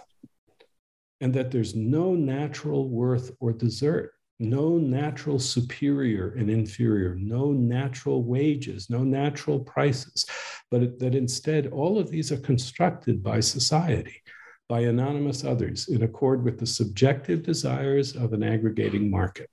and 1.22 1.34
that 1.34 1.52
there's 1.52 1.76
no 1.76 2.14
natural 2.14 2.90
worth 2.90 3.32
or 3.40 3.54
desert, 3.54 4.14
no 4.40 4.78
natural 4.78 5.40
superior 5.40 6.34
and 6.38 6.50
inferior, 6.50 7.16
no 7.16 7.52
natural 7.52 8.24
wages, 8.24 8.90
no 8.90 9.04
natural 9.04 9.60
prices, 9.60 10.26
but 10.70 11.00
that 11.00 11.16
instead 11.16 11.68
all 11.68 11.98
of 11.98 12.10
these 12.10 12.32
are 12.32 12.38
constructed 12.38 13.24
by 13.24 13.40
society 13.40 14.22
by 14.68 14.82
anonymous 14.82 15.44
others 15.44 15.88
in 15.90 16.04
accord 16.04 16.44
with 16.44 16.60
the 16.60 16.66
subjective 16.66 17.44
desires 17.44 18.16
of 18.16 18.34
an 18.34 18.44
aggregating 18.44 19.10
market. 19.10 19.50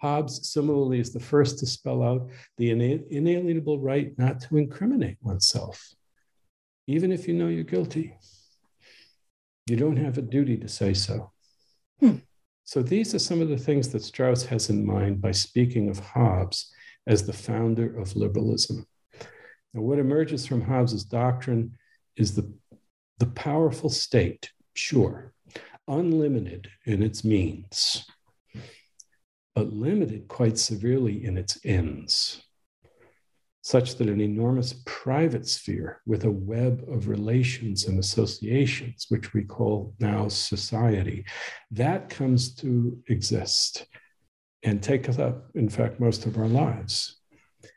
Hobbes 0.00 0.48
similarly 0.50 0.98
is 0.98 1.12
the 1.12 1.20
first 1.20 1.58
to 1.58 1.66
spell 1.66 2.02
out 2.02 2.30
the 2.56 2.70
inalienable 2.70 3.80
right 3.80 4.16
not 4.18 4.40
to 4.42 4.56
incriminate 4.56 5.18
oneself, 5.20 5.94
even 6.86 7.12
if 7.12 7.28
you 7.28 7.34
know 7.34 7.48
you're 7.48 7.64
guilty. 7.64 8.16
You 9.66 9.76
don't 9.76 9.98
have 9.98 10.16
a 10.16 10.22
duty 10.22 10.56
to 10.58 10.68
say 10.68 10.94
so. 10.94 11.32
Hmm. 12.00 12.16
So 12.64 12.82
these 12.82 13.14
are 13.14 13.18
some 13.18 13.42
of 13.42 13.48
the 13.48 13.58
things 13.58 13.88
that 13.90 14.02
Strauss 14.02 14.44
has 14.46 14.70
in 14.70 14.86
mind 14.86 15.20
by 15.20 15.32
speaking 15.32 15.90
of 15.90 15.98
Hobbes 15.98 16.72
as 17.06 17.26
the 17.26 17.32
founder 17.32 17.98
of 17.98 18.16
liberalism. 18.16 18.86
Now, 19.74 19.82
what 19.82 19.98
emerges 19.98 20.46
from 20.46 20.62
Hobbes's 20.62 21.04
doctrine 21.04 21.76
is 22.16 22.34
the 22.34 22.50
the 23.18 23.26
powerful 23.26 23.90
state, 23.90 24.50
sure, 24.72 25.34
unlimited 25.86 26.70
in 26.86 27.02
its 27.02 27.22
means, 27.22 28.06
but 29.60 29.74
limited 29.74 30.26
quite 30.26 30.56
severely 30.56 31.22
in 31.22 31.36
its 31.36 31.58
ends, 31.66 32.42
such 33.60 33.96
that 33.96 34.08
an 34.08 34.18
enormous 34.18 34.80
private 34.86 35.46
sphere 35.46 36.00
with 36.06 36.24
a 36.24 36.30
web 36.30 36.82
of 36.88 37.08
relations 37.08 37.84
and 37.84 37.98
associations, 37.98 39.04
which 39.10 39.34
we 39.34 39.42
call 39.42 39.94
now 40.00 40.26
society, 40.28 41.26
that 41.70 42.08
comes 42.08 42.54
to 42.54 42.98
exist 43.08 43.84
and 44.62 44.82
take 44.82 45.10
up, 45.18 45.50
in 45.54 45.68
fact, 45.68 46.00
most 46.00 46.24
of 46.24 46.38
our 46.38 46.48
lives. 46.48 47.20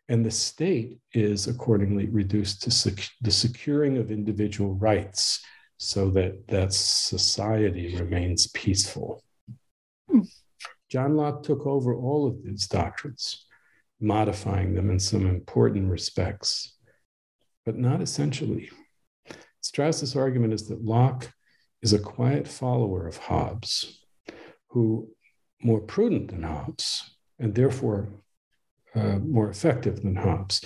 And 0.07 0.25
the 0.25 0.31
state 0.31 1.01
is 1.11 1.47
accordingly 1.47 2.07
reduced 2.07 2.63
to 2.63 2.71
sec- 2.71 3.09
the 3.19 3.29
securing 3.29 3.97
of 3.97 4.09
individual 4.09 4.75
rights 4.75 5.43
so 5.75 6.09
that 6.11 6.47
that 6.47 6.71
society 6.71 7.97
remains 7.97 8.47
peaceful. 8.53 9.21
John 10.94 11.18
Locke 11.18 11.41
took 11.41 11.66
over 11.66 11.96
all 11.96 12.28
of 12.28 12.44
these 12.44 12.68
doctrines, 12.68 13.48
modifying 14.00 14.76
them 14.76 14.91
in 14.91 15.00
some 15.00 15.26
important 15.26 15.89
respects, 15.89 16.78
but 17.66 17.76
not 17.76 18.00
essentially. 18.00 18.70
Strauss's 19.60 20.16
argument 20.16 20.54
is 20.54 20.68
that 20.68 20.86
Locke 20.86 21.34
is 21.82 21.94
a 21.94 22.00
quiet 22.00 22.48
follower 22.48 23.08
of 23.08 23.18
Hobbes, 23.18 24.06
who, 24.68 25.10
more 25.64 25.82
prudent 25.82 26.30
than 26.30 26.44
Hobbes, 26.44 27.16
and 27.39 27.56
therefore 27.56 28.10
uh, 28.94 29.18
more 29.18 29.50
effective 29.50 30.04
than 30.04 30.16
Hobbes, 30.16 30.64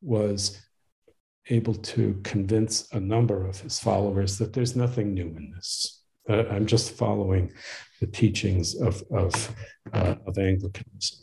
was 0.00 0.62
able 1.50 1.74
to 1.74 2.18
convince 2.24 2.90
a 2.92 3.00
number 3.00 3.46
of 3.46 3.60
his 3.60 3.78
followers 3.78 4.38
that 4.38 4.54
there's 4.54 4.74
nothing 4.74 5.12
new 5.12 5.26
in 5.26 5.52
this. 5.54 5.97
That 6.28 6.52
I'm 6.52 6.66
just 6.66 6.92
following 6.92 7.50
the 8.00 8.06
teachings 8.06 8.78
of, 8.80 9.02
of, 9.10 9.56
uh, 9.94 10.16
of 10.26 10.36
Anglicanism. 10.36 11.18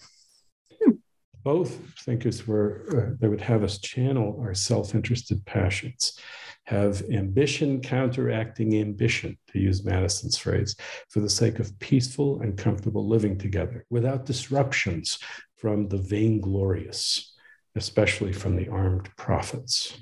Both 1.44 1.80
thinkers 2.00 2.48
were, 2.48 2.86
uh, 2.90 3.16
they 3.20 3.28
would 3.28 3.42
have 3.42 3.64
us 3.64 3.78
channel 3.78 4.36
our 4.42 4.56
self 4.56 4.96
interested 4.96 5.46
passions, 5.46 6.18
have 6.64 7.04
ambition 7.12 7.82
counteracting 7.82 8.82
ambition, 8.82 9.38
to 9.52 9.60
use 9.60 9.86
Madison's 9.86 10.40
phrase, 10.40 10.76
for 11.10 11.20
the 11.20 11.30
sake 11.30 11.60
of 11.60 11.78
peaceful 11.78 12.42
and 12.42 12.58
comfortable 12.58 13.08
living 13.08 13.38
together 13.38 13.86
without 13.92 14.26
disruptions 14.26 15.20
from 15.56 15.88
the 15.88 16.00
vainglorious, 16.00 17.36
especially 17.76 18.34
from 18.34 18.56
the 18.56 18.68
armed 18.70 19.08
prophets. 19.18 20.00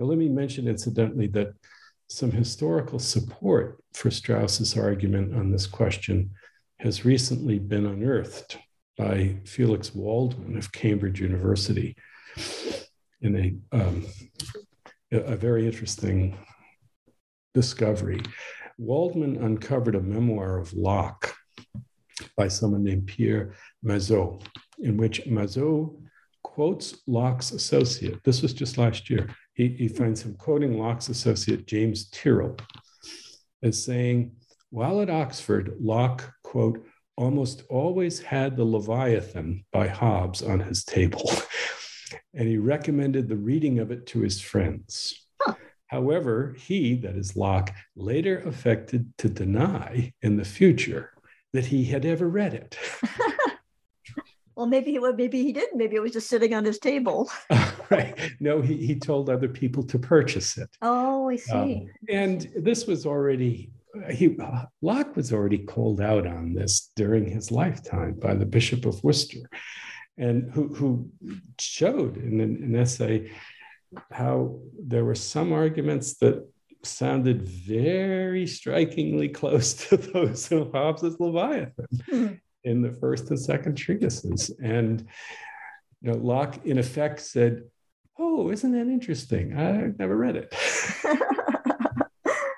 Now, 0.00 0.06
let 0.06 0.18
me 0.18 0.28
mention 0.28 0.66
incidentally 0.66 1.28
that 1.28 1.54
some 2.08 2.30
historical 2.30 2.98
support 2.98 3.82
for 3.92 4.10
Strauss's 4.10 4.76
argument 4.76 5.34
on 5.34 5.50
this 5.50 5.66
question 5.66 6.30
has 6.80 7.04
recently 7.04 7.58
been 7.58 7.86
unearthed 7.86 8.58
by 8.96 9.36
Felix 9.44 9.90
Waldmann 9.90 10.56
of 10.56 10.70
Cambridge 10.72 11.20
University 11.20 11.96
in 13.20 13.36
a, 13.72 13.76
um, 13.76 14.06
a 15.10 15.36
very 15.36 15.66
interesting 15.66 16.36
discovery. 17.54 18.20
Waldmann 18.78 19.42
uncovered 19.42 19.94
a 19.94 20.00
memoir 20.00 20.58
of 20.58 20.72
Locke 20.72 21.34
by 22.36 22.48
someone 22.48 22.84
named 22.84 23.06
Pierre 23.06 23.54
Maizeaux, 23.82 24.40
in 24.80 24.96
which 24.96 25.26
Maizeaux 25.26 25.96
quotes 26.54 27.02
Locke's 27.08 27.50
associate. 27.50 28.22
This 28.22 28.40
was 28.40 28.52
just 28.52 28.78
last 28.78 29.10
year. 29.10 29.28
He, 29.54 29.66
he 29.70 29.88
finds 29.88 30.22
him 30.22 30.36
quoting 30.36 30.78
Locke's 30.78 31.08
associate, 31.08 31.66
James 31.66 32.08
Tyrrell, 32.10 32.56
as 33.64 33.82
saying, 33.82 34.36
while 34.70 35.00
at 35.00 35.10
Oxford, 35.10 35.74
Locke, 35.80 36.32
quote, 36.44 36.86
almost 37.16 37.64
always 37.68 38.20
had 38.20 38.56
the 38.56 38.64
Leviathan 38.64 39.64
by 39.72 39.88
Hobbes 39.88 40.42
on 40.42 40.60
his 40.60 40.84
table, 40.84 41.28
and 42.34 42.46
he 42.46 42.56
recommended 42.56 43.28
the 43.28 43.36
reading 43.36 43.80
of 43.80 43.90
it 43.90 44.06
to 44.06 44.20
his 44.20 44.40
friends. 44.40 45.26
However, 45.88 46.54
he, 46.56 46.94
that 46.98 47.16
is 47.16 47.36
Locke, 47.36 47.74
later 47.96 48.38
affected 48.46 49.12
to 49.18 49.28
deny 49.28 50.12
in 50.22 50.36
the 50.36 50.44
future 50.44 51.10
that 51.52 51.66
he 51.66 51.84
had 51.84 52.04
ever 52.04 52.28
read 52.28 52.54
it. 52.54 52.78
well, 54.56 54.66
maybe 54.66 54.90
he 54.92 54.98
would, 54.98 55.16
maybe 55.16 55.42
he 55.42 55.52
didn't. 55.52 55.78
Maybe 55.78 55.96
it 55.96 56.02
was 56.02 56.12
just 56.12 56.28
sitting 56.28 56.54
on 56.54 56.64
his 56.64 56.78
table. 56.78 57.30
right. 57.90 58.18
No, 58.40 58.60
he, 58.60 58.76
he 58.86 58.94
told 58.94 59.28
other 59.28 59.48
people 59.48 59.82
to 59.84 59.98
purchase 59.98 60.58
it. 60.58 60.68
Oh, 60.82 61.28
I 61.28 61.36
see. 61.36 61.52
Um, 61.52 61.86
and 62.08 62.48
this 62.56 62.86
was 62.86 63.06
already 63.06 63.70
he 64.10 64.36
Locke 64.82 65.16
was 65.16 65.32
already 65.32 65.58
called 65.58 66.00
out 66.00 66.26
on 66.26 66.52
this 66.52 66.90
during 66.96 67.28
his 67.28 67.50
lifetime 67.50 68.14
by 68.14 68.34
the 68.34 68.46
Bishop 68.46 68.86
of 68.86 69.02
Worcester, 69.04 69.48
and 70.18 70.50
who, 70.52 70.68
who 70.74 71.08
showed 71.60 72.16
in 72.16 72.40
an, 72.40 72.62
an 72.62 72.76
essay 72.76 73.30
how 74.10 74.58
there 74.78 75.04
were 75.04 75.14
some 75.14 75.52
arguments 75.52 76.14
that 76.14 76.44
sounded 76.82 77.48
very 77.48 78.46
strikingly 78.46 79.28
close 79.28 79.74
to 79.88 79.96
those 79.96 80.50
of 80.50 80.72
Hobbes's 80.72 81.18
Leviathan 81.20 81.86
hmm. 82.10 82.26
In 82.64 82.82
the 82.82 82.92
first 82.92 83.30
and 83.30 83.38
second 83.38 83.76
treatises. 83.76 84.50
And 84.62 85.06
you 86.00 86.12
know, 86.12 86.18
Locke, 86.18 86.64
in 86.64 86.78
effect, 86.78 87.20
said, 87.20 87.62
Oh, 88.18 88.50
isn't 88.50 88.72
that 88.72 88.86
interesting? 88.86 89.56
I've 89.56 89.98
never 89.98 90.16
read 90.16 90.36
it. 90.36 90.50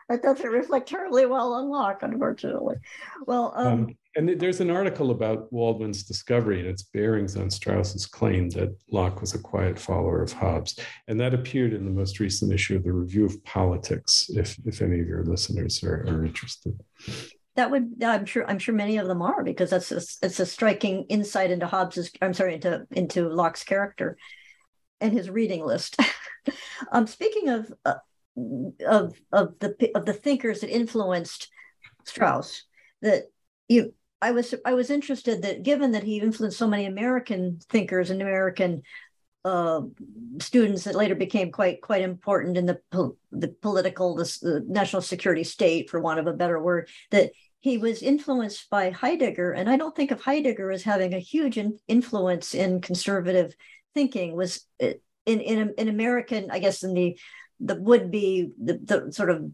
that 0.08 0.22
doesn't 0.22 0.50
reflect 0.50 0.88
terribly 0.88 1.26
well 1.26 1.54
on 1.54 1.68
Locke, 1.68 2.02
unfortunately. 2.02 2.76
Well, 3.26 3.52
um, 3.56 3.66
um, 3.66 3.96
and 4.16 4.40
there's 4.40 4.60
an 4.60 4.70
article 4.70 5.10
about 5.10 5.52
Waldmann's 5.52 6.02
discovery 6.02 6.60
and 6.60 6.68
its 6.68 6.82
bearings 6.82 7.36
on 7.36 7.50
Strauss's 7.50 8.06
claim 8.06 8.48
that 8.50 8.76
Locke 8.90 9.20
was 9.20 9.34
a 9.34 9.38
quiet 9.38 9.78
follower 9.78 10.22
of 10.22 10.32
Hobbes, 10.32 10.78
and 11.08 11.20
that 11.20 11.34
appeared 11.34 11.72
in 11.72 11.84
the 11.84 11.90
most 11.90 12.18
recent 12.18 12.52
issue 12.52 12.76
of 12.76 12.84
the 12.84 12.92
Review 12.92 13.26
of 13.26 13.42
Politics. 13.44 14.30
If 14.30 14.56
if 14.64 14.80
any 14.80 15.00
of 15.00 15.06
your 15.06 15.24
listeners 15.24 15.82
are, 15.82 16.02
are 16.08 16.24
interested. 16.24 16.78
That 17.56 17.70
would, 17.70 18.02
I'm 18.04 18.26
sure, 18.26 18.48
I'm 18.48 18.58
sure 18.58 18.74
many 18.74 18.98
of 18.98 19.06
them 19.06 19.22
are 19.22 19.42
because 19.42 19.70
that's 19.70 19.90
a, 19.90 19.96
it's 19.96 20.40
a 20.40 20.46
striking 20.46 21.04
insight 21.08 21.50
into 21.50 21.66
Hobbes's. 21.66 22.10
I'm 22.22 22.34
sorry, 22.34 22.54
into 22.54 22.86
into 22.90 23.28
Locke's 23.28 23.64
character 23.64 24.18
and 25.00 25.12
his 25.12 25.30
reading 25.30 25.64
list. 25.64 25.96
um, 26.92 27.06
speaking 27.06 27.48
of 27.48 27.72
uh, 27.84 27.94
of 28.86 29.18
of 29.32 29.58
the 29.58 29.90
of 29.94 30.04
the 30.04 30.12
thinkers 30.12 30.60
that 30.60 30.70
influenced 30.70 31.48
Strauss 32.04 32.64
that 33.02 33.24
you 33.68 33.94
I 34.20 34.32
was 34.32 34.54
I 34.64 34.74
was 34.74 34.90
interested 34.90 35.42
that 35.42 35.62
given 35.62 35.92
that 35.92 36.04
he 36.04 36.18
influenced 36.18 36.58
so 36.58 36.68
many 36.68 36.86
American 36.86 37.60
thinkers 37.70 38.10
and 38.10 38.22
American 38.22 38.82
uh, 39.44 39.82
students 40.40 40.84
that 40.84 40.96
later 40.96 41.14
became 41.14 41.52
quite 41.52 41.80
quite 41.80 42.02
important 42.02 42.56
in 42.56 42.66
the 42.66 42.80
the 43.30 43.48
political 43.48 44.16
the, 44.16 44.24
the, 44.42 44.64
national 44.66 45.02
security 45.02 45.44
state 45.44 45.88
for 45.88 46.00
want 46.00 46.18
of 46.18 46.26
a 46.26 46.32
better 46.32 46.60
word 46.60 46.88
that 47.10 47.30
he 47.66 47.78
was 47.78 48.00
influenced 48.00 48.70
by 48.70 48.90
Heidegger 48.90 49.50
and 49.50 49.68
I 49.68 49.76
don't 49.76 49.94
think 49.96 50.12
of 50.12 50.20
Heidegger 50.20 50.70
as 50.70 50.84
having 50.84 51.14
a 51.14 51.18
huge 51.18 51.58
in, 51.58 51.80
influence 51.88 52.54
in 52.54 52.80
conservative 52.80 53.56
thinking. 53.92 54.36
Was 54.36 54.64
uh, 54.80 54.90
in 55.24 55.40
in 55.40 55.74
in 55.76 55.88
American 55.88 56.48
I 56.52 56.60
guess 56.60 56.84
in 56.84 56.94
the 56.94 57.18
the 57.58 57.74
would 57.74 58.12
be 58.12 58.52
the, 58.62 58.78
the 58.84 59.12
sort 59.12 59.30
of 59.30 59.50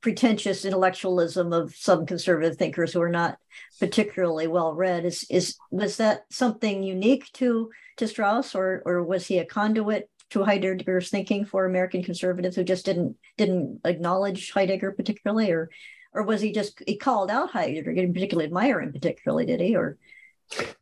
pretentious 0.00 0.64
intellectualism 0.64 1.52
of 1.52 1.74
some 1.74 2.06
conservative 2.06 2.56
thinkers 2.56 2.92
who 2.92 3.02
are 3.02 3.10
not 3.10 3.36
particularly 3.80 4.46
well 4.46 4.72
read 4.72 5.04
is 5.04 5.26
is 5.28 5.56
was 5.72 5.96
that 5.96 6.26
something 6.30 6.84
unique 6.84 7.32
to 7.32 7.68
to 7.96 8.06
Strauss 8.06 8.54
or 8.54 8.80
or 8.86 9.02
was 9.02 9.26
he 9.26 9.38
a 9.38 9.44
conduit 9.44 10.08
to 10.30 10.44
Heidegger's 10.44 11.10
thinking 11.10 11.44
for 11.44 11.64
American 11.64 12.04
conservatives 12.04 12.54
who 12.54 12.62
just 12.62 12.84
didn't 12.84 13.16
didn't 13.36 13.80
acknowledge 13.84 14.52
Heidegger 14.52 14.92
particularly 14.92 15.50
or 15.50 15.68
or 16.12 16.22
was 16.22 16.40
he 16.40 16.52
just 16.52 16.82
he 16.86 16.96
called 16.96 17.30
out 17.30 17.50
Heidegger 17.50 17.94
didn't 17.94 18.14
particularly 18.14 18.46
admire 18.46 18.80
him 18.80 18.92
particularly 18.92 19.46
did 19.46 19.60
he 19.60 19.76
or? 19.76 19.98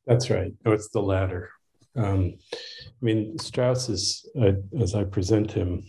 That's 0.07 0.31
right. 0.31 0.53
No 0.65 0.73
it's 0.73 0.89
the 0.89 1.03
latter. 1.03 1.51
Um, 1.97 2.35
I 2.53 3.03
mean 3.03 3.39
Strauss 3.39 3.89
is 3.89 4.29
uh, 4.41 4.53
as 4.81 4.95
I 4.95 5.05
present 5.05 5.53
him 5.53 5.85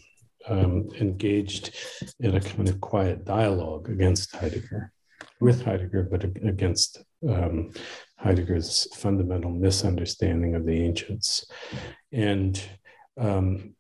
um, 0.47 0.89
engaged 0.99 1.75
in 2.19 2.35
a 2.35 2.41
kind 2.41 2.69
of 2.69 2.81
quiet 2.81 3.25
dialogue 3.25 3.89
against 3.89 4.35
Heidegger, 4.35 4.91
with 5.39 5.63
Heidegger, 5.63 6.07
but 6.09 6.23
against 6.23 7.03
um, 7.27 7.71
Heidegger's 8.17 8.87
fundamental 8.95 9.51
misunderstanding 9.51 10.55
of 10.55 10.65
the 10.65 10.81
ancients. 10.83 11.45
And 12.11 12.61
um, 13.17 13.75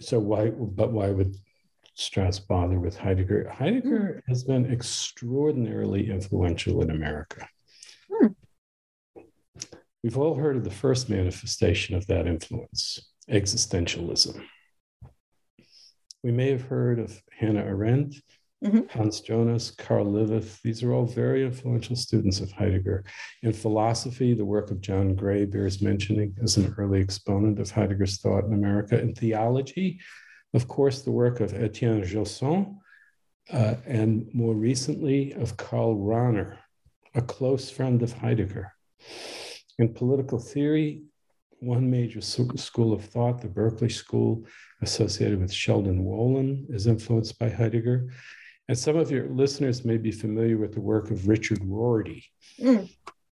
so, 0.00 0.18
why, 0.18 0.50
but 0.50 0.92
why 0.92 1.10
would 1.10 1.34
Strauss 1.94 2.38
bother 2.40 2.78
with 2.78 2.96
Heidegger? 2.96 3.48
Heidegger 3.50 4.22
mm. 4.22 4.28
has 4.28 4.44
been 4.44 4.70
extraordinarily 4.70 6.10
influential 6.10 6.82
in 6.82 6.90
America. 6.90 7.48
Mm. 8.10 8.34
We've 10.02 10.18
all 10.18 10.34
heard 10.34 10.56
of 10.56 10.64
the 10.64 10.70
first 10.70 11.08
manifestation 11.08 11.94
of 11.94 12.06
that 12.08 12.26
influence 12.26 13.10
existentialism. 13.30 14.42
We 16.22 16.32
may 16.32 16.50
have 16.50 16.62
heard 16.62 16.98
of 16.98 17.22
Hannah 17.30 17.64
Arendt, 17.64 18.16
mm-hmm. 18.64 18.86
Hans 18.90 19.20
Jonas, 19.20 19.70
Karl 19.70 20.06
Löwith. 20.06 20.60
These 20.62 20.82
are 20.82 20.92
all 20.92 21.06
very 21.06 21.44
influential 21.44 21.96
students 21.96 22.40
of 22.40 22.50
Heidegger. 22.52 23.04
In 23.42 23.52
philosophy, 23.52 24.34
the 24.34 24.44
work 24.44 24.70
of 24.70 24.80
John 24.80 25.14
Gray 25.14 25.44
bears 25.44 25.80
mentioning 25.80 26.34
as 26.42 26.56
an 26.56 26.74
early 26.76 27.00
exponent 27.00 27.58
of 27.60 27.70
Heidegger's 27.70 28.18
thought 28.18 28.44
in 28.44 28.52
America. 28.52 29.00
In 29.00 29.14
theology, 29.14 30.00
of 30.54 30.68
course, 30.68 31.02
the 31.02 31.10
work 31.10 31.40
of 31.40 31.52
Etienne 31.52 32.02
Gilson, 32.02 32.78
uh, 33.52 33.74
and 33.86 34.32
more 34.32 34.54
recently 34.54 35.32
of 35.32 35.56
Karl 35.56 35.96
Rahner, 35.96 36.56
a 37.14 37.20
close 37.20 37.70
friend 37.70 38.02
of 38.02 38.12
Heidegger. 38.12 38.72
In 39.78 39.92
political 39.92 40.38
theory, 40.38 41.02
one 41.58 41.90
major 41.90 42.20
school 42.20 42.92
of 42.92 43.04
thought, 43.04 43.40
the 43.40 43.48
Berkeley 43.48 43.88
School, 43.88 44.46
associated 44.82 45.40
with 45.40 45.52
Sheldon 45.52 46.04
Wolin, 46.04 46.72
is 46.72 46.86
influenced 46.86 47.38
by 47.38 47.48
Heidegger. 47.48 48.12
And 48.68 48.78
some 48.78 48.96
of 48.96 49.10
your 49.10 49.28
listeners 49.28 49.84
may 49.84 49.98
be 49.98 50.10
familiar 50.10 50.56
with 50.56 50.72
the 50.72 50.80
work 50.80 51.10
of 51.10 51.28
Richard 51.28 51.58
Rorty, 51.62 52.24
mm. 52.60 52.88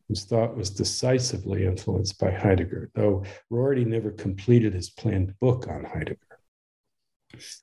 whose 0.09 0.25
thought 0.25 0.57
was 0.57 0.71
decisively 0.71 1.65
influenced 1.65 2.19
by 2.19 2.31
Heidegger, 2.31 2.91
though 2.95 3.25
Rorty 3.49 3.85
never 3.85 4.11
completed 4.11 4.75
his 4.75 4.91
planned 4.91 5.39
book 5.41 5.69
on 5.69 5.85
Heidegger. 5.85 6.32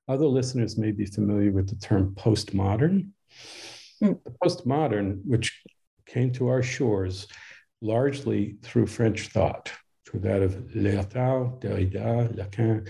Other 0.08 0.26
listeners 0.26 0.78
may 0.78 0.92
be 0.92 1.06
familiar 1.06 1.52
with 1.52 1.70
the 1.70 1.76
term 1.76 2.16
postmodern. 2.16 3.10
Mm. 4.02 4.24
The 4.24 4.32
postmodern, 4.44 5.22
which 5.26 5.62
came 6.06 6.32
to 6.34 6.48
our 6.48 6.64
shores 6.64 7.28
largely 7.82 8.58
through 8.62 8.88
French 8.88 9.28
thought, 9.30 9.72
through 10.06 10.22
that 10.22 10.42
of 10.42 10.56
Lyotard, 10.76 11.62
Derrida, 11.62 12.36
Lacan, 12.36 12.90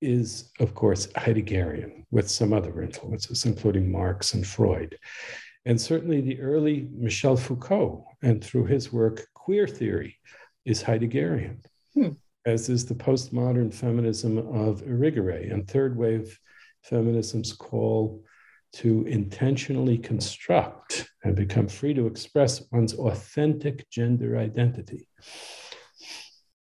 is, 0.00 0.52
of 0.60 0.74
course, 0.74 1.08
Heideggerian, 1.08 2.04
with 2.10 2.30
some 2.30 2.52
other 2.52 2.82
influences, 2.82 3.44
including 3.44 3.90
Marx 3.90 4.34
and 4.34 4.46
Freud. 4.46 4.96
And 5.66 5.80
certainly 5.80 6.20
the 6.20 6.40
early 6.40 6.88
Michel 6.92 7.36
Foucault, 7.36 8.06
and 8.22 8.42
through 8.42 8.66
his 8.66 8.92
work, 8.92 9.26
queer 9.34 9.66
theory 9.66 10.16
is 10.64 10.82
Heideggerian, 10.82 11.64
hmm. 11.94 12.10
As 12.48 12.70
is 12.70 12.86
the 12.86 12.94
postmodern 12.94 13.72
feminism 13.72 14.38
of 14.38 14.82
Irigaray 14.82 15.52
and 15.52 15.68
third 15.68 15.94
wave 15.96 16.38
feminism's 16.82 17.52
call 17.52 18.24
to 18.72 19.04
intentionally 19.06 19.98
construct 19.98 21.10
and 21.24 21.36
become 21.36 21.68
free 21.68 21.92
to 21.92 22.06
express 22.06 22.62
one's 22.72 22.94
authentic 22.94 23.88
gender 23.90 24.38
identity. 24.38 25.06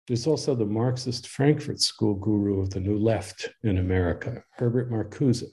There's 0.07 0.27
also 0.27 0.53
the 0.53 0.65
Marxist 0.65 1.27
Frankfurt 1.27 1.81
School 1.81 2.15
guru 2.15 2.61
of 2.61 2.69
the 2.69 2.79
New 2.79 2.99
Left 2.99 3.49
in 3.63 3.79
America, 3.79 4.43
Herbert 4.51 4.91
Marcuse, 4.91 5.43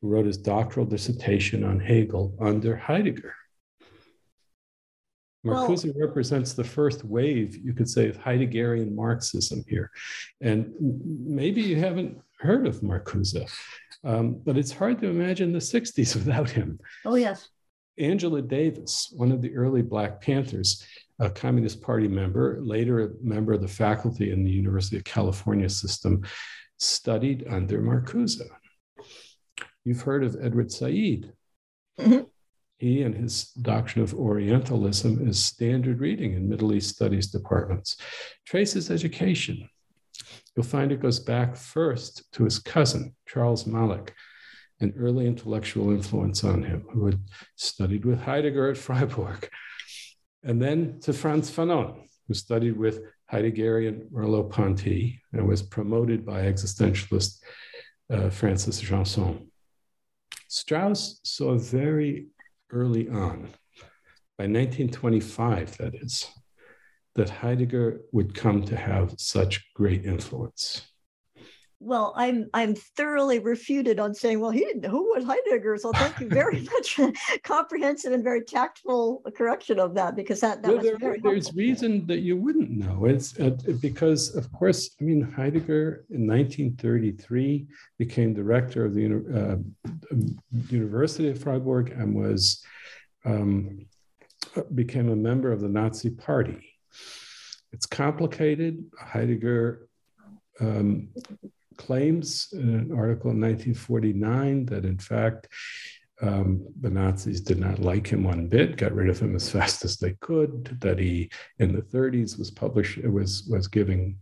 who 0.00 0.08
wrote 0.08 0.26
his 0.26 0.38
doctoral 0.38 0.86
dissertation 0.86 1.64
on 1.64 1.80
Hegel 1.80 2.34
under 2.40 2.76
Heidegger. 2.76 3.34
Marcuse 5.46 5.84
well, 5.84 6.06
represents 6.06 6.52
the 6.52 6.64
first 6.64 7.04
wave, 7.04 7.56
you 7.56 7.72
could 7.72 7.88
say, 7.88 8.08
of 8.08 8.18
Heideggerian 8.18 8.94
Marxism 8.94 9.64
here. 9.68 9.90
And 10.40 10.72
maybe 10.80 11.62
you 11.62 11.76
haven't 11.76 12.18
heard 12.40 12.66
of 12.66 12.80
Marcuse, 12.80 13.48
um, 14.04 14.40
but 14.44 14.58
it's 14.58 14.72
hard 14.72 15.00
to 15.00 15.08
imagine 15.08 15.52
the 15.52 15.58
60s 15.58 16.14
without 16.14 16.50
him. 16.50 16.78
Oh, 17.04 17.14
yes. 17.14 17.48
Angela 17.98 18.42
Davis, 18.42 19.12
one 19.16 19.32
of 19.32 19.42
the 19.42 19.54
early 19.56 19.82
Black 19.82 20.20
Panthers, 20.20 20.84
a 21.18 21.28
Communist 21.28 21.82
Party 21.82 22.06
member, 22.06 22.58
later 22.60 23.00
a 23.00 23.08
member 23.20 23.52
of 23.52 23.60
the 23.60 23.68
faculty 23.68 24.30
in 24.30 24.44
the 24.44 24.50
University 24.50 24.96
of 24.96 25.04
California 25.04 25.68
system, 25.68 26.22
studied 26.78 27.46
under 27.50 27.80
Marcuse. 27.80 28.40
You've 29.84 30.02
heard 30.02 30.22
of 30.22 30.36
Edward 30.40 30.70
Said, 30.70 31.32
Mm-hmm. 31.98 32.20
He 32.78 33.02
and 33.02 33.14
his 33.14 33.50
doctrine 33.50 34.04
of 34.04 34.14
Orientalism 34.14 35.26
is 35.28 35.44
standard 35.44 36.00
reading 36.00 36.34
in 36.34 36.48
Middle 36.48 36.72
East 36.72 36.94
studies 36.94 37.26
departments. 37.26 37.96
Traces 38.46 38.90
education. 38.90 39.68
You'll 40.54 40.64
find 40.64 40.92
it 40.92 41.02
goes 41.02 41.18
back 41.18 41.56
first 41.56 42.30
to 42.32 42.44
his 42.44 42.60
cousin, 42.60 43.16
Charles 43.26 43.66
Malik, 43.66 44.14
an 44.80 44.94
early 44.96 45.26
intellectual 45.26 45.90
influence 45.90 46.44
on 46.44 46.62
him, 46.62 46.86
who 46.92 47.06
had 47.06 47.20
studied 47.56 48.04
with 48.04 48.20
Heidegger 48.20 48.70
at 48.70 48.76
Freiburg, 48.78 49.48
and 50.44 50.62
then 50.62 51.00
to 51.00 51.12
Frantz 51.12 51.50
Fanon, 51.50 52.06
who 52.28 52.34
studied 52.34 52.76
with 52.76 53.00
Heideggerian 53.32 54.08
Merleau-Ponty 54.10 55.20
and 55.32 55.48
was 55.48 55.62
promoted 55.62 56.24
by 56.24 56.42
existentialist 56.42 57.40
uh, 58.10 58.30
Francis 58.30 58.80
Jeanson. 58.80 59.50
Strauss 60.48 61.20
saw 61.24 61.58
very 61.58 62.28
early 62.70 63.08
on, 63.08 63.48
by 64.36 64.44
1925, 64.44 65.78
that 65.78 65.94
is, 65.94 66.26
that 67.14 67.30
Heidegger 67.30 68.00
would 68.12 68.34
come 68.34 68.62
to 68.64 68.76
have 68.76 69.14
such 69.18 69.72
great 69.74 70.04
influence 70.04 70.86
well, 71.80 72.12
I'm 72.16 72.48
I'm 72.54 72.74
thoroughly 72.74 73.38
refuted 73.38 74.00
on 74.00 74.12
saying, 74.12 74.40
well, 74.40 74.50
he 74.50 74.60
didn't 74.60 74.82
know 74.82 74.90
who 74.90 75.14
was 75.14 75.24
Heidegger. 75.24 75.76
So 75.78 75.92
thank 75.92 76.18
you 76.18 76.28
very 76.28 76.60
much, 76.72 77.00
comprehensive 77.44 78.12
and 78.12 78.24
very 78.24 78.42
tactful 78.42 79.22
correction 79.36 79.78
of 79.78 79.94
that 79.94 80.16
because 80.16 80.40
that, 80.40 80.62
that 80.62 80.68
well, 80.68 80.78
was 80.78 80.86
there, 80.86 80.98
very 80.98 81.20
there's 81.20 81.46
helpful. 81.46 81.58
reason 81.58 82.06
that 82.06 82.20
you 82.20 82.36
wouldn't 82.36 82.70
know. 82.70 83.04
It's 83.04 83.38
uh, 83.38 83.50
because, 83.80 84.34
of 84.34 84.50
course, 84.52 84.90
I 85.00 85.04
mean 85.04 85.22
Heidegger 85.22 86.04
in 86.10 86.26
1933 86.26 87.66
became 87.96 88.34
director 88.34 88.84
of 88.84 88.94
the 88.94 89.06
uh, 89.40 90.16
University 90.70 91.28
of 91.28 91.40
Freiburg 91.40 91.92
and 91.92 92.14
was 92.14 92.64
um, 93.24 93.86
became 94.74 95.10
a 95.10 95.16
member 95.16 95.52
of 95.52 95.60
the 95.60 95.68
Nazi 95.68 96.10
Party. 96.10 96.74
It's 97.72 97.86
complicated. 97.86 98.84
Heidegger 98.98 99.88
um, 100.60 101.10
claims 101.78 102.48
in 102.52 102.68
an 102.68 102.92
article 102.92 103.30
in 103.30 103.40
1949 103.40 104.66
that, 104.66 104.84
in 104.84 104.98
fact, 104.98 105.48
um, 106.20 106.66
the 106.80 106.90
Nazis 106.90 107.40
did 107.40 107.58
not 107.58 107.78
like 107.78 108.08
him 108.08 108.24
one 108.24 108.48
bit, 108.48 108.76
got 108.76 108.92
rid 108.92 109.08
of 109.08 109.20
him 109.20 109.34
as 109.36 109.48
fast 109.56 109.84
as 109.84 109.96
they 109.96 110.14
could. 110.20 110.78
That 110.80 110.98
he, 110.98 111.30
in 111.58 111.72
the 111.72 111.82
30s, 111.82 112.38
was 112.38 112.50
published 112.50 112.98
was 113.04 113.48
was 113.50 113.68
giving 113.68 114.18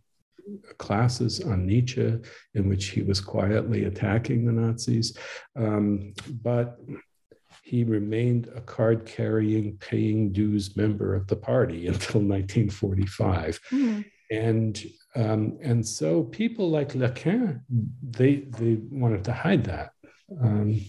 classes 0.78 1.40
on 1.40 1.66
Nietzsche 1.66 2.18
in 2.54 2.68
which 2.68 2.90
he 2.90 3.02
was 3.02 3.20
quietly 3.20 3.84
attacking 3.84 4.44
the 4.44 4.52
Nazis, 4.52 5.16
um, 5.56 6.12
but 6.42 6.78
he 7.62 7.82
remained 7.82 8.48
a 8.54 8.60
card-carrying, 8.60 9.76
paying 9.78 10.30
dues 10.30 10.76
member 10.76 11.16
of 11.16 11.26
the 11.26 11.34
party 11.34 11.86
until 11.88 12.20
1945. 12.20 13.60
Mm-hmm. 13.70 14.00
And 14.30 14.84
um, 15.16 15.58
and 15.62 15.86
so 15.86 16.22
people 16.22 16.70
like 16.70 16.94
Lequin, 16.94 17.62
they 18.02 18.36
they 18.36 18.78
wanted 18.90 19.24
to 19.24 19.32
hide 19.32 19.64
that. 19.64 19.90
Um, 20.40 20.80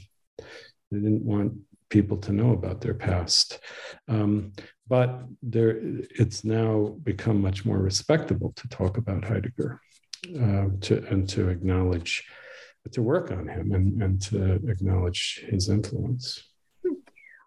they 0.91 0.99
didn't 0.99 1.23
want 1.23 1.53
people 1.89 2.17
to 2.17 2.34
know 2.34 2.51
about 2.51 2.82
their 2.82 2.93
past. 2.93 3.59
Um, 4.07 4.51
but 4.88 5.23
there, 5.41 5.80
it's 5.82 6.43
now 6.43 6.97
become 7.03 7.41
much 7.41 7.65
more 7.65 7.78
respectable 7.78 8.53
to 8.57 8.67
talk 8.67 8.97
about 8.97 9.23
Heidegger, 9.23 9.82
uh, 10.36 10.65
to 10.82 11.05
and 11.09 11.28
to 11.30 11.49
acknowledge, 11.49 12.25
to 12.91 13.01
work 13.01 13.32
on 13.32 13.47
him 13.47 13.71
and, 13.73 14.01
and 14.01 14.21
to 14.23 14.55
acknowledge 14.67 15.45
his 15.49 15.69
influence. 15.69 16.43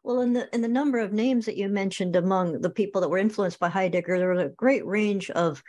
Well, 0.03 0.23
in 0.23 0.33
the 0.33 0.55
in 0.55 0.63
the 0.63 0.69
number 0.69 0.99
of 0.99 1.13
names 1.13 1.45
that 1.45 1.59
you 1.59 1.69
mentioned 1.69 2.17
among 2.17 2.63
the 2.63 2.71
people 2.71 3.03
that 3.03 3.11
were 3.11 3.19
influenced 3.19 3.59
by 3.59 3.69
Heidegger, 3.69 4.19
there 4.19 4.33
was 4.33 4.43
a 4.43 4.49
great 4.49 4.87
range 4.87 5.29
of 5.31 5.63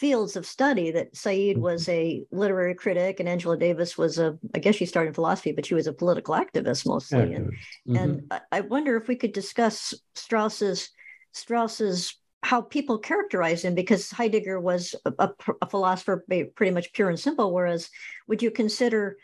fields 0.00 0.34
of 0.34 0.46
study 0.46 0.90
that 0.90 1.14
Said 1.14 1.58
was 1.58 1.82
mm-hmm. 1.82 1.90
a 2.32 2.36
literary 2.36 2.74
critic 2.74 3.20
and 3.20 3.28
Angela 3.28 3.58
Davis 3.58 3.98
was 3.98 4.18
a, 4.18 4.38
I 4.54 4.58
guess 4.58 4.74
she 4.74 4.86
started 4.86 5.08
in 5.08 5.14
philosophy, 5.14 5.52
but 5.52 5.66
she 5.66 5.74
was 5.74 5.86
a 5.86 5.92
political 5.92 6.34
activist 6.34 6.86
mostly. 6.86 7.18
Activist. 7.18 7.36
And, 7.36 7.46
mm-hmm. 7.86 7.96
and 7.96 8.32
I 8.50 8.62
wonder 8.62 8.96
if 8.96 9.08
we 9.08 9.16
could 9.16 9.32
discuss 9.32 9.92
Strauss's 10.14 10.88
Strauss's 11.32 12.16
how 12.42 12.62
people 12.62 12.98
characterize 12.98 13.62
him 13.62 13.74
because 13.74 14.10
Heidegger 14.10 14.58
was 14.58 14.94
a, 15.04 15.12
a, 15.18 15.30
a 15.60 15.68
philosopher 15.68 16.24
pretty 16.56 16.72
much 16.72 16.94
pure 16.94 17.10
and 17.10 17.20
simple. 17.20 17.52
Whereas, 17.52 17.90
would 18.26 18.42
you 18.42 18.50
consider 18.50 19.18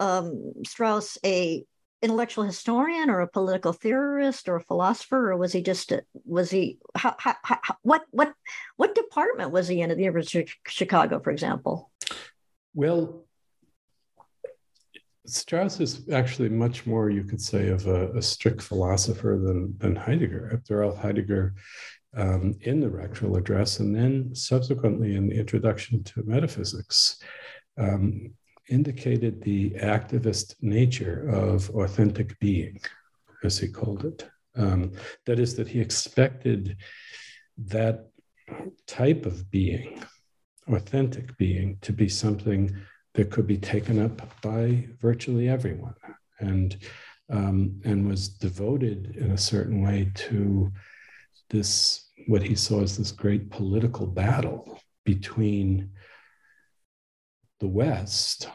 um, 0.00 0.52
Strauss 0.64 1.18
a 1.24 1.64
intellectual 2.06 2.44
historian 2.44 3.10
or 3.10 3.20
a 3.20 3.26
political 3.26 3.72
theorist 3.72 4.48
or 4.48 4.54
a 4.56 4.62
philosopher 4.62 5.32
or 5.32 5.36
was 5.36 5.52
he 5.52 5.60
just 5.60 5.90
a, 5.90 6.02
was 6.24 6.52
he 6.52 6.78
how, 6.94 7.16
how, 7.18 7.34
how, 7.42 7.58
what 7.82 8.02
what 8.12 8.32
what 8.76 8.94
department 8.94 9.50
was 9.50 9.66
he 9.66 9.80
in 9.80 9.90
at 9.90 9.96
the 9.96 10.04
university 10.04 10.42
of 10.42 10.48
chicago 10.68 11.18
for 11.18 11.32
example? 11.32 11.90
Well 12.74 13.26
strauss 15.26 15.80
is 15.80 16.08
actually 16.12 16.48
much 16.48 16.86
more 16.86 17.10
you 17.10 17.24
could 17.24 17.40
say 17.40 17.70
of 17.70 17.88
a, 17.88 18.12
a 18.12 18.22
strict 18.22 18.62
philosopher 18.62 19.40
than 19.44 19.76
than 19.78 19.96
heidegger. 19.96 20.52
After 20.54 20.84
all 20.84 20.94
heidegger 20.94 21.54
um, 22.16 22.54
in 22.60 22.78
the 22.78 22.86
rectoral 22.86 23.36
address 23.36 23.80
and 23.80 23.92
then 23.92 24.32
subsequently 24.32 25.16
in 25.16 25.26
the 25.26 25.36
introduction 25.36 26.04
to 26.04 26.22
metaphysics 26.24 27.18
um, 27.76 28.30
indicated 28.68 29.42
the 29.42 29.70
activist 29.70 30.54
nature 30.60 31.28
of 31.28 31.70
authentic 31.70 32.38
being, 32.40 32.80
as 33.44 33.58
he 33.58 33.68
called 33.68 34.04
it. 34.04 34.28
Um, 34.56 34.92
that 35.26 35.38
is, 35.38 35.54
that 35.56 35.68
he 35.68 35.80
expected 35.80 36.76
that 37.58 38.08
type 38.86 39.26
of 39.26 39.50
being, 39.50 40.02
authentic 40.68 41.36
being, 41.36 41.78
to 41.82 41.92
be 41.92 42.08
something 42.08 42.74
that 43.14 43.30
could 43.30 43.46
be 43.46 43.58
taken 43.58 44.02
up 44.02 44.22
by 44.42 44.86
virtually 45.00 45.48
everyone, 45.48 45.94
and 46.38 46.76
um, 47.28 47.80
and 47.84 48.08
was 48.08 48.28
devoted 48.28 49.16
in 49.16 49.32
a 49.32 49.38
certain 49.38 49.82
way 49.82 50.12
to 50.14 50.70
this 51.50 52.10
what 52.28 52.42
he 52.42 52.54
saw 52.54 52.82
as 52.82 52.96
this 52.96 53.10
great 53.10 53.50
political 53.50 54.06
battle 54.06 54.80
between 55.04 55.90
the 57.60 57.68
West 57.68 58.48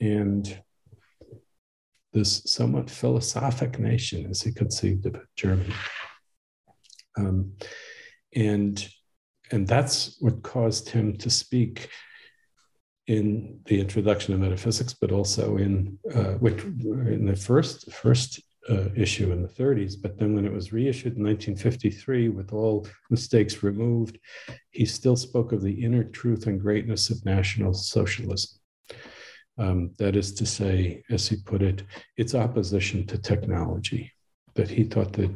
and 0.00 0.60
this 2.12 2.42
somewhat 2.46 2.90
philosophic 2.90 3.78
nation 3.78 4.26
as 4.30 4.42
he 4.42 4.52
conceived 4.52 5.06
of 5.06 5.16
Germany. 5.36 5.74
Um, 7.18 7.52
and, 8.34 8.88
and 9.50 9.66
that's 9.66 10.16
what 10.20 10.42
caused 10.42 10.88
him 10.88 11.16
to 11.18 11.30
speak 11.30 11.88
in 13.06 13.60
the 13.66 13.78
introduction 13.80 14.34
of 14.34 14.40
metaphysics, 14.40 14.94
but 14.94 15.12
also 15.12 15.56
in 15.56 15.98
uh, 16.14 16.34
which 16.34 16.62
in 16.64 17.26
the 17.26 17.36
first 17.36 17.92
first 17.92 18.42
uh, 18.68 18.88
issue 18.94 19.32
in 19.32 19.42
the 19.42 19.48
30s. 19.48 19.94
But 20.00 20.18
then 20.18 20.34
when 20.34 20.44
it 20.44 20.52
was 20.52 20.72
reissued 20.72 21.16
in 21.16 21.24
1953, 21.24 22.28
with 22.30 22.52
all 22.52 22.86
mistakes 23.10 23.62
removed, 23.62 24.18
he 24.70 24.84
still 24.84 25.16
spoke 25.16 25.52
of 25.52 25.62
the 25.62 25.84
inner 25.84 26.04
truth 26.04 26.46
and 26.46 26.60
greatness 26.60 27.10
of 27.10 27.24
National 27.24 27.72
Socialism. 27.72 28.58
Um, 29.58 29.92
that 29.98 30.16
is 30.16 30.34
to 30.34 30.46
say, 30.46 31.02
as 31.10 31.28
he 31.28 31.36
put 31.36 31.62
it, 31.62 31.82
its 32.16 32.34
opposition 32.34 33.06
to 33.06 33.18
technology. 33.18 34.12
That 34.54 34.70
he 34.70 34.84
thought 34.84 35.12
that 35.14 35.30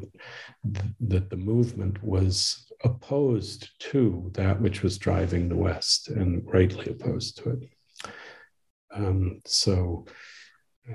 that 1.01 1.29
the 1.29 1.37
movement 1.37 2.03
was 2.03 2.67
opposed 2.85 3.69
to 3.79 4.31
that 4.35 4.61
which 4.61 4.83
was 4.83 4.99
driving 4.99 5.49
the 5.49 5.57
West, 5.57 6.09
and 6.09 6.43
rightly 6.51 6.91
opposed 6.91 7.39
to 7.39 7.51
it. 7.51 7.69
Um, 8.95 9.41
so, 9.45 10.07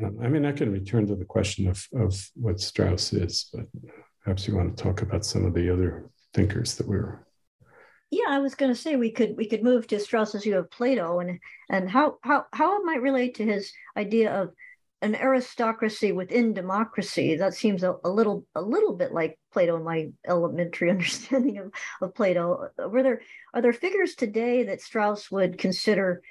um, 0.03 0.17
I 0.21 0.27
mean, 0.27 0.45
I 0.45 0.51
can 0.51 0.71
return 0.71 1.07
to 1.07 1.15
the 1.15 1.25
question 1.25 1.67
of 1.67 1.85
of 1.95 2.29
what 2.35 2.59
Strauss 2.59 3.13
is, 3.13 3.49
but 3.53 3.65
perhaps 4.23 4.47
you 4.47 4.55
want 4.55 4.75
to 4.75 4.83
talk 4.83 5.01
about 5.01 5.25
some 5.25 5.45
of 5.45 5.53
the 5.53 5.71
other 5.71 6.09
thinkers 6.33 6.75
that 6.75 6.87
we 6.87 6.97
were 6.97 7.25
yeah, 8.11 8.29
I 8.29 8.39
was 8.39 8.55
going 8.55 8.73
to 8.73 8.79
say 8.79 8.95
we 8.95 9.11
could 9.11 9.35
we 9.35 9.47
could 9.47 9.63
move 9.63 9.87
to 9.87 9.99
Strauss's 9.99 10.43
view 10.43 10.57
of 10.57 10.71
Plato 10.71 11.19
and 11.19 11.39
and 11.69 11.89
how 11.89 12.17
how 12.21 12.45
how 12.53 12.79
it 12.79 12.85
might 12.85 13.01
relate 13.01 13.35
to 13.35 13.45
his 13.45 13.73
idea 13.97 14.33
of 14.33 14.51
an 15.01 15.15
aristocracy 15.15 16.11
within 16.11 16.53
democracy. 16.53 17.35
That 17.35 17.55
seems 17.55 17.83
a, 17.83 17.95
a 18.03 18.09
little 18.09 18.45
a 18.55 18.61
little 18.61 18.93
bit 18.93 19.11
like 19.11 19.37
Plato 19.51 19.75
in 19.75 19.83
my 19.83 20.09
elementary 20.25 20.89
understanding 20.91 21.57
of, 21.57 21.71
of 22.01 22.15
Plato. 22.15 22.69
Were 22.77 23.03
there 23.03 23.21
are 23.53 23.61
there 23.61 23.73
figures 23.73 24.15
today 24.15 24.63
that 24.63 24.81
Strauss 24.81 25.31
would 25.31 25.57
consider 25.57 26.21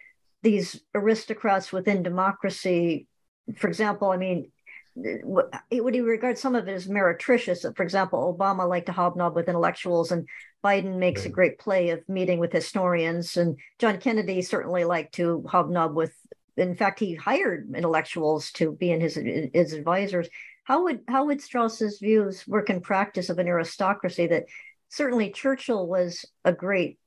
these 0.43 0.81
aristocrats 0.95 1.73
within 1.73 2.03
democracy? 2.03 3.09
For 3.57 3.69
example, 3.69 4.11
I 4.11 4.17
mean, 4.17 4.51
would 4.97 5.95
he 5.95 6.01
regard 6.01 6.39
some 6.39 6.55
of 6.55 6.69
it 6.69 6.73
as 6.73 6.89
meretricious? 6.89 7.67
For 7.77 7.83
example, 7.83 8.37
Obama 8.39 8.69
liked 8.69 8.87
to 8.87 8.93
hobnob 8.93 9.35
with 9.35 9.49
intellectuals, 9.49 10.13
and 10.13 10.29
Biden 10.65 10.99
makes 10.99 11.23
right. 11.23 11.31
a 11.31 11.33
great 11.33 11.59
play 11.59 11.91
of 11.91 12.09
meeting 12.09 12.39
with 12.39 12.53
historians. 12.53 13.37
And 13.37 13.59
John 13.79 13.99
Kennedy 13.99 14.41
certainly 14.43 14.85
liked 14.85 15.15
to 15.17 15.45
hobnob 15.49 15.95
with. 15.95 16.15
In 16.57 16.77
fact, 16.77 17.01
he 17.01 17.17
hired 17.17 17.75
intellectuals 17.75 18.53
to 18.53 18.73
be 18.73 18.93
in 18.93 19.01
his 19.01 19.17
his 19.53 19.73
advisors. 19.73 20.29
how 20.63 20.85
would 20.85 21.01
how 21.09 21.27
would 21.27 21.43
Strauss's 21.43 21.99
views 21.99 22.47
work 22.47 22.71
in 22.71 22.81
practice 22.81 23.29
of 23.29 23.39
an 23.39 23.49
aristocracy 23.49 24.29
that 24.29 24.45
certainly 24.89 25.31
Churchill 25.31 25.87
was 25.89 26.25
a 26.45 26.53
great 26.53 26.99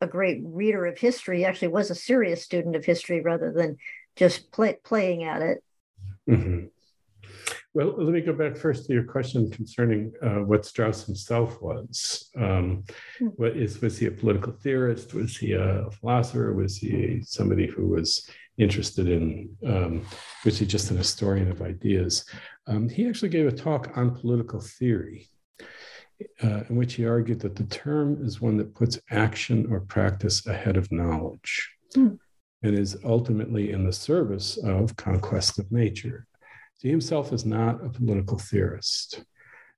a 0.00 0.06
great 0.06 0.40
reader 0.44 0.86
of 0.86 0.98
history. 0.98 1.38
He 1.38 1.44
actually 1.44 1.68
was 1.68 1.90
a 1.90 1.94
serious 1.94 2.42
student 2.42 2.76
of 2.76 2.84
history 2.84 3.20
rather 3.20 3.52
than 3.52 3.78
just 4.14 4.52
play, 4.52 4.76
playing 4.84 5.24
at 5.24 5.42
it. 5.42 5.64
Mm-hmm. 6.28 6.66
Well, 7.76 7.94
let 7.98 8.14
me 8.14 8.22
go 8.22 8.32
back 8.32 8.56
first 8.56 8.86
to 8.86 8.94
your 8.94 9.04
question 9.04 9.50
concerning 9.50 10.10
uh, 10.22 10.42
what 10.46 10.64
Strauss 10.64 11.04
himself 11.04 11.60
was. 11.60 12.30
Um, 12.34 12.84
hmm. 13.18 13.26
what 13.36 13.54
is 13.54 13.82
was 13.82 13.98
he 13.98 14.06
a 14.06 14.10
political 14.10 14.54
theorist? 14.54 15.12
Was 15.12 15.36
he 15.36 15.52
a 15.52 15.90
philosopher? 15.90 16.54
Was 16.54 16.78
he 16.78 17.20
somebody 17.22 17.66
who 17.66 17.88
was 17.88 18.30
interested 18.56 19.10
in? 19.10 19.50
Um, 19.66 20.06
was 20.42 20.58
he 20.58 20.64
just 20.64 20.90
an 20.90 20.96
historian 20.96 21.50
of 21.50 21.60
ideas? 21.60 22.24
Um, 22.66 22.88
he 22.88 23.06
actually 23.06 23.28
gave 23.28 23.46
a 23.46 23.52
talk 23.52 23.90
on 23.94 24.16
political 24.16 24.60
theory, 24.60 25.28
uh, 26.42 26.62
in 26.70 26.76
which 26.76 26.94
he 26.94 27.04
argued 27.04 27.40
that 27.40 27.56
the 27.56 27.64
term 27.64 28.24
is 28.24 28.40
one 28.40 28.56
that 28.56 28.74
puts 28.74 28.98
action 29.10 29.66
or 29.70 29.80
practice 29.80 30.46
ahead 30.46 30.78
of 30.78 30.90
knowledge. 30.90 31.70
Mm. 31.94 32.18
And 32.66 32.78
is 32.78 32.96
ultimately 33.04 33.70
in 33.70 33.84
the 33.84 33.92
service 33.92 34.56
of 34.58 34.96
conquest 34.96 35.58
of 35.60 35.70
nature. 35.70 36.26
He 36.82 36.90
himself 36.90 37.32
is 37.32 37.44
not 37.44 37.84
a 37.84 37.88
political 37.88 38.38
theorist, 38.38 39.24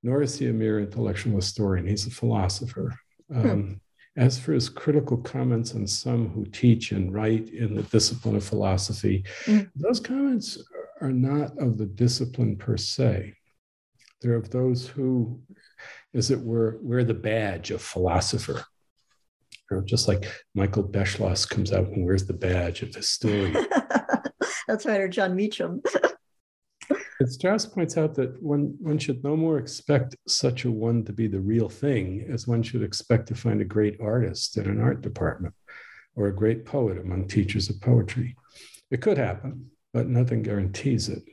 nor 0.02 0.22
is 0.22 0.38
he 0.38 0.46
a 0.48 0.52
mere 0.52 0.80
intellectual 0.80 1.36
historian. 1.36 1.86
He's 1.86 2.06
a 2.06 2.10
philosopher. 2.10 2.94
Hmm. 3.30 3.50
Um, 3.50 3.80
As 4.16 4.36
for 4.36 4.52
his 4.52 4.68
critical 4.68 5.18
comments 5.18 5.74
on 5.76 5.86
some 5.86 6.30
who 6.30 6.44
teach 6.46 6.90
and 6.90 7.14
write 7.14 7.50
in 7.50 7.76
the 7.76 7.84
discipline 7.84 8.36
of 8.36 8.42
philosophy, 8.42 9.24
mm. 9.44 9.70
those 9.76 10.00
comments 10.00 10.48
are 11.00 11.12
not 11.12 11.56
of 11.58 11.78
the 11.78 11.86
discipline 11.86 12.56
per 12.56 12.76
se. 12.76 13.34
They're 14.20 14.34
of 14.34 14.50
those 14.50 14.88
who, 14.88 15.40
as 16.14 16.32
it 16.32 16.40
were, 16.40 16.78
wear 16.82 17.04
the 17.04 17.14
badge 17.14 17.70
of 17.70 17.80
philosopher. 17.80 18.64
Just 19.84 20.08
like 20.08 20.30
Michael 20.54 20.84
Beschloss 20.84 21.48
comes 21.48 21.72
out 21.72 21.88
and 21.88 22.04
wears 22.04 22.26
the 22.26 22.32
badge 22.32 22.82
of 22.82 22.94
historian. 22.94 23.66
That's 24.68 24.86
right, 24.86 25.00
or 25.00 25.08
Jon 25.08 25.34
Meacham. 25.34 25.82
And 27.20 27.30
Strauss 27.30 27.66
points 27.66 27.96
out 27.96 28.14
that 28.14 28.40
one, 28.40 28.76
one 28.78 28.96
should 28.96 29.24
no 29.24 29.36
more 29.36 29.58
expect 29.58 30.14
such 30.28 30.64
a 30.64 30.70
one 30.70 31.04
to 31.04 31.12
be 31.12 31.26
the 31.26 31.40
real 31.40 31.68
thing 31.68 32.24
as 32.30 32.46
one 32.46 32.62
should 32.62 32.82
expect 32.82 33.26
to 33.28 33.34
find 33.34 33.60
a 33.60 33.64
great 33.64 34.00
artist 34.00 34.56
in 34.56 34.66
an 34.66 34.80
art 34.80 35.00
department 35.00 35.54
or 36.14 36.28
a 36.28 36.34
great 36.34 36.64
poet 36.64 36.96
among 36.96 37.26
teachers 37.26 37.70
of 37.70 37.80
poetry. 37.80 38.36
It 38.92 39.02
could 39.02 39.18
happen, 39.18 39.70
but 39.92 40.06
nothing 40.06 40.42
guarantees 40.42 41.08
it. 41.08 41.24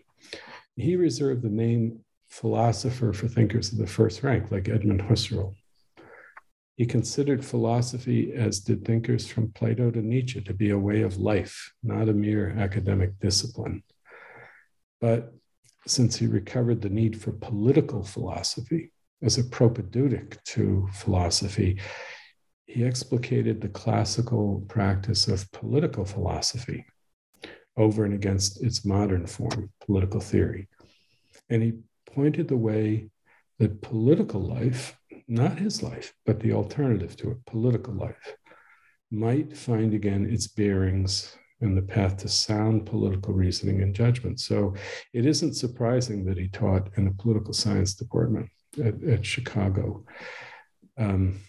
He 0.75 0.95
reserved 0.95 1.43
the 1.43 1.49
name 1.49 1.99
philosopher 2.29 3.13
for 3.13 3.27
thinkers 3.27 3.71
of 3.71 3.77
the 3.77 3.88
first 3.88 4.23
rank, 4.23 4.51
like 4.51 4.67
Edmund 4.67 5.01
Husserl. 5.01 5.53
He 6.76 6.86
considered 6.86 7.45
philosophy, 7.45 8.34
as 8.34 8.59
did 8.59 8.84
thinkers 8.84 9.28
from 9.28 9.51
Plato 9.53 9.91
to 9.91 10.01
Nietzsche, 10.01 10.41
to 10.41 10.53
be 10.53 10.71
a 10.71 10.80
way 10.80 11.01
of 11.03 11.17
life, 11.17 11.73
not 11.82 12.09
a 12.09 12.13
mere 12.13 12.49
academic 12.49 13.17
discipline. 13.19 13.82
But 14.99 15.34
since 15.88 16.17
he 16.17 16.28
recovered 16.28 16.82
the 16.82 16.89
need 16.89 17.21
for 17.21 17.32
political 17.32 18.03
philosophy 18.03 18.91
as 19.21 19.38
a 19.38 19.43
propedeutic 19.43 20.43
to 20.43 20.89
philosophy, 20.93 21.80
he 22.65 22.84
explicated 22.84 23.61
the 23.61 23.69
classical 23.69 24.65
practice 24.67 25.28
of 25.28 25.49
political 25.51 26.03
philosophy 26.03 26.86
over 27.78 28.03
and 28.03 28.13
against 28.13 28.61
its 28.61 28.84
modern 28.84 29.26
form, 29.28 29.69
political 29.86 30.19
theory. 30.19 30.67
And 31.49 31.63
he 31.63 31.73
pointed 32.05 32.47
the 32.47 32.57
way 32.57 33.09
that 33.59 33.82
political 33.82 34.41
life, 34.41 34.97
not 35.28 35.59
his 35.59 35.82
life, 35.82 36.13
but 36.26 36.39
the 36.39 36.53
alternative 36.53 37.15
to 37.17 37.32
it, 37.32 37.45
political 37.45 37.93
life, 37.93 38.36
might 39.11 39.55
find 39.55 39.93
again 39.93 40.26
its 40.30 40.47
bearings 40.47 41.36
and 41.61 41.78
the 41.78 41.82
path 41.82 42.17
to 42.17 42.28
sound 42.28 42.86
political 42.86 43.34
reasoning 43.34 43.82
and 43.82 43.95
judgment. 43.95 44.39
So 44.39 44.73
it 45.13 45.26
isn't 45.26 45.53
surprising 45.55 46.26
that 46.26 46.38
he 46.38 46.47
taught 46.49 46.89
in 46.97 47.05
the 47.05 47.11
political 47.11 47.53
science 47.53 47.93
department 47.93 48.49
at, 48.84 49.01
at 49.03 49.26
Chicago. 49.26 50.05
Um, 50.97 51.39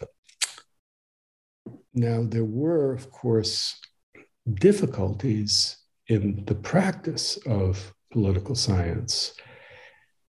now, 1.93 2.23
there 2.23 2.45
were, 2.45 2.93
of 2.93 3.11
course, 3.11 3.81
difficulties 4.55 5.77
in 6.09 6.45
the 6.47 6.55
practice 6.55 7.39
of 7.47 7.93
political 8.13 8.55
science. 8.55 9.35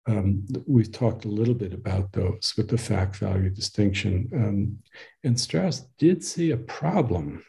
Um, 0.09 0.43
we've 0.65 0.91
talked 0.91 1.25
a 1.25 1.29
little 1.39 1.53
bit 1.53 1.73
about 1.73 2.11
those 2.13 2.53
with 2.57 2.67
the 2.67 2.77
fact 2.77 3.17
value 3.17 3.51
distinction. 3.51 4.29
Um, 4.33 4.77
and 5.23 5.39
Strauss 5.39 5.81
did 5.99 6.23
see 6.23 6.51
a 6.51 6.57
problem 6.57 7.43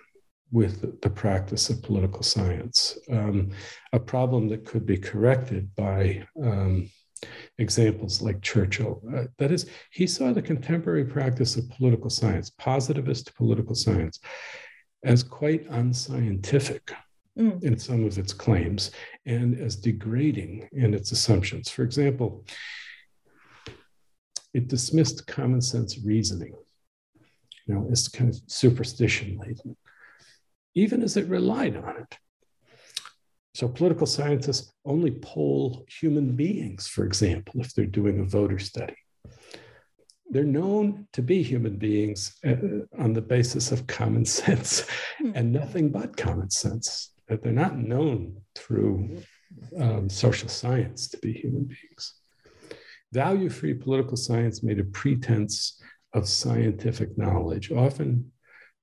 with 0.52 1.00
the 1.00 1.08
practice 1.08 1.70
of 1.70 1.82
political 1.82 2.22
science, 2.22 2.98
um, 3.10 3.50
a 3.92 4.00
problem 4.00 4.48
that 4.48 4.66
could 4.66 4.84
be 4.84 4.98
corrected 4.98 5.74
by 5.74 6.26
um, 6.42 6.90
examples 7.58 8.20
like 8.20 8.42
Churchill. 8.42 9.00
Uh, 9.14 9.24
that 9.38 9.52
is, 9.52 9.70
he 9.92 10.06
saw 10.06 10.32
the 10.32 10.42
contemporary 10.42 11.04
practice 11.04 11.56
of 11.56 11.70
political 11.70 12.10
science, 12.10 12.50
positivist 12.50 13.34
political 13.36 13.74
science, 13.74 14.20
as 15.04 15.22
quite 15.22 15.66
unscientific 15.70 16.92
mm. 17.40 17.62
in 17.62 17.78
some 17.78 18.04
of 18.04 18.18
its 18.18 18.32
claims 18.32 18.90
and 19.26 19.58
as 19.58 19.76
degrading 19.76 20.68
in 20.72 20.94
its 20.94 21.12
assumptions. 21.12 21.70
For 21.70 21.82
example, 21.82 22.44
it 24.52 24.68
dismissed 24.68 25.26
common 25.26 25.60
sense 25.60 25.98
reasoning, 26.04 26.54
you 27.66 27.74
know, 27.74 27.88
as 27.90 28.08
kind 28.08 28.30
of 28.30 28.40
superstition 28.46 29.38
laden 29.38 29.76
even 30.74 31.02
as 31.02 31.16
it 31.16 31.28
relied 31.28 31.76
on 31.76 31.96
it. 31.96 32.18
So, 33.54 33.68
political 33.68 34.06
scientists 34.06 34.72
only 34.84 35.10
poll 35.10 35.84
human 35.88 36.36
beings, 36.36 36.86
for 36.86 37.04
example, 37.04 37.60
if 37.60 37.74
they're 37.74 37.84
doing 37.84 38.20
a 38.20 38.24
voter 38.24 38.58
study. 38.58 38.96
They're 40.30 40.44
known 40.44 41.08
to 41.14 41.22
be 41.22 41.42
human 41.42 41.76
beings 41.76 42.38
uh, 42.46 42.54
on 42.96 43.12
the 43.12 43.20
basis 43.20 43.72
of 43.72 43.88
common 43.88 44.24
sense 44.40 44.86
hmm. 45.18 45.32
and 45.34 45.52
nothing 45.52 45.90
but 45.90 46.16
common 46.16 46.50
sense. 46.50 47.12
They're 47.36 47.52
not 47.52 47.78
known 47.78 48.42
through 48.54 49.22
um, 49.78 50.08
social 50.08 50.48
science 50.48 51.08
to 51.08 51.18
be 51.18 51.32
human 51.32 51.64
beings. 51.64 52.14
Value 53.12 53.48
free 53.48 53.74
political 53.74 54.16
science 54.16 54.62
made 54.62 54.78
a 54.78 54.84
pretense 54.84 55.80
of 56.12 56.28
scientific 56.28 57.16
knowledge, 57.18 57.70
often 57.70 58.30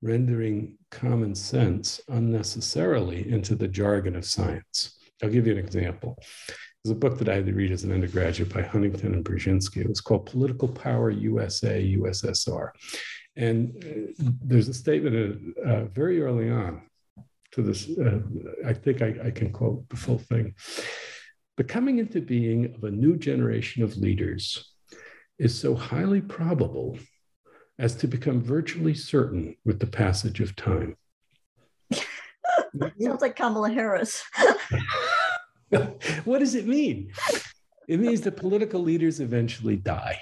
rendering 0.01 0.77
common 0.91 1.33
sense 1.33 1.99
unnecessarily 2.09 3.29
into 3.29 3.55
the 3.55 3.67
jargon 3.67 4.15
of 4.15 4.25
science. 4.25 4.97
I'll 5.23 5.29
give 5.29 5.47
you 5.47 5.53
an 5.53 5.59
example. 5.59 6.17
There's 6.83 6.95
a 6.95 6.99
book 6.99 7.17
that 7.17 7.29
I 7.29 7.35
had 7.35 7.45
to 7.47 7.53
read 7.53 7.71
as 7.71 7.83
an 7.83 7.91
undergraduate 7.91 8.53
by 8.53 8.61
Huntington 8.61 9.13
and 9.13 9.25
Brzezinski. 9.25 9.77
It 9.77 9.89
was 9.89 10.01
called 10.01 10.27
Political 10.27 10.69
Power 10.69 11.09
USA 11.09 11.95
USSR. 11.97 12.69
And 13.35 14.13
uh, 14.19 14.31
there's 14.43 14.67
a 14.67 14.73
statement 14.73 15.55
uh, 15.65 15.85
very 15.85 16.21
early 16.21 16.49
on 16.49 16.86
to 17.57 17.63
this. 17.63 17.89
Uh, 17.97 18.19
I 18.65 18.73
think 18.73 19.01
I, 19.01 19.15
I 19.25 19.31
can 19.31 19.51
quote 19.51 19.89
the 19.89 19.97
full 19.97 20.19
thing. 20.19 20.55
The 21.57 21.63
coming 21.63 21.97
into 21.99 22.21
being 22.21 22.73
of 22.75 22.83
a 22.83 22.91
new 22.91 23.17
generation 23.17 23.83
of 23.83 23.97
leaders 23.97 24.73
is 25.39 25.59
so 25.59 25.75
highly 25.75 26.21
probable 26.21 26.97
as 27.79 27.95
to 27.95 28.07
become 28.07 28.41
virtually 28.41 28.93
certain 28.93 29.55
with 29.65 29.79
the 29.79 29.87
passage 29.87 30.39
of 30.39 30.55
time. 30.55 30.95
Sounds 33.01 33.21
like 33.21 33.35
Kamala 33.35 33.71
Harris. 33.71 34.23
what 36.25 36.39
does 36.39 36.55
it 36.55 36.67
mean? 36.67 37.11
It 37.87 37.99
means 37.99 38.21
that 38.21 38.37
political 38.37 38.81
leaders 38.81 39.19
eventually 39.19 39.77
die. 39.77 40.21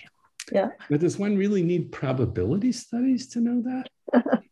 Yeah. 0.52 0.70
But 0.90 1.02
does 1.02 1.18
one 1.18 1.38
really 1.38 1.64
need 1.64 1.92
probability 1.92 2.72
studies 2.72 3.28
to 3.30 3.42
know 3.42 3.62
that? 3.64 4.42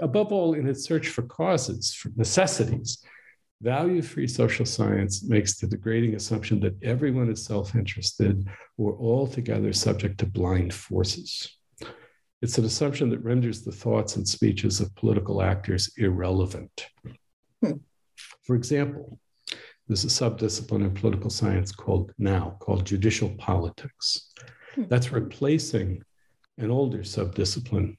Above 0.00 0.32
all, 0.32 0.54
in 0.54 0.66
its 0.68 0.84
search 0.84 1.08
for 1.08 1.22
causes, 1.22 1.92
for 1.92 2.10
necessities, 2.16 3.02
value 3.60 4.02
free 4.02 4.26
social 4.26 4.64
science 4.64 5.24
makes 5.24 5.58
the 5.58 5.66
degrading 5.66 6.14
assumption 6.14 6.60
that 6.60 6.76
everyone 6.82 7.30
is 7.30 7.44
self 7.44 7.74
interested 7.74 8.46
or 8.76 8.96
altogether 8.98 9.72
subject 9.72 10.18
to 10.18 10.26
blind 10.26 10.72
forces. 10.72 11.56
It's 12.40 12.58
an 12.58 12.64
assumption 12.64 13.10
that 13.10 13.24
renders 13.24 13.62
the 13.62 13.72
thoughts 13.72 14.16
and 14.16 14.26
speeches 14.26 14.80
of 14.80 14.94
political 14.94 15.42
actors 15.42 15.90
irrelevant. 15.96 16.86
Hmm. 17.62 17.78
For 18.44 18.54
example, 18.54 19.18
there's 19.88 20.04
a 20.04 20.08
subdiscipline 20.08 20.84
in 20.84 20.94
political 20.94 21.30
science 21.30 21.72
called 21.72 22.12
now 22.18 22.56
called 22.60 22.86
judicial 22.86 23.30
politics. 23.30 24.32
Hmm. 24.74 24.84
That's 24.88 25.10
replacing 25.10 26.04
an 26.58 26.70
older 26.70 26.98
subdiscipline 26.98 27.96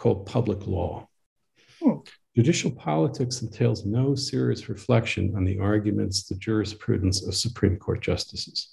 called 0.00 0.24
public 0.24 0.66
law. 0.66 1.06
Hmm. 1.80 1.98
Judicial 2.34 2.70
politics 2.70 3.42
entails 3.42 3.84
no 3.84 4.14
serious 4.14 4.68
reflection 4.68 5.34
on 5.36 5.44
the 5.44 5.58
arguments, 5.58 6.24
the 6.24 6.36
jurisprudence 6.36 7.26
of 7.26 7.34
Supreme 7.34 7.76
Court 7.76 8.00
justices. 8.00 8.70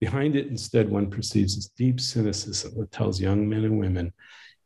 Behind 0.00 0.34
it, 0.34 0.48
instead, 0.48 0.90
one 0.90 1.08
perceives 1.08 1.54
this 1.54 1.68
deep 1.68 2.00
cynicism 2.00 2.72
that 2.76 2.90
tells 2.90 3.20
young 3.20 3.48
men 3.48 3.64
and 3.64 3.78
women 3.78 4.12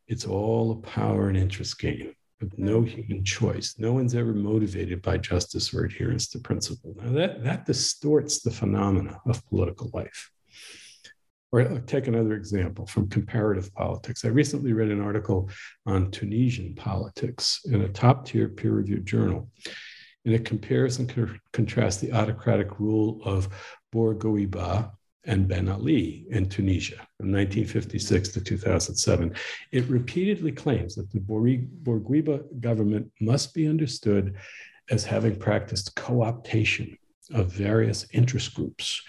it's 0.09 0.25
all 0.25 0.73
a 0.73 0.77
power 0.77 1.29
and 1.29 1.37
interest 1.37 1.79
game 1.79 2.15
with 2.41 2.57
no 2.59 2.81
hmm. 2.81 2.87
human 2.87 3.25
choice. 3.25 3.75
No 3.79 3.93
one's 3.93 4.15
ever 4.15 4.33
motivated 4.33 5.03
by 5.03 5.19
justice 5.19 5.75
or 5.75 5.85
adherence 5.85 6.29
to 6.29 6.39
principle. 6.39 6.95
Now, 7.03 7.13
that, 7.13 7.45
that 7.45 7.67
distorts 7.67 8.41
the 8.41 8.51
phenomena 8.51 9.21
of 9.27 9.47
political 9.49 9.91
life. 9.93 10.31
Or 11.57 11.63
I'll 11.63 11.81
take 11.81 12.07
another 12.07 12.35
example 12.35 12.87
from 12.87 13.09
comparative 13.09 13.73
politics. 13.73 14.27
I 14.27 14.29
recently 14.29 14.75
read 14.75 14.91
an 14.91 15.01
article 15.01 15.49
on 15.87 16.11
Tunisian 16.11 16.75
politics 16.75 17.61
in 17.65 17.81
a 17.81 17.89
top 17.89 18.27
tier 18.27 18.51
peer 18.51 18.73
reviewed 18.73 19.07
journal. 19.07 19.49
And 20.27 20.35
it 20.35 20.45
compares 20.45 20.99
and 20.99 21.09
co- 21.09 21.35
contrasts 21.55 21.99
the 21.99 22.13
autocratic 22.13 22.79
rule 22.79 23.23
of 23.25 23.49
Bourguiba 23.95 24.91
and 25.25 25.49
Ben 25.49 25.71
Ali 25.71 26.27
in 26.29 26.47
Tunisia 26.47 26.97
from 27.17 27.33
1956 27.33 28.29
to 28.31 28.41
2007. 28.43 29.35
It 29.73 29.89
repeatedly 29.89 30.53
claims 30.53 30.95
that 30.97 31.11
the 31.11 31.21
Bourguiba 31.21 32.61
government 32.61 33.11
must 33.19 33.55
be 33.55 33.67
understood 33.67 34.37
as 34.91 35.07
having 35.07 35.37
practiced 35.37 35.97
co 35.97 36.17
optation 36.17 36.99
of 37.33 37.51
various 37.51 38.07
interest 38.13 38.53
groups 38.53 39.01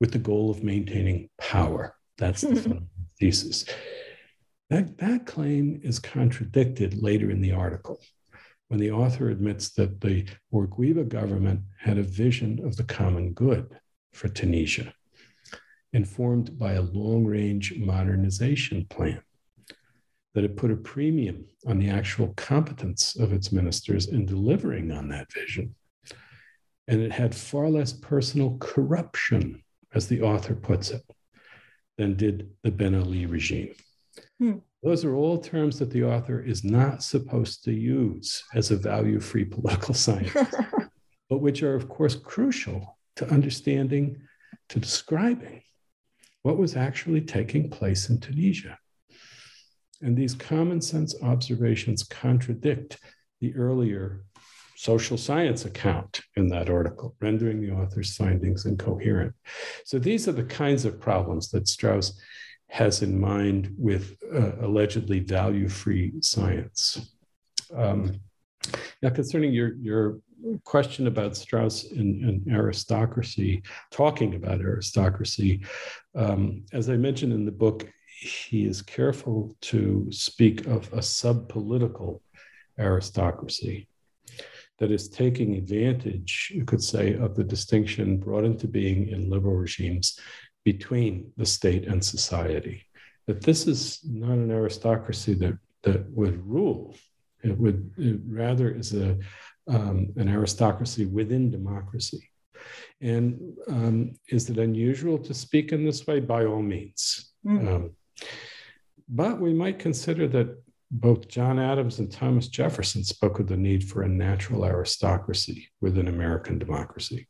with 0.00 0.12
the 0.12 0.18
goal 0.18 0.50
of 0.50 0.64
maintaining 0.64 1.28
power. 1.38 1.94
That's 2.18 2.40
the 2.40 2.82
thesis. 3.20 3.64
That, 4.70 4.98
that 4.98 5.26
claim 5.26 5.80
is 5.82 5.98
contradicted 5.98 7.02
later 7.02 7.30
in 7.30 7.40
the 7.40 7.52
article 7.52 8.00
when 8.68 8.78
the 8.78 8.92
author 8.92 9.30
admits 9.30 9.70
that 9.70 10.00
the 10.00 10.24
Bourguiba 10.52 11.08
government 11.08 11.60
had 11.80 11.98
a 11.98 12.04
vision 12.04 12.64
of 12.64 12.76
the 12.76 12.84
common 12.84 13.32
good 13.32 13.76
for 14.12 14.28
Tunisia 14.28 14.94
informed 15.92 16.56
by 16.56 16.74
a 16.74 16.82
long 16.82 17.24
range 17.24 17.74
modernization 17.76 18.86
plan, 18.88 19.20
that 20.34 20.44
it 20.44 20.56
put 20.56 20.70
a 20.70 20.76
premium 20.76 21.44
on 21.66 21.80
the 21.80 21.90
actual 21.90 22.32
competence 22.36 23.16
of 23.16 23.32
its 23.32 23.50
ministers 23.50 24.06
in 24.06 24.24
delivering 24.24 24.92
on 24.92 25.08
that 25.08 25.32
vision. 25.32 25.74
And 26.86 27.00
it 27.00 27.10
had 27.10 27.34
far 27.34 27.68
less 27.68 27.92
personal 27.92 28.56
corruption, 28.58 29.64
as 29.94 30.08
the 30.08 30.22
author 30.22 30.54
puts 30.54 30.90
it, 30.90 31.02
than 31.98 32.16
did 32.16 32.50
the 32.62 32.70
Ben 32.70 32.94
Ali 32.94 33.26
regime. 33.26 33.74
Hmm. 34.38 34.58
Those 34.82 35.04
are 35.04 35.14
all 35.14 35.38
terms 35.38 35.78
that 35.78 35.90
the 35.90 36.04
author 36.04 36.40
is 36.40 36.64
not 36.64 37.02
supposed 37.02 37.64
to 37.64 37.72
use 37.72 38.42
as 38.54 38.70
a 38.70 38.76
value 38.76 39.20
free 39.20 39.44
political 39.44 39.94
scientist, 40.04 40.54
but 41.28 41.38
which 41.38 41.62
are, 41.62 41.74
of 41.74 41.88
course, 41.88 42.14
crucial 42.14 42.96
to 43.16 43.30
understanding, 43.30 44.16
to 44.70 44.80
describing 44.80 45.62
what 46.42 46.56
was 46.56 46.76
actually 46.76 47.20
taking 47.20 47.68
place 47.68 48.08
in 48.08 48.18
Tunisia. 48.18 48.78
And 50.00 50.16
these 50.16 50.34
common 50.34 50.80
sense 50.80 51.14
observations 51.22 52.02
contradict 52.02 52.98
the 53.40 53.54
earlier 53.54 54.24
social 54.80 55.18
science 55.18 55.66
account 55.66 56.22
in 56.36 56.48
that 56.48 56.70
article, 56.70 57.14
rendering 57.20 57.60
the 57.60 57.70
author's 57.70 58.16
findings 58.16 58.64
incoherent. 58.64 59.34
So 59.84 59.98
these 59.98 60.26
are 60.26 60.32
the 60.32 60.44
kinds 60.44 60.86
of 60.86 60.98
problems 60.98 61.50
that 61.50 61.68
Strauss 61.68 62.18
has 62.68 63.02
in 63.02 63.20
mind 63.20 63.74
with 63.76 64.16
uh, 64.34 64.52
allegedly 64.62 65.20
value 65.20 65.68
free 65.68 66.14
science. 66.22 67.12
Um, 67.76 68.20
now, 69.02 69.10
concerning 69.10 69.52
your, 69.52 69.74
your 69.74 70.20
question 70.64 71.06
about 71.08 71.36
Strauss 71.36 71.84
and, 71.90 72.24
and 72.24 72.48
aristocracy, 72.50 73.62
talking 73.90 74.34
about 74.34 74.62
aristocracy, 74.62 75.62
um, 76.14 76.64
as 76.72 76.88
I 76.88 76.96
mentioned 76.96 77.34
in 77.34 77.44
the 77.44 77.52
book, 77.52 77.86
he 78.06 78.64
is 78.64 78.80
careful 78.80 79.54
to 79.60 80.06
speak 80.10 80.66
of 80.66 80.90
a 80.94 81.02
sub-political 81.02 82.22
aristocracy 82.78 83.86
that 84.80 84.90
is 84.90 85.08
taking 85.08 85.54
advantage, 85.54 86.50
you 86.54 86.64
could 86.64 86.82
say, 86.82 87.14
of 87.14 87.36
the 87.36 87.44
distinction 87.44 88.16
brought 88.16 88.44
into 88.44 88.66
being 88.66 89.08
in 89.08 89.30
liberal 89.30 89.54
regimes 89.54 90.18
between 90.64 91.30
the 91.36 91.46
state 91.46 91.86
and 91.86 92.04
society. 92.04 92.86
That 93.26 93.42
this 93.42 93.66
is 93.66 94.00
not 94.04 94.32
an 94.32 94.50
aristocracy 94.50 95.34
that, 95.34 95.58
that 95.82 96.10
would 96.10 96.44
rule. 96.46 96.96
It 97.42 97.56
would 97.56 97.92
it 97.96 98.20
rather 98.26 98.70
is 98.70 98.94
a 98.94 99.18
um, 99.68 100.12
an 100.16 100.28
aristocracy 100.28 101.06
within 101.06 101.50
democracy. 101.50 102.28
And 103.00 103.56
um, 103.68 104.14
is 104.28 104.50
it 104.50 104.58
unusual 104.58 105.18
to 105.18 105.32
speak 105.32 105.72
in 105.72 105.84
this 105.84 106.06
way? 106.06 106.20
By 106.20 106.44
all 106.44 106.62
means. 106.62 107.32
Mm. 107.46 107.68
Um, 107.68 107.90
but 109.08 109.40
we 109.40 109.54
might 109.54 109.78
consider 109.78 110.28
that 110.28 110.56
both 110.90 111.28
John 111.28 111.58
Adams 111.58 111.98
and 111.98 112.10
Thomas 112.10 112.48
Jefferson 112.48 113.04
spoke 113.04 113.38
of 113.38 113.46
the 113.46 113.56
need 113.56 113.88
for 113.88 114.02
a 114.02 114.08
natural 114.08 114.64
aristocracy 114.64 115.68
within 115.80 116.08
American 116.08 116.58
democracy. 116.58 117.28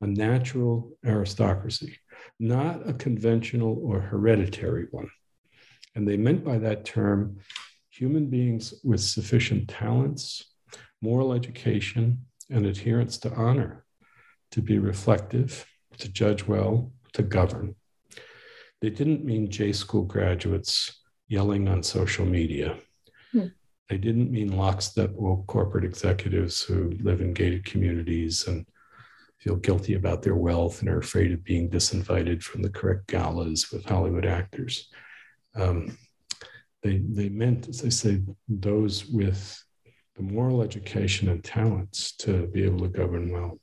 A 0.00 0.06
natural 0.06 0.96
aristocracy, 1.04 1.98
not 2.40 2.88
a 2.88 2.94
conventional 2.94 3.78
or 3.84 4.00
hereditary 4.00 4.86
one. 4.90 5.10
And 5.94 6.08
they 6.08 6.16
meant 6.16 6.44
by 6.44 6.58
that 6.58 6.84
term 6.84 7.38
human 7.90 8.28
beings 8.28 8.74
with 8.82 9.00
sufficient 9.00 9.68
talents, 9.68 10.44
moral 11.02 11.34
education, 11.34 12.24
and 12.50 12.64
adherence 12.64 13.18
to 13.18 13.32
honor 13.32 13.84
to 14.52 14.62
be 14.62 14.78
reflective, 14.78 15.66
to 15.98 16.08
judge 16.08 16.46
well, 16.46 16.92
to 17.12 17.22
govern. 17.22 17.74
They 18.80 18.90
didn't 18.90 19.24
mean 19.24 19.50
J 19.50 19.72
school 19.72 20.02
graduates 20.02 21.01
yelling 21.32 21.66
on 21.66 21.82
social 21.82 22.26
media. 22.26 22.76
Hmm. 23.32 23.46
They 23.88 23.96
didn't 23.96 24.30
mean 24.30 24.58
lockstep 24.58 25.12
woke 25.12 25.46
corporate 25.46 25.84
executives 25.84 26.62
who 26.62 26.92
live 27.00 27.22
in 27.22 27.32
gated 27.32 27.64
communities 27.64 28.46
and 28.46 28.66
feel 29.38 29.56
guilty 29.56 29.94
about 29.94 30.22
their 30.22 30.36
wealth 30.36 30.80
and 30.80 30.90
are 30.90 30.98
afraid 30.98 31.32
of 31.32 31.42
being 31.42 31.70
disinvited 31.70 32.42
from 32.42 32.60
the 32.60 32.68
correct 32.68 33.06
galas 33.06 33.72
with 33.72 33.86
Hollywood 33.86 34.26
actors. 34.26 34.90
Um, 35.54 35.96
they, 36.82 36.98
they 36.98 37.30
meant, 37.30 37.66
as 37.66 37.82
I 37.82 37.88
say, 37.88 38.20
those 38.46 39.06
with 39.06 39.58
the 40.16 40.22
moral 40.22 40.60
education 40.60 41.30
and 41.30 41.42
talents 41.42 42.12
to 42.18 42.46
be 42.48 42.62
able 42.62 42.80
to 42.80 42.88
govern 42.88 43.32
well. 43.32 43.58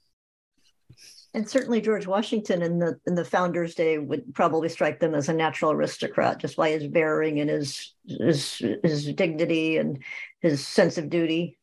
And 1.34 1.48
certainly 1.48 1.80
George 1.80 2.08
Washington 2.08 2.62
in 2.64 2.80
the 2.80 3.00
in 3.06 3.14
the 3.14 3.26
Founders' 3.26 3.76
Day 3.76 4.00
would 4.00 4.34
probably 4.34 4.68
strike 4.68 5.00
them 5.00 5.14
as 5.14 5.30
a 5.30 5.34
natural 5.34 5.72
aristocrat 5.72 6.40
just 6.40 6.56
by 6.56 6.72
his 6.72 6.88
bearing 6.88 7.40
and 7.40 7.50
his 7.50 7.94
his 8.08 8.64
his 8.84 9.14
dignity 9.14 9.78
and 9.78 10.00
his 10.42 10.66
sense 10.66 10.98
of 10.98 11.10
duty. 11.10 11.58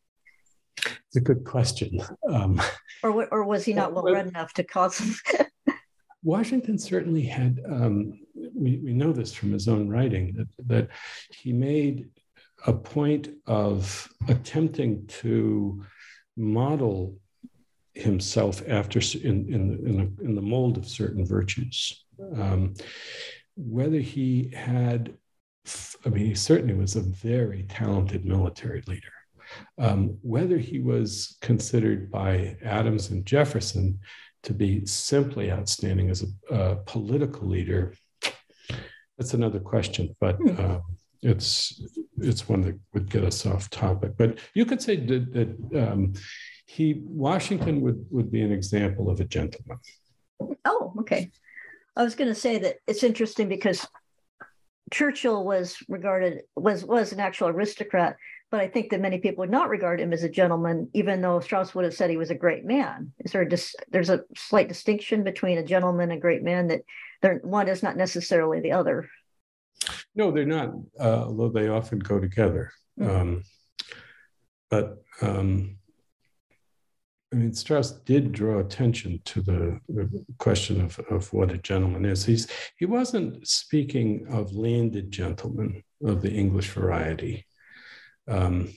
It's 0.78 1.16
a 1.16 1.20
good 1.20 1.44
question. 1.44 2.01
Um, 2.28 2.62
or 3.02 3.26
or 3.32 3.44
was 3.44 3.64
he 3.64 3.72
not 3.72 3.93
well 3.93 4.05
read 4.05 4.28
enough 4.28 4.52
to 4.55 4.64
cause? 4.64 5.20
Washington 6.22 6.78
certainly 6.78 7.24
had. 7.24 7.60
Um, 7.68 8.20
we 8.55 8.78
we 8.78 8.93
know 8.93 9.12
this 9.12 9.34
from 9.34 9.52
his 9.52 9.66
own 9.66 9.88
writing 9.88 10.34
that 10.36 10.48
that 10.68 10.88
he 11.30 11.52
made 11.52 12.09
a 12.66 12.72
point 12.72 13.30
of 13.47 14.09
attempting 14.28 15.06
to 15.06 15.84
model 16.36 17.18
himself 17.97 18.62
after 18.68 19.01
in, 19.18 19.52
in, 19.52 19.86
in, 19.86 20.01
a, 20.01 20.24
in 20.24 20.35
the 20.35 20.43
mold 20.43 20.77
of 20.77 20.86
certain 20.86 21.24
virtues. 21.24 22.05
Um, 22.36 22.74
whether 23.56 23.98
he 23.98 24.52
had, 24.55 25.14
I 26.05 26.10
mean, 26.10 26.27
he 26.27 26.35
certainly 26.35 26.74
was 26.74 26.97
a 26.97 27.01
very 27.01 27.64
talented 27.64 28.24
military 28.24 28.82
leader. 28.86 29.09
Um, 29.78 30.18
whether 30.23 30.59
he 30.59 30.81
was 30.81 31.39
considered 31.40 32.10
by 32.10 32.56
Adams 32.62 33.10
and 33.10 33.24
Jefferson 33.24 34.01
to 34.43 34.52
be 34.52 34.85
simply 34.85 35.51
outstanding 35.51 36.10
as 36.10 36.24
a, 36.51 36.77
political 36.85 37.48
leader, 37.48 37.94
that's 39.16 39.35
another 39.35 39.60
question. 39.60 40.14
But 40.20 40.39
um, 40.60 40.82
it's 41.23 41.81
it's 42.18 42.48
one 42.48 42.62
that 42.62 42.78
would 42.93 43.10
get 43.10 43.24
us 43.24 43.47
off 43.47 43.70
topic. 43.70 44.12
But 44.16 44.39
you 44.55 44.64
could 44.66 44.82
say 44.82 44.97
that, 44.97 45.32
that 45.32 45.90
um, 45.90 46.12
he 46.66 47.01
Washington 47.05 47.80
would 47.80 48.06
would 48.10 48.30
be 48.30 48.43
an 48.43 48.52
example 48.52 49.09
of 49.09 49.20
a 49.20 49.24
gentleman. 49.24 49.78
Oh, 50.64 50.93
okay. 51.01 51.30
I 51.97 52.02
was 52.02 52.14
going 52.14 52.28
to 52.28 52.34
say 52.34 52.59
that 52.59 52.76
it's 52.86 53.02
interesting 53.02 53.48
because 53.48 53.86
Churchill 54.93 55.44
was 55.44 55.78
regarded 55.88 56.43
was 56.55 56.84
was 56.84 57.12
an 57.12 57.20
actual 57.20 57.48
aristocrat, 57.48 58.16
but 58.51 58.60
I 58.60 58.68
think 58.68 58.90
that 58.90 59.01
many 59.01 59.18
people 59.18 59.43
would 59.43 59.51
not 59.51 59.68
regard 59.68 60.01
him 60.01 60.12
as 60.12 60.22
a 60.22 60.28
gentleman, 60.28 60.90
even 60.93 61.20
though 61.20 61.40
Strauss 61.40 61.74
would 61.74 61.84
have 61.84 61.94
said 61.94 62.10
he 62.10 62.16
was 62.16 62.30
a 62.30 62.34
great 62.34 62.64
man. 62.64 63.12
Is 63.20 63.32
there 63.32 63.43
a 63.43 63.48
dis, 63.48 63.74
there's 63.90 64.10
a 64.10 64.24
slight 64.36 64.68
distinction 64.68 65.24
between 65.24 65.59
a 65.59 65.64
gentleman 65.64 66.10
and 66.10 66.18
a 66.18 66.20
great 66.20 66.43
man 66.43 66.68
that 66.68 66.82
one 67.44 67.68
is 67.68 67.82
not 67.82 67.97
necessarily 67.97 68.60
the 68.60 68.72
other. 68.72 69.09
No, 70.14 70.30
they're 70.30 70.44
not, 70.44 70.74
uh, 70.98 71.24
although 71.24 71.48
they 71.48 71.68
often 71.68 71.98
go 71.98 72.18
together. 72.18 72.72
Mm-hmm. 72.98 73.16
Um, 73.16 73.43
but 74.70 75.02
um, 75.20 75.78
I 77.32 77.36
mean, 77.36 77.53
Strauss 77.53 77.90
did 77.90 78.32
draw 78.32 78.61
attention 78.61 79.20
to 79.24 79.43
the, 79.43 79.81
question 80.39 80.81
of, 80.81 80.98
of 81.11 81.32
what 81.32 81.51
a 81.51 81.59
gentleman 81.59 82.05
is. 82.05 82.24
He's 82.24 82.47
he 82.78 82.86
wasn't 82.86 83.47
speaking 83.47 84.27
of 84.31 84.53
landed 84.53 85.11
gentlemen 85.11 85.82
of 86.05 86.23
the 86.23 86.31
English 86.31 86.70
variety, 86.70 87.47
um, 88.28 88.73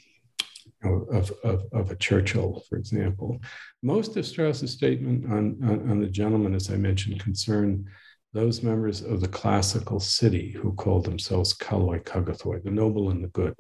of, 0.84 1.32
of, 1.44 1.64
of 1.72 1.92
a 1.92 1.96
Churchill, 1.96 2.64
for 2.68 2.78
example. 2.78 3.40
Most 3.84 4.18
of 4.18 4.26
Strauss's 4.26 4.72
statement 4.72 5.26
on, 5.26 5.60
on, 5.64 5.92
on 5.92 6.00
the 6.00 6.10
gentleman, 6.10 6.56
as 6.56 6.72
I 6.72 6.76
mentioned, 6.78 7.20
concern 7.20 7.86
those 8.34 8.64
members 8.64 9.02
of 9.02 9.22
the 9.22 9.28
classical 9.28 10.00
city 10.00 10.52
who 10.52 10.74
called 10.74 11.06
themselves 11.06 11.56
kaloi 11.56 12.04
kagathoi, 12.04 12.64
the 12.64 12.72
noble 12.72 13.10
and 13.10 13.24
the 13.24 13.28
good, 13.30 13.56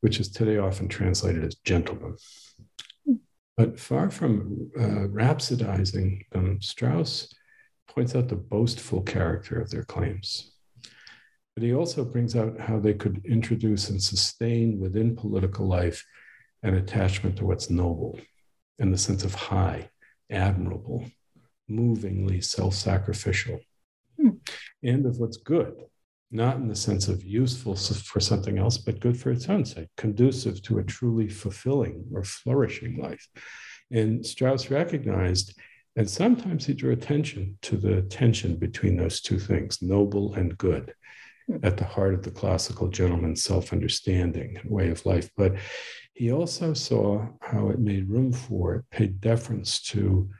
which 0.00 0.20
is 0.20 0.30
today 0.30 0.58
often 0.58 0.88
translated 0.88 1.44
as 1.44 1.54
gentlemen. 1.64 2.16
But 3.60 3.78
far 3.78 4.08
from 4.08 4.70
uh, 4.74 5.06
rhapsodizing 5.12 6.30
them, 6.30 6.62
Strauss 6.62 7.30
points 7.88 8.14
out 8.14 8.28
the 8.28 8.34
boastful 8.34 9.02
character 9.02 9.60
of 9.60 9.68
their 9.68 9.82
claims. 9.82 10.52
But 11.54 11.64
he 11.64 11.74
also 11.74 12.02
brings 12.06 12.34
out 12.34 12.58
how 12.58 12.78
they 12.80 12.94
could 12.94 13.20
introduce 13.26 13.90
and 13.90 14.02
sustain 14.02 14.80
within 14.80 15.14
political 15.14 15.66
life 15.66 16.02
an 16.62 16.76
attachment 16.76 17.36
to 17.36 17.44
what's 17.44 17.68
noble 17.68 18.18
and 18.78 18.94
the 18.94 18.96
sense 18.96 19.24
of 19.24 19.34
high, 19.34 19.90
admirable, 20.30 21.04
movingly 21.68 22.40
self 22.40 22.72
sacrificial, 22.72 23.60
hmm. 24.18 24.30
and 24.82 25.04
of 25.04 25.18
what's 25.18 25.36
good, 25.36 25.74
not 26.30 26.56
in 26.56 26.68
the 26.68 26.76
sense 26.76 27.08
of 27.08 27.24
useful 27.24 27.74
for 27.74 28.20
something 28.20 28.58
else, 28.58 28.78
but 28.78 29.00
good 29.00 29.18
for 29.18 29.30
its 29.30 29.48
own 29.48 29.64
sake, 29.64 29.88
conducive 29.96 30.62
to 30.62 30.78
a 30.78 30.84
truly 30.84 31.28
fulfilling 31.28 32.04
or 32.12 32.22
flourishing 32.22 32.96
life. 32.98 33.28
And 33.90 34.24
Strauss 34.24 34.70
recognized, 34.70 35.58
and 35.96 36.08
sometimes 36.08 36.66
he 36.66 36.74
drew 36.74 36.92
attention 36.92 37.58
to 37.62 37.76
the 37.76 38.02
tension 38.02 38.56
between 38.56 38.96
those 38.96 39.20
two 39.20 39.40
things, 39.40 39.82
noble 39.82 40.34
and 40.34 40.56
good, 40.56 40.94
hmm. 41.48 41.56
at 41.64 41.76
the 41.76 41.84
heart 41.84 42.14
of 42.14 42.22
the 42.22 42.30
classical 42.30 42.88
gentleman's 42.88 43.42
self 43.42 43.72
understanding 43.72 44.56
and 44.56 44.70
way 44.70 44.90
of 44.90 45.04
life. 45.04 45.30
But 45.36 45.56
he 46.14 46.30
also 46.30 46.74
saw 46.74 47.26
how 47.40 47.70
it 47.70 47.80
made 47.80 48.08
room 48.08 48.32
for, 48.32 48.76
it 48.76 48.90
paid 48.90 49.20
deference 49.20 49.80
to 49.82 50.30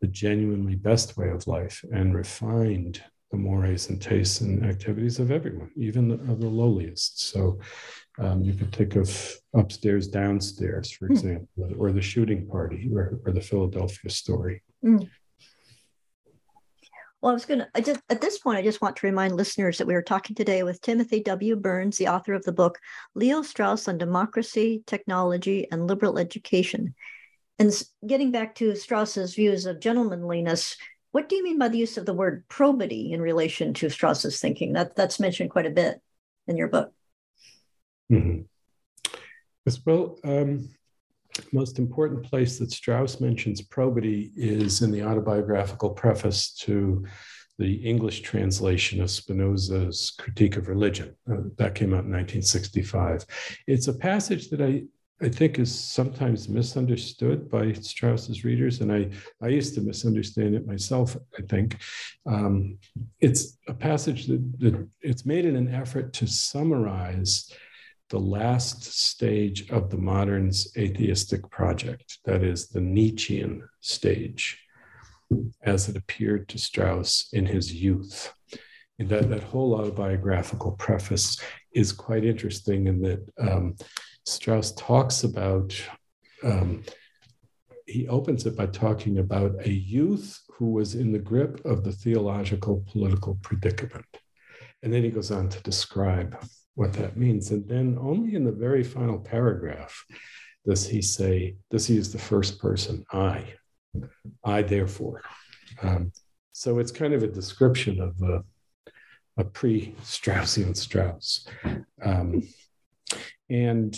the 0.00 0.06
genuinely 0.06 0.74
best 0.74 1.16
way 1.16 1.30
of 1.30 1.46
life 1.46 1.84
and 1.92 2.14
refined 2.14 3.02
the 3.30 3.36
mores 3.36 3.88
and 3.88 4.00
tastes 4.00 4.40
and 4.40 4.64
activities 4.64 5.18
of 5.18 5.30
everyone, 5.30 5.70
even 5.76 6.08
the, 6.08 6.14
of 6.32 6.40
the 6.40 6.48
lowliest. 6.48 7.20
So 7.20 7.58
um, 8.18 8.42
you 8.42 8.54
could 8.54 8.74
think 8.74 8.96
of 8.96 9.36
upstairs, 9.54 10.08
downstairs, 10.08 10.90
for 10.90 11.06
hmm. 11.06 11.12
example, 11.12 11.48
mm. 11.58 11.78
or 11.78 11.92
the 11.92 12.02
shooting 12.02 12.46
party 12.46 12.90
or, 12.92 13.20
or 13.24 13.32
the 13.32 13.40
Philadelphia 13.40 14.10
story. 14.10 14.62
Mm. 14.84 15.08
Well, 17.20 17.30
I 17.30 17.34
was 17.34 17.46
going 17.46 17.58
to, 17.60 17.68
I 17.74 17.80
just, 17.80 18.00
at 18.10 18.20
this 18.20 18.38
point, 18.38 18.58
I 18.58 18.62
just 18.62 18.80
want 18.80 18.96
to 18.96 19.06
remind 19.06 19.34
listeners 19.34 19.78
that 19.78 19.86
we 19.88 19.94
are 19.94 20.02
talking 20.02 20.36
today 20.36 20.62
with 20.62 20.80
Timothy 20.80 21.20
W. 21.24 21.56
Burns, 21.56 21.96
the 21.96 22.08
author 22.08 22.32
of 22.32 22.44
the 22.44 22.52
book 22.52 22.78
Leo 23.16 23.42
Strauss 23.42 23.88
on 23.88 23.98
Democracy, 23.98 24.84
Technology, 24.86 25.66
and 25.72 25.88
Liberal 25.88 26.18
Education. 26.18 26.94
And 27.58 27.72
getting 28.06 28.30
back 28.30 28.54
to 28.56 28.76
Strauss's 28.76 29.34
views 29.34 29.66
of 29.66 29.80
gentlemanliness, 29.80 30.76
what 31.18 31.28
do 31.28 31.34
you 31.34 31.42
mean 31.42 31.58
by 31.58 31.66
the 31.66 31.78
use 31.78 31.98
of 31.98 32.06
the 32.06 32.14
word 32.14 32.44
probity 32.46 33.12
in 33.12 33.20
relation 33.20 33.74
to 33.74 33.90
Strauss's 33.90 34.40
thinking? 34.40 34.74
That 34.74 34.94
that's 34.94 35.18
mentioned 35.18 35.50
quite 35.50 35.66
a 35.66 35.70
bit 35.70 36.00
in 36.46 36.56
your 36.56 36.68
book. 36.68 36.92
Mm-hmm. 38.12 38.42
Yes, 39.66 39.80
well, 39.84 40.16
um, 40.22 40.68
most 41.52 41.80
important 41.80 42.22
place 42.22 42.60
that 42.60 42.70
Strauss 42.70 43.20
mentions 43.20 43.60
probity 43.60 44.30
is 44.36 44.80
in 44.80 44.92
the 44.92 45.02
autobiographical 45.02 45.90
preface 45.90 46.52
to 46.58 47.04
the 47.58 47.74
English 47.74 48.20
translation 48.20 49.02
of 49.02 49.10
Spinoza's 49.10 50.12
Critique 50.20 50.56
of 50.56 50.68
Religion. 50.68 51.16
Uh, 51.28 51.38
that 51.56 51.74
came 51.74 51.94
out 51.94 52.06
in 52.06 52.12
1965. 52.12 53.26
It's 53.66 53.88
a 53.88 53.92
passage 53.92 54.50
that 54.50 54.60
I 54.60 54.84
I 55.20 55.28
think 55.28 55.58
is 55.58 55.76
sometimes 55.76 56.48
misunderstood 56.48 57.50
by 57.50 57.72
Strauss's 57.72 58.44
readers, 58.44 58.80
and 58.80 58.92
I, 58.92 59.10
I 59.42 59.48
used 59.48 59.74
to 59.74 59.80
misunderstand 59.80 60.54
it 60.54 60.66
myself. 60.66 61.16
I 61.36 61.42
think 61.42 61.78
um, 62.24 62.78
it's 63.20 63.58
a 63.66 63.74
passage 63.74 64.26
that, 64.26 64.60
that 64.60 64.88
it's 65.00 65.26
made 65.26 65.44
in 65.44 65.56
an 65.56 65.74
effort 65.74 66.12
to 66.14 66.26
summarize 66.28 67.52
the 68.10 68.20
last 68.20 68.84
stage 68.84 69.68
of 69.70 69.90
the 69.90 69.98
modern's 69.98 70.72
atheistic 70.76 71.50
project, 71.50 72.18
that 72.24 72.42
is 72.42 72.68
the 72.68 72.80
Nietzschean 72.80 73.68
stage, 73.80 74.58
as 75.62 75.88
it 75.88 75.96
appeared 75.96 76.48
to 76.48 76.58
Strauss 76.58 77.28
in 77.32 77.44
his 77.44 77.74
youth. 77.74 78.32
And 78.98 79.08
that, 79.10 79.28
that 79.30 79.42
whole 79.42 79.74
autobiographical 79.74 80.72
preface 80.72 81.40
is 81.72 81.92
quite 81.92 82.24
interesting 82.24 82.86
in 82.86 83.02
that 83.02 83.28
um, 83.38 83.76
Strauss 84.28 84.72
talks 84.72 85.24
about, 85.24 85.74
um, 86.44 86.82
he 87.86 88.06
opens 88.08 88.46
it 88.46 88.56
by 88.56 88.66
talking 88.66 89.18
about 89.18 89.66
a 89.66 89.70
youth 89.70 90.40
who 90.50 90.72
was 90.72 90.94
in 90.94 91.12
the 91.12 91.18
grip 91.18 91.64
of 91.64 91.84
the 91.84 91.92
theological 91.92 92.84
political 92.90 93.38
predicament. 93.42 94.04
And 94.82 94.92
then 94.92 95.02
he 95.02 95.10
goes 95.10 95.30
on 95.30 95.48
to 95.48 95.62
describe 95.62 96.36
what 96.74 96.92
that 96.94 97.16
means. 97.16 97.50
And 97.50 97.68
then 97.68 97.98
only 98.00 98.34
in 98.34 98.44
the 98.44 98.52
very 98.52 98.84
final 98.84 99.18
paragraph 99.18 100.04
does 100.66 100.86
he 100.86 101.00
say, 101.00 101.56
does 101.70 101.86
he 101.86 101.94
use 101.94 102.12
the 102.12 102.18
first 102.18 102.60
person, 102.60 103.04
I, 103.12 103.44
I 104.44 104.62
therefore. 104.62 105.22
Um, 105.82 106.12
so 106.52 106.78
it's 106.78 106.92
kind 106.92 107.14
of 107.14 107.22
a 107.22 107.28
description 107.28 108.00
of 108.00 108.20
a, 108.22 108.44
a 109.38 109.44
pre 109.44 109.94
Straussian 110.02 110.76
Strauss. 110.76 111.46
Um, 112.04 112.46
and 113.48 113.96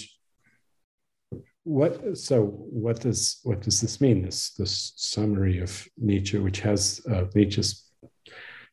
what 1.65 2.17
so 2.17 2.47
what 2.47 3.01
does 3.01 3.41
what 3.43 3.61
does 3.61 3.81
this 3.81 4.01
mean 4.01 4.23
this 4.23 4.51
this 4.55 4.93
summary 4.97 5.59
of 5.61 5.87
nietzsche 5.99 6.39
which 6.39 6.61
has 6.61 7.01
uh, 7.11 7.25
nietzsche's 7.35 7.91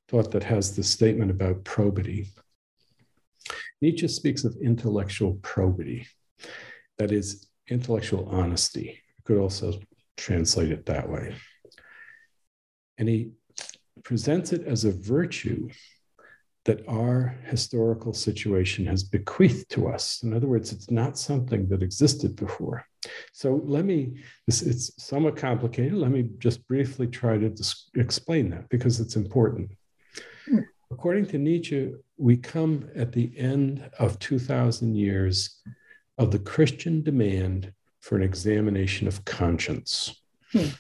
thought 0.08 0.32
that 0.32 0.44
has 0.44 0.76
the 0.76 0.84
statement 0.84 1.32
about 1.32 1.64
probity? 1.64 2.28
Nietzsche 3.82 4.08
speaks 4.08 4.44
of 4.44 4.56
intellectual 4.64 5.34
probity 5.42 6.08
that 6.98 7.12
is 7.12 7.48
intellectual 7.70 8.28
honesty. 8.30 9.00
You 9.18 9.24
could 9.26 9.38
also 9.38 9.74
translate 10.16 10.72
it 10.72 10.86
that 10.88 11.10
way. 11.10 11.36
And 12.98 13.08
he 13.08 13.32
presents 14.04 14.54
it 14.54 14.66
as 14.66 14.86
a 14.86 14.92
virtue 14.92 15.70
that 16.68 16.86
our 16.90 17.34
historical 17.46 18.14
situation 18.14 18.86
has 18.86 19.02
bequeathed 19.02 19.70
to 19.70 19.88
us. 19.88 20.22
In 20.22 20.34
other 20.34 20.48
words, 20.48 20.74
it's 20.74 20.92
not 20.92 21.18
something 21.18 21.66
that 21.70 21.82
existed 21.82 22.36
before. 22.36 22.86
So 23.32 23.62
let 23.64 23.86
me, 23.86 24.22
this, 24.46 24.62
it's 24.62 24.92
somewhat 25.02 25.38
complicated. 25.38 25.94
Let 25.94 26.12
me 26.12 26.30
just 26.40 26.68
briefly 26.68 27.08
try 27.08 27.38
to 27.38 27.50
dis- 27.50 27.90
explain 27.96 28.50
that 28.50 28.68
because 28.68 29.00
it's 29.00 29.16
important. 29.16 29.72
According 30.92 31.28
to 31.28 31.38
Nietzsche, 31.38 31.94
we 32.18 32.36
come 32.36 32.90
at 32.96 33.14
the 33.14 33.32
end 33.38 33.90
of 33.98 34.20
2,000 34.20 34.94
years 34.94 35.62
of 36.18 36.32
the 36.32 36.40
Christian 36.40 37.02
demand 37.02 37.72
for 38.02 38.18
an 38.18 38.24
examination 38.24 39.08
of 39.08 39.24
conscience. 39.24 40.22
Mm 40.54 40.76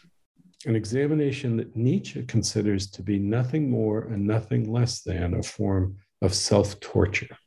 an 0.65 0.75
examination 0.75 1.57
that 1.57 1.75
Nietzsche 1.75 2.23
considers 2.23 2.89
to 2.91 3.03
be 3.03 3.19
nothing 3.19 3.69
more 3.69 4.01
and 4.01 4.25
nothing 4.25 4.71
less 4.71 5.01
than 5.01 5.35
a 5.35 5.43
form 5.43 5.97
of 6.21 6.33
self 6.33 6.79
torture. 6.79 7.37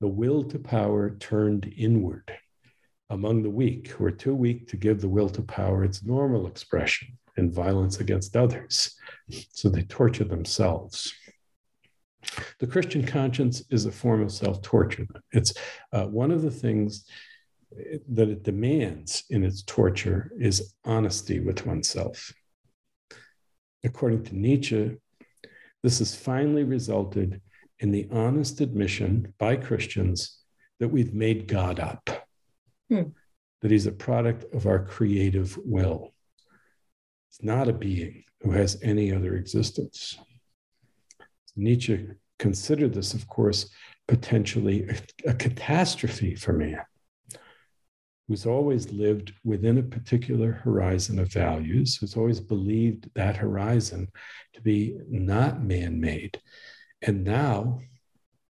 The 0.00 0.08
will 0.08 0.44
to 0.44 0.58
power 0.58 1.16
turned 1.16 1.72
inward 1.76 2.32
among 3.10 3.42
the 3.42 3.50
weak, 3.50 3.88
who 3.88 4.04
are 4.04 4.10
too 4.10 4.34
weak 4.34 4.68
to 4.68 4.76
give 4.76 5.00
the 5.00 5.08
will 5.08 5.28
to 5.30 5.42
power 5.42 5.84
its 5.84 6.04
normal 6.04 6.46
expression 6.46 7.18
in 7.36 7.50
violence 7.50 8.00
against 8.00 8.36
others. 8.36 8.94
So 9.50 9.68
they 9.68 9.82
torture 9.82 10.24
themselves. 10.24 11.12
The 12.58 12.66
Christian 12.66 13.04
conscience 13.04 13.62
is 13.70 13.86
a 13.86 13.92
form 13.92 14.22
of 14.22 14.32
self 14.32 14.62
torture. 14.62 15.06
It's 15.32 15.54
uh, 15.92 16.06
one 16.06 16.30
of 16.30 16.42
the 16.42 16.50
things 16.50 17.04
that 18.08 18.28
it 18.28 18.42
demands 18.42 19.24
in 19.30 19.44
its 19.44 19.62
torture 19.62 20.30
is 20.38 20.74
honesty 20.84 21.40
with 21.40 21.66
oneself. 21.66 22.32
According 23.84 24.24
to 24.24 24.36
Nietzsche, 24.36 24.96
this 25.82 25.98
has 25.98 26.14
finally 26.14 26.64
resulted 26.64 27.40
in 27.80 27.90
the 27.90 28.08
honest 28.10 28.60
admission 28.60 29.34
by 29.38 29.56
Christians 29.56 30.38
that 30.80 30.88
we've 30.88 31.14
made 31.14 31.48
God 31.48 31.80
up, 31.80 32.28
hmm. 32.88 33.02
that 33.60 33.70
he's 33.70 33.86
a 33.86 33.92
product 33.92 34.54
of 34.54 34.66
our 34.66 34.84
creative 34.84 35.58
will. 35.58 36.14
It's 37.30 37.42
not 37.42 37.68
a 37.68 37.72
being 37.72 38.24
who 38.40 38.52
has 38.52 38.78
any 38.82 39.12
other 39.12 39.34
existence. 39.34 40.18
Nietzsche 41.56 42.08
considered 42.38 42.94
this, 42.94 43.14
of 43.14 43.28
course, 43.28 43.68
potentially 44.08 44.88
a, 44.88 45.30
a 45.30 45.34
catastrophe 45.34 46.34
for 46.34 46.52
man 46.52 46.84
who's 48.28 48.46
always 48.46 48.90
lived 48.90 49.32
within 49.44 49.78
a 49.78 49.82
particular 49.82 50.52
horizon 50.52 51.18
of 51.18 51.32
values, 51.32 51.96
who's 51.96 52.16
always 52.16 52.40
believed 52.40 53.10
that 53.14 53.36
horizon 53.36 54.08
to 54.54 54.60
be 54.62 54.96
not 55.08 55.62
man 55.62 56.00
made. 56.00 56.40
And 57.02 57.24
now 57.24 57.80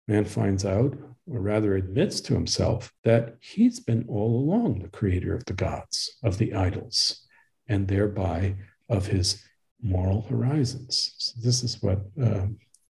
man 0.07 0.27
finds 0.27 0.65
out, 0.65 0.97
or 1.27 1.41
rather 1.41 1.77
admits 1.77 2.21
to 2.23 2.35
himself, 2.35 2.93
that 3.05 3.37
he's 3.41 3.81
been 3.81 4.05
all 4.07 4.39
along 4.39 4.81
the 4.81 4.89
creator 4.89 5.35
of 5.35 5.45
the 5.47 5.55
gods, 5.55 6.17
of 6.23 6.37
the 6.37 6.53
idols, 6.55 7.27
and 7.67 7.89
thereby 7.89 8.57
of 8.91 9.07
his 9.07 9.43
moral 9.81 10.23
horizons. 10.23 11.15
So 11.17 11.41
this 11.43 11.63
is 11.63 11.83
what 11.83 12.01
um, 12.23 12.59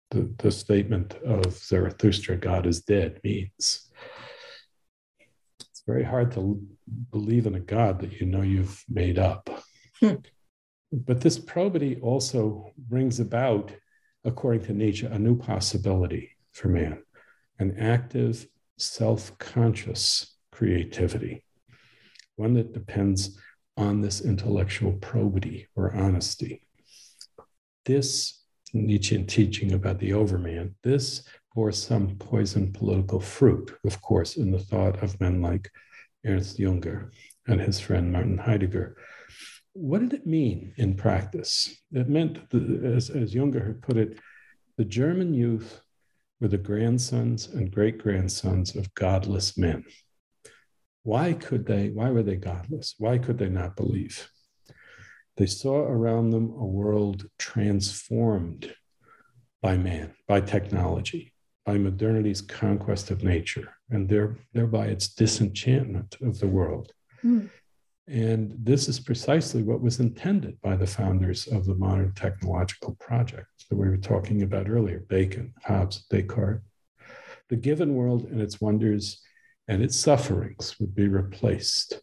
the, 0.09 0.33
the 0.39 0.51
statement 0.51 1.13
of 1.25 1.53
Zarathustra, 1.53 2.37
God 2.37 2.65
is 2.65 2.81
dead, 2.81 3.19
means. 3.23 3.91
Very 5.87 6.03
hard 6.03 6.31
to 6.33 6.61
believe 7.11 7.45
in 7.45 7.55
a 7.55 7.59
God 7.59 7.99
that 8.01 8.19
you 8.19 8.25
know 8.25 8.41
you've 8.41 8.83
made 8.89 9.19
up. 9.19 9.49
Hmm. 9.99 10.15
But 10.91 11.21
this 11.21 11.37
probity 11.37 11.97
also 12.01 12.71
brings 12.77 13.19
about, 13.19 13.71
according 14.23 14.63
to 14.65 14.73
Nietzsche, 14.73 15.05
a 15.05 15.19
new 15.19 15.37
possibility 15.37 16.31
for 16.53 16.69
man 16.69 17.01
an 17.59 17.77
active, 17.79 18.47
self 18.77 19.37
conscious 19.37 20.35
creativity, 20.51 21.43
one 22.35 22.53
that 22.53 22.73
depends 22.73 23.37
on 23.77 24.01
this 24.01 24.21
intellectual 24.21 24.93
probity 24.93 25.67
or 25.75 25.93
honesty. 25.93 26.61
This 27.85 28.43
Nietzschean 28.73 29.25
teaching 29.25 29.73
about 29.73 29.99
the 29.99 30.13
overman, 30.13 30.75
this 30.83 31.23
bore 31.56 31.72
some 31.72 32.18
poisoned 32.18 32.73
political 32.73 33.19
fruit, 33.19 33.76
of 33.86 34.02
course, 34.02 34.36
in 34.36 34.52
the 34.52 34.60
thought 34.60 35.02
of 35.02 35.19
men 35.22 35.41
like 35.41 35.72
Ernst 36.26 36.60
Junger 36.60 37.11
and 37.48 37.61
his 37.61 37.80
friend 37.80 38.11
Martin 38.11 38.38
Heidegger. 38.38 38.98
What 39.72 39.99
did 40.02 40.14
it 40.14 40.27
mean 40.27 40.73
in 40.77 40.95
practice? 40.95 41.82
It 41.94 42.10
meant, 42.10 42.49
that, 42.49 42.84
as, 42.84 43.10
as 43.10 43.34
Junger 43.34 43.65
had 43.65 43.82
put 43.82 43.98
it, 43.98 44.19
the 44.77 44.86
German 44.86 45.34
youth 45.34 45.82
were 46.41 46.49
the 46.49 46.57
grandsons 46.57 47.48
and 47.48 47.72
great 47.72 47.99
grandsons 47.99 48.76
of 48.76 48.94
godless 48.94 49.57
men. 49.57 49.86
Why 51.03 51.34
could 51.34 51.65
they, 51.65 51.90
why 51.90 52.11
were 52.11 52.23
they 52.23 52.36
godless? 52.36 52.95
Why 52.98 53.18
could 53.18 53.38
they 53.38 53.49
not 53.49 53.77
believe? 53.77 54.30
They 55.38 55.45
saw 55.45 55.84
around 55.84 56.32
them 56.32 56.49
a 56.49 56.65
world 56.65 57.30
transformed 57.38 58.73
by 59.61 59.77
man, 59.77 60.14
by 60.27 60.41
technology, 60.41 61.34
by 61.65 61.77
modernity's 61.77 62.41
conquest 62.41 63.11
of 63.11 63.23
nature, 63.23 63.73
and 63.89 64.07
there, 64.07 64.37
thereby 64.53 64.87
its 64.87 65.07
disenchantment 65.07 66.15
of 66.21 66.39
the 66.39 66.47
world. 66.47 66.91
Mm. 67.23 67.49
And 68.07 68.53
this 68.59 68.87
is 68.87 68.99
precisely 68.99 69.63
what 69.63 69.81
was 69.81 69.99
intended 69.99 70.61
by 70.61 70.75
the 70.75 70.85
founders 70.85 71.47
of 71.47 71.65
the 71.65 71.73
modern 71.73 72.13
technological 72.13 72.95
project 72.99 73.47
that 73.69 73.77
we 73.77 73.89
were 73.89 73.97
talking 73.97 74.43
about 74.43 74.69
earlier 74.69 74.99
Bacon, 75.09 75.53
Hobbes, 75.63 76.05
Descartes. 76.11 76.61
The 77.49 77.55
given 77.55 77.95
world 77.95 78.25
and 78.25 78.39
its 78.39 78.61
wonders 78.61 79.21
and 79.67 79.81
its 79.81 79.95
sufferings 79.95 80.79
would 80.79 80.93
be 80.93 81.07
replaced 81.07 81.99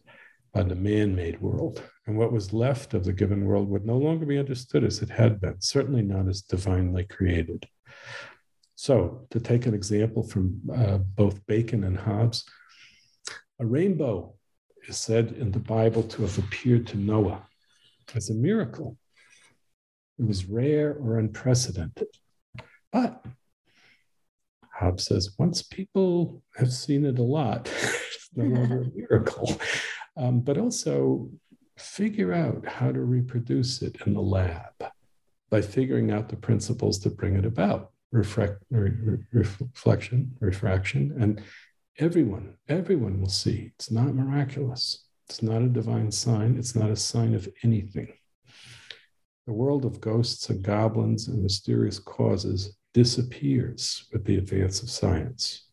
by 0.53 0.63
the 0.63 0.75
man 0.75 1.15
made 1.15 1.41
world. 1.41 1.81
And 2.05 2.17
what 2.17 2.33
was 2.33 2.53
left 2.53 2.93
of 2.93 3.05
the 3.05 3.13
given 3.13 3.45
world 3.45 3.69
would 3.69 3.85
no 3.85 3.97
longer 3.97 4.25
be 4.25 4.37
understood 4.37 4.83
as 4.83 5.01
it 5.01 5.09
had 5.09 5.39
been, 5.39 5.61
certainly 5.61 6.01
not 6.01 6.27
as 6.27 6.41
divinely 6.41 7.05
created. 7.05 7.65
So, 8.83 9.25
to 9.29 9.39
take 9.39 9.65
an 9.65 9.73
example 9.73 10.23
from 10.23 10.59
uh, 10.75 10.97
both 10.97 11.47
Bacon 11.47 11.85
and 11.85 11.97
Hobbes, 11.97 12.43
a 13.61 13.65
rainbow 13.65 14.33
is 14.89 14.97
said 14.97 15.35
in 15.39 15.51
the 15.53 15.59
Bible 15.59 16.03
to 16.03 16.23
have 16.23 16.37
appeared 16.37 16.85
to 16.87 16.97
Noah 16.97 17.47
as 18.13 18.29
a 18.29 18.33
miracle. 18.33 18.97
It 20.19 20.27
was 20.27 20.47
rare 20.47 20.95
or 20.95 21.17
unprecedented. 21.17 22.09
But 22.91 23.25
Hobbes 24.69 25.05
says 25.05 25.33
once 25.39 25.63
people 25.63 26.43
have 26.57 26.73
seen 26.73 27.05
it 27.05 27.19
a 27.19 27.23
lot, 27.23 27.67
it's 27.81 28.29
no 28.35 28.43
longer 28.43 28.81
a 28.81 28.91
miracle. 28.93 29.61
Um, 30.17 30.41
but 30.41 30.57
also 30.57 31.29
figure 31.77 32.33
out 32.33 32.67
how 32.67 32.91
to 32.91 32.99
reproduce 32.99 33.81
it 33.81 33.95
in 34.05 34.13
the 34.13 34.21
lab 34.21 34.73
by 35.49 35.61
figuring 35.61 36.11
out 36.11 36.27
the 36.27 36.35
principles 36.35 36.99
that 36.99 37.15
bring 37.15 37.37
it 37.37 37.45
about 37.45 37.92
reflect, 38.13 38.63
re, 38.69 38.91
reflection, 39.33 40.37
refraction, 40.39 41.15
and 41.19 41.41
everyone, 41.97 42.55
everyone 42.69 43.19
will 43.19 43.29
see 43.29 43.71
it's 43.75 43.91
not 43.91 44.13
miraculous. 44.13 45.07
It's 45.27 45.41
not 45.41 45.61
a 45.61 45.67
divine 45.67 46.11
sign. 46.11 46.57
It's 46.57 46.75
not 46.75 46.91
a 46.91 46.95
sign 46.95 47.33
of 47.33 47.47
anything. 47.63 48.13
The 49.47 49.53
world 49.53 49.83
of 49.83 49.99
ghosts 49.99 50.49
and 50.49 50.63
goblins 50.63 51.27
and 51.27 51.41
mysterious 51.41 51.99
causes 51.99 52.77
disappears 52.93 54.05
with 54.13 54.25
the 54.25 54.37
advance 54.37 54.83
of 54.83 54.89
science, 54.89 55.67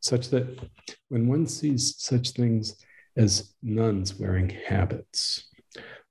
such 0.00 0.30
that 0.30 0.58
when 1.08 1.28
one 1.28 1.46
sees 1.46 1.94
such 1.98 2.30
things 2.30 2.76
as 3.16 3.54
nuns 3.62 4.18
wearing 4.18 4.48
habits 4.48 5.48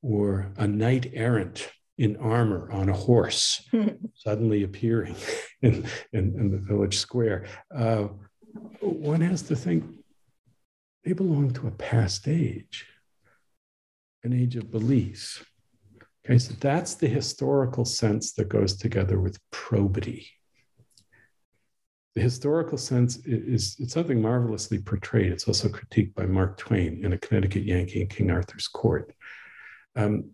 or 0.01 0.51
a 0.57 0.67
knight 0.67 1.11
errant 1.13 1.71
in 1.97 2.17
armor 2.17 2.69
on 2.72 2.89
a 2.89 2.93
horse 2.93 3.67
suddenly 4.15 4.63
appearing 4.63 5.15
in, 5.61 5.85
in, 6.13 6.35
in, 6.38 6.51
the 6.51 6.57
village 6.57 6.97
square, 6.97 7.45
uh, 7.73 8.07
one 8.81 9.22
has 9.22 9.41
to 9.43 9.55
think 9.55 9.85
they 11.03 11.13
belong 11.13 11.51
to 11.51 11.67
a 11.67 11.72
past 11.72 12.27
age, 12.27 12.85
an 14.23 14.34
age 14.34 14.55
of 14.55 14.72
belief. 14.72 15.45
Okay, 16.26 16.39
so 16.39 16.53
that's 16.59 16.95
the 16.95 17.07
historical 17.07 17.85
sense 17.85 18.34
that 18.34 18.49
goes 18.49 18.76
together 18.76 19.19
with 19.19 19.38
probity. 19.51 20.27
The 22.15 22.22
historical 22.22 22.77
sense 22.77 23.17
is, 23.26 23.76
it's 23.77 23.93
something 23.93 24.22
marvelously 24.22 24.80
portrayed. 24.80 25.31
It's 25.31 25.47
also 25.47 25.67
critiqued 25.67 26.15
by 26.15 26.26
Mark 26.26 26.57
Twain 26.57 27.05
in 27.05 27.13
A 27.13 27.17
Connecticut 27.17 27.63
Yankee 27.63 28.01
in 28.01 28.07
King 28.07 28.31
Arthur's 28.31 28.67
Court. 28.67 29.13
Um, 29.95 30.31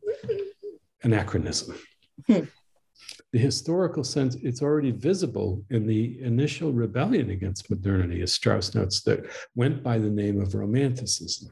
anachronism. 1.03 1.75
Hmm 2.27 2.45
the 3.31 3.39
historical 3.39 4.03
sense, 4.03 4.35
it's 4.35 4.61
already 4.61 4.91
visible 4.91 5.63
in 5.69 5.87
the 5.87 6.21
initial 6.21 6.73
rebellion 6.73 7.29
against 7.29 7.69
modernity, 7.69 8.21
as 8.21 8.33
Strauss 8.33 8.75
notes, 8.75 9.03
that 9.03 9.25
went 9.55 9.83
by 9.83 9.97
the 9.97 10.09
name 10.09 10.41
of 10.41 10.53
Romanticism. 10.53 11.49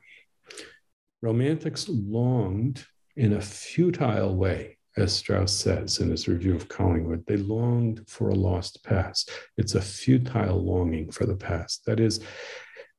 Romantics 1.22 1.88
longed 1.88 2.86
in 3.16 3.34
a 3.34 3.42
futile 3.42 4.36
way, 4.36 4.78
as 4.98 5.14
Strauss 5.14 5.54
says 5.54 6.00
in 6.00 6.10
his 6.10 6.28
review 6.28 6.56
of 6.56 6.68
Collingwood, 6.68 7.26
they 7.28 7.38
longed 7.38 8.04
for 8.08 8.30
a 8.30 8.36
lost 8.36 8.84
past. 8.84 9.32
It's 9.58 9.76
a 9.76 9.82
futile 9.82 10.62
longing 10.62 11.12
for 11.12 11.26
the 11.26 11.36
past. 11.36 11.86
That 11.86 12.00
is, 12.00 12.20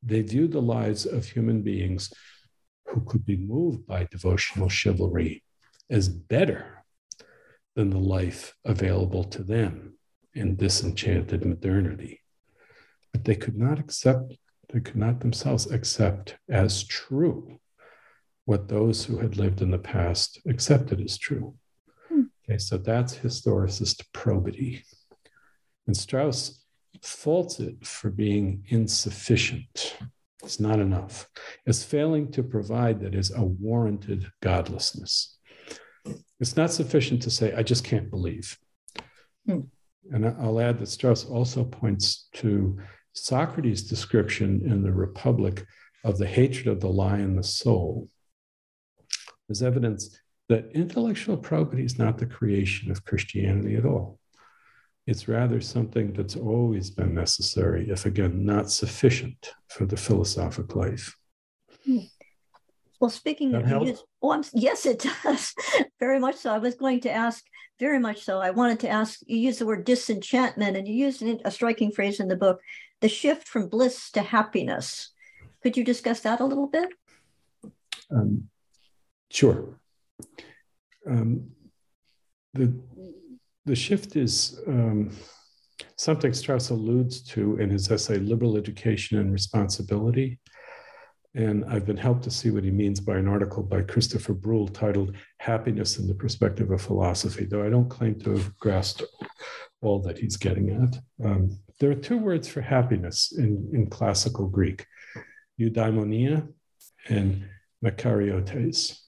they 0.02 0.22
viewed 0.22 0.52
the 0.52 0.62
lives 0.62 1.04
of 1.04 1.26
human 1.26 1.60
beings 1.62 2.10
who 2.86 3.02
could 3.02 3.26
be 3.26 3.36
moved 3.36 3.86
by 3.86 4.08
devotional 4.10 4.68
chivalry 4.70 5.42
as 5.90 6.08
better 6.08 6.84
than 7.74 7.90
the 7.90 7.98
life 7.98 8.54
available 8.64 9.24
to 9.24 9.42
them 9.42 9.94
in 10.34 10.56
disenchanted 10.56 11.44
modernity. 11.44 12.20
But 13.12 13.24
they 13.24 13.34
could 13.34 13.56
not 13.56 13.78
accept, 13.78 14.36
they 14.72 14.80
could 14.80 14.96
not 14.96 15.20
themselves 15.20 15.70
accept 15.70 16.36
as 16.48 16.84
true 16.84 17.60
what 18.44 18.68
those 18.68 19.04
who 19.04 19.18
had 19.18 19.36
lived 19.36 19.62
in 19.62 19.70
the 19.70 19.78
past 19.78 20.40
accepted 20.46 21.00
as 21.00 21.18
true. 21.18 21.54
Hmm. 22.08 22.22
Okay, 22.44 22.58
so 22.58 22.78
that's 22.78 23.16
historicist 23.16 24.04
probity. 24.12 24.84
And 25.86 25.96
Strauss 25.96 26.64
faults 27.02 27.60
it 27.60 27.86
for 27.86 28.10
being 28.10 28.64
insufficient. 28.68 29.96
It's 30.42 30.60
not 30.60 30.80
enough. 30.80 31.28
It's 31.66 31.84
failing 31.84 32.30
to 32.32 32.42
provide 32.42 33.00
that 33.00 33.14
is 33.14 33.30
a 33.30 33.42
warranted 33.42 34.30
godlessness. 34.40 35.38
It's 36.40 36.56
not 36.56 36.72
sufficient 36.72 37.22
to 37.22 37.30
say, 37.30 37.52
I 37.54 37.62
just 37.62 37.84
can't 37.84 38.10
believe. 38.10 38.58
Hmm. 39.46 39.60
And 40.10 40.26
I'll 40.26 40.60
add 40.60 40.78
that 40.78 40.88
Strauss 40.88 41.24
also 41.26 41.64
points 41.64 42.28
to 42.34 42.78
Socrates' 43.12 43.82
description 43.82 44.62
in 44.64 44.82
the 44.82 44.92
Republic 44.92 45.66
of 46.04 46.16
the 46.18 46.26
hatred 46.26 46.66
of 46.66 46.80
the 46.80 46.88
lie 46.88 47.18
in 47.18 47.36
the 47.36 47.42
soul 47.42 48.08
as 49.50 49.62
evidence 49.62 50.18
that 50.48 50.70
intellectual 50.74 51.36
probity 51.36 51.84
is 51.84 51.98
not 51.98 52.18
the 52.18 52.26
creation 52.26 52.90
of 52.90 53.04
Christianity 53.04 53.76
at 53.76 53.84
all. 53.84 54.18
It's 55.06 55.28
rather 55.28 55.60
something 55.60 56.12
that's 56.12 56.36
always 56.36 56.90
been 56.90 57.14
necessary, 57.14 57.90
if 57.90 58.06
again, 58.06 58.44
not 58.44 58.70
sufficient 58.70 59.54
for 59.68 59.86
the 59.86 59.96
philosophic 59.96 60.74
life. 60.74 61.16
Hmm. 61.84 61.98
Well, 63.00 63.10
speaking 63.10 63.52
that 63.52 63.72
of 63.72 63.86
use, 63.86 64.04
oh, 64.22 64.32
I'm, 64.32 64.44
yes, 64.52 64.84
it 64.84 65.06
does 65.24 65.54
very 65.98 66.20
much 66.20 66.36
so. 66.36 66.52
I 66.52 66.58
was 66.58 66.74
going 66.74 67.00
to 67.00 67.10
ask 67.10 67.42
very 67.78 67.98
much 67.98 68.22
so. 68.22 68.40
I 68.40 68.50
wanted 68.50 68.80
to 68.80 68.88
ask. 68.88 69.20
You 69.26 69.38
use 69.38 69.58
the 69.58 69.66
word 69.66 69.84
disenchantment, 69.84 70.76
and 70.76 70.86
you 70.86 70.94
used 70.94 71.22
a 71.22 71.50
striking 71.50 71.92
phrase 71.92 72.20
in 72.20 72.28
the 72.28 72.36
book: 72.36 72.60
the 73.00 73.08
shift 73.08 73.48
from 73.48 73.68
bliss 73.68 74.10
to 74.12 74.22
happiness. 74.22 75.12
Could 75.62 75.76
you 75.76 75.84
discuss 75.84 76.20
that 76.20 76.40
a 76.40 76.44
little 76.44 76.66
bit? 76.66 76.88
Um, 78.10 78.48
sure. 79.30 79.80
Um, 81.08 81.50
the, 82.54 82.74
the 83.64 83.76
shift 83.76 84.16
is 84.16 84.60
um, 84.66 85.10
something 85.96 86.32
Strauss 86.32 86.70
alludes 86.70 87.22
to 87.22 87.56
in 87.56 87.70
his 87.70 87.90
essay, 87.90 88.18
Liberal 88.18 88.56
Education 88.56 89.18
and 89.18 89.32
Responsibility. 89.32 90.39
And 91.34 91.64
I've 91.66 91.86
been 91.86 91.96
helped 91.96 92.24
to 92.24 92.30
see 92.30 92.50
what 92.50 92.64
he 92.64 92.72
means 92.72 92.98
by 92.98 93.16
an 93.16 93.28
article 93.28 93.62
by 93.62 93.82
Christopher 93.82 94.34
Bruell 94.34 94.66
titled 94.66 95.14
Happiness 95.38 95.98
in 95.98 96.08
the 96.08 96.14
Perspective 96.14 96.70
of 96.72 96.82
Philosophy, 96.82 97.44
though 97.44 97.64
I 97.64 97.70
don't 97.70 97.88
claim 97.88 98.18
to 98.20 98.32
have 98.32 98.56
grasped 98.58 99.04
all 99.80 100.00
that 100.02 100.18
he's 100.18 100.36
getting 100.36 100.70
at. 100.70 100.98
Um, 101.24 101.56
there 101.78 101.90
are 101.90 101.94
two 101.94 102.18
words 102.18 102.48
for 102.48 102.60
happiness 102.60 103.32
in, 103.36 103.70
in 103.72 103.88
classical 103.88 104.48
Greek 104.48 104.86
eudaimonia 105.58 106.48
and 107.08 107.44
makariotes. 107.84 108.98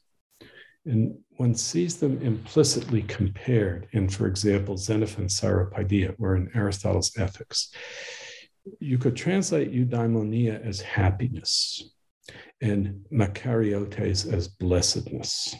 And 0.85 1.19
one 1.37 1.55
sees 1.55 1.97
them 1.97 2.21
implicitly 2.23 3.03
compared 3.03 3.89
in, 3.93 4.09
for 4.09 4.27
example, 4.27 4.77
Xenophon's 4.77 5.41
Cyropaedia 5.41 6.15
or 6.19 6.37
in 6.37 6.51
Aristotle's 6.55 7.17
Ethics. 7.19 7.73
You 8.79 8.99
could 8.99 9.17
translate 9.17 9.73
eudaimonia 9.73 10.65
as 10.65 10.81
happiness 10.81 11.93
and 12.63 13.05
makariotes 13.13 14.33
as 14.33 14.49
blessedness. 14.49 15.55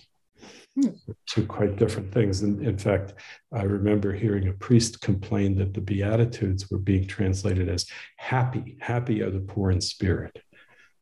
Hmm. 0.75 0.91
Two 1.27 1.45
quite 1.47 1.77
different 1.77 2.13
things. 2.13 2.41
And 2.41 2.65
in 2.65 2.79
fact, 2.79 3.15
I 3.53 3.65
remember 3.65 4.13
hearing 4.13 4.49
a 4.49 4.55
priest 4.55 5.03
complain 5.03 5.55
that 5.57 5.75
the 5.75 5.83
Beatitudes 5.83 6.71
were 6.71 6.79
being 6.79 7.07
translated 7.07 7.69
as 7.69 7.87
happy. 8.17 8.79
Happy 8.81 9.21
are 9.21 9.31
the 9.31 9.41
poor 9.41 9.71
in 9.71 9.81
spirit. 9.81 10.41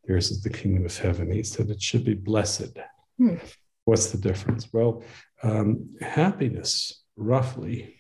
Yours 0.09 0.31
is 0.33 0.43
the 0.43 0.51
kingdom 0.51 0.87
of 0.87 0.97
heaven. 0.97 1.31
He 1.31 1.45
said 1.45 1.71
it 1.71 1.81
should 1.81 2.05
be 2.05 2.15
blessed. 2.15 2.79
Hmm. 3.19 3.37
What's 3.85 4.11
the 4.11 4.19
difference? 4.19 4.69
Well, 4.73 5.05
um, 5.43 5.97
happiness, 6.01 7.05
roughly, 7.17 7.97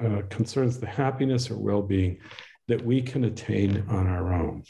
uh, 0.00 0.22
concerns 0.30 0.78
the 0.78 0.86
happiness 0.86 1.50
or 1.50 1.58
well 1.58 1.82
being 1.82 2.18
that 2.68 2.84
we 2.84 3.02
can 3.02 3.24
attain 3.24 3.84
on 3.88 4.06
our 4.06 4.32
own. 4.32 4.62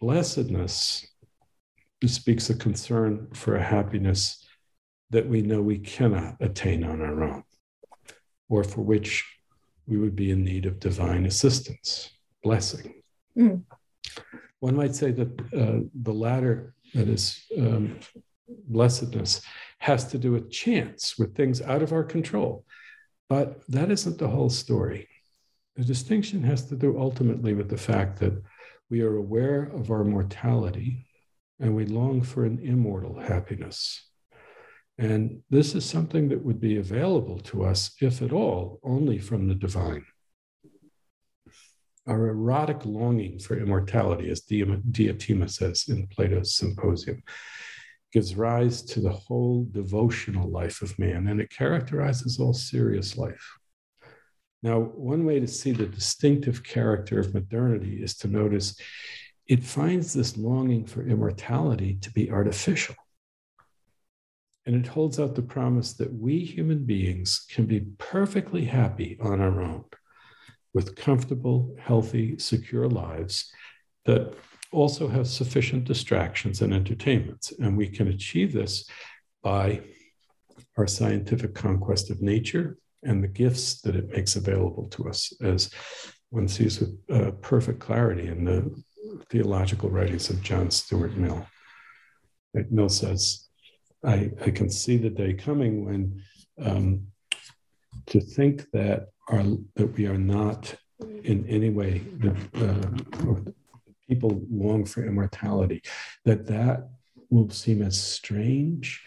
Blessedness 0.00 1.06
speaks 2.06 2.50
a 2.50 2.54
concern 2.54 3.28
for 3.34 3.56
a 3.56 3.62
happiness 3.62 4.46
that 5.10 5.26
we 5.26 5.42
know 5.42 5.60
we 5.60 5.78
cannot 5.78 6.36
attain 6.40 6.84
on 6.84 7.00
our 7.00 7.24
own, 7.24 7.42
or 8.48 8.62
for 8.62 8.82
which 8.82 9.24
we 9.86 9.96
would 9.96 10.14
be 10.14 10.30
in 10.30 10.44
need 10.44 10.66
of 10.66 10.78
divine 10.78 11.26
assistance, 11.26 12.10
blessing. 12.42 13.02
Mm. 13.36 13.62
One 14.60 14.76
might 14.76 14.94
say 14.94 15.10
that 15.12 15.40
uh, 15.56 15.88
the 15.94 16.12
latter, 16.12 16.74
that 16.94 17.08
is, 17.08 17.44
um, 17.58 17.98
blessedness, 18.68 19.40
has 19.78 20.04
to 20.08 20.18
do 20.18 20.32
with 20.32 20.50
chance, 20.50 21.18
with 21.18 21.34
things 21.34 21.62
out 21.62 21.82
of 21.82 21.92
our 21.92 22.04
control. 22.04 22.64
But 23.28 23.62
that 23.68 23.90
isn't 23.90 24.18
the 24.18 24.28
whole 24.28 24.50
story. 24.50 25.08
The 25.76 25.84
distinction 25.84 26.42
has 26.44 26.66
to 26.66 26.76
do 26.76 26.98
ultimately 26.98 27.54
with 27.54 27.68
the 27.68 27.76
fact 27.76 28.18
that 28.20 28.42
we 28.90 29.02
are 29.02 29.16
aware 29.16 29.64
of 29.64 29.90
our 29.90 30.04
mortality 30.04 31.06
and 31.60 31.74
we 31.74 31.84
long 31.84 32.22
for 32.22 32.44
an 32.44 32.58
immortal 32.62 33.18
happiness. 33.18 34.08
And 34.96 35.42
this 35.50 35.74
is 35.74 35.84
something 35.84 36.28
that 36.28 36.44
would 36.44 36.60
be 36.60 36.78
available 36.78 37.38
to 37.40 37.64
us, 37.64 37.94
if 38.00 38.22
at 38.22 38.32
all, 38.32 38.80
only 38.82 39.18
from 39.18 39.46
the 39.46 39.54
divine. 39.54 40.04
Our 42.06 42.28
erotic 42.28 42.84
longing 42.84 43.38
for 43.38 43.58
immortality, 43.58 44.30
as 44.30 44.40
Diotima 44.40 45.50
says 45.50 45.84
in 45.88 46.06
Plato's 46.08 46.56
Symposium, 46.56 47.22
gives 48.12 48.34
rise 48.34 48.82
to 48.82 49.00
the 49.00 49.12
whole 49.12 49.66
devotional 49.70 50.50
life 50.50 50.80
of 50.80 50.98
man, 50.98 51.28
and 51.28 51.40
it 51.40 51.50
characterizes 51.50 52.40
all 52.40 52.54
serious 52.54 53.18
life. 53.18 53.58
Now, 54.62 54.80
one 54.80 55.24
way 55.24 55.38
to 55.40 55.46
see 55.46 55.72
the 55.72 55.86
distinctive 55.86 56.64
character 56.64 57.20
of 57.20 57.34
modernity 57.34 58.02
is 58.02 58.16
to 58.18 58.28
notice 58.28 58.76
it 59.46 59.64
finds 59.64 60.12
this 60.12 60.36
longing 60.36 60.84
for 60.84 61.06
immortality 61.06 61.98
to 62.02 62.10
be 62.10 62.30
artificial. 62.30 62.96
And 64.66 64.76
it 64.76 64.86
holds 64.86 65.18
out 65.18 65.34
the 65.34 65.42
promise 65.42 65.94
that 65.94 66.12
we 66.12 66.40
human 66.40 66.84
beings 66.84 67.46
can 67.48 67.64
be 67.64 67.80
perfectly 67.96 68.66
happy 68.66 69.16
on 69.20 69.40
our 69.40 69.62
own 69.62 69.84
with 70.74 70.96
comfortable, 70.96 71.74
healthy, 71.78 72.38
secure 72.38 72.86
lives 72.86 73.50
that 74.04 74.34
also 74.70 75.08
have 75.08 75.26
sufficient 75.26 75.84
distractions 75.84 76.60
and 76.60 76.74
entertainments. 76.74 77.52
And 77.58 77.76
we 77.76 77.88
can 77.88 78.08
achieve 78.08 78.52
this 78.52 78.86
by 79.42 79.80
our 80.76 80.86
scientific 80.86 81.54
conquest 81.54 82.10
of 82.10 82.20
nature 82.20 82.76
and 83.02 83.22
the 83.22 83.28
gifts 83.28 83.80
that 83.82 83.96
it 83.96 84.08
makes 84.08 84.36
available 84.36 84.88
to 84.88 85.08
us, 85.08 85.32
as 85.40 85.70
one 86.30 86.48
sees 86.48 86.80
with 86.80 86.98
uh, 87.10 87.30
perfect 87.40 87.80
clarity 87.80 88.28
in 88.28 88.44
the 88.44 88.82
theological 89.30 89.90
writings 89.90 90.30
of 90.30 90.42
John 90.42 90.70
Stuart 90.70 91.16
Mill. 91.16 91.46
Mill 92.70 92.88
says, 92.88 93.48
I, 94.04 94.30
I 94.44 94.50
can 94.50 94.70
see 94.70 94.96
the 94.96 95.10
day 95.10 95.34
coming 95.34 95.84
when 95.84 96.22
um, 96.60 97.06
to 98.06 98.20
think 98.20 98.70
that 98.72 99.08
our 99.28 99.42
that 99.76 99.96
we 99.96 100.06
are 100.06 100.18
not 100.18 100.74
in 101.24 101.46
any 101.48 101.70
way 101.70 102.02
the 102.18 102.30
uh, 102.54 103.50
people 104.08 104.40
long 104.50 104.84
for 104.84 105.04
immortality 105.04 105.82
that 106.24 106.46
that 106.46 106.88
will 107.30 107.50
seem 107.50 107.82
as 107.82 108.00
strange 108.00 109.04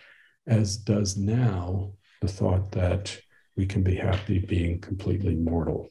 as 0.47 0.77
does 0.77 1.17
now 1.17 1.91
the 2.21 2.27
thought 2.27 2.71
that 2.71 3.17
we 3.55 3.65
can 3.65 3.83
be 3.83 3.95
happy 3.95 4.39
being 4.39 4.79
completely 4.79 5.35
mortal 5.35 5.89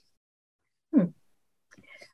hmm. 0.95 1.07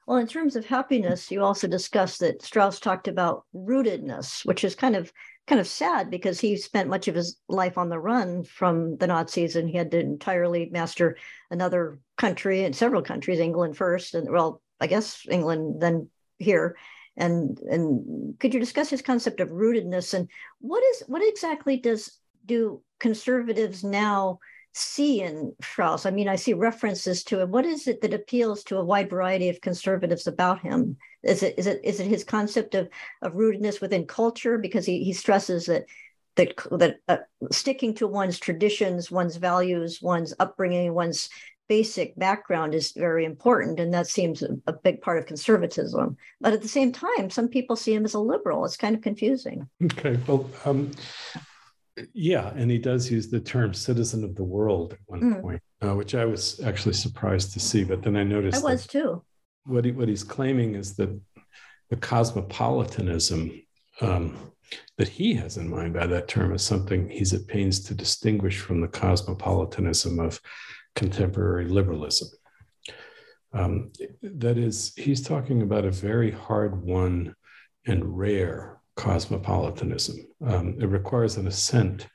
well 0.07 0.19
in 0.19 0.27
terms 0.27 0.57
of 0.57 0.67
happiness 0.67 1.31
you 1.31 1.43
also 1.43 1.67
discussed 1.67 2.21
that 2.21 2.43
strauss 2.43 2.81
talked 2.81 3.09
about 3.09 3.45
rootedness 3.55 4.45
which 4.45 4.65
is 4.65 4.75
kind 4.75 4.97
of 4.97 5.13
kind 5.47 5.61
of 5.61 5.67
sad 5.67 6.11
because 6.11 6.41
he 6.41 6.57
spent 6.57 6.89
much 6.91 7.09
of 7.09 7.15
his 7.15 7.39
life 7.49 7.79
on 7.79 7.89
the 7.89 7.99
run 7.99 8.43
from 8.43 8.97
the 8.97 9.07
Nazis 9.07 9.55
and 9.57 9.69
he 9.69 9.77
had 9.77 9.91
to 9.93 10.01
entirely 10.01 10.69
master 10.71 11.17
another 11.51 12.01
country 12.19 12.65
and 12.65 12.75
several 12.75 13.03
countries, 13.03 13.39
England 13.39 13.77
first, 13.77 14.15
and 14.15 14.29
well, 14.31 14.61
I 14.81 14.89
guess 14.89 15.25
England, 15.31 15.81
then 15.81 16.11
here. 16.39 16.77
And 17.17 17.59
and 17.61 18.39
could 18.39 18.53
you 18.53 18.61
discuss 18.61 18.91
his 18.91 19.03
concept 19.03 19.41
of 19.41 19.49
rootedness 19.49 20.13
and 20.13 20.29
what 20.61 20.83
is 20.85 21.05
what 21.07 21.27
exactly 21.27 21.79
does 21.79 22.19
do 22.45 22.83
conservatives 22.99 23.83
now 23.83 24.39
see 24.77 25.23
in 25.23 25.55
Strauss? 25.63 26.07
I 26.07 26.11
mean, 26.11 26.29
I 26.29 26.37
see 26.37 26.53
references 26.53 27.25
to 27.25 27.41
him. 27.41 27.51
What 27.51 27.65
is 27.65 27.87
it 27.87 28.01
that 28.03 28.15
appeals 28.15 28.63
to 28.65 28.79
a 28.79 28.85
wide 28.85 29.11
variety 29.11 29.49
of 29.49 29.61
conservatives 29.61 30.27
about 30.27 30.61
him? 30.61 30.97
Is 31.23 31.43
it 31.43 31.55
is 31.59 31.67
it 31.67 31.81
is 31.83 32.01
it 32.01 32.07
his 32.07 32.25
concept 32.25 32.75
of 32.75 32.89
of 33.23 33.35
rootedness 33.35 33.81
within 33.81 34.07
culture? 34.07 34.59
Because 34.59 34.87
he 34.87 35.03
he 35.03 35.13
stresses 35.13 35.67
that 35.67 35.87
that 36.37 36.55
that 36.73 36.97
uh, 37.09 37.17
sticking 37.51 37.95
to 37.95 38.07
one's 38.07 38.39
traditions, 38.39 39.11
one's 39.11 39.37
values, 39.37 40.01
one's 40.03 40.35
upbringing, 40.39 40.95
one's 40.95 41.29
basic 41.69 42.17
background 42.17 42.75
is 42.75 42.93
very 42.93 43.25
important, 43.25 43.81
and 43.81 43.93
that 43.93 44.07
seems 44.07 44.43
a, 44.43 44.51
a, 44.67 44.73
big 44.73 45.01
part 45.01 45.19
of 45.19 45.27
conservatism. 45.27 46.17
But 46.41 46.53
at 46.53 46.63
the 46.63 46.69
same 46.69 46.93
time, 46.93 47.29
some 47.29 47.49
people 47.49 47.75
see 47.75 47.93
him 47.93 48.05
as 48.05 48.15
a 48.15 48.21
liberal. 48.21 48.65
It's 48.65 48.77
kind 48.77 48.95
of 48.95 49.03
confusing. 49.03 49.69
Okay, 49.83 50.17
well, 50.29 50.49
um, 50.65 50.93
yeah, 52.13 52.53
and 52.55 52.71
he 52.71 52.79
does 52.79 53.11
use 53.11 53.29
the 53.29 53.41
term 53.41 53.73
"citizen 53.75 54.25
of 54.25 54.35
the 54.35 54.45
world" 54.45 54.93
at 54.93 54.99
one 55.07 55.21
mm. 55.21 55.41
point, 55.41 55.63
uh, 55.83 55.95
which 55.95 56.15
I 56.15 56.25
was 56.25 56.61
actually 56.61 56.95
surprised 56.95 57.53
to 57.53 57.61
see. 57.61 57.85
But 57.85 58.03
then 58.03 58.17
I 58.17 58.25
noticed 58.25 58.63
I 58.63 58.73
was 58.73 58.87
too. 58.87 59.23
What 59.65 59.85
he, 59.85 59.93
what 59.93 60.09
he's 60.09 60.25
claiming 60.25 60.75
is 60.75 60.95
that 60.97 61.19
the 61.91 61.97
cosmopolitanism 61.97 63.63
um, 64.01 64.53
that 64.99 65.09
he 65.09 65.35
has 65.35 65.57
in 65.57 65.69
mind 65.69 65.95
by 65.95 66.07
that 66.07 66.29
term 66.29 66.55
is 66.55 66.63
something 66.63 67.09
he's 67.09 67.33
at 67.33 67.47
pains 67.47 67.81
to 67.85 67.95
distinguish 67.95 68.59
from 68.59 68.81
the 68.81 68.89
cosmopolitanism 68.89 70.19
of 70.19 70.41
contemporary 70.95 71.67
liberalism. 71.67 72.29
Um, 73.53 73.93
that 74.23 74.59
is, 74.59 74.93
he's 74.97 75.23
talking 75.23 75.63
about 75.63 75.85
a 75.85 75.91
very 75.91 76.31
hard 76.31 76.83
won 76.83 77.35
and 77.87 78.19
rare 78.19 78.81
cosmopolitanism. 78.97 80.27
Um, 80.45 80.77
it 80.81 80.87
requires 80.87 81.37
an 81.37 81.47
ascent 81.47 82.07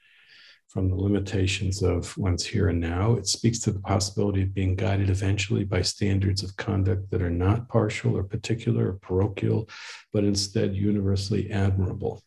from 0.68 0.90
the 0.90 0.96
limitations 0.96 1.84
of 1.84 2.18
one's 2.18 2.46
here 2.46 2.70
and 2.70 2.80
now. 2.80 3.14
It 3.14 3.28
speaks 3.28 3.60
to 3.60 3.72
the 3.72 3.82
possibility 3.82 4.44
of 4.44 4.54
being 4.54 4.76
guided 4.76 5.10
eventually 5.10 5.66
by 5.66 5.82
standards 5.82 6.44
of 6.44 6.56
conduct 6.56 7.12
that 7.12 7.22
are 7.22 7.30
not 7.30 7.68
partial 7.68 8.16
or 8.16 8.24
particular 8.24 8.90
or 8.90 8.94
parochial, 8.94 9.68
but 10.14 10.24
instead 10.24 10.74
universally 10.74 11.52
admirable. 11.52 12.24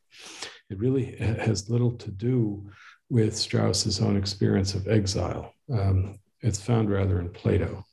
It 0.68 0.78
really 0.78 1.16
has 1.16 1.70
little 1.70 1.92
to 1.92 2.10
do 2.10 2.70
with 3.08 3.34
Strauss's 3.34 4.00
own 4.00 4.16
experience 4.16 4.74
of 4.74 4.88
exile. 4.88 5.54
Um, 5.72 6.18
it's 6.42 6.60
found 6.60 6.90
rather 6.90 7.20
in 7.20 7.30
Plato. 7.30 7.84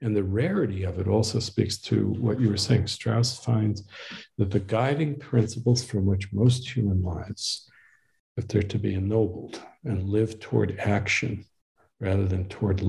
And 0.00 0.14
the 0.14 0.24
rarity 0.24 0.84
of 0.84 0.98
it 0.98 1.08
also 1.08 1.38
speaks 1.38 1.78
to 1.82 2.08
what 2.18 2.40
you 2.40 2.48
were 2.48 2.56
saying. 2.56 2.86
Strauss 2.86 3.38
finds 3.38 3.84
that 4.38 4.50
the 4.50 4.60
guiding 4.60 5.18
principles 5.18 5.84
from 5.84 6.06
which 6.06 6.32
most 6.32 6.68
human 6.68 7.02
lives, 7.02 7.70
if 8.36 8.48
they're 8.48 8.62
to 8.62 8.78
be 8.78 8.94
ennobled 8.94 9.60
and 9.84 10.08
live 10.08 10.40
toward 10.40 10.78
action 10.78 11.44
rather 12.00 12.26
than 12.26 12.48
toward 12.48 12.82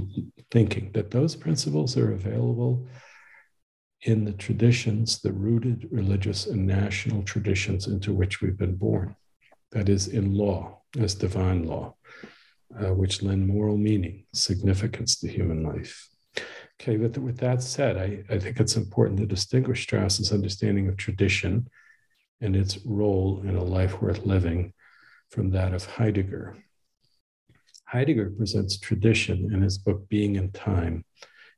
thinking, 0.51 0.91
that 0.93 1.11
those 1.11 1.35
principles 1.35 1.97
are 1.97 2.13
available 2.13 2.87
in 4.03 4.23
the 4.23 4.33
traditions, 4.33 5.19
the 5.19 5.33
rooted 5.33 5.87
religious 5.91 6.45
and 6.45 6.65
national 6.65 7.23
traditions 7.23 7.87
into 7.87 8.13
which 8.13 8.41
we've 8.41 8.57
been 8.57 8.75
born. 8.75 9.15
That 9.71 9.89
is, 9.89 10.07
in 10.07 10.33
law, 10.35 10.81
as 10.97 11.15
divine 11.15 11.65
law, 11.65 11.95
uh, 12.79 12.93
which 12.93 13.21
lend 13.21 13.47
moral 13.47 13.77
meaning, 13.77 14.25
significance 14.33 15.19
to 15.19 15.27
human 15.27 15.63
life. 15.63 16.07
Okay, 16.81 16.97
with, 16.97 17.17
with 17.17 17.37
that 17.39 17.61
said, 17.61 17.97
I, 17.97 18.23
I 18.33 18.39
think 18.39 18.59
it's 18.59 18.77
important 18.77 19.19
to 19.19 19.25
distinguish 19.25 19.83
Strauss's 19.83 20.31
understanding 20.31 20.87
of 20.87 20.95
tradition 20.95 21.69
and 22.39 22.55
its 22.55 22.77
role 22.85 23.41
in 23.43 23.55
a 23.55 23.63
life 23.63 24.01
worth 24.01 24.25
living 24.25 24.73
from 25.29 25.49
that 25.51 25.73
of 25.73 25.85
Heidegger. 25.85 26.55
Heidegger 27.83 28.29
presents 28.29 28.77
tradition 28.77 29.51
in 29.53 29.61
his 29.61 29.77
book 29.77 30.07
Being 30.07 30.37
and 30.37 30.53
Time, 30.53 31.03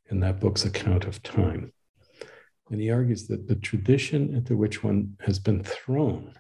in 0.09 0.19
that 0.21 0.39
book's 0.39 0.65
account 0.65 1.05
of 1.05 1.21
time. 1.21 1.71
And 2.71 2.81
he 2.81 2.89
argues 2.89 3.27
that 3.27 3.47
the 3.47 3.55
tradition 3.55 4.33
into 4.33 4.57
which 4.57 4.83
one 4.83 5.17
has 5.21 5.39
been 5.39 5.63
thrown 5.63 6.33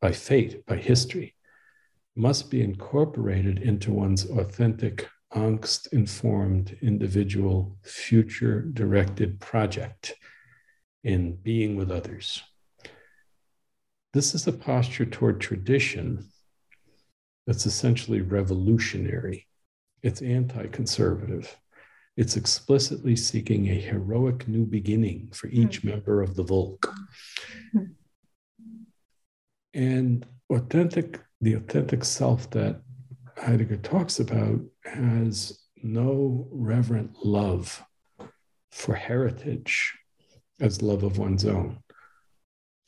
by 0.00 0.12
fate, 0.12 0.66
by 0.66 0.76
history, 0.76 1.34
must 2.16 2.50
be 2.50 2.62
incorporated 2.62 3.58
into 3.58 3.92
one's 3.92 4.28
authentic, 4.30 5.08
angst 5.34 5.92
informed, 5.92 6.76
individual, 6.80 7.76
future 7.82 8.60
directed 8.60 9.40
project 9.40 10.14
in 11.02 11.34
being 11.36 11.76
with 11.76 11.90
others. 11.90 12.42
This 14.12 14.34
is 14.34 14.46
a 14.46 14.52
posture 14.52 15.04
toward 15.04 15.40
tradition 15.40 16.28
that's 17.46 17.66
essentially 17.66 18.20
revolutionary. 18.20 19.46
It's 20.02 20.22
anti 20.22 20.66
conservative. 20.68 21.56
It's 22.16 22.36
explicitly 22.36 23.16
seeking 23.16 23.68
a 23.68 23.74
heroic 23.74 24.46
new 24.46 24.64
beginning 24.66 25.30
for 25.32 25.48
each 25.48 25.82
mm. 25.82 25.90
member 25.90 26.22
of 26.22 26.36
the 26.36 26.44
Volk. 26.44 26.94
Mm. 27.74 27.90
And 29.74 30.24
authentic, 30.48 31.20
the 31.40 31.54
authentic 31.54 32.04
self 32.04 32.48
that 32.50 32.80
Heidegger 33.36 33.78
talks 33.78 34.20
about 34.20 34.60
has 34.84 35.58
no 35.82 36.46
reverent 36.50 37.24
love 37.24 37.82
for 38.70 38.94
heritage 38.94 39.94
as 40.60 40.82
love 40.82 41.02
of 41.02 41.18
one's 41.18 41.44
own, 41.44 41.78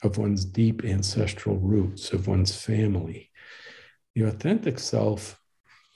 of 0.03 0.19
one's 0.19 0.45
deep 0.45 0.85
ancestral 0.85 1.59
roots, 1.59 2.13
of 2.13 2.27
one's 2.27 2.55
family. 2.55 3.31
The 4.15 4.23
authentic 4.23 4.79
self 4.79 5.39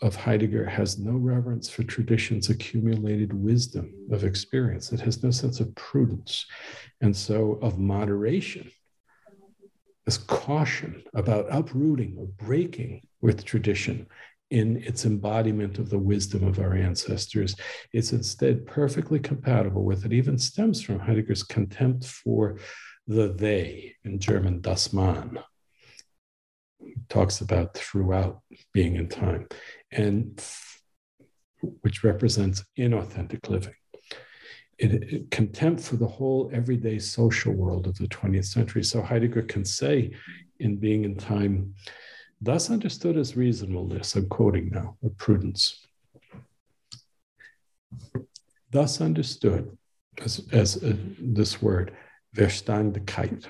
of 0.03 0.17
Heidegger 0.17 0.65
has 0.65 0.99
no 0.99 1.13
reverence 1.13 1.69
for 1.69 1.83
tradition's 1.83 2.49
accumulated 2.49 3.33
wisdom 3.33 3.93
of 4.11 4.25
experience. 4.25 4.93
It 4.93 5.01
has 5.01 5.23
no 5.23 5.31
sense 5.31 5.61
of 5.61 5.75
prudence 5.75 6.47
and 7.01 7.15
so 7.15 7.59
of 7.63 7.79
moderation, 7.79 8.71
this 10.07 10.19
caution 10.19 11.03
about 11.15 11.47
uprooting 11.51 12.17
or 12.19 12.27
breaking 12.27 13.07
with 13.21 13.45
tradition 13.45 14.07
in 14.51 14.79
its 14.79 15.05
embodiment 15.05 15.79
of 15.79 15.91
the 15.91 15.99
wisdom 15.99 16.47
of 16.47 16.59
our 16.59 16.75
ancestors. 16.75 17.55
It's 17.93 18.13
instead 18.13 18.67
perfectly 18.67 19.21
compatible 19.21 19.85
with 19.85 20.05
it, 20.05 20.13
even 20.13 20.39
stems 20.39 20.83
from 20.83 20.99
Heidegger's 20.99 21.43
contempt 21.43 22.05
for 22.05 22.59
the 23.07 23.33
they 23.33 23.95
in 24.05 24.19
German, 24.19 24.61
das 24.61 24.93
Man, 24.93 25.39
talks 27.09 27.41
about 27.41 27.75
throughout 27.75 28.41
being 28.73 28.97
and 28.97 29.11
time 29.11 29.49
and 29.91 30.43
which 31.83 32.05
represents 32.05 32.65
inauthentic 32.79 33.49
living. 33.49 33.75
It, 34.79 34.93
it, 34.95 35.31
contempt 35.31 35.83
for 35.83 35.97
the 35.97 36.07
whole 36.07 36.51
everyday 36.55 36.99
social 36.99 37.53
world 37.53 37.87
of 37.87 37.99
the 37.99 38.09
20th 38.09 38.47
century. 38.47 38.83
So 38.83 39.03
Heidegger 39.03 39.43
can 39.43 39.65
say 39.65 40.13
in 40.59 40.77
Being 40.77 41.05
and 41.05 41.19
Time, 41.19 41.75
thus 42.41 42.71
understood 42.71 43.17
as 43.17 43.37
reasonableness, 43.37 44.17
I'm 44.17 44.29
quoting 44.29 44.71
now, 44.71 44.97
or 45.03 45.11
prudence. 45.11 45.87
Thus 48.71 49.01
understood 49.01 49.77
as, 50.19 50.47
as 50.53 50.83
uh, 50.83 50.95
this 51.19 51.61
word, 51.61 51.97
Verständigkeit, 52.37 53.47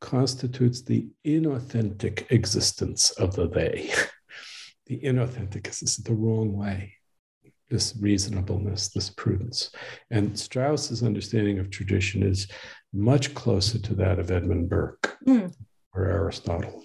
constitutes 0.00 0.82
the 0.82 1.08
inauthentic 1.26 2.30
existence 2.30 3.10
of 3.12 3.34
the 3.34 3.48
they. 3.48 3.90
the 4.86 5.00
inauthentic 5.00 5.82
is 5.82 5.96
the 5.96 6.14
wrong 6.14 6.56
way, 6.56 6.94
this 7.68 7.94
reasonableness, 8.00 8.88
this 8.88 9.10
prudence. 9.10 9.70
And 10.10 10.38
Strauss's 10.38 11.02
understanding 11.02 11.58
of 11.58 11.70
tradition 11.70 12.22
is 12.22 12.48
much 12.92 13.34
closer 13.34 13.78
to 13.78 13.94
that 13.96 14.18
of 14.18 14.30
Edmund 14.30 14.68
Burke 14.68 15.18
mm. 15.26 15.52
or 15.92 16.06
Aristotle. 16.06 16.84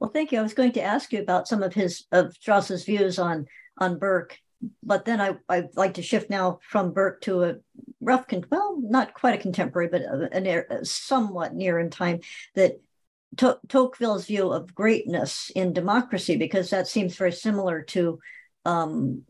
Well, 0.00 0.10
thank 0.10 0.32
you. 0.32 0.38
I 0.38 0.42
was 0.42 0.54
going 0.54 0.72
to 0.72 0.82
ask 0.82 1.12
you 1.12 1.20
about 1.20 1.46
some 1.46 1.62
of 1.62 1.74
his 1.74 2.06
of 2.10 2.34
Strauss's 2.34 2.84
views 2.84 3.18
on 3.18 3.46
on 3.76 3.98
Burke, 3.98 4.38
but 4.82 5.04
then 5.04 5.20
I 5.20 5.36
I'd 5.48 5.76
like 5.76 5.94
to 5.94 6.02
shift 6.02 6.30
now 6.30 6.58
from 6.62 6.92
Burke 6.92 7.20
to 7.22 7.44
a 7.44 7.56
rough, 8.00 8.26
con- 8.26 8.46
well, 8.50 8.78
not 8.80 9.12
quite 9.12 9.38
a 9.38 9.42
contemporary, 9.42 9.88
but 9.88 10.00
a, 10.00 10.30
a, 10.32 10.80
a 10.80 10.84
somewhat 10.84 11.54
near 11.54 11.78
in 11.78 11.90
time 11.90 12.20
that 12.54 12.80
to- 13.36 13.60
Tocqueville's 13.68 14.24
view 14.24 14.50
of 14.50 14.74
greatness 14.74 15.50
in 15.54 15.74
democracy, 15.74 16.36
because 16.36 16.70
that 16.70 16.88
seems 16.88 17.14
very 17.14 17.32
similar 17.32 17.82
to 17.82 18.20
um, 18.64 19.22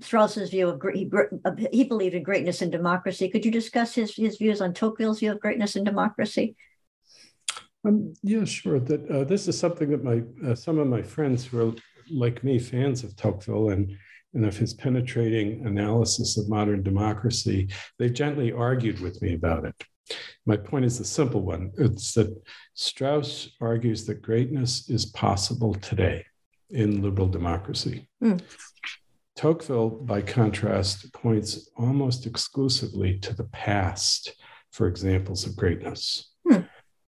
Strauss's 0.00 0.48
view 0.48 0.70
of 0.70 0.82
he, 0.94 1.10
he 1.70 1.84
believed 1.84 2.14
in 2.14 2.22
greatness 2.22 2.62
in 2.62 2.70
democracy. 2.70 3.28
Could 3.28 3.44
you 3.44 3.50
discuss 3.50 3.94
his 3.94 4.16
his 4.16 4.38
views 4.38 4.62
on 4.62 4.72
Tocqueville's 4.72 5.20
view 5.20 5.32
of 5.32 5.40
greatness 5.40 5.76
in 5.76 5.84
democracy? 5.84 6.56
Um, 7.86 8.14
yeah, 8.22 8.44
sure. 8.44 8.80
That 8.80 9.08
uh, 9.08 9.24
this 9.24 9.48
is 9.48 9.58
something 9.58 9.90
that 9.90 10.02
my 10.02 10.22
uh, 10.46 10.54
some 10.54 10.78
of 10.78 10.88
my 10.88 11.02
friends 11.02 11.44
who 11.44 11.70
are 11.70 11.74
like 12.10 12.42
me 12.42 12.58
fans 12.58 13.04
of 13.04 13.16
Tocqueville 13.16 13.70
and 13.70 13.96
and 14.34 14.44
of 14.44 14.56
his 14.56 14.74
penetrating 14.74 15.64
analysis 15.66 16.36
of 16.36 16.48
modern 16.48 16.82
democracy, 16.82 17.68
they've 17.98 18.12
gently 18.12 18.52
argued 18.52 19.00
with 19.00 19.22
me 19.22 19.34
about 19.34 19.64
it. 19.64 19.74
My 20.44 20.56
point 20.56 20.84
is 20.84 21.00
a 21.00 21.04
simple 21.04 21.40
one 21.40 21.72
it's 21.78 22.12
that 22.14 22.36
Strauss 22.74 23.50
argues 23.60 24.04
that 24.06 24.22
greatness 24.22 24.90
is 24.90 25.06
possible 25.06 25.74
today 25.74 26.24
in 26.70 27.02
liberal 27.02 27.28
democracy. 27.28 28.08
Mm. 28.22 28.42
Tocqueville, 29.36 29.90
by 29.90 30.22
contrast, 30.22 31.12
points 31.12 31.68
almost 31.76 32.26
exclusively 32.26 33.18
to 33.18 33.34
the 33.34 33.44
past 33.44 34.34
for 34.72 34.86
examples 34.86 35.46
of 35.46 35.56
greatness. 35.56 36.32
Mm. 36.50 36.68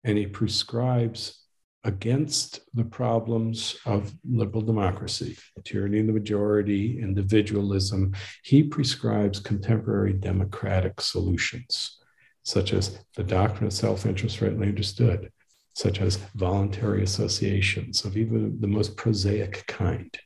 And 0.07 0.16
he 0.16 0.27
prescribes 0.27 1.43
against 1.85 2.61
the 2.74 2.85
problems 2.85 3.77
of 3.85 4.15
liberal 4.24 4.62
democracy, 4.62 5.37
tyranny 5.65 6.01
of 6.01 6.07
the 6.07 6.12
majority, 6.15 6.99
individualism. 7.01 8.15
He 8.43 8.62
prescribes 8.62 9.39
contemporary 9.39 10.15
democratic 10.15 11.03
solutions 11.03 11.99
such 12.47 12.73
as 12.73 13.01
the 13.16 13.24
doctrine 13.24 13.66
of 13.66 13.73
self 13.73 14.07
interest 14.07 14.41
rightly 14.41 14.69
understood, 14.69 15.33
such 15.74 16.01
as 16.01 16.16
voluntary 16.37 17.03
associations 17.03 18.05
of 18.05 18.16
even 18.16 18.61
the 18.61 18.69
most 18.69 18.97
prosaic 18.97 19.66
kind, 19.66 20.16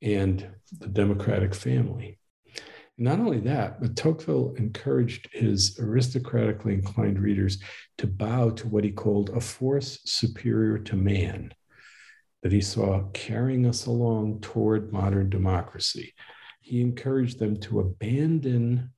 and 0.00 0.48
the 0.78 0.88
democratic 0.88 1.54
family. 1.54 2.18
Not 2.96 3.18
only 3.18 3.40
that, 3.40 3.80
but 3.80 3.96
Tocqueville 3.96 4.54
encouraged 4.56 5.28
his 5.32 5.78
aristocratically 5.80 6.74
inclined 6.74 7.18
readers 7.18 7.58
to 7.98 8.06
bow 8.06 8.50
to 8.50 8.68
what 8.68 8.84
he 8.84 8.92
called 8.92 9.30
a 9.30 9.40
force 9.40 9.98
superior 10.04 10.78
to 10.78 10.96
man 10.96 11.52
that 12.42 12.52
he 12.52 12.60
saw 12.60 13.02
carrying 13.14 13.66
us 13.66 13.86
along 13.86 14.40
toward 14.40 14.92
modern 14.92 15.30
democracy. 15.30 16.14
He 16.60 16.80
encouraged 16.80 17.38
them 17.38 17.56
to 17.60 17.80
abandon 17.80 18.90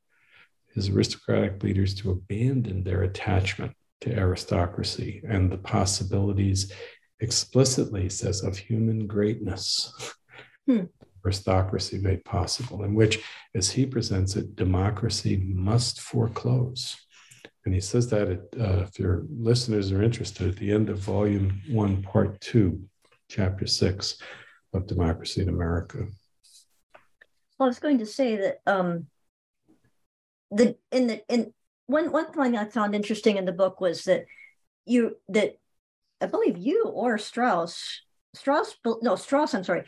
his 0.74 0.90
aristocratic 0.90 1.62
leaders 1.62 1.94
to 1.94 2.10
abandon 2.10 2.84
their 2.84 3.02
attachment 3.02 3.72
to 4.02 4.14
aristocracy 4.14 5.22
and 5.26 5.50
the 5.50 5.58
possibilities 5.58 6.70
explicitly 7.20 8.10
says 8.10 8.42
of 8.42 8.58
human 8.58 9.06
greatness 9.06 10.14
hmm. 10.66 10.84
Aristocracy 11.26 11.98
made 11.98 12.24
possible 12.24 12.84
in 12.84 12.94
which 12.94 13.18
as 13.54 13.68
he 13.68 13.84
presents 13.84 14.36
it 14.36 14.54
democracy 14.54 15.36
must 15.44 16.00
foreclose. 16.00 16.96
And 17.64 17.74
he 17.74 17.80
says 17.80 18.08
that 18.10 18.28
at, 18.28 18.60
uh, 18.60 18.84
if 18.84 18.96
your 18.96 19.24
listeners 19.28 19.90
are 19.90 20.02
interested 20.02 20.46
at 20.48 20.56
the 20.56 20.70
end 20.70 20.88
of 20.88 20.98
volume 20.98 21.60
one 21.68 22.00
part 22.00 22.40
two 22.40 22.88
chapter 23.28 23.66
six 23.66 24.18
of 24.72 24.86
democracy 24.86 25.42
in 25.42 25.48
america. 25.48 26.06
Well 27.58 27.66
i 27.66 27.74
was 27.74 27.80
going 27.80 27.98
to 27.98 28.06
say 28.06 28.36
that 28.36 28.60
um, 28.66 29.08
the 30.52 30.76
in 30.92 31.08
the 31.08 31.22
in 31.28 31.52
one 31.86 32.12
one 32.12 32.32
thing 32.32 32.56
I 32.56 32.66
found 32.66 32.94
interesting 32.94 33.36
in 33.36 33.46
the 33.46 33.52
book 33.52 33.80
was 33.80 34.04
that 34.04 34.26
you 34.84 35.16
that 35.28 35.56
I 36.20 36.26
believe 36.26 36.56
you 36.56 36.84
or 36.84 37.18
Strauss 37.18 38.02
Strauss 38.34 38.76
no 39.02 39.16
Strauss 39.16 39.54
I'm 39.54 39.64
sorry 39.64 39.84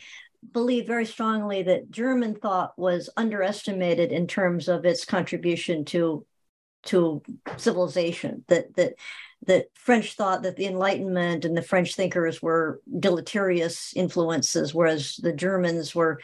believed 0.52 0.86
very 0.86 1.06
strongly 1.06 1.62
that 1.62 1.90
German 1.90 2.34
thought 2.34 2.78
was 2.78 3.10
underestimated 3.16 4.12
in 4.12 4.26
terms 4.26 4.68
of 4.68 4.84
its 4.84 5.04
contribution 5.04 5.84
to 5.86 6.24
to 6.84 7.22
civilization 7.56 8.44
that 8.48 8.74
that 8.76 8.94
that 9.46 9.66
French 9.74 10.14
thought 10.14 10.42
that 10.42 10.56
the 10.56 10.66
Enlightenment 10.66 11.44
and 11.44 11.56
the 11.56 11.62
French 11.62 11.94
thinkers 11.94 12.42
were 12.42 12.80
deleterious 12.98 13.92
influences, 13.94 14.74
whereas 14.74 15.16
the 15.22 15.32
Germans 15.32 15.94
were. 15.94 16.20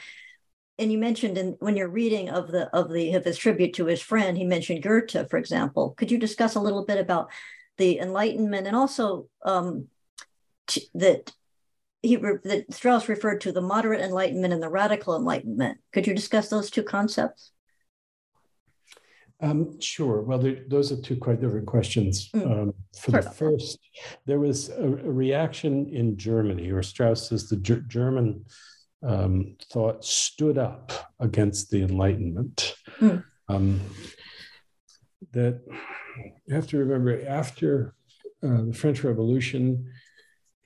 And 0.78 0.90
you 0.90 0.98
mentioned 0.98 1.38
in 1.38 1.56
when 1.60 1.76
you're 1.76 1.88
reading 1.88 2.30
of 2.30 2.50
the 2.50 2.68
of 2.76 2.92
the 2.92 3.14
of 3.14 3.24
his 3.24 3.38
tribute 3.38 3.74
to 3.74 3.86
his 3.86 4.02
friend, 4.02 4.36
he 4.36 4.44
mentioned 4.44 4.82
Goethe, 4.82 5.30
for 5.30 5.36
example. 5.36 5.94
Could 5.96 6.10
you 6.10 6.18
discuss 6.18 6.56
a 6.56 6.60
little 6.60 6.84
bit 6.84 6.98
about 6.98 7.30
the 7.76 7.98
Enlightenment 7.98 8.66
and 8.66 8.74
also 8.74 9.28
um, 9.44 9.86
that 10.94 11.32
he 12.04 12.16
that 12.16 12.66
Strauss 12.70 13.08
referred 13.08 13.40
to 13.42 13.52
the 13.52 13.60
moderate 13.60 14.00
Enlightenment 14.00 14.52
and 14.52 14.62
the 14.62 14.68
radical 14.68 15.16
Enlightenment? 15.16 15.78
Could 15.92 16.06
you 16.06 16.14
discuss 16.14 16.48
those 16.48 16.70
two 16.70 16.82
concepts? 16.82 17.52
Um, 19.40 19.80
sure. 19.80 20.22
Well, 20.22 20.54
those 20.68 20.92
are 20.92 21.00
two 21.00 21.16
quite 21.16 21.40
different 21.40 21.66
questions. 21.66 22.30
Mm. 22.30 22.50
Um, 22.50 22.74
for 22.98 23.10
the 23.10 23.22
first, 23.22 23.78
there 24.26 24.38
was 24.38 24.68
a, 24.70 24.84
a, 24.84 25.10
reaction 25.10 25.88
in 25.88 26.16
Germany, 26.16 26.70
or 26.70 26.82
Strauss 26.82 27.28
says 27.28 27.48
the 27.48 27.56
G- 27.56 27.82
German 27.88 28.44
um, 29.02 29.56
thought 29.72 30.04
stood 30.04 30.56
up 30.56 30.92
against 31.20 31.70
the 31.70 31.82
Enlightenment. 31.82 32.74
Mm. 33.00 33.24
that 35.32 35.60
you 36.46 36.54
have 36.54 36.68
to 36.68 36.78
remember 36.78 37.26
after 37.26 37.94
uh, 38.42 38.62
the 38.62 38.72
French 38.72 39.02
Revolution 39.04 39.90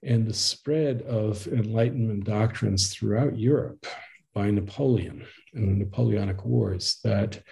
and 0.02 0.26
the 0.26 0.34
spread 0.34 1.02
of 1.02 1.46
Enlightenment 1.48 2.24
doctrines 2.24 2.94
throughout 2.94 3.38
Europe 3.38 3.86
by 4.34 4.50
Napoleon 4.50 5.26
and 5.54 5.68
the 5.68 5.84
Napoleonic 5.84 6.44
Wars, 6.44 6.98
that 7.02 7.42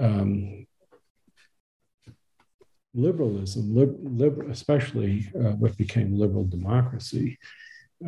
um, 0.00 0.66
liberalism, 2.94 3.74
lib, 3.74 4.50
especially 4.50 5.30
uh, 5.36 5.52
what 5.52 5.76
became 5.76 6.18
liberal 6.18 6.44
democracy, 6.44 7.38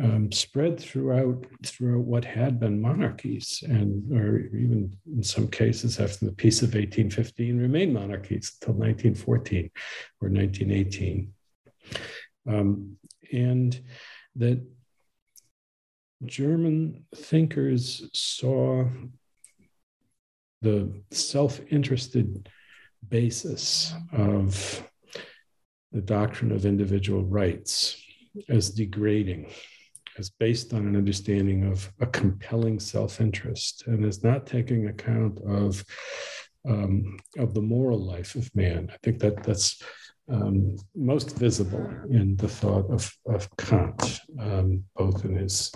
um, 0.01 0.31
spread 0.31 0.79
throughout 0.79 1.45
throughout 1.63 2.03
what 2.03 2.25
had 2.25 2.59
been 2.59 2.81
monarchies, 2.81 3.63
and 3.67 4.11
or 4.11 4.39
even 4.39 4.97
in 5.05 5.21
some 5.21 5.47
cases 5.47 5.99
after 5.99 6.25
the 6.25 6.31
peace 6.31 6.63
of 6.63 6.69
1815 6.69 7.59
remained 7.59 7.93
monarchies 7.93 8.57
until 8.59 8.73
1914 8.73 9.69
or 10.19 10.29
1918, 10.29 11.31
um, 12.49 12.97
and 13.31 13.79
that 14.35 14.61
German 16.25 17.05
thinkers 17.15 18.09
saw 18.13 18.85
the 20.61 21.03
self-interested 21.11 22.49
basis 23.09 23.93
of 24.13 24.87
the 25.91 26.01
doctrine 26.01 26.51
of 26.51 26.65
individual 26.65 27.23
rights 27.23 28.01
as 28.49 28.71
degrading, 28.71 29.51
as 30.17 30.29
based 30.29 30.73
on 30.73 30.87
an 30.87 30.95
understanding 30.95 31.65
of 31.65 31.91
a 31.99 32.07
compelling 32.07 32.79
self-interest, 32.79 33.83
and 33.87 34.05
as 34.05 34.23
not 34.23 34.47
taking 34.47 34.87
account 34.87 35.39
of 35.45 35.83
um, 36.65 37.17
of 37.37 37.53
the 37.53 37.61
moral 37.61 37.99
life 37.99 38.35
of 38.35 38.55
man. 38.55 38.89
I 38.91 38.97
think 39.03 39.19
that 39.19 39.43
that's 39.43 39.81
um, 40.31 40.75
most 40.95 41.37
visible 41.37 41.85
in 42.09 42.35
the 42.37 42.47
thought 42.47 42.89
of, 42.89 43.11
of 43.27 43.49
Kant, 43.57 44.21
um, 44.39 44.83
both 44.95 45.25
in 45.25 45.35
his 45.35 45.71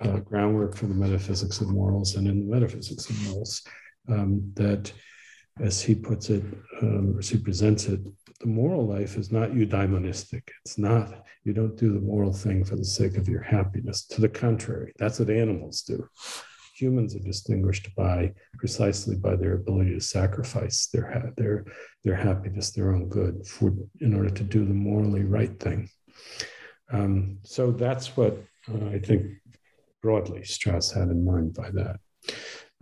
uh, 0.00 0.18
groundwork 0.18 0.76
for 0.76 0.86
the 0.86 0.94
metaphysics 0.94 1.60
of 1.60 1.70
morals 1.70 2.16
and 2.16 2.28
in 2.28 2.40
the 2.40 2.54
metaphysics 2.54 3.08
of 3.08 3.22
morals, 3.28 3.62
um, 4.08 4.52
that 4.54 4.92
as 5.60 5.80
he 5.80 5.94
puts 5.94 6.28
it, 6.28 6.44
um, 6.82 7.16
as 7.18 7.30
he 7.30 7.38
presents 7.38 7.86
it, 7.86 8.00
the 8.40 8.46
moral 8.46 8.86
life 8.86 9.16
is 9.16 9.32
not 9.32 9.52
eudaimonistic. 9.52 10.42
It's 10.64 10.76
not, 10.76 11.24
you 11.44 11.54
don't 11.54 11.76
do 11.76 11.94
the 11.94 12.00
moral 12.00 12.32
thing 12.32 12.64
for 12.64 12.76
the 12.76 12.84
sake 12.84 13.16
of 13.16 13.28
your 13.28 13.40
happiness. 13.40 14.04
To 14.08 14.20
the 14.20 14.28
contrary, 14.28 14.92
that's 14.98 15.18
what 15.18 15.30
animals 15.30 15.80
do. 15.82 16.06
Humans 16.76 17.16
are 17.16 17.20
distinguished 17.20 17.94
by 17.96 18.32
precisely 18.58 19.16
by 19.16 19.34
their 19.34 19.54
ability 19.54 19.94
to 19.94 20.00
sacrifice 20.00 20.88
their, 20.92 21.32
their, 21.38 21.64
their 22.04 22.14
happiness, 22.14 22.70
their 22.70 22.94
own 22.94 23.08
good, 23.08 23.46
for, 23.46 23.72
in 24.00 24.14
order 24.14 24.28
to 24.30 24.42
do 24.42 24.64
the 24.64 24.74
morally 24.74 25.24
right 25.24 25.58
thing. 25.58 25.88
Um, 26.92 27.38
so 27.42 27.70
that's 27.70 28.16
what 28.16 28.42
uh, 28.68 28.88
I 28.88 28.98
think 28.98 29.26
broadly 30.02 30.44
Strauss 30.44 30.92
had 30.92 31.08
in 31.08 31.24
mind 31.24 31.54
by 31.54 31.70
that. 31.70 31.96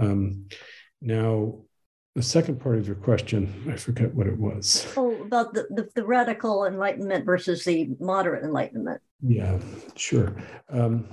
Um, 0.00 0.46
now, 1.00 1.60
the 2.16 2.22
second 2.22 2.60
part 2.60 2.78
of 2.78 2.86
your 2.86 2.96
question, 2.96 3.68
I 3.70 3.76
forget 3.76 4.14
what 4.14 4.26
it 4.26 4.38
was. 4.38 4.92
Oh, 4.96 5.22
about 5.22 5.54
the, 5.54 5.66
the, 5.70 5.88
the 5.94 6.04
radical 6.04 6.64
enlightenment 6.64 7.24
versus 7.24 7.64
the 7.64 7.90
moderate 8.00 8.44
enlightenment. 8.44 9.00
Yeah, 9.20 9.58
sure. 9.94 10.36
Um, 10.68 11.06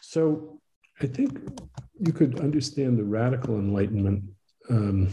so 0.00 0.60
I 1.00 1.06
think 1.06 1.38
you 2.04 2.12
could 2.12 2.40
understand 2.40 2.98
the 2.98 3.04
radical 3.04 3.54
enlightenment. 3.54 4.24
Um, 4.68 5.08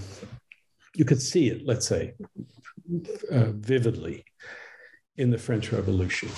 you 0.95 1.05
could 1.05 1.21
see 1.21 1.49
it, 1.49 1.65
let's 1.65 1.87
say, 1.87 2.13
uh, 3.31 3.51
vividly 3.51 4.25
in 5.17 5.29
the 5.29 5.37
French 5.37 5.71
Revolution. 5.71 6.29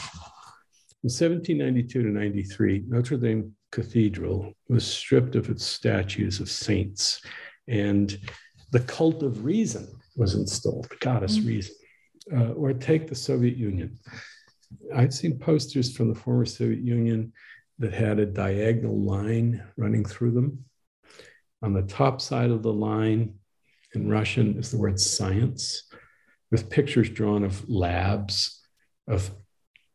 In 1.03 1.09
1792 1.09 2.03
to 2.03 2.09
93, 2.09 2.83
Notre 2.87 3.17
Dame 3.17 3.55
Cathedral 3.71 4.53
was 4.67 4.85
stripped 4.85 5.35
of 5.35 5.49
its 5.49 5.65
statues 5.65 6.41
of 6.41 6.49
saints. 6.49 7.21
And 7.69 8.19
the 8.71 8.81
cult 8.81 9.23
of 9.23 9.45
reason 9.45 9.87
was 10.17 10.35
installed, 10.35 10.89
the 10.89 10.97
goddess 10.97 11.37
mm-hmm. 11.37 11.47
reason. 11.47 11.75
Uh, 12.31 12.51
or 12.51 12.73
take 12.73 13.07
the 13.07 13.15
Soviet 13.15 13.57
Union. 13.57 13.97
I've 14.93 15.13
seen 15.13 15.39
posters 15.39 15.95
from 15.95 16.09
the 16.09 16.19
former 16.19 16.45
Soviet 16.45 16.81
Union 16.81 17.33
that 17.81 17.93
had 17.93 18.19
a 18.19 18.25
diagonal 18.27 18.99
line 19.01 19.63
running 19.75 20.05
through 20.05 20.31
them. 20.31 20.65
On 21.63 21.73
the 21.73 21.81
top 21.81 22.21
side 22.21 22.51
of 22.51 22.61
the 22.61 22.71
line 22.71 23.35
in 23.93 24.07
Russian 24.07 24.57
is 24.59 24.69
the 24.69 24.77
word 24.77 24.99
science, 24.99 25.83
with 26.51 26.69
pictures 26.69 27.09
drawn 27.09 27.43
of 27.43 27.67
labs, 27.67 28.61
of 29.07 29.31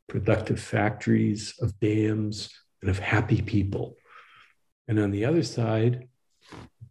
productive 0.08 0.60
factories, 0.60 1.54
of 1.60 1.78
dams, 1.78 2.50
and 2.82 2.90
of 2.90 2.98
happy 2.98 3.40
people. 3.40 3.94
And 4.88 4.98
on 4.98 5.12
the 5.12 5.24
other 5.24 5.44
side, 5.44 6.08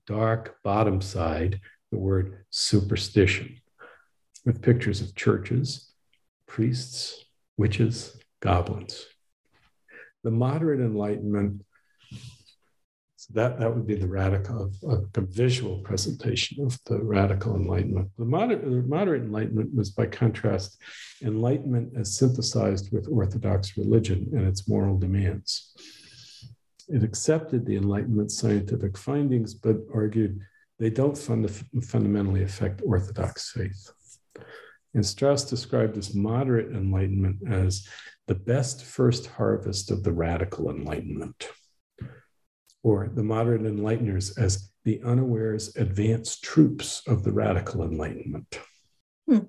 dark 0.08 0.58
bottom 0.64 1.02
side, 1.02 1.60
the 1.92 1.98
word 1.98 2.46
superstition 2.52 3.60
with 4.46 4.62
pictures 4.62 5.02
of 5.02 5.14
churches, 5.14 5.92
priests, 6.48 7.26
witches, 7.58 8.18
goblins. 8.40 9.06
The 10.26 10.32
moderate 10.32 10.80
enlightenment, 10.80 11.64
so 13.16 13.32
that, 13.36 13.60
that 13.60 13.76
would 13.76 13.86
be 13.86 13.94
the 13.94 14.08
radical, 14.08 14.72
a 14.90 15.22
visual 15.22 15.82
presentation 15.82 16.66
of 16.66 16.80
the 16.88 16.98
radical 16.98 17.56
enlightenment. 17.56 18.10
The 18.18 18.26
moderate, 18.26 18.64
the 18.64 18.82
moderate 18.88 19.22
enlightenment 19.22 19.76
was, 19.76 19.92
by 19.92 20.08
contrast, 20.08 20.80
enlightenment 21.22 21.94
as 21.96 22.18
synthesized 22.18 22.92
with 22.92 23.08
Orthodox 23.08 23.78
religion 23.78 24.32
and 24.34 24.48
its 24.48 24.68
moral 24.68 24.98
demands. 24.98 25.52
It 26.88 27.04
accepted 27.04 27.68
the 27.68 27.78
Enlightenment 27.78 28.32
scientific 28.32 28.98
findings, 28.98 29.54
but 29.54 29.78
argued 29.94 30.40
they 30.80 30.90
don't 30.90 31.16
fund 31.16 31.50
fundamentally 31.84 32.42
affect 32.42 32.82
Orthodox 32.84 33.52
faith. 33.52 33.92
And 34.96 35.06
Strauss 35.06 35.44
described 35.44 35.94
this 35.94 36.16
moderate 36.16 36.76
enlightenment 36.76 37.38
as 37.48 37.88
the 38.28 38.36
best 38.36 38.84
first 38.84 39.28
harvest 39.28 39.92
of 39.92 40.04
the 40.04 40.12
radical 40.12 40.70
enlightenment, 40.70 41.50
or 42.84 43.08
the 43.08 43.24
moderate 43.24 43.64
enlighteners 43.64 44.38
as 44.38 44.72
the 44.84 45.02
unawares 45.04 45.76
advanced 45.76 46.44
troops 46.44 47.02
of 47.08 47.24
the 47.24 47.32
radical 47.32 47.84
enlightenment, 47.84 48.60
hmm. 49.28 49.40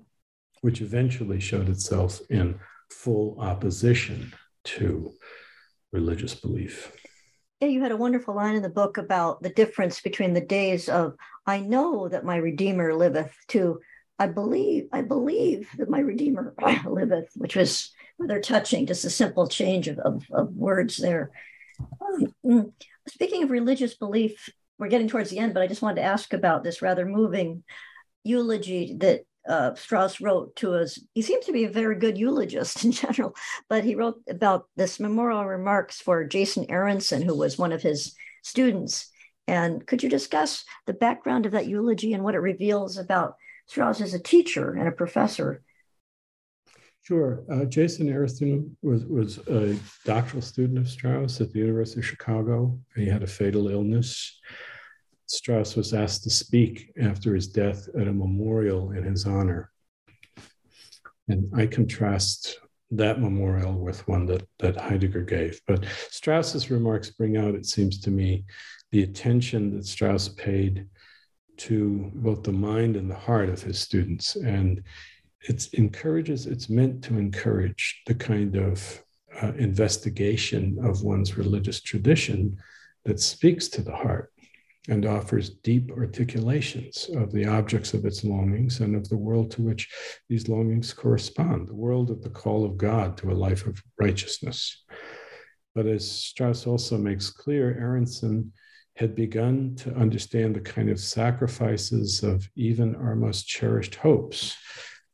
which 0.61 0.81
eventually 0.81 1.39
showed 1.39 1.69
itself 1.69 2.19
in 2.29 2.59
full 2.91 3.39
opposition 3.39 4.33
to 4.63 5.13
religious 5.91 6.35
belief. 6.35 6.91
Yeah, 7.59 7.69
you 7.69 7.81
had 7.81 7.91
a 7.91 7.97
wonderful 7.97 8.35
line 8.35 8.55
in 8.55 8.61
the 8.61 8.69
book 8.69 8.97
about 8.97 9.41
the 9.41 9.49
difference 9.49 9.99
between 10.01 10.33
the 10.33 10.41
days 10.41 10.89
of 10.89 11.15
I 11.45 11.59
know 11.59 12.07
that 12.09 12.25
my 12.25 12.35
Redeemer 12.35 12.93
liveth 12.93 13.33
to 13.49 13.79
I 14.19 14.27
believe, 14.27 14.87
I 14.91 15.01
believe 15.03 15.69
that 15.77 15.89
my 15.89 15.99
Redeemer 15.99 16.53
liveth, 16.85 17.29
which 17.35 17.55
was 17.55 17.91
rather 18.19 18.39
touching, 18.39 18.85
just 18.85 19.05
a 19.05 19.09
simple 19.09 19.47
change 19.47 19.87
of, 19.87 19.99
of, 19.99 20.23
of 20.31 20.53
words 20.55 20.97
there. 20.97 21.31
Um, 22.01 22.33
mm, 22.45 22.71
speaking 23.07 23.43
of 23.43 23.51
religious 23.51 23.95
belief, 23.95 24.49
we're 24.79 24.87
getting 24.87 25.07
towards 25.07 25.29
the 25.29 25.39
end, 25.39 25.53
but 25.53 25.63
I 25.63 25.67
just 25.67 25.81
wanted 25.81 26.01
to 26.01 26.07
ask 26.07 26.33
about 26.33 26.63
this 26.63 26.81
rather 26.81 27.05
moving. 27.05 27.63
eulogy 28.23 28.95
that 28.99 29.21
uh, 29.47 29.73
Strauss 29.75 30.19
wrote 30.19 30.55
to 30.57 30.73
us. 30.73 30.99
He 31.13 31.21
seems 31.21 31.45
to 31.45 31.53
be 31.53 31.63
a 31.63 31.69
very 31.69 31.95
good 31.95 32.17
eulogist 32.17 32.83
in 32.83 32.91
general, 32.91 33.35
but 33.69 33.83
he 33.83 33.95
wrote 33.95 34.21
about 34.29 34.67
this 34.75 34.99
memorial 34.99 35.45
remarks 35.45 35.99
for 35.99 36.23
Jason 36.25 36.65
Aronson, 36.69 37.21
who 37.21 37.35
was 37.35 37.57
one 37.57 37.71
of 37.71 37.81
his 37.81 38.13
students. 38.43 39.09
And 39.47 39.85
could 39.87 40.03
you 40.03 40.09
discuss 40.09 40.65
the 40.85 40.93
background 40.93 41.45
of 41.45 41.53
that 41.53 41.67
eulogy 41.67 42.13
and 42.13 42.23
what 42.23 42.35
it 42.35 42.39
reveals 42.39 42.97
about 42.97 43.35
Strauss 43.67 44.01
as 44.01 44.13
a 44.13 44.19
teacher 44.19 44.73
and 44.73 44.87
a 44.87 44.91
professor? 44.91 45.63
Sure. 47.07 47.45
Uh, 47.49 47.63
Jason 47.63 48.09
Aronson 48.09 48.75
was, 48.81 49.05
was 49.05 49.37
a 49.47 49.79
doctoral 50.03 50.41
student 50.41 50.77
of 50.77 50.89
Strauss 50.89 51.39
at 51.39 51.53
the 51.53 51.59
University 51.59 52.01
of 52.01 52.05
Chicago. 52.05 52.77
He 52.97 53.05
had 53.05 53.23
a 53.23 53.27
fatal 53.27 53.69
illness. 53.69 54.37
Strauss 55.25 55.77
was 55.77 55.93
asked 55.93 56.23
to 56.23 56.29
speak 56.29 56.91
after 57.01 57.33
his 57.33 57.47
death 57.47 57.87
at 57.97 58.09
a 58.09 58.13
memorial 58.13 58.91
in 58.91 59.05
his 59.05 59.25
honor. 59.25 59.71
And 61.29 61.49
I 61.55 61.65
contrast 61.67 62.59
that 62.91 63.21
memorial 63.21 63.79
with 63.79 64.05
one 64.09 64.25
that, 64.25 64.45
that 64.59 64.75
Heidegger 64.75 65.21
gave. 65.21 65.61
But 65.65 65.85
Strauss's 66.09 66.69
remarks 66.69 67.11
bring 67.11 67.37
out, 67.37 67.55
it 67.55 67.65
seems 67.65 68.01
to 68.01 68.11
me, 68.11 68.43
the 68.91 69.03
attention 69.03 69.77
that 69.77 69.85
Strauss 69.85 70.27
paid 70.27 70.87
to 71.55 72.11
both 72.15 72.43
the 72.43 72.51
mind 72.51 72.97
and 72.97 73.09
the 73.09 73.15
heart 73.15 73.47
of 73.47 73.63
his 73.63 73.79
students. 73.79 74.35
And 74.35 74.83
it 75.41 75.67
encourages, 75.73 76.45
it's 76.45 76.69
meant 76.69 77.03
to 77.05 77.17
encourage 77.17 78.01
the 78.05 78.15
kind 78.15 78.55
of 78.55 79.03
uh, 79.41 79.53
investigation 79.57 80.77
of 80.83 81.03
one's 81.03 81.37
religious 81.37 81.81
tradition 81.81 82.57
that 83.05 83.19
speaks 83.19 83.67
to 83.69 83.81
the 83.81 83.95
heart 83.95 84.31
and 84.89 85.05
offers 85.05 85.49
deep 85.49 85.91
articulations 85.91 87.09
of 87.15 87.31
the 87.31 87.45
objects 87.45 87.93
of 87.93 88.05
its 88.05 88.23
longings 88.23 88.79
and 88.79 88.95
of 88.95 89.07
the 89.09 89.17
world 89.17 89.51
to 89.51 89.61
which 89.61 89.89
these 90.29 90.47
longings 90.47 90.93
correspond, 90.93 91.67
the 91.67 91.75
world 91.75 92.09
of 92.09 92.21
the 92.21 92.29
call 92.29 92.63
of 92.65 92.77
God 92.77 93.17
to 93.17 93.31
a 93.31 93.33
life 93.33 93.65
of 93.65 93.81
righteousness. 93.99 94.83
But 95.75 95.87
as 95.87 96.09
Strauss 96.09 96.65
also 96.65 96.97
makes 96.97 97.29
clear, 97.29 97.77
Aronson 97.79 98.53
had 98.95 99.13
begun 99.13 99.75
to 99.75 99.93
understand 99.93 100.55
the 100.55 100.61
kind 100.61 100.89
of 100.89 100.99
sacrifices 100.99 102.23
of 102.23 102.49
even 102.55 102.95
our 102.95 103.15
most 103.15 103.47
cherished 103.47 103.95
hopes 103.95 104.55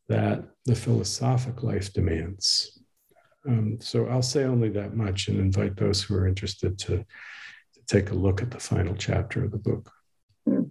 that 0.09 0.43
the 0.65 0.75
philosophic 0.75 1.63
life 1.63 1.93
demands. 1.93 2.79
Um, 3.47 3.77
so 3.81 4.07
I'll 4.07 4.21
say 4.21 4.43
only 4.43 4.69
that 4.69 4.95
much 4.95 5.27
and 5.27 5.39
invite 5.39 5.75
those 5.75 6.01
who 6.01 6.15
are 6.15 6.27
interested 6.27 6.77
to 6.79 7.05
to 7.73 7.85
take 7.87 8.11
a 8.11 8.15
look 8.15 8.41
at 8.41 8.51
the 8.51 8.59
final 8.59 8.95
chapter 8.95 9.43
of 9.43 9.51
the 9.51 9.57
book. 9.57 9.91
Hmm. 10.45 10.63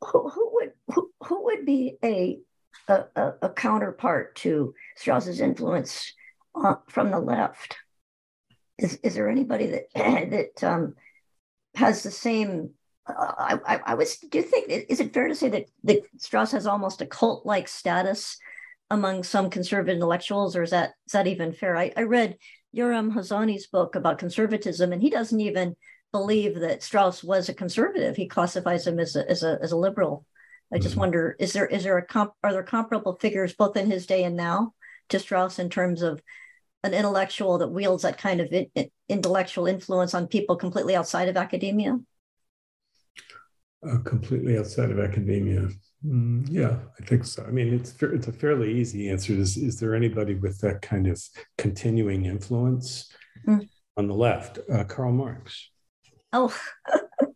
Who, 0.00 0.50
would 0.54 0.72
who, 0.94 1.44
would 1.44 1.66
be 1.66 1.96
a, 2.02 2.38
a, 2.88 3.32
a 3.42 3.48
counterpart 3.48 4.36
to 4.36 4.74
Strauss's 4.96 5.40
influence 5.40 6.12
from 6.88 7.10
the 7.10 7.18
left? 7.18 7.76
Is 8.78 8.96
is 9.02 9.14
there 9.14 9.28
anybody 9.28 9.66
that 9.66 9.84
that 9.94 10.64
um, 10.64 10.94
has 11.74 12.02
the 12.02 12.10
same? 12.10 12.70
Uh, 13.06 13.58
I, 13.66 13.80
I 13.84 13.94
was. 13.94 14.16
Do 14.16 14.38
you 14.38 14.44
think 14.44 14.68
is 14.68 15.00
it 15.00 15.12
fair 15.12 15.28
to 15.28 15.34
say 15.34 15.48
that 15.50 15.66
that 15.84 16.02
Strauss 16.18 16.52
has 16.52 16.66
almost 16.66 17.02
a 17.02 17.06
cult 17.06 17.44
like 17.44 17.68
status 17.68 18.38
among 18.90 19.24
some 19.24 19.50
conservative 19.50 19.96
intellectuals, 19.96 20.56
or 20.56 20.62
is 20.62 20.70
that 20.70 20.92
is 21.06 21.12
that 21.12 21.26
even 21.26 21.52
fair? 21.52 21.76
I, 21.76 21.92
I 21.96 22.02
read 22.02 22.38
Yoram 22.74 23.12
Hazony's 23.12 23.66
book 23.66 23.94
about 23.94 24.18
conservatism, 24.18 24.92
and 24.92 25.02
he 25.02 25.10
doesn't 25.10 25.40
even 25.40 25.76
believe 26.12 26.60
that 26.60 26.82
Strauss 26.82 27.24
was 27.24 27.48
a 27.48 27.54
conservative. 27.54 28.16
He 28.16 28.28
classifies 28.28 28.86
him 28.86 29.00
as 29.00 29.16
a, 29.16 29.28
as 29.28 29.42
a, 29.42 29.58
as 29.60 29.72
a 29.72 29.76
liberal. 29.76 30.24
I 30.72 30.78
just 30.78 30.92
mm-hmm. 30.92 31.00
wonder, 31.00 31.36
is 31.38 31.52
there 31.52 31.66
is 31.66 31.84
there 31.84 31.98
a 31.98 32.06
comp, 32.06 32.32
are 32.42 32.52
there 32.52 32.62
comparable 32.62 33.16
figures 33.16 33.52
both 33.52 33.76
in 33.76 33.90
his 33.90 34.06
day 34.06 34.24
and 34.24 34.36
now 34.36 34.74
to 35.10 35.18
Strauss 35.18 35.58
in 35.58 35.68
terms 35.70 36.02
of 36.02 36.22
an 36.82 36.94
intellectual 36.94 37.58
that 37.58 37.68
wields 37.68 38.04
that 38.04 38.18
kind 38.18 38.40
of 38.40 38.52
in, 38.52 38.90
intellectual 39.08 39.66
influence 39.66 40.14
on 40.14 40.26
people 40.26 40.56
completely 40.56 40.96
outside 40.96 41.28
of 41.28 41.36
academia? 41.36 41.98
Uh, 43.86 43.98
completely 43.98 44.58
outside 44.58 44.90
of 44.90 44.98
academia. 44.98 45.68
Mm, 46.06 46.46
yeah, 46.50 46.78
I 46.98 47.04
think 47.04 47.24
so. 47.24 47.44
I 47.44 47.50
mean, 47.50 47.74
it's 47.74 47.94
it's 48.00 48.28
a 48.28 48.32
fairly 48.32 48.72
easy 48.72 49.10
answer. 49.10 49.34
Is 49.34 49.58
is 49.58 49.78
there 49.78 49.94
anybody 49.94 50.34
with 50.34 50.58
that 50.60 50.80
kind 50.80 51.06
of 51.06 51.22
continuing 51.58 52.24
influence 52.24 53.12
mm. 53.46 53.68
on 53.98 54.06
the 54.06 54.14
left? 54.14 54.58
Uh, 54.72 54.84
Karl 54.84 55.12
Marx. 55.12 55.70
Oh. 56.32 56.54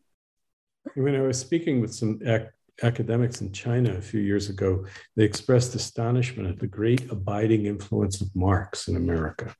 when 0.94 1.14
I 1.16 1.20
was 1.20 1.38
speaking 1.38 1.80
with 1.80 1.94
some 1.94 2.18
ac- 2.24 2.48
academics 2.82 3.42
in 3.42 3.52
China 3.52 3.94
a 3.94 4.00
few 4.00 4.20
years 4.20 4.48
ago, 4.48 4.86
they 5.16 5.24
expressed 5.24 5.74
astonishment 5.74 6.48
at 6.48 6.58
the 6.58 6.66
great 6.66 7.10
abiding 7.10 7.66
influence 7.66 8.22
of 8.22 8.34
Marx 8.34 8.88
in 8.88 8.96
America. 8.96 9.54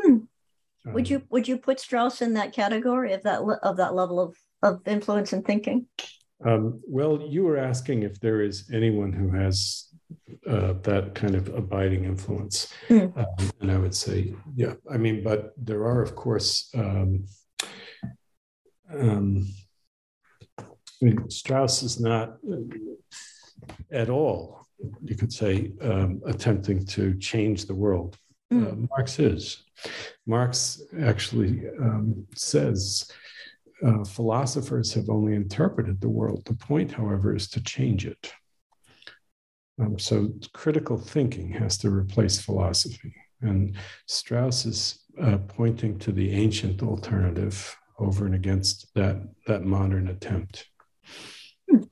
Hmm. 0.00 0.18
would 0.86 1.06
um, 1.06 1.12
you 1.12 1.22
would 1.28 1.48
you 1.48 1.58
put 1.58 1.80
Strauss 1.80 2.22
in 2.22 2.34
that 2.34 2.54
category 2.54 3.12
of 3.12 3.22
that 3.24 3.40
of 3.62 3.76
that 3.76 3.94
level 3.94 4.20
of 4.20 4.36
of 4.62 4.80
influence 4.86 5.32
and 5.32 5.44
thinking? 5.44 5.86
Um, 6.44 6.80
well, 6.86 7.20
you 7.20 7.42
were 7.44 7.58
asking 7.58 8.02
if 8.02 8.20
there 8.20 8.40
is 8.40 8.70
anyone 8.72 9.12
who 9.12 9.30
has 9.30 9.88
uh, 10.46 10.74
that 10.82 11.14
kind 11.14 11.34
of 11.34 11.48
abiding 11.48 12.04
influence. 12.04 12.72
Mm. 12.88 13.16
Um, 13.16 13.50
and 13.60 13.70
I 13.70 13.78
would 13.78 13.94
say, 13.94 14.34
yeah, 14.54 14.74
I 14.90 14.96
mean, 14.96 15.22
but 15.22 15.52
there 15.56 15.84
are, 15.84 16.00
of 16.00 16.14
course, 16.14 16.70
um, 16.74 17.26
um, 18.90 19.46
I 20.58 20.64
mean, 21.04 21.28
Strauss 21.30 21.82
is 21.82 22.00
not 22.00 22.38
at 23.90 24.08
all, 24.08 24.66
you 25.04 25.16
could 25.16 25.32
say, 25.32 25.72
um, 25.82 26.20
attempting 26.26 26.86
to 26.86 27.16
change 27.18 27.66
the 27.66 27.74
world. 27.74 28.16
Mm. 28.52 28.72
Uh, 28.72 28.86
Marx 28.90 29.18
is. 29.18 29.64
Marx 30.26 30.82
actually 31.00 31.64
um, 31.80 32.26
says 32.34 33.10
uh, 33.84 34.04
philosophers 34.04 34.92
have 34.94 35.08
only 35.08 35.34
interpreted 35.34 36.00
the 36.00 36.08
world. 36.08 36.44
The 36.44 36.54
point, 36.54 36.92
however, 36.92 37.34
is 37.34 37.48
to 37.50 37.62
change 37.62 38.06
it. 38.06 38.32
Um, 39.80 39.98
so 39.98 40.32
critical 40.52 40.98
thinking 40.98 41.50
has 41.52 41.78
to 41.78 41.90
replace 41.90 42.40
philosophy. 42.40 43.14
And 43.40 43.76
Strauss 44.06 44.66
is 44.66 45.04
uh, 45.20 45.38
pointing 45.38 45.98
to 46.00 46.12
the 46.12 46.32
ancient 46.32 46.82
alternative 46.82 47.76
over 47.98 48.26
and 48.26 48.34
against 48.34 48.92
that, 48.94 49.22
that 49.46 49.64
modern 49.64 50.08
attempt. 50.08 50.66
Hmm. 51.70 51.84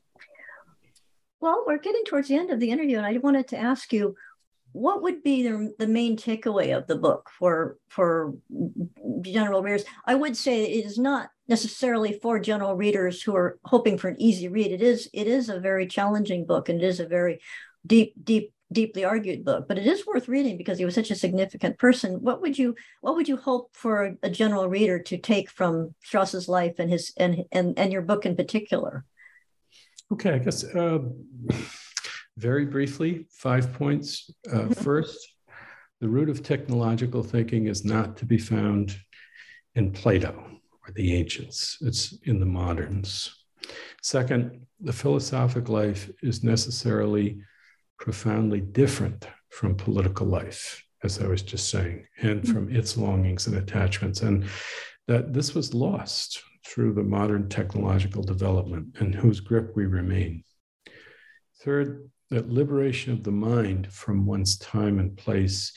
Well, 1.40 1.64
we're 1.66 1.78
getting 1.78 2.04
towards 2.04 2.28
the 2.28 2.36
end 2.36 2.50
of 2.50 2.58
the 2.58 2.70
interview, 2.70 2.96
and 2.96 3.06
I 3.06 3.18
wanted 3.18 3.48
to 3.48 3.56
ask 3.56 3.92
you 3.92 4.16
what 4.76 5.02
would 5.02 5.22
be 5.22 5.42
the, 5.42 5.72
the 5.78 5.86
main 5.86 6.18
takeaway 6.18 6.76
of 6.76 6.86
the 6.86 6.96
book 6.96 7.30
for 7.38 7.78
for 7.88 8.34
general 9.22 9.62
readers? 9.62 9.84
I 10.04 10.14
would 10.14 10.36
say 10.36 10.64
it 10.64 10.84
is 10.84 10.98
not 10.98 11.30
necessarily 11.48 12.18
for 12.20 12.38
general 12.38 12.74
readers 12.74 13.22
who 13.22 13.34
are 13.34 13.58
hoping 13.64 13.96
for 13.96 14.08
an 14.08 14.20
easy 14.20 14.48
read. 14.48 14.72
It 14.72 14.82
is 14.82 15.08
it 15.14 15.26
is 15.26 15.48
a 15.48 15.58
very 15.58 15.86
challenging 15.86 16.44
book 16.44 16.68
and 16.68 16.82
it 16.82 16.86
is 16.86 17.00
a 17.00 17.06
very 17.06 17.40
deep 17.86 18.12
deep 18.22 18.52
deeply 18.72 19.04
argued 19.04 19.44
book 19.44 19.68
but 19.68 19.78
it 19.78 19.86
is 19.86 20.04
worth 20.08 20.26
reading 20.26 20.56
because 20.56 20.76
he 20.76 20.84
was 20.84 20.94
such 20.94 21.10
a 21.10 21.14
significant 21.14 21.78
person. 21.78 22.20
What 22.20 22.42
would 22.42 22.58
you 22.58 22.74
what 23.00 23.14
would 23.16 23.28
you 23.28 23.38
hope 23.38 23.70
for 23.72 24.16
a 24.22 24.28
general 24.28 24.68
reader 24.68 24.98
to 25.04 25.16
take 25.16 25.48
from 25.48 25.94
strauss's 26.02 26.48
life 26.48 26.74
and 26.78 26.90
his 26.90 27.14
and 27.16 27.44
and, 27.50 27.78
and 27.78 27.92
your 27.94 28.02
book 28.02 28.26
in 28.26 28.36
particular? 28.36 29.06
Okay 30.12 30.34
i 30.34 30.38
guess 30.38 30.64
uh 30.64 30.98
very 32.36 32.66
briefly, 32.66 33.26
five 33.30 33.72
points. 33.74 34.30
Uh, 34.50 34.60
mm-hmm. 34.60 34.72
first, 34.72 35.18
the 36.00 36.08
root 36.08 36.28
of 36.28 36.42
technological 36.42 37.22
thinking 37.22 37.66
is 37.66 37.84
not 37.84 38.16
to 38.18 38.26
be 38.26 38.38
found 38.38 38.96
in 39.74 39.92
Plato 39.92 40.32
or 40.86 40.92
the 40.92 41.14
ancients, 41.14 41.78
it's 41.80 42.18
in 42.24 42.38
the 42.38 42.46
moderns. 42.46 43.34
Second, 44.02 44.66
the 44.80 44.92
philosophic 44.92 45.68
life 45.68 46.10
is 46.22 46.44
necessarily 46.44 47.40
profoundly 47.98 48.60
different 48.60 49.26
from 49.50 49.74
political 49.74 50.26
life, 50.26 50.84
as 51.02 51.20
I 51.20 51.26
was 51.26 51.42
just 51.42 51.70
saying, 51.70 52.06
and 52.20 52.42
mm-hmm. 52.42 52.52
from 52.52 52.74
its 52.74 52.96
longings 52.96 53.46
and 53.46 53.56
attachments. 53.56 54.20
And 54.20 54.44
that 55.08 55.32
this 55.32 55.54
was 55.54 55.72
lost 55.72 56.42
through 56.66 56.92
the 56.92 57.02
modern 57.02 57.48
technological 57.48 58.22
development 58.22 58.96
and 58.98 59.14
whose 59.14 59.40
grip 59.40 59.72
we 59.76 59.86
remain. 59.86 60.42
Third, 61.62 62.10
that 62.30 62.50
liberation 62.50 63.12
of 63.12 63.22
the 63.22 63.30
mind 63.30 63.92
from 63.92 64.26
one's 64.26 64.58
time 64.58 64.98
and 64.98 65.16
place 65.16 65.72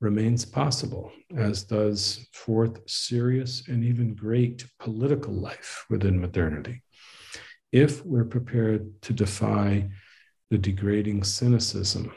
remains 0.00 0.44
possible, 0.44 1.12
as 1.36 1.64
does 1.64 2.26
fourth, 2.32 2.80
serious 2.88 3.68
and 3.68 3.84
even 3.84 4.14
great 4.14 4.64
political 4.78 5.34
life 5.34 5.84
within 5.90 6.18
modernity. 6.18 6.82
If 7.70 8.04
we're 8.04 8.24
prepared 8.24 9.02
to 9.02 9.12
defy 9.12 9.90
the 10.50 10.58
degrading 10.58 11.22
cynicism 11.22 12.12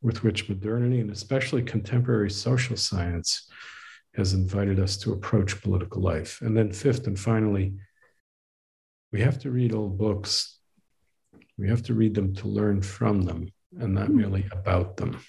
with 0.00 0.22
which 0.22 0.48
modernity 0.48 1.00
and 1.00 1.10
especially 1.10 1.62
contemporary 1.62 2.30
social 2.30 2.76
science 2.76 3.48
has 4.14 4.32
invited 4.32 4.78
us 4.78 4.96
to 4.98 5.12
approach 5.12 5.60
political 5.60 6.00
life. 6.00 6.40
And 6.40 6.56
then, 6.56 6.72
fifth 6.72 7.06
and 7.06 7.18
finally, 7.18 7.74
we 9.12 9.20
have 9.20 9.38
to 9.40 9.50
read 9.50 9.74
old 9.74 9.98
books 9.98 10.53
We 11.56 11.68
have 11.68 11.82
to 11.84 11.94
read 11.94 12.14
them 12.14 12.34
to 12.36 12.48
learn 12.48 12.82
from 12.82 13.22
them 13.22 13.52
and 13.78 13.94
not 13.94 14.08
Hmm. 14.08 14.16
merely 14.16 14.48
about 14.52 14.96
them. 14.96 15.20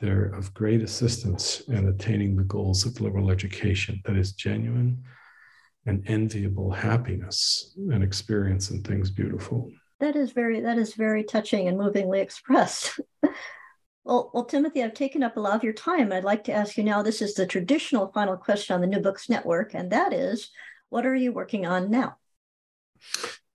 They're 0.00 0.26
of 0.26 0.52
great 0.54 0.82
assistance 0.82 1.60
in 1.68 1.88
attaining 1.88 2.36
the 2.36 2.44
goals 2.44 2.84
of 2.84 3.00
liberal 3.00 3.30
education 3.30 4.02
that 4.04 4.16
is 4.16 4.32
genuine 4.32 5.04
and 5.86 6.02
enviable 6.08 6.72
happiness 6.72 7.74
and 7.76 8.02
experience 8.02 8.70
in 8.70 8.82
things 8.82 9.10
beautiful. 9.10 9.70
That 10.00 10.16
is 10.16 10.32
very 10.32 10.60
that 10.60 10.78
is 10.78 10.94
very 10.94 11.22
touching 11.22 11.68
and 11.68 11.78
movingly 11.78 12.20
expressed. 12.20 12.98
well, 14.04 14.30
well, 14.34 14.44
Timothy, 14.44 14.82
I've 14.82 14.94
taken 14.94 15.22
up 15.22 15.36
a 15.36 15.40
lot 15.40 15.54
of 15.54 15.64
your 15.64 15.72
time. 15.72 16.12
I'd 16.12 16.24
like 16.24 16.44
to 16.44 16.52
ask 16.52 16.76
you 16.76 16.84
now. 16.84 17.02
This 17.02 17.22
is 17.22 17.34
the 17.34 17.46
traditional 17.46 18.10
final 18.12 18.36
question 18.36 18.74
on 18.74 18.80
the 18.80 18.86
New 18.86 19.00
Books 19.00 19.28
Network, 19.30 19.74
and 19.74 19.90
that 19.92 20.12
is, 20.12 20.50
what 20.90 21.06
are 21.06 21.14
you 21.14 21.32
working 21.32 21.64
on 21.66 21.90
now? 21.90 22.16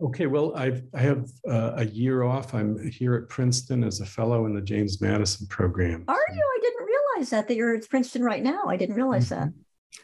Okay, 0.01 0.27
well, 0.27 0.55
I've, 0.55 0.83
I 0.93 0.99
have 0.99 1.29
uh, 1.49 1.73
a 1.75 1.85
year 1.85 2.23
off. 2.23 2.53
I'm 2.53 2.89
here 2.89 3.15
at 3.15 3.27
Princeton 3.27 3.83
as 3.83 3.99
a 3.99 4.05
fellow 4.05 4.45
in 4.45 4.55
the 4.55 4.61
James 4.61 5.01
Madison 5.01 5.45
program. 5.47 6.05
Are 6.07 6.15
you? 6.33 6.41
I 6.41 6.59
didn't 6.61 6.85
realize 6.85 7.29
that 7.31 7.47
that 7.49 7.55
you're 7.55 7.75
at 7.75 7.89
Princeton 7.89 8.23
right 8.23 8.41
now. 8.41 8.63
I 8.65 8.77
didn't 8.77 8.95
realize 8.95 9.27
that. 9.29 9.49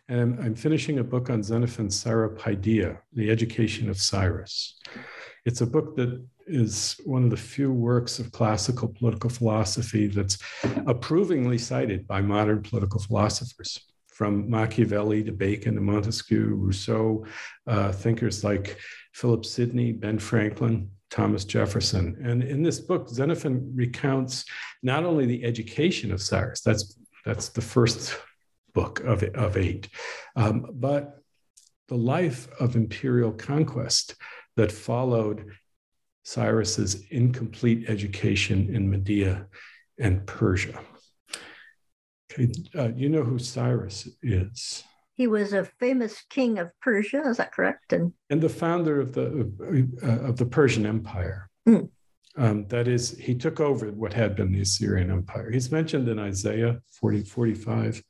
And 0.09 0.19
I'm, 0.19 0.39
I'm 0.39 0.55
finishing 0.55 0.99
a 0.99 1.03
book 1.03 1.29
on 1.29 1.41
Xenophon's 1.41 2.03
Cyropaedia, 2.03 2.97
The 3.13 3.29
Education 3.29 3.89
of 3.89 3.97
Cyrus. 3.97 4.79
It's 5.45 5.61
a 5.61 5.65
book 5.65 5.95
that 5.95 6.21
is 6.47 6.99
one 7.05 7.23
of 7.23 7.29
the 7.29 7.37
few 7.37 7.71
works 7.71 8.19
of 8.19 8.31
classical 8.31 8.89
political 8.89 9.29
philosophy 9.29 10.07
that's 10.07 10.37
approvingly 10.87 11.57
cited 11.57 12.05
by 12.05 12.21
modern 12.21 12.61
political 12.61 12.99
philosophers, 12.99 13.79
from 14.15 14.49
Machiavelli 14.49 15.25
to 15.25 15.33
Bacon 15.33 15.75
to 15.75 15.81
Montesquieu, 15.81 16.55
Rousseau, 16.55 17.25
uh, 17.67 17.91
thinkers 17.91 18.45
like 18.45 18.77
Philip 19.11 19.45
Sidney, 19.45 19.91
Ben 19.91 20.19
Franklin, 20.19 20.89
Thomas 21.09 21.43
Jefferson. 21.43 22.17
And 22.23 22.41
in 22.41 22.63
this 22.63 22.79
book, 22.79 23.09
Xenophon 23.09 23.73
recounts 23.75 24.45
not 24.81 25.03
only 25.03 25.25
the 25.25 25.43
education 25.43 26.13
of 26.13 26.21
Cyrus, 26.21 26.61
that's, 26.61 26.97
that's 27.25 27.49
the 27.49 27.61
first 27.61 28.17
book 28.73 29.01
of, 29.01 29.21
of 29.35 29.57
eight, 29.57 29.89
um, 30.37 30.65
but 30.71 31.17
the 31.89 31.97
life 31.97 32.47
of 32.57 32.77
imperial 32.77 33.33
conquest 33.33 34.15
that 34.55 34.71
followed 34.71 35.51
Cyrus's 36.23 37.03
incomplete 37.11 37.89
education 37.89 38.73
in 38.73 38.89
Media 38.89 39.47
and 39.99 40.25
Persia. 40.25 40.79
Okay, 42.37 42.51
uh, 42.77 42.89
you 42.95 43.09
know 43.09 43.23
who 43.23 43.39
Cyrus 43.39 44.07
is. 44.21 44.83
He 45.13 45.27
was 45.27 45.53
a 45.53 45.63
famous 45.63 46.21
king 46.29 46.59
of 46.59 46.69
Persia. 46.81 47.23
Is 47.27 47.37
that 47.37 47.53
correct? 47.53 47.93
And 47.93 48.13
and 48.29 48.41
the 48.41 48.49
founder 48.49 48.99
of 48.99 49.13
the 49.13 49.87
uh, 50.03 50.27
of 50.27 50.37
the 50.37 50.45
Persian 50.45 50.85
Empire. 50.85 51.49
Mm. 51.67 51.89
Um, 52.37 52.67
that 52.67 52.87
is, 52.87 53.11
he 53.17 53.33
took 53.33 53.61
over 53.61 53.87
what 53.91 54.11
had 54.11 54.35
been 54.35 54.51
the 54.51 54.61
Assyrian 54.61 55.09
Empire. 55.09 55.49
He's 55.51 55.71
mentioned 55.71 56.09
in 56.09 56.19
Isaiah 56.19 56.81
40, 56.99 57.23
45. 57.23 58.03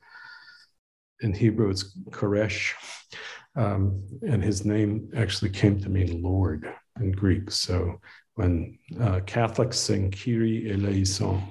In 1.22 1.34
Hebrew, 1.34 1.70
it's 1.70 1.96
Koresh. 2.10 2.74
Um, 3.56 4.04
and 4.28 4.44
his 4.44 4.66
name 4.66 5.10
actually 5.16 5.52
came 5.52 5.80
to 5.80 5.90
mean 5.90 6.24
Lord 6.24 6.68
in 7.00 7.12
Greek. 7.12 7.52
So 7.52 8.02
when 8.34 8.80
uh, 9.00 9.22
Catholics 9.26 9.78
sing 9.78 10.12
Kyrie 10.12 10.72
eleison, 10.74 11.44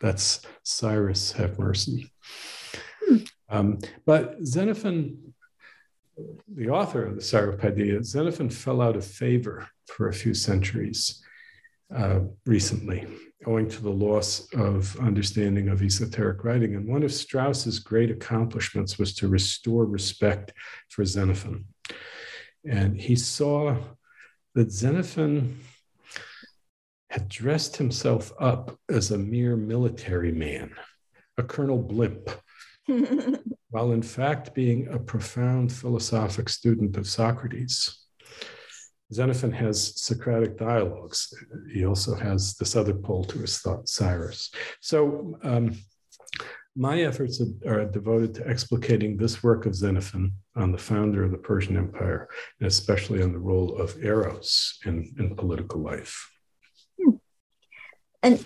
that's 0.00 0.40
Cyrus, 0.62 1.32
have 1.32 1.58
mercy. 1.58 2.12
Hmm. 3.04 3.16
Um, 3.48 3.78
but 4.04 4.36
Xenophon, 4.44 5.34
the 6.52 6.70
author 6.70 7.04
of 7.04 7.14
the 7.14 7.22
Cyropaedia, 7.22 8.04
Xenophon 8.04 8.50
fell 8.50 8.80
out 8.80 8.96
of 8.96 9.04
favor 9.04 9.68
for 9.86 10.08
a 10.08 10.14
few 10.14 10.34
centuries 10.34 11.22
uh, 11.94 12.20
recently, 12.44 13.06
owing 13.46 13.68
to 13.68 13.82
the 13.82 13.90
loss 13.90 14.48
of 14.54 14.98
understanding 14.98 15.68
of 15.68 15.82
esoteric 15.82 16.42
writing. 16.42 16.74
And 16.74 16.88
one 16.88 17.02
of 17.02 17.12
Strauss's 17.12 17.78
great 17.78 18.10
accomplishments 18.10 18.98
was 18.98 19.14
to 19.14 19.28
restore 19.28 19.84
respect 19.84 20.52
for 20.88 21.04
Xenophon. 21.04 21.66
And 22.68 23.00
he 23.00 23.14
saw 23.14 23.76
that 24.54 24.72
Xenophon 24.72 25.60
had 27.16 27.30
dressed 27.30 27.78
himself 27.78 28.30
up 28.38 28.78
as 28.90 29.10
a 29.10 29.16
mere 29.16 29.56
military 29.56 30.32
man, 30.32 30.70
a 31.38 31.42
Colonel 31.42 31.82
Blimp, 31.82 32.28
while 33.70 33.92
in 33.92 34.02
fact 34.02 34.54
being 34.54 34.86
a 34.88 34.98
profound 34.98 35.72
philosophic 35.72 36.50
student 36.50 36.94
of 36.98 37.08
Socrates. 37.08 38.04
Xenophon 39.14 39.50
has 39.50 39.98
Socratic 39.98 40.58
dialogues. 40.58 41.32
He 41.72 41.86
also 41.86 42.14
has 42.14 42.54
this 42.56 42.76
other 42.76 42.92
pole 42.92 43.24
to 43.24 43.38
his 43.38 43.60
thought, 43.60 43.88
Cyrus. 43.88 44.50
So 44.82 45.38
um, 45.42 45.74
my 46.76 47.00
efforts 47.00 47.40
are 47.66 47.86
devoted 47.86 48.34
to 48.34 48.42
explicating 48.42 49.16
this 49.16 49.42
work 49.42 49.64
of 49.64 49.74
Xenophon 49.74 50.32
on 50.54 50.70
the 50.70 50.76
founder 50.76 51.24
of 51.24 51.30
the 51.30 51.38
Persian 51.38 51.78
Empire, 51.78 52.28
and 52.60 52.66
especially 52.66 53.22
on 53.22 53.32
the 53.32 53.38
role 53.38 53.80
of 53.80 54.04
Eros 54.04 54.78
in, 54.84 55.14
in 55.18 55.34
political 55.34 55.80
life. 55.80 56.30
And 58.22 58.44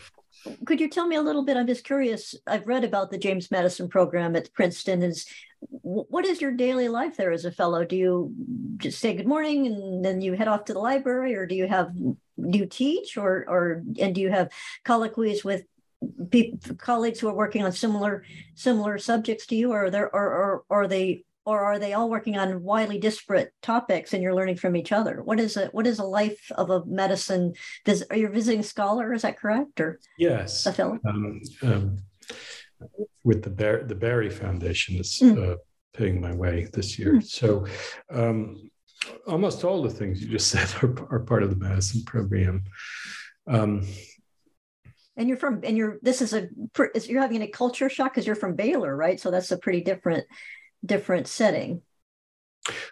could 0.64 0.80
you 0.80 0.88
tell 0.88 1.06
me 1.06 1.16
a 1.16 1.22
little 1.22 1.44
bit? 1.44 1.56
I'm 1.56 1.66
just 1.66 1.84
curious. 1.84 2.34
I've 2.46 2.66
read 2.66 2.84
about 2.84 3.10
the 3.10 3.18
James 3.18 3.50
Madison 3.50 3.88
program 3.88 4.36
at 4.36 4.52
Princeton. 4.52 5.02
Is 5.02 5.26
what 5.60 6.24
is 6.24 6.40
your 6.40 6.52
daily 6.52 6.88
life 6.88 7.16
there 7.16 7.32
as 7.32 7.44
a 7.44 7.52
fellow? 7.52 7.84
Do 7.84 7.96
you 7.96 8.32
just 8.78 8.98
say 8.98 9.14
good 9.14 9.26
morning 9.26 9.66
and 9.66 10.04
then 10.04 10.20
you 10.20 10.32
head 10.32 10.48
off 10.48 10.64
to 10.66 10.72
the 10.72 10.78
library, 10.78 11.34
or 11.34 11.46
do 11.46 11.54
you 11.54 11.68
have 11.68 11.92
do 11.94 12.58
you 12.58 12.66
teach, 12.66 13.16
or 13.16 13.44
or 13.48 13.82
and 13.98 14.14
do 14.14 14.20
you 14.20 14.30
have 14.30 14.50
colloquies 14.84 15.44
with 15.44 15.64
people, 16.30 16.74
colleagues 16.76 17.20
who 17.20 17.28
are 17.28 17.34
working 17.34 17.62
on 17.62 17.72
similar 17.72 18.24
similar 18.54 18.98
subjects 18.98 19.46
to 19.46 19.56
you, 19.56 19.72
or 19.72 19.86
are 19.86 19.90
there 19.90 20.14
or 20.14 20.26
or, 20.26 20.64
or 20.70 20.82
are 20.82 20.88
they 20.88 21.24
or 21.44 21.60
are 21.60 21.78
they 21.78 21.94
all 21.94 22.10
working 22.10 22.36
on 22.36 22.62
widely 22.62 22.98
disparate 22.98 23.52
topics 23.62 24.12
and 24.12 24.22
you're 24.22 24.34
learning 24.34 24.56
from 24.56 24.76
each 24.76 24.92
other? 24.92 25.22
What 25.22 25.40
is 25.40 25.56
a 25.56 25.66
what 25.68 25.86
is 25.86 25.98
a 25.98 26.04
life 26.04 26.50
of 26.56 26.70
a 26.70 26.84
Madison? 26.84 27.54
Does 27.84 28.02
are 28.10 28.16
you 28.16 28.28
a 28.28 28.30
visiting 28.30 28.62
scholar? 28.62 29.12
Is 29.12 29.22
that 29.22 29.38
correct? 29.38 29.80
Or 29.80 30.00
yes, 30.18 30.66
a 30.66 30.72
fellow? 30.72 30.98
Um, 31.06 31.40
um, 31.62 31.98
with 33.24 33.42
the 33.42 33.50
Bar- 33.50 33.84
the 33.84 33.94
Barry 33.94 34.30
Foundation 34.30 34.96
is 34.96 35.18
mm. 35.22 35.52
uh, 35.52 35.56
paying 35.94 36.20
my 36.20 36.34
way 36.34 36.68
this 36.72 36.98
year. 36.98 37.14
Mm. 37.14 37.24
So 37.24 37.66
um, 38.10 38.70
almost 39.26 39.64
all 39.64 39.82
the 39.82 39.90
things 39.90 40.22
you 40.22 40.28
just 40.28 40.48
said 40.50 40.68
are, 40.82 40.94
are 41.10 41.20
part 41.20 41.42
of 41.42 41.50
the 41.50 41.56
Madison 41.56 42.02
program. 42.04 42.64
Um, 43.46 43.86
and 45.16 45.28
you're 45.28 45.38
from 45.38 45.60
and 45.64 45.76
you're 45.76 45.98
this 46.02 46.22
is 46.22 46.32
a 46.32 46.48
you're 47.06 47.20
having 47.20 47.42
a 47.42 47.48
culture 47.48 47.88
shock 47.88 48.12
because 48.14 48.26
you're 48.26 48.36
from 48.36 48.54
Baylor, 48.56 48.96
right? 48.96 49.20
So 49.20 49.30
that's 49.30 49.50
a 49.50 49.58
pretty 49.58 49.82
different 49.82 50.24
different 50.84 51.26
setting. 51.26 51.82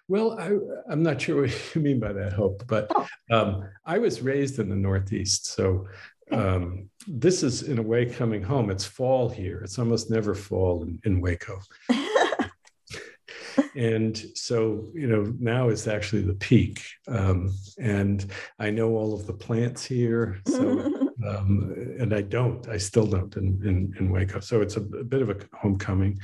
Well, 0.09 0.39
I, 0.39 0.93
am 0.93 1.03
not 1.03 1.21
sure 1.21 1.43
what 1.43 1.55
you 1.75 1.81
mean 1.81 2.01
by 2.01 2.13
that, 2.13 2.33
Hope, 2.33 2.65
but 2.67 2.91
oh. 2.95 3.07
um, 3.31 3.69
I 3.85 3.99
was 3.99 4.23
raised 4.23 4.59
in 4.59 4.69
the 4.69 4.77
Northeast. 4.77 5.47
So 5.47 5.87
um, 6.31 6.89
this 7.07 7.43
is, 7.43 7.63
in 7.63 7.79
a 7.79 7.83
way, 7.83 8.07
coming 8.07 8.43
home. 8.43 8.71
It's 8.71 8.85
fall 8.85 9.29
here. 9.29 9.61
It's 9.61 9.79
almost 9.79 10.11
never 10.11 10.35
fall 10.35 10.83
in, 10.83 11.01
in 11.05 11.21
Waco. 11.21 11.61
and 13.77 14.17
so, 14.35 14.89
you 14.95 15.07
know, 15.07 15.33
now 15.39 15.69
is 15.69 15.89
actually 15.89 16.23
the 16.23 16.35
peak. 16.35 16.85
Um, 17.07 17.53
and 17.79 18.27
I 18.59 18.71
know 18.71 18.91
all 18.91 19.15
of 19.15 19.27
the 19.27 19.33
plants 19.33 19.85
here. 19.85 20.41
So, 20.47 20.81
um, 21.27 21.95
and 21.99 22.13
I 22.13 22.23
don't, 22.23 22.67
I 22.69 22.77
still 22.77 23.07
don't 23.07 23.35
in, 23.37 23.61
in, 23.65 23.95
in 23.99 24.11
Waco. 24.11 24.41
So 24.41 24.61
it's 24.61 24.77
a, 24.77 24.81
a 24.81 25.05
bit 25.05 25.23
of 25.23 25.31
a 25.31 25.37
homecoming. 25.55 26.19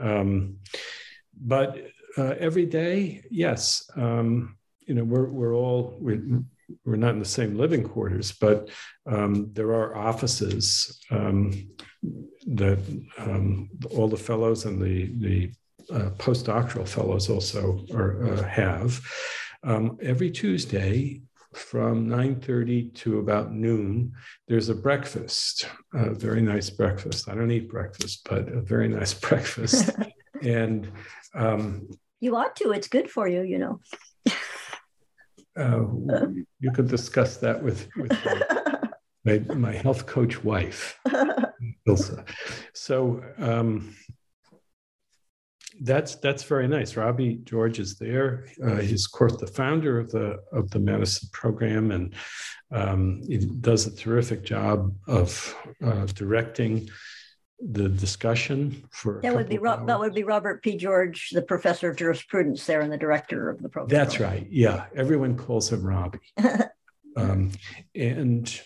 Um, 0.00 0.56
but 1.40 1.78
uh, 2.16 2.34
every 2.38 2.66
day, 2.66 3.22
yes, 3.30 3.88
um, 3.96 4.56
you 4.86 4.94
know, 4.94 5.04
we're, 5.04 5.30
we're 5.30 5.54
all, 5.54 5.96
we're, 6.00 6.22
we're 6.84 6.96
not 6.96 7.14
in 7.14 7.18
the 7.18 7.24
same 7.24 7.56
living 7.56 7.82
quarters, 7.82 8.32
but 8.32 8.70
um, 9.06 9.50
there 9.52 9.68
are 9.68 9.96
offices 9.96 11.00
um, 11.10 11.68
that 12.46 12.78
um, 13.18 13.70
all 13.90 14.08
the 14.08 14.16
fellows 14.16 14.64
and 14.64 14.80
the, 14.80 15.12
the 15.18 15.52
uh, 15.94 16.10
postdoctoral 16.10 16.88
fellows 16.88 17.28
also 17.28 17.84
are, 17.94 18.32
uh, 18.32 18.42
have. 18.44 19.00
Um, 19.62 19.98
every 20.00 20.30
Tuesday, 20.30 21.22
from 21.54 22.06
9.30 22.06 22.94
to 22.94 23.18
about 23.18 23.52
noon 23.52 24.12
there's 24.46 24.68
a 24.68 24.74
breakfast 24.74 25.66
a 25.92 26.14
very 26.14 26.40
nice 26.40 26.70
breakfast. 26.70 27.28
I 27.28 27.34
don't 27.34 27.50
eat 27.50 27.68
breakfast 27.68 28.26
but 28.28 28.48
a 28.48 28.60
very 28.60 28.88
nice 28.88 29.14
breakfast. 29.28 29.90
And 30.42 30.90
um, 31.34 31.88
you 32.20 32.36
ought 32.36 32.56
to 32.56 32.70
it's 32.72 32.88
good 32.88 33.10
for 33.10 33.26
you 33.28 33.42
you 33.42 33.58
know. 33.58 33.80
uh, 35.56 36.26
you 36.60 36.70
could 36.72 36.88
discuss 36.88 37.38
that 37.38 37.62
with, 37.62 37.88
with 37.96 38.16
my, 39.24 39.38
my, 39.54 39.72
health 39.72 40.06
coach 40.06 40.42
wife, 40.44 40.98
Ilsa. 41.88 42.26
So, 42.72 43.22
um, 43.38 43.94
that's 45.80 46.16
that's 46.16 46.42
very 46.42 46.68
nice. 46.68 46.96
Robbie 46.96 47.40
George 47.44 47.78
is 47.78 47.96
there. 47.96 48.46
Uh, 48.62 48.76
he's 48.76 49.06
of 49.06 49.12
course 49.12 49.36
the 49.36 49.46
founder 49.46 49.98
of 49.98 50.10
the 50.10 50.38
of 50.52 50.70
the 50.70 50.78
Madison 50.78 51.28
program, 51.32 51.90
and 51.90 52.14
um, 52.70 53.22
he 53.26 53.38
does 53.38 53.86
a 53.86 53.96
terrific 53.96 54.44
job 54.44 54.94
of 55.06 55.56
uh, 55.84 56.06
directing 56.06 56.88
the 57.60 57.88
discussion 57.88 58.84
for. 58.90 59.20
That 59.22 59.34
would 59.34 59.48
be 59.48 59.58
Ro- 59.58 59.84
that 59.86 59.98
would 59.98 60.14
be 60.14 60.22
Robert 60.22 60.62
P. 60.62 60.76
George, 60.76 61.30
the 61.30 61.42
professor 61.42 61.90
of 61.90 61.96
jurisprudence 61.96 62.64
there 62.66 62.82
and 62.82 62.92
the 62.92 62.98
director 62.98 63.48
of 63.48 63.62
the 63.62 63.68
program. 63.68 63.98
That's 63.98 64.20
right. 64.20 64.46
Yeah, 64.50 64.86
everyone 64.94 65.36
calls 65.36 65.72
him 65.72 65.82
Robbie. 65.82 66.18
um, 67.16 67.52
and 67.94 68.60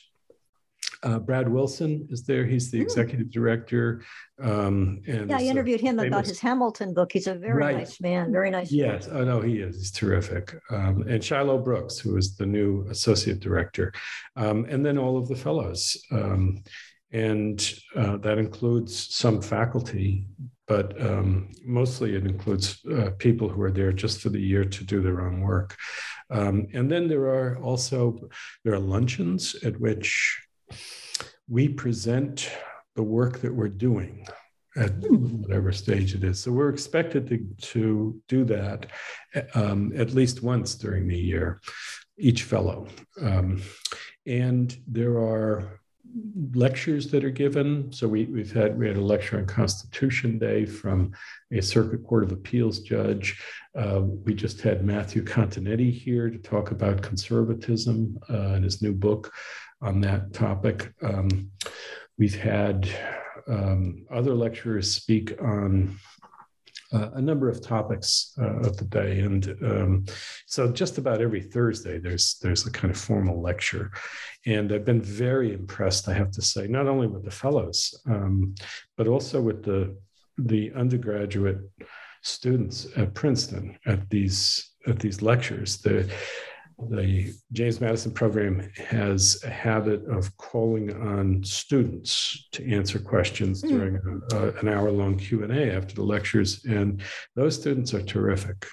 uh, 1.04 1.18
Brad 1.18 1.48
Wilson 1.48 2.06
is 2.10 2.24
there. 2.24 2.44
He's 2.44 2.70
the 2.70 2.78
hmm. 2.78 2.84
executive 2.84 3.30
director. 3.30 4.02
Um, 4.42 5.02
and 5.06 5.30
yeah, 5.30 5.38
I 5.38 5.42
interviewed 5.42 5.80
him 5.80 5.96
famous... 5.96 6.08
about 6.08 6.26
his 6.26 6.40
Hamilton 6.40 6.94
book. 6.94 7.12
He's 7.12 7.26
a 7.26 7.34
very 7.34 7.62
right. 7.62 7.76
nice 7.76 8.00
man, 8.00 8.32
very 8.32 8.50
nice. 8.50 8.72
Yes, 8.72 9.06
man. 9.06 9.16
oh 9.16 9.24
no, 9.24 9.40
he 9.40 9.58
is. 9.58 9.76
He's 9.76 9.90
terrific. 9.92 10.54
Um, 10.70 11.04
and 11.08 11.22
Shiloh 11.22 11.58
Brooks, 11.58 11.98
who 11.98 12.16
is 12.16 12.36
the 12.36 12.46
new 12.46 12.86
associate 12.88 13.40
director, 13.40 13.92
um, 14.36 14.66
and 14.68 14.84
then 14.84 14.98
all 14.98 15.16
of 15.18 15.28
the 15.28 15.36
fellows. 15.36 15.96
Um, 16.10 16.64
and 17.12 17.72
uh, 17.94 18.16
that 18.18 18.38
includes 18.38 19.14
some 19.14 19.40
faculty, 19.40 20.26
but 20.66 21.00
um, 21.00 21.52
mostly 21.64 22.16
it 22.16 22.26
includes 22.26 22.84
uh, 22.86 23.10
people 23.18 23.48
who 23.48 23.62
are 23.62 23.70
there 23.70 23.92
just 23.92 24.20
for 24.20 24.30
the 24.30 24.40
year 24.40 24.64
to 24.64 24.84
do 24.84 25.00
their 25.00 25.20
own 25.20 25.40
work. 25.40 25.76
Um, 26.30 26.66
and 26.72 26.90
then 26.90 27.06
there 27.06 27.26
are 27.26 27.56
also 27.58 28.18
there 28.64 28.74
are 28.74 28.80
luncheons 28.80 29.54
at 29.62 29.78
which 29.78 30.43
we 31.48 31.68
present 31.68 32.50
the 32.96 33.02
work 33.02 33.40
that 33.40 33.54
we're 33.54 33.68
doing 33.68 34.26
at 34.76 34.90
whatever 35.08 35.72
stage 35.72 36.14
it 36.14 36.24
is. 36.24 36.40
So 36.40 36.50
we're 36.52 36.70
expected 36.70 37.28
to, 37.28 37.46
to 37.72 38.20
do 38.28 38.44
that 38.44 38.86
um, 39.54 39.92
at 39.96 40.14
least 40.14 40.42
once 40.42 40.74
during 40.74 41.06
the 41.06 41.18
year, 41.18 41.60
each 42.18 42.42
fellow. 42.42 42.88
Um, 43.20 43.62
and 44.26 44.76
there 44.86 45.18
are 45.18 45.80
lectures 46.54 47.10
that 47.10 47.24
are 47.24 47.30
given. 47.30 47.92
So 47.92 48.06
we, 48.06 48.24
we've 48.26 48.52
had 48.52 48.78
we 48.78 48.86
had 48.86 48.96
a 48.96 49.00
lecture 49.00 49.38
on 49.38 49.46
Constitution 49.46 50.38
Day 50.38 50.64
from 50.64 51.12
a 51.52 51.60
Circuit 51.60 52.04
Court 52.04 52.24
of 52.24 52.32
Appeals 52.32 52.80
judge. 52.80 53.40
Uh, 53.76 54.02
we 54.02 54.34
just 54.34 54.60
had 54.60 54.84
Matthew 54.84 55.24
Continetti 55.24 55.92
here 55.92 56.30
to 56.30 56.38
talk 56.38 56.70
about 56.70 57.02
conservatism 57.02 58.18
uh, 58.30 58.54
in 58.54 58.62
his 58.62 58.80
new 58.80 58.92
book 58.92 59.32
on 59.84 60.00
that 60.00 60.32
topic. 60.32 60.92
Um, 61.02 61.50
we've 62.18 62.34
had 62.34 62.88
um, 63.46 64.06
other 64.10 64.34
lecturers 64.34 64.90
speak 64.90 65.34
on 65.40 65.98
uh, 66.92 67.10
a 67.14 67.20
number 67.20 67.48
of 67.48 67.60
topics 67.60 68.32
uh, 68.40 68.60
of 68.60 68.76
the 68.76 68.84
day, 68.84 69.20
and 69.20 69.56
um, 69.62 70.04
so 70.46 70.70
just 70.70 70.98
about 70.98 71.20
every 71.20 71.42
Thursday 71.42 71.98
there's 71.98 72.36
there's 72.40 72.66
a 72.66 72.70
kind 72.70 72.90
of 72.90 72.98
formal 72.98 73.42
lecture, 73.42 73.90
and 74.46 74.72
I've 74.72 74.84
been 74.84 75.02
very 75.02 75.52
impressed, 75.52 76.08
I 76.08 76.14
have 76.14 76.30
to 76.32 76.42
say, 76.42 76.66
not 76.66 76.86
only 76.86 77.06
with 77.06 77.24
the 77.24 77.30
fellows, 77.30 77.94
um, 78.06 78.54
but 78.96 79.08
also 79.08 79.40
with 79.40 79.64
the 79.64 79.96
the 80.38 80.72
undergraduate 80.74 81.58
students 82.22 82.86
at 82.96 83.14
Princeton 83.14 83.78
at 83.86 84.08
these 84.08 84.70
at 84.86 84.98
these 84.98 85.20
lectures. 85.20 85.78
The 85.78 86.10
the 86.90 87.32
James 87.52 87.80
Madison 87.80 88.12
program 88.12 88.68
has 88.88 89.42
a 89.44 89.50
habit 89.50 90.04
of 90.06 90.36
calling 90.36 90.94
on 90.94 91.42
students 91.44 92.48
to 92.52 92.68
answer 92.70 92.98
questions 92.98 93.62
mm. 93.62 93.68
during 93.68 94.22
a, 94.32 94.36
a, 94.36 94.52
an 94.58 94.68
hour-long 94.68 95.16
Q&A 95.16 95.70
after 95.70 95.94
the 95.94 96.02
lectures, 96.02 96.64
and 96.64 97.02
those 97.36 97.58
students 97.58 97.94
are 97.94 98.02
terrific. 98.02 98.66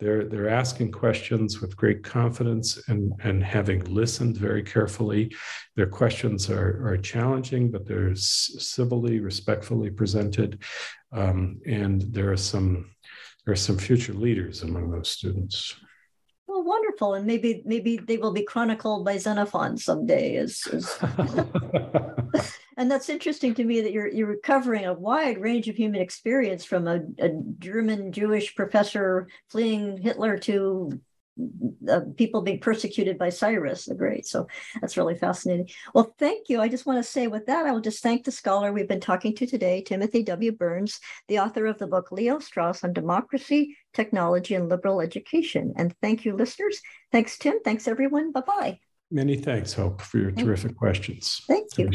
They're, 0.00 0.24
they're 0.24 0.48
asking 0.48 0.92
questions 0.92 1.60
with 1.60 1.76
great 1.76 2.02
confidence 2.02 2.88
and, 2.88 3.12
and 3.22 3.42
having 3.44 3.84
listened 3.84 4.36
very 4.36 4.62
carefully. 4.62 5.34
Their 5.76 5.86
questions 5.86 6.48
are, 6.48 6.86
are 6.86 6.96
challenging, 6.96 7.70
but 7.70 7.86
they're 7.86 8.14
civilly, 8.14 9.20
respectfully 9.20 9.90
presented. 9.90 10.62
Um, 11.12 11.60
and 11.66 12.02
there 12.02 12.32
are 12.32 12.36
some 12.36 12.90
there 13.44 13.54
are 13.54 13.56
some 13.56 13.78
future 13.78 14.12
leaders 14.12 14.62
among 14.62 14.90
those 14.90 15.08
students 15.08 15.74
wonderful, 16.68 17.14
and 17.14 17.26
maybe 17.26 17.62
maybe 17.64 17.96
they 17.96 18.18
will 18.18 18.32
be 18.32 18.44
chronicled 18.44 19.04
by 19.04 19.16
Xenophon 19.16 19.76
someday. 19.76 20.36
As, 20.36 20.62
as 20.72 20.98
and 22.76 22.90
that's 22.90 23.08
interesting 23.08 23.54
to 23.54 23.64
me 23.64 23.80
that 23.80 23.92
you're 23.92 24.08
you're 24.08 24.28
recovering 24.28 24.84
a 24.86 24.92
wide 24.92 25.40
range 25.40 25.68
of 25.68 25.76
human 25.76 26.00
experience 26.00 26.64
from 26.64 26.86
a, 26.86 27.00
a 27.18 27.30
German 27.58 28.12
Jewish 28.12 28.54
professor 28.54 29.28
fleeing 29.48 29.96
Hitler 29.96 30.38
to 30.38 31.00
uh, 31.88 32.00
people 32.16 32.42
being 32.42 32.60
persecuted 32.60 33.18
by 33.18 33.28
Cyrus 33.28 33.86
the 33.86 33.94
Great. 33.94 34.26
So 34.26 34.46
that's 34.80 34.96
really 34.96 35.14
fascinating. 35.16 35.68
Well, 35.94 36.14
thank 36.18 36.48
you. 36.48 36.60
I 36.60 36.68
just 36.68 36.86
want 36.86 36.98
to 37.04 37.10
say 37.10 37.26
with 37.26 37.46
that, 37.46 37.66
I 37.66 37.72
will 37.72 37.80
just 37.80 38.02
thank 38.02 38.24
the 38.24 38.32
scholar 38.32 38.72
we've 38.72 38.88
been 38.88 39.00
talking 39.00 39.34
to 39.36 39.46
today, 39.46 39.82
Timothy 39.82 40.22
W. 40.24 40.52
Burns, 40.52 41.00
the 41.28 41.38
author 41.38 41.66
of 41.66 41.78
the 41.78 41.86
book 41.86 42.12
Leo 42.12 42.38
Strauss 42.38 42.84
on 42.84 42.92
Democracy, 42.92 43.76
Technology, 43.94 44.54
and 44.54 44.68
Liberal 44.68 45.00
Education. 45.00 45.74
And 45.76 45.94
thank 46.00 46.24
you, 46.24 46.34
listeners. 46.34 46.80
Thanks, 47.12 47.38
Tim. 47.38 47.60
Thanks, 47.64 47.88
everyone. 47.88 48.32
Bye 48.32 48.40
bye. 48.40 48.78
Many 49.10 49.36
thanks, 49.36 49.72
Hope, 49.72 50.02
for 50.02 50.18
your 50.18 50.32
terrific 50.32 50.76
questions. 50.76 51.42
Thank 51.46 51.78
you. 51.78 51.90